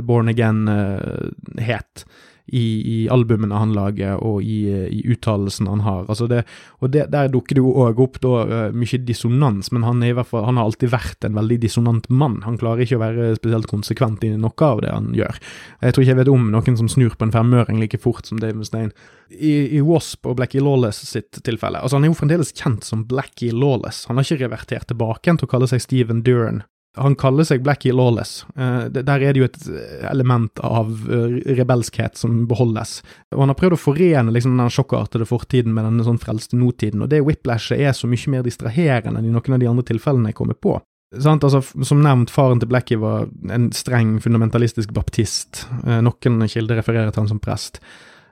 born 0.05 0.29
again-het 0.31 2.05
i, 2.47 2.65
i 2.93 2.97
albumene 3.09 3.57
han 3.57 3.73
lager, 3.73 4.19
og 4.21 4.43
i, 4.45 4.67
i 4.69 5.01
uttalelsene 5.11 5.71
han 5.71 5.83
har. 5.85 6.05
Altså 6.11 6.27
det, 6.29 6.43
og 6.79 6.91
det, 6.93 7.07
Der 7.13 7.31
dukker 7.33 7.57
det 7.57 7.63
jo 7.63 7.73
òg 7.85 8.01
opp 8.03 8.19
da, 8.21 8.33
uh, 8.45 8.75
mye 8.75 8.99
dissonans, 9.05 9.71
men 9.73 9.85
han, 9.87 10.03
fall, 10.23 10.45
han 10.45 10.59
har 10.59 10.69
alltid 10.69 10.93
vært 10.93 11.25
en 11.25 11.37
veldig 11.37 11.59
dissonant 11.63 12.09
mann. 12.09 12.41
Han 12.45 12.59
klarer 12.61 12.85
ikke 12.85 12.99
å 12.99 13.03
være 13.03 13.31
spesielt 13.39 13.69
konsekvent 13.71 14.25
i 14.27 14.35
noe 14.37 14.69
av 14.69 14.83
det 14.85 14.93
han 14.93 15.11
gjør. 15.17 15.41
Jeg 15.81 15.95
tror 15.95 16.05
ikke 16.05 16.13
jeg 16.13 16.21
vet 16.21 16.33
om 16.35 16.47
noen 16.53 16.79
som 16.79 16.91
snur 16.91 17.17
på 17.17 17.27
en 17.27 17.33
femøring 17.33 17.81
like 17.81 17.99
fort 18.01 18.29
som 18.29 18.41
Dave 18.41 18.57
Mustaine. 18.59 18.93
I, 19.33 19.79
I 19.79 19.81
Wasp 19.81 20.27
og 20.29 20.37
Blackie 20.37 20.61
Lawless 20.61 21.01
sitt 21.09 21.41
tilfelle, 21.45 21.81
altså 21.81 21.97
han 21.97 22.05
er 22.05 22.13
jo 22.13 22.19
fremdeles 22.19 22.53
kjent 22.53 22.85
som 22.85 23.07
Blackie 23.09 23.55
Lawless. 23.55 24.05
Han 24.09 24.19
har 24.19 24.27
ikke 24.27 24.45
revertert 24.45 24.89
tilbake 24.91 25.33
til 25.33 25.47
å 25.47 25.49
kalle 25.49 25.69
seg 25.71 25.81
Steven 25.81 26.21
Duran 26.25 26.61
han 26.95 27.15
kaller 27.19 27.47
seg 27.47 27.63
Blackie 27.65 27.93
Lawless. 27.95 28.45
Uh, 28.57 28.87
der 28.91 29.19
er 29.19 29.35
det 29.35 29.41
jo 29.41 29.47
et 29.47 29.59
eh, 29.67 30.05
element 30.09 30.61
av 30.63 30.91
uh, 31.09 31.37
rebelskhet 31.57 32.19
som 32.19 32.43
beholdes. 32.49 32.97
Og 33.35 33.43
Han 33.43 33.53
har 33.53 33.59
prøvd 33.59 33.77
å 33.77 33.81
forene 33.81 34.33
liksom, 34.33 34.57
den 34.59 34.73
sjokkartede 34.73 35.27
fortiden 35.29 35.75
med 35.75 35.87
den 35.89 36.03
sånn 36.07 36.21
frelste 36.21 36.57
nåtiden, 36.59 37.03
og 37.03 37.11
det 37.11 37.23
whiplashet 37.25 37.83
er 37.83 37.95
så 37.97 38.09
mye 38.09 38.33
mer 38.33 38.47
distraherende 38.47 39.21
enn 39.21 39.29
i 39.29 39.35
noen 39.35 39.57
av 39.57 39.63
de 39.63 39.71
andre 39.71 39.87
tilfellene 39.87 40.31
jeg 40.31 40.39
kommer 40.39 40.59
på. 40.59 40.79
Altså, 41.15 41.61
som 41.61 42.01
nevnt, 42.03 42.33
faren 42.33 42.59
til 42.59 42.71
Blackie 42.71 42.99
var 42.99 43.29
en 43.53 43.69
streng 43.75 44.17
fundamentalistisk 44.23 44.91
baptist. 44.95 45.63
Noen 45.85 46.43
kilder 46.51 46.81
refererer 46.81 47.13
til 47.13 47.23
han 47.23 47.31
som 47.31 47.39
prest. 47.39 47.79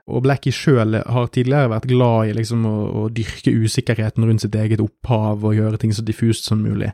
Og 0.04 0.20
Blackie 0.24 0.52
sjøl 0.52 0.98
har 1.00 1.30
tidligere 1.32 1.70
vært 1.72 1.88
glad 1.88 2.28
i 2.28 2.34
liksom 2.36 2.66
å, 2.68 2.74
å, 2.84 3.06
dyrke 3.12 3.54
usikkerheten 3.64 4.26
rundt 4.26 4.44
sitt 4.44 4.56
eget 4.58 4.82
opphav 4.84 5.46
og 5.46 5.56
gjøre 5.56 5.80
ting 5.80 5.94
så 5.96 6.04
diffust 6.04 6.50
som 6.50 6.60
mulig. 6.60 6.90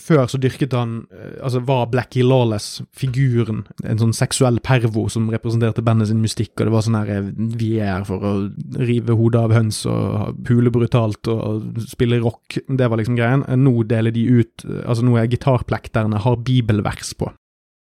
Før 0.00 0.26
så 0.30 0.38
dyrket 0.40 0.74
han 0.76 1.02
eh, 1.14 1.36
Altså 1.44 1.62
var 1.66 1.88
Blackie 1.92 2.24
Lawless 2.26 2.80
figuren, 2.96 3.64
en 3.84 4.00
sånn 4.00 4.14
seksuell 4.16 4.60
pervo 4.64 5.06
som 5.12 5.28
representerte 5.32 5.84
bandet 5.84 6.10
sin 6.10 6.22
mystikk, 6.22 6.54
og 6.58 6.68
det 6.68 6.74
var 6.74 6.86
sånn 6.86 6.98
her 6.98 7.12
eh, 7.14 7.30
Vi 7.60 7.72
er 7.78 7.92
her 7.98 8.06
for 8.08 8.24
å 8.24 8.32
rive 8.80 9.16
hodet 9.18 9.44
av 9.44 9.54
høns 9.56 9.82
og 9.90 10.40
pule 10.46 10.72
brutalt 10.72 11.28
og 11.30 11.82
spille 11.90 12.20
rock. 12.22 12.58
Det 12.66 12.88
var 12.90 13.00
liksom 13.00 13.18
greien. 13.18 13.44
Nå 13.60 13.74
deler 13.90 14.14
de 14.14 14.26
ut 14.40 14.66
eh, 14.66 14.82
Altså 14.86 15.04
nå 15.06 15.18
er 15.18 15.30
gitarplekterne 15.30 16.24
har 16.24 16.40
bibelvers 16.46 17.14
på. 17.18 17.30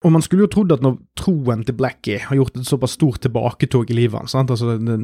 Og 0.03 0.11
man 0.11 0.23
skulle 0.23 0.43
jo 0.43 0.51
trodd 0.51 0.73
at 0.75 0.81
når 0.83 0.97
troen 1.15 1.61
til 1.63 1.77
Blackie 1.79 2.19
har 2.19 2.35
gjort 2.35 2.57
et 2.59 2.67
såpass 2.67 2.97
stort 2.97 3.21
tilbaketog 3.23 3.91
i 3.91 3.95
livet 3.95 4.19
hans 4.19 4.35
altså 4.35 4.75
det, 4.75 4.97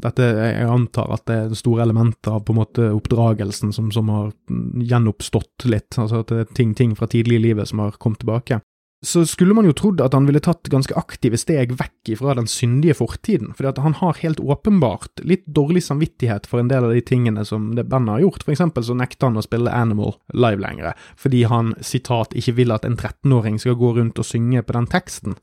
dette, 0.00 0.24
Jeg 0.24 0.70
antar 0.72 1.12
at 1.18 1.26
det 1.28 1.36
er 1.36 1.58
store 1.58 1.84
elementer 1.84 2.38
av 2.38 2.46
på 2.46 2.54
en 2.54 2.60
måte 2.62 2.88
oppdragelsen 2.96 3.74
som, 3.76 3.90
som 3.92 4.08
har 4.08 4.32
gjenoppstått 4.48 5.68
litt. 5.68 5.92
altså 5.98 6.22
at 6.24 6.32
det 6.32 6.40
er 6.40 6.56
ting, 6.56 6.72
ting 6.74 6.96
fra 6.96 7.10
tidlig 7.10 7.42
i 7.42 7.44
livet 7.50 7.68
som 7.68 7.84
har 7.84 8.00
kommet 8.00 8.24
tilbake 8.24 8.62
så 9.06 9.22
skulle 9.26 9.54
man 9.54 9.66
jo 9.68 9.74
trodd 9.78 10.00
at 10.02 10.14
han 10.16 10.26
ville 10.26 10.42
tatt 10.42 10.66
ganske 10.72 10.94
aktive 10.98 11.38
steg 11.38 11.76
vekk 11.78 12.10
ifra 12.16 12.34
den 12.34 12.48
syndige 12.50 12.96
fortiden, 12.98 13.52
fordi 13.54 13.70
at 13.70 13.80
han 13.84 13.94
har 14.00 14.18
helt 14.24 14.40
åpenbart 14.42 15.22
litt 15.22 15.44
dårlig 15.46 15.84
samvittighet 15.86 16.48
for 16.50 16.58
en 16.58 16.70
del 16.70 16.88
av 16.88 16.94
de 16.96 17.02
tingene 17.06 17.44
som 17.46 17.70
det 17.78 17.86
bandet 17.86 18.16
har 18.16 18.24
gjort. 18.26 18.42
For 18.42 18.56
eksempel 18.56 18.82
så 18.88 18.96
nekter 18.98 19.30
han 19.30 19.38
å 19.38 19.44
spille 19.46 19.74
Animal 19.74 20.16
live 20.34 20.64
lenger, 20.64 20.98
fordi 21.14 21.44
han 21.46 21.76
sitat 21.78 22.34
ikke 22.34 22.56
vil 22.58 22.74
at 22.74 22.88
en 22.88 22.98
13-åring 22.98 23.60
skal 23.62 23.78
gå 23.78 23.94
rundt 24.00 24.18
og 24.18 24.26
synge 24.26 24.64
på 24.66 24.74
den 24.74 24.90
teksten. 24.90 25.38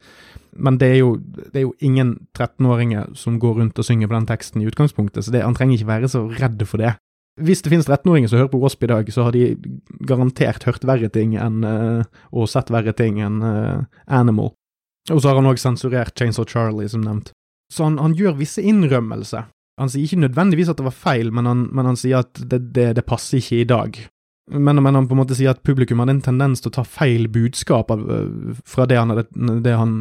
Men 0.56 0.80
det 0.80 0.91
er 0.91 0.99
jo, 0.99 1.16
det 1.24 1.62
er 1.62 1.66
jo 1.70 1.74
ingen 1.84 2.16
13-åringer 2.36 3.16
som 3.20 3.39
går 3.39 3.62
rundt 3.62 3.80
og 3.80 3.88
synger 3.88 4.12
på 4.12 4.20
den 4.20 4.28
teksten 4.28 4.64
i 4.64 4.68
utgangspunktet, 4.68 5.24
så 5.24 5.32
det, 5.32 5.47
han 5.47 5.56
trenger 5.56 5.80
ikke 5.80 5.93
være 5.93 6.12
så 6.12 6.28
redd 6.28 6.64
for 6.68 6.84
det. 6.84 6.97
Hvis 7.36 7.59
det 7.65 7.71
finnes 7.73 7.88
13-åringer 7.89 8.31
som 8.31 8.39
hører 8.39 8.51
på 8.53 8.61
Wasp 8.61 8.83
i 8.86 8.88
dag, 8.88 9.09
så 9.11 9.25
har 9.27 9.36
de 9.36 9.57
garantert 10.07 10.63
hørt 10.63 10.86
verre 10.88 11.09
ting 11.11 11.33
enn 11.36 11.65
uh, 11.67 12.05
og 12.31 12.47
sett 12.47 12.71
verre 12.71 12.93
ting 12.95 13.19
enn 13.19 13.41
uh, 13.43 13.83
Animal. 14.07 14.53
Og 15.11 15.19
så 15.19 15.29
har 15.29 15.41
han 15.41 15.49
òg 15.49 15.59
sensurert 15.59 16.15
Chainsaw 16.15 16.47
Charlie, 16.47 16.88
som 16.89 17.03
nevnt. 17.03 17.33
Så 17.73 17.83
han, 17.83 17.99
han, 17.99 18.15
gjør 18.15 18.39
visse 18.39 18.63
innrømmelser. 18.63 19.49
Han 19.81 19.91
sier 19.91 20.07
ikke 20.07 20.23
nødvendigvis 20.23 20.71
at 20.71 20.79
det 20.79 20.88
var 20.88 20.95
feil, 20.95 21.33
men 21.36 21.49
han, 21.49 21.67
men 21.75 21.91
han 21.91 21.99
sier 21.99 22.23
at 22.23 22.39
det, 22.39 22.69
det, 22.71 22.93
det, 22.95 23.03
passer 23.03 23.43
ikke 23.43 23.59
i 23.59 23.67
dag. 23.67 23.99
Men, 24.55 24.79
men, 24.79 24.95
han 24.95 25.09
på 25.09 25.17
en 25.17 25.25
måte 25.25 25.36
sier 25.36 25.51
at 25.51 25.63
publikum 25.65 25.99
hadde 25.99 26.15
en 26.15 26.23
tendens 26.23 26.63
til 26.63 26.71
å 26.71 26.77
ta 26.77 26.88
feil 26.88 27.27
budskap 27.33 27.91
av, 27.91 28.05
uh, 28.07 28.59
fra 28.63 28.88
det 28.88 29.01
han, 29.01 29.11
det 29.65 29.75
han 29.75 29.97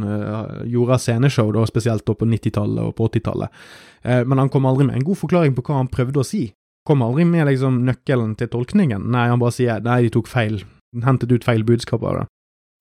gjorde 0.71 1.01
av 1.01 1.03
sceneshow, 1.03 1.51
da, 1.57 1.67
spesielt 1.67 2.07
da 2.07 2.15
på 2.15 2.31
90-tallet 2.31 2.93
og 2.93 2.95
på 2.95 3.11
80-tallet. 3.11 3.65
men 4.05 4.39
han 4.39 4.53
kom 4.53 4.69
aldri 4.69 4.87
med 4.87 5.01
en 5.01 5.09
god 5.09 5.19
forklaring 5.19 5.57
på 5.57 5.65
hva 5.67 5.81
han 5.81 5.91
prøvde 5.91 6.23
å 6.23 6.29
si 6.29 6.47
kom 6.87 7.03
aldri 7.03 7.25
med 7.29 7.49
liksom 7.49 7.83
nøkkelen 7.87 8.37
til 8.41 8.51
tolkningen. 8.53 9.09
Nei, 9.15 9.29
han 9.33 9.43
bare 9.43 9.57
sier 9.57 9.85
nei, 9.85 10.03
de 10.07 10.15
tok 10.15 10.31
feil, 10.31 10.63
hentet 11.05 11.33
ut 11.33 11.47
feil 11.47 11.65
budskap 11.67 12.05
av 12.05 12.21
det 12.21 12.27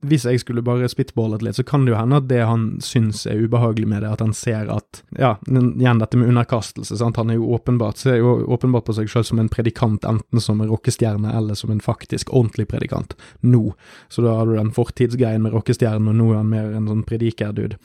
hvis 0.04 0.26
jeg 0.28 0.42
skulle 0.42 0.64
bare 0.66 0.88
spitballet 0.92 1.44
litt, 1.46 1.58
så 1.58 1.64
kan 1.68 1.86
det 1.86 1.94
jo 1.94 1.98
hende 1.98 2.20
at 2.20 2.28
det 2.28 2.42
han 2.44 2.66
syns 2.84 3.24
er 3.30 3.40
ubehagelig 3.46 3.88
med 3.90 4.04
det, 4.04 4.12
at 4.12 4.24
han 4.24 4.34
ser 4.36 4.72
at 4.72 5.02
Ja, 5.18 5.36
igjen 5.48 6.02
dette 6.02 6.20
med 6.20 6.32
underkastelse, 6.34 6.98
sant. 7.00 7.18
Han 7.18 7.32
er 7.32 7.40
jo 7.40 7.52
åpenbart 7.56 8.02
ser 8.02 8.20
jo 8.20 8.36
åpenbart 8.52 8.88
på 8.90 8.98
seg 8.98 9.12
selv 9.12 9.28
som 9.30 9.40
en 9.40 9.52
predikant, 9.52 10.04
enten 10.08 10.44
som 10.44 10.62
en 10.62 10.72
rockestjerne 10.72 11.32
eller 11.38 11.58
som 11.60 11.72
en 11.72 11.84
faktisk 11.84 12.34
ordentlig 12.34 12.68
predikant, 12.74 13.16
nå. 13.42 13.74
Så 14.10 14.26
da 14.26 14.36
har 14.40 14.50
du 14.50 14.58
den 14.58 14.74
fortidsgreien 14.76 15.44
med 15.44 15.56
rockestjernen, 15.56 16.10
og 16.12 16.20
nå 16.20 16.32
er 16.32 16.42
han 16.42 16.52
mer 16.52 16.74
en 16.74 16.90
sånn 16.92 17.08
predikerdude. 17.08 17.80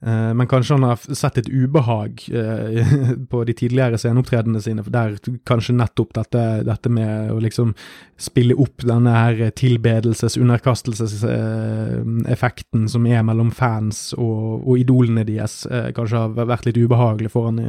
Uh, 0.00 0.30
men 0.32 0.48
kanskje 0.48 0.78
han 0.78 0.86
har 0.88 1.02
sett 1.12 1.42
et 1.42 1.50
ubehag 1.52 2.22
uh, 2.32 2.94
på 3.32 3.42
de 3.44 3.56
tidligere 3.56 4.00
sceneopptredenene 4.00 4.62
sine, 4.64 4.84
for 4.86 4.94
der 4.94 5.18
kanskje 5.48 5.76
nettopp 5.76 6.14
dette, 6.16 6.46
dette 6.64 6.92
med 6.92 7.34
å 7.34 7.40
liksom 7.42 7.74
spille 8.20 8.56
opp 8.60 8.86
denne 8.88 9.12
her 9.16 9.44
tilbedelses-, 9.56 10.38
underkastelses- 10.40 11.20
uh, 11.24 11.40
Eh, 11.40 12.32
effekten 12.32 12.88
som 12.88 13.06
er 13.06 13.22
mellom 13.26 13.50
fans 13.54 14.10
og, 14.18 14.66
og 14.66 14.80
idolene 14.80 15.24
deres, 15.28 15.64
eh, 15.66 15.90
kanskje 15.96 16.24
har 16.24 16.48
vært 16.48 16.68
litt 16.68 16.80
ubehagelig 16.80 17.32
for 17.34 17.50
han 17.50 17.60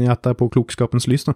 i 0.00 0.08
etterpåklokskapens 0.10 1.08
lys. 1.10 1.24
da. 1.28 1.34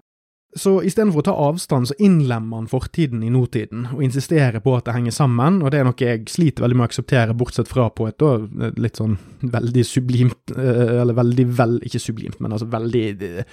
Så 0.55 0.77
istedenfor 0.87 1.19
å 1.19 1.25
ta 1.27 1.33
avstand, 1.49 1.89
så 1.89 1.95
innlemmer 1.99 2.61
han 2.61 2.69
fortiden 2.71 3.23
i 3.27 3.31
nåtiden, 3.33 3.89
og 3.91 4.03
insisterer 4.05 4.63
på 4.63 4.77
at 4.77 4.85
det 4.87 4.95
henger 4.95 5.15
sammen, 5.15 5.59
og 5.59 5.73
det 5.73 5.81
er 5.81 5.87
noe 5.87 5.99
jeg 5.99 6.29
sliter 6.31 6.63
veldig 6.63 6.77
med 6.79 6.85
å 6.85 6.89
akseptere, 6.89 7.35
bortsett 7.35 7.67
fra 7.67 7.89
på 7.91 8.07
et 8.07 8.17
da, 8.23 8.37
litt 8.79 9.01
sånn 9.01 9.17
veldig 9.43 9.83
sublimt, 9.83 10.55
eh, 10.55 11.01
eller 11.01 11.17
veldig 11.17 11.47
vel, 11.59 11.77
ikke 11.83 11.99
sublimt, 11.99 12.39
men 12.39 12.55
altså 12.55 12.69
veldig, 12.71 13.45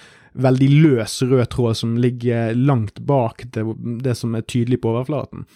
veldig 0.47 0.71
løs 0.85 1.17
rød 1.27 1.47
tråd 1.57 1.81
som 1.83 1.97
ligger 1.99 2.55
langt 2.55 3.03
bak 3.09 3.49
det, 3.51 3.67
det 4.07 4.15
som 4.19 4.39
er 4.39 4.47
tydelig 4.47 4.79
på 4.83 4.95
overflaten. 4.95 5.49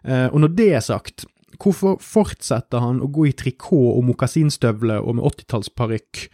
Og 0.00 0.38
når 0.40 0.52
det 0.56 0.66
er 0.72 0.80
sagt, 0.80 1.26
Hvorfor 1.60 1.98
fortsetter 2.00 2.80
han 2.80 3.02
å 3.04 3.08
gå 3.12 3.26
i 3.28 3.34
trikot 3.36 3.96
og 3.96 4.04
mokasinstøvler 4.08 5.02
og 5.02 5.18
med 5.18 5.26
80-tallsparykk 5.28 6.20
eh, 6.22 6.30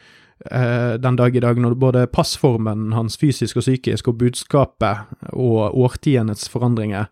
den 1.03 1.17
dag 1.19 1.37
i 1.37 1.43
dag, 1.43 1.59
når 1.61 1.75
både 1.81 2.07
passformen 2.13 2.93
hans 2.97 3.19
fysisk 3.21 3.59
og 3.61 3.67
psykisk 3.67 4.09
og 4.09 4.19
budskapet 4.21 5.13
og 5.33 5.77
årtiendets 5.77 6.49
forandringer 6.53 7.07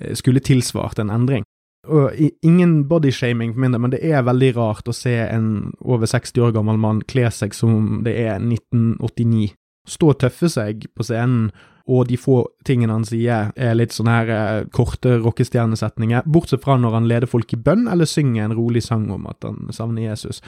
eh, 0.00 0.14
skulle 0.14 0.44
tilsvart 0.44 0.98
en 1.02 1.10
endring? 1.10 1.46
Og 1.86 2.10
Ingen 2.42 2.88
bodyshaming 2.88 3.52
for 3.54 3.62
min 3.62 3.76
del, 3.76 3.80
men 3.80 3.94
det 3.94 4.02
er 4.02 4.26
veldig 4.26 4.50
rart 4.56 4.88
å 4.90 4.96
se 4.96 5.14
en 5.28 5.70
over 5.80 6.10
60 6.10 6.42
år 6.42 6.56
gammel 6.56 6.80
mann 6.82 7.04
kle 7.06 7.30
seg 7.30 7.54
som 7.54 8.02
det 8.06 8.16
er 8.24 8.40
1989. 8.40 9.52
Stå 9.86 10.10
og 10.10 10.20
tøffe 10.24 10.50
seg 10.50 10.88
på 10.96 11.06
scenen 11.06 11.52
og 11.86 12.08
de 12.08 12.16
få 12.18 12.40
tingene 12.66 12.96
han 12.96 13.06
sier 13.06 13.52
er 13.54 13.76
litt 13.78 13.94
sånne 13.94 14.14
her 14.16 14.32
eh, 14.34 14.64
korte 14.74 15.20
rockestjernesetninger, 15.22 16.26
bortsett 16.26 16.64
fra 16.64 16.74
når 16.80 16.98
han 16.98 17.06
leder 17.06 17.30
folk 17.30 17.54
i 17.54 17.60
bønn 17.62 17.86
eller 17.90 18.08
synger 18.10 18.48
en 18.48 18.56
rolig 18.58 18.82
sang 18.82 19.06
om 19.14 19.28
at 19.30 19.46
han 19.46 19.70
savner 19.74 20.08
Jesus. 20.08 20.42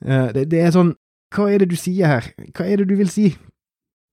Eh, 0.00 0.30
det, 0.32 0.46
det, 0.52 0.62
er 0.64 0.72
sånn 0.72 0.94
Hva 1.30 1.46
er 1.50 1.62
det 1.62 1.70
du 1.70 1.78
sier 1.78 2.10
her? 2.10 2.32
Hva 2.56 2.66
er 2.66 2.82
det 2.82 2.90
du 2.90 2.96
vil 2.98 3.10
si? 3.12 3.30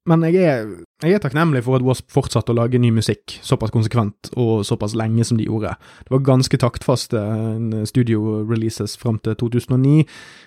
Men 0.08 0.24
jeg 0.24 0.40
er, 0.40 0.68
jeg 1.04 1.18
er, 1.18 1.20
takknemlig 1.20 1.66
for 1.66 1.76
at 1.76 1.84
Wasp 1.84 2.08
fortsatte 2.14 2.54
å 2.54 2.56
lage 2.56 2.80
ny 2.80 2.94
musikk 2.96 3.34
såpass 3.44 3.74
konsekvent 3.76 4.30
og 4.40 4.62
såpass 4.68 4.94
lenge 4.96 5.26
som 5.28 5.40
de 5.40 5.50
gjorde. 5.50 5.74
Det 6.06 6.14
var 6.14 6.22
ganske 6.30 6.60
taktfaste 6.62 7.20
eh, 7.20 7.82
studio-releases 7.90 8.96
fram 9.02 9.18
til 9.20 9.36
2009. 9.42 10.06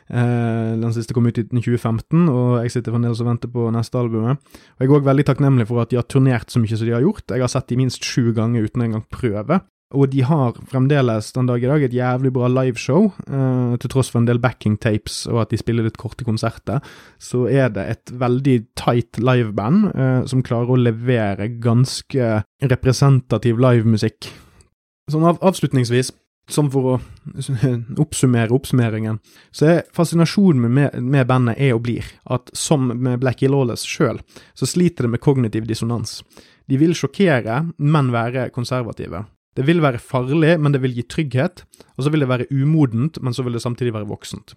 Eh, 0.09 0.71
den 0.81 0.95
siste 0.97 1.17
kom 1.17 1.29
ut 1.29 1.43
i 1.43 1.45
2015, 1.45 2.25
og 2.33 2.55
jeg 2.63 2.73
sitter 2.73 2.97
fremdeles 2.97 3.21
og 3.21 3.29
venter 3.29 3.53
på 3.53 3.67
neste 3.75 4.01
albumet. 4.01 4.41
Og 4.41 4.81
Jeg 4.81 4.89
er 4.89 4.97
òg 4.97 5.11
veldig 5.11 5.29
takknemlig 5.29 5.69
for 5.69 5.85
at 5.85 5.93
de 5.93 6.01
har 6.01 6.09
turnert 6.09 6.49
så 6.49 6.63
mye 6.63 6.81
som 6.81 6.89
de 6.89 6.97
har 6.97 7.05
gjort. 7.05 7.29
Jeg 7.29 7.45
har 7.45 7.53
sett 7.53 7.69
de 7.69 7.81
minst 7.83 8.07
sju 8.07 8.33
ganger 8.37 8.65
uten 8.65 8.87
engang 8.87 9.05
prøve. 9.13 9.61
Og 9.91 10.07
de 10.13 10.21
har 10.23 10.55
fremdeles 10.71 11.33
den 11.35 11.49
dag 11.51 11.65
i 11.65 11.67
dag 11.67 11.83
et 11.83 11.95
jævlig 11.95 12.31
bra 12.35 12.47
liveshow, 12.51 13.09
uh, 13.27 13.75
til 13.83 13.91
tross 13.91 14.11
for 14.13 14.21
en 14.21 14.29
del 14.29 14.39
backing 14.43 14.77
tapes 14.79 15.25
og 15.31 15.43
at 15.43 15.51
de 15.51 15.59
spiller 15.59 15.87
litt 15.87 15.99
korte 15.99 16.27
konserter. 16.27 16.79
Så 17.19 17.49
er 17.51 17.73
det 17.75 17.87
et 17.91 18.13
veldig 18.21 18.57
tight 18.79 19.19
liveband 19.19 19.91
uh, 19.91 20.23
som 20.31 20.45
klarer 20.47 20.71
å 20.71 20.79
levere 20.79 21.51
ganske 21.59 22.31
representativ 22.71 23.59
livemusikk. 23.59 24.31
Sånn 25.11 25.27
av, 25.27 25.41
avslutningsvis, 25.43 26.13
som 26.51 26.71
for 26.71 26.93
å 26.93 26.95
oppsummere 28.05 28.55
oppsummeringen, 28.55 29.19
så 29.51 29.73
er 29.73 29.83
fascinasjonen 29.97 30.71
med, 30.71 31.01
med, 31.03 31.27
bandet 31.27 31.59
er 31.59 31.75
og 31.75 31.83
blir 31.89 32.07
at 32.31 32.55
som 32.55 32.93
med 32.95 33.19
Blackie 33.23 33.51
Lawless 33.51 33.83
sjøl, 33.87 34.23
så 34.55 34.71
sliter 34.71 35.07
det 35.07 35.17
med 35.17 35.25
kognitiv 35.25 35.67
dissonans. 35.67 36.21
De 36.71 36.79
vil 36.79 36.95
sjokkere, 36.95 37.65
men 37.83 38.15
være 38.15 38.53
konservative. 38.55 39.25
Det 39.57 39.67
vil 39.67 39.83
være 39.83 39.99
farlig, 39.99 40.55
men 40.63 40.73
det 40.75 40.83
vil 40.85 40.95
gi 40.95 41.05
trygghet, 41.11 41.65
og 41.97 42.05
så 42.05 42.13
vil 42.13 42.23
det 42.23 42.31
være 42.31 42.49
umodent, 42.55 43.19
men 43.23 43.35
så 43.35 43.43
vil 43.43 43.59
det 43.59 43.65
samtidig 43.65 43.95
være 43.97 44.09
voksent. 44.11 44.55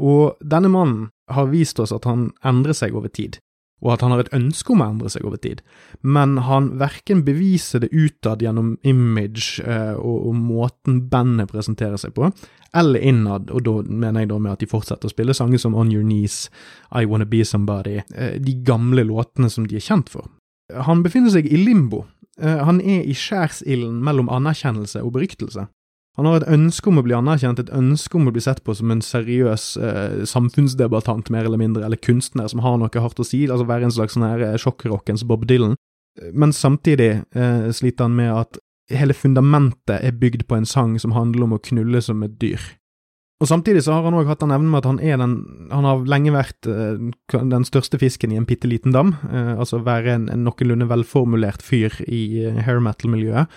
Og 0.00 0.40
denne 0.40 0.70
mannen 0.72 1.08
har 1.30 1.50
vist 1.50 1.80
oss 1.82 1.92
at 1.92 2.06
han 2.08 2.30
endrer 2.46 2.76
seg 2.76 2.96
over 2.96 3.12
tid, 3.12 3.36
og 3.80 3.94
at 3.94 4.04
han 4.04 4.12
har 4.12 4.22
et 4.22 4.32
ønske 4.36 4.72
om 4.72 4.82
å 4.82 4.88
endre 4.92 5.10
seg 5.12 5.24
over 5.28 5.40
tid, 5.40 5.60
men 6.00 6.38
han 6.46 6.70
verken 6.80 7.22
beviser 7.26 7.84
det 7.84 7.92
utad 7.92 8.42
gjennom 8.44 8.74
image 8.86 9.60
eh, 9.64 9.96
og, 9.96 10.30
og, 10.30 10.34
måten 10.36 11.02
bandet 11.12 11.52
presenterer 11.52 12.00
seg 12.00 12.14
på, 12.16 12.30
eller 12.76 13.02
innad, 13.02 13.50
og 13.50 13.64
da 13.66 13.76
mener 13.88 14.24
jeg 14.24 14.32
da 14.32 14.38
med 14.38 14.54
at 14.54 14.64
de 14.64 14.70
fortsetter 14.70 15.08
å 15.08 15.14
spille 15.14 15.36
sanger 15.36 15.60
som 15.60 15.76
On 15.76 15.90
Your 15.92 16.04
Knees, 16.06 16.44
I 16.92 17.08
Wanna 17.08 17.28
Be 17.28 17.42
Somebody, 17.44 17.98
eh, 18.14 18.36
de 18.40 18.56
gamle 18.64 19.04
låtene 19.08 19.50
som 19.52 19.66
de 19.68 19.80
er 19.80 19.84
kjent 19.84 20.12
for. 20.12 20.28
Han 20.86 21.02
befinner 21.02 21.32
seg 21.34 21.48
i 21.50 21.58
limbo. 21.58 22.04
Eh, 22.38 22.62
han 22.66 22.80
er 22.80 23.02
i 23.02 23.16
skjærsilden 23.16 24.00
mellom 24.04 24.30
anerkjennelse 24.32 25.02
og 25.02 25.14
beryktelse. 25.16 25.66
Han 26.18 26.26
har 26.26 26.40
et 26.40 26.50
ønske 26.52 26.90
om 26.90 26.98
å 27.00 27.04
bli 27.06 27.14
anerkjent, 27.16 27.60
et 27.62 27.70
ønske 27.72 28.18
om 28.18 28.26
å 28.28 28.32
bli 28.34 28.42
sett 28.44 28.64
på 28.66 28.74
som 28.76 28.90
en 28.92 29.02
seriøs 29.04 29.66
eh, 29.80 30.16
samfunnsdebattant, 30.28 31.30
mer 31.32 31.46
eller 31.46 31.60
mindre, 31.60 31.84
eller 31.86 32.00
kunstner 32.02 32.50
som 32.50 32.60
har 32.64 32.80
noe 32.80 33.04
hardt 33.04 33.22
å 33.22 33.26
si, 33.26 33.46
altså 33.46 33.68
være 33.68 33.88
en 33.88 33.94
slags 33.94 34.18
sånn 34.18 34.26
her 34.26 34.42
eh, 34.44 34.58
sjokkrockens 34.60 35.24
Bob 35.28 35.46
Dylan. 35.48 35.78
Men 36.34 36.52
samtidig 36.52 37.22
eh, 37.32 37.70
sliter 37.72 38.08
han 38.08 38.18
med 38.18 38.34
at 38.34 38.60
hele 38.90 39.14
fundamentet 39.14 40.02
er 40.02 40.18
bygd 40.18 40.48
på 40.50 40.58
en 40.58 40.66
sang 40.66 40.96
som 40.98 41.14
handler 41.14 41.46
om 41.46 41.54
å 41.56 41.62
knulle 41.70 42.02
som 42.02 42.24
et 42.26 42.34
dyr. 42.42 42.60
Og 43.40 43.48
Samtidig 43.48 43.86
så 43.86 43.94
har 43.96 44.04
han 44.04 44.16
òg 44.18 44.28
hatt 44.28 44.42
den 44.42 44.52
evnen 44.52 44.68
med 44.68 44.82
at 44.82 44.88
han 44.90 44.98
er 45.00 45.16
den 45.16 45.36
Han 45.72 45.86
har 45.88 46.02
lenge 46.08 46.32
vært 46.34 46.66
uh, 46.68 47.00
den 47.32 47.64
største 47.64 47.96
fisken 48.00 48.34
i 48.34 48.36
en 48.36 48.48
bitte 48.48 48.68
liten 48.68 48.92
dam. 48.92 49.14
Uh, 49.24 49.56
altså 49.56 49.80
være 49.84 50.12
en, 50.12 50.26
en 50.28 50.42
noenlunde 50.44 50.88
velformulert 50.90 51.64
fyr 51.64 51.94
i 52.04 52.50
uh, 52.50 52.58
hair 52.66 52.82
metal-miljøet. 52.84 53.48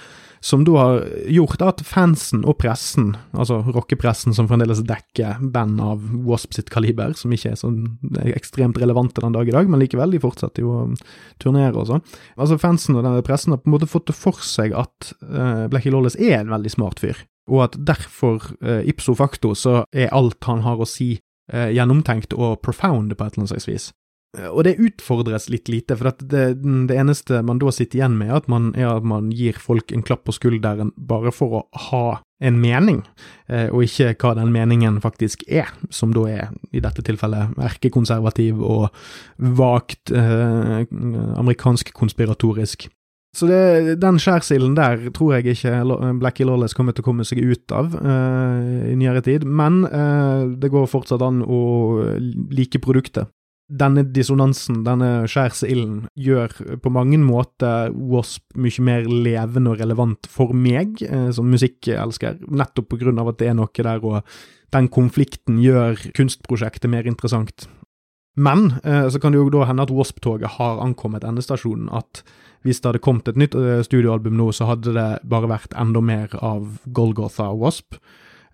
Som 0.43 0.64
da 0.68 0.76
har 0.76 1.03
gjort 1.31 1.61
at 1.64 1.84
fansen 1.88 2.41
og 2.47 2.57
pressen, 2.60 3.14
altså 3.31 3.61
rockepressen 3.64 4.35
som 4.35 4.49
fremdeles 4.49 4.81
dekker 4.88 5.43
band 5.55 5.80
av 5.80 6.03
Wasp 6.27 6.55
sitt 6.55 6.72
kaliber, 6.72 7.15
som 7.15 7.31
ikke 7.31 7.53
er 7.53 7.60
så 7.60 7.72
ekstremt 8.35 8.80
relevante 8.80 9.23
den 9.23 9.35
dag 9.35 9.47
i 9.47 9.55
dag, 9.55 9.72
men 9.72 9.80
likevel, 9.80 10.11
de 10.11 10.19
fortsetter 10.23 10.65
jo 10.65 10.73
å 10.76 10.88
turnere 11.39 11.80
og 11.80 11.88
sånn. 11.93 12.03
Altså 12.35 12.60
Fansen 12.60 12.99
og 12.99 13.07
denne 13.07 13.23
pressen 13.23 13.55
har 13.55 13.64
på 13.64 13.72
en 13.72 13.77
måte 13.77 13.88
fått 13.88 14.11
det 14.11 14.19
for 14.19 14.43
seg 14.43 14.76
at 14.76 15.14
Blackie 15.72 15.95
Lawless 15.95 16.19
er 16.19 16.41
en 16.41 16.51
veldig 16.51 16.76
smart 16.76 16.99
fyr 16.99 17.23
og 17.52 17.64
at 17.68 17.78
derfor, 17.86 18.53
eh, 18.61 18.88
ipso 18.90 19.15
facto, 19.15 19.53
så 19.56 19.84
er 19.91 20.14
alt 20.14 20.44
han 20.48 20.61
har 20.61 20.78
å 20.78 20.88
si, 20.88 21.20
eh, 21.52 21.74
gjennomtenkt 21.76 22.34
og 22.34 22.61
profound 22.61 23.15
på 23.15 23.26
et 23.26 23.34
eller 23.34 23.44
annet 23.44 23.53
slags 23.56 23.68
vis. 23.68 23.91
Eh, 24.38 24.49
og 24.49 24.64
det 24.65 24.80
utfordres 24.82 25.48
litt 25.53 25.70
lite, 25.70 25.95
for 25.98 26.10
det, 26.18 26.45
det, 26.57 26.98
eneste 26.98 27.44
man 27.45 27.60
da 27.61 27.72
sitter 27.74 27.99
igjen 27.99 28.18
med, 28.18 28.32
er 28.32 28.40
at, 28.41 28.49
man, 28.49 28.72
er 28.76 28.90
at 28.95 29.06
man 29.06 29.30
gir 29.34 29.60
folk 29.61 29.94
en 29.94 30.06
klapp 30.06 30.26
på 30.26 30.34
skulderen 30.36 30.94
bare 30.98 31.34
for 31.36 31.60
å 31.60 31.64
ha 31.90 32.06
en 32.44 32.57
mening, 32.60 33.03
eh, 33.48 33.70
og 33.70 33.86
ikke 33.86 34.15
hva 34.20 34.34
den 34.40 34.52
meningen 34.56 34.99
faktisk 35.03 35.45
er, 35.48 35.70
som 35.94 36.15
da 36.15 36.26
er, 36.32 36.49
i 36.74 36.82
dette 36.84 37.06
tilfellet, 37.06 37.53
erkekonservativ 37.61 38.60
og 38.65 38.90
vagt 39.38 40.11
eh, 40.11 40.84
amerikansk 41.38 41.94
konspiratorisk. 41.95 42.90
Så 43.34 43.47
det, 43.49 43.95
den 43.97 44.19
skjærsilden 44.22 44.76
der 44.77 45.07
tror 45.14 45.34
jeg 45.34 45.55
ikke 45.55 45.80
Blackie 46.22 46.45
Lawless 46.45 46.76
kommer 46.77 46.93
til 46.93 47.01
å 47.01 47.07
komme 47.07 47.26
seg 47.26 47.41
ut 47.41 47.73
av 47.73 47.95
uh, 47.97 48.91
i 48.91 48.93
nyere 48.99 49.23
tid, 49.26 49.47
men 49.49 49.81
uh, 49.89 50.45
det 50.53 50.69
går 50.69 50.91
fortsatt 50.91 51.23
an 51.26 51.41
å 51.41 51.61
like 52.53 52.81
produktet. 52.84 53.31
Denne 53.73 54.03
dissonansen, 54.05 54.84
denne 54.85 55.23
skjærsilden, 55.31 56.03
gjør 56.14 56.53
på 56.84 56.91
mange 56.93 57.18
måter 57.18 57.89
Wasp 58.11 58.43
mye 58.60 58.85
mer 58.85 59.10
levende 59.10 59.73
og 59.73 59.81
relevant 59.81 60.30
for 60.30 60.53
meg 60.53 61.01
uh, 61.01 61.31
som 61.34 61.49
musikkelsker, 61.49 62.38
nettopp 62.53 62.91
på 62.93 63.01
grunn 63.01 63.23
av 63.23 63.34
at 63.34 63.41
det 63.41 63.49
er 63.49 63.57
noe 63.57 63.89
der, 63.89 64.05
og 64.05 64.22
den 64.77 64.91
konflikten 64.93 65.57
gjør 65.64 65.97
kunstprosjektet 66.14 66.85
mer 66.89 67.10
interessant. 67.10 67.65
Men 68.34 68.72
så 68.81 69.19
kan 69.22 69.30
det 69.30 69.38
jo 69.38 69.51
da 69.53 69.68
hende 69.69 69.84
at 69.85 69.91
Wasp-toget 69.93 70.55
har 70.55 70.80
ankommet 70.81 71.22
endestasjonen, 71.30 71.91
at 71.93 72.23
hvis 72.64 72.80
det 72.80 72.90
hadde 72.90 73.03
kommet 73.03 73.30
et 73.30 73.40
nytt 73.40 73.56
eh, 73.60 73.84
studioalbum 73.85 74.35
nå, 74.40 74.49
så 74.56 74.68
hadde 74.69 74.95
det 74.95 75.07
bare 75.30 75.52
vært 75.52 75.76
enda 75.80 76.02
mer 76.03 76.34
av 76.40 76.80
Golgotha 76.95 77.49
og 77.52 77.64
Wasp. 77.65 77.98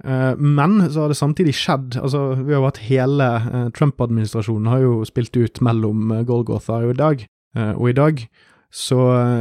Eh, 0.03 0.33
men 0.35 0.79
så 0.89 1.03
har 1.03 1.11
det 1.11 1.19
samtidig 1.19 1.51
skjedd 1.59 1.97
altså 1.99 2.21
Vi 2.47 2.53
har 2.55 2.63
vært 2.63 2.77
hele 2.87 3.25
eh, 3.37 3.65
Trump-administrasjonen 3.75 4.69
har 4.71 4.85
jo 4.85 4.93
spilt 5.07 5.35
ut 5.35 5.59
mellom 5.65 6.13
Golgotha 6.27 6.81
og 6.85 6.95
i 6.95 7.01
dag. 7.01 7.27
Og 7.57 7.87
i 7.89 7.97
dag 7.97 8.19
så 8.69 8.95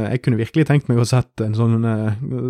jeg 0.09 0.23
kunne 0.25 0.39
virkelig 0.39 0.63
tenkt 0.65 0.87
meg 0.89 0.97
å 0.97 1.03
sett 1.05 1.43
sånn 1.53 1.83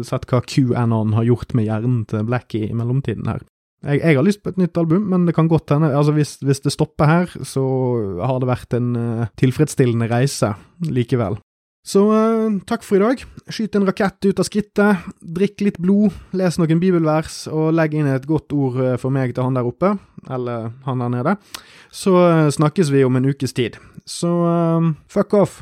Sett 0.08 0.24
hva 0.32 0.40
QAnon 0.48 1.12
har 1.18 1.26
gjort 1.28 1.52
med 1.52 1.68
hjernen 1.68 2.06
til 2.08 2.24
Blackie 2.24 2.70
i 2.70 2.78
mellomtiden 2.80 3.28
her. 3.28 3.44
Jeg, 3.84 4.00
jeg, 4.00 4.16
har 4.16 4.24
lyst 4.24 4.40
på 4.46 4.54
et 4.54 4.62
nytt 4.62 4.80
album, 4.80 5.10
men 5.12 5.26
det 5.28 5.36
kan 5.36 5.52
godt 5.52 5.76
hende 5.76 5.92
altså 5.92 6.16
hvis, 6.16 6.38
hvis 6.40 6.64
det 6.64 6.72
stopper 6.72 7.12
her, 7.12 7.36
så 7.44 7.66
har 8.24 8.40
det 8.40 8.48
vært 8.48 8.80
en 8.80 8.90
tilfredsstillende 9.40 10.08
reise 10.12 10.54
likevel. 10.88 11.36
Så 11.86 12.04
uh, 12.12 12.60
takk 12.68 12.84
for 12.86 13.00
i 13.00 13.02
dag. 13.02 13.24
Skyt 13.50 13.78
en 13.80 13.88
rakett 13.88 14.28
ut 14.28 14.42
av 14.42 14.48
skrittet, 14.48 15.08
drikk 15.24 15.64
litt 15.66 15.80
blod, 15.82 16.16
les 16.38 16.60
noen 16.60 16.82
bibelvers, 16.82 17.46
og 17.48 17.72
legg 17.78 17.96
inn 17.98 18.10
et 18.12 18.28
godt 18.30 18.54
ord 18.54 18.78
uh, 18.82 18.94
for 19.02 19.16
meg 19.16 19.34
til 19.34 19.48
han 19.48 19.58
der 19.58 19.70
oppe, 19.70 19.96
eller 20.30 20.70
han 20.86 21.06
der 21.06 21.16
nede. 21.16 21.38
Så 21.90 22.14
uh, 22.20 22.52
snakkes 22.54 22.94
vi 22.94 23.06
om 23.08 23.18
en 23.20 23.32
ukes 23.32 23.56
tid. 23.56 23.80
Så 24.10 24.30
fuck 25.08 25.36
off. 25.38 25.62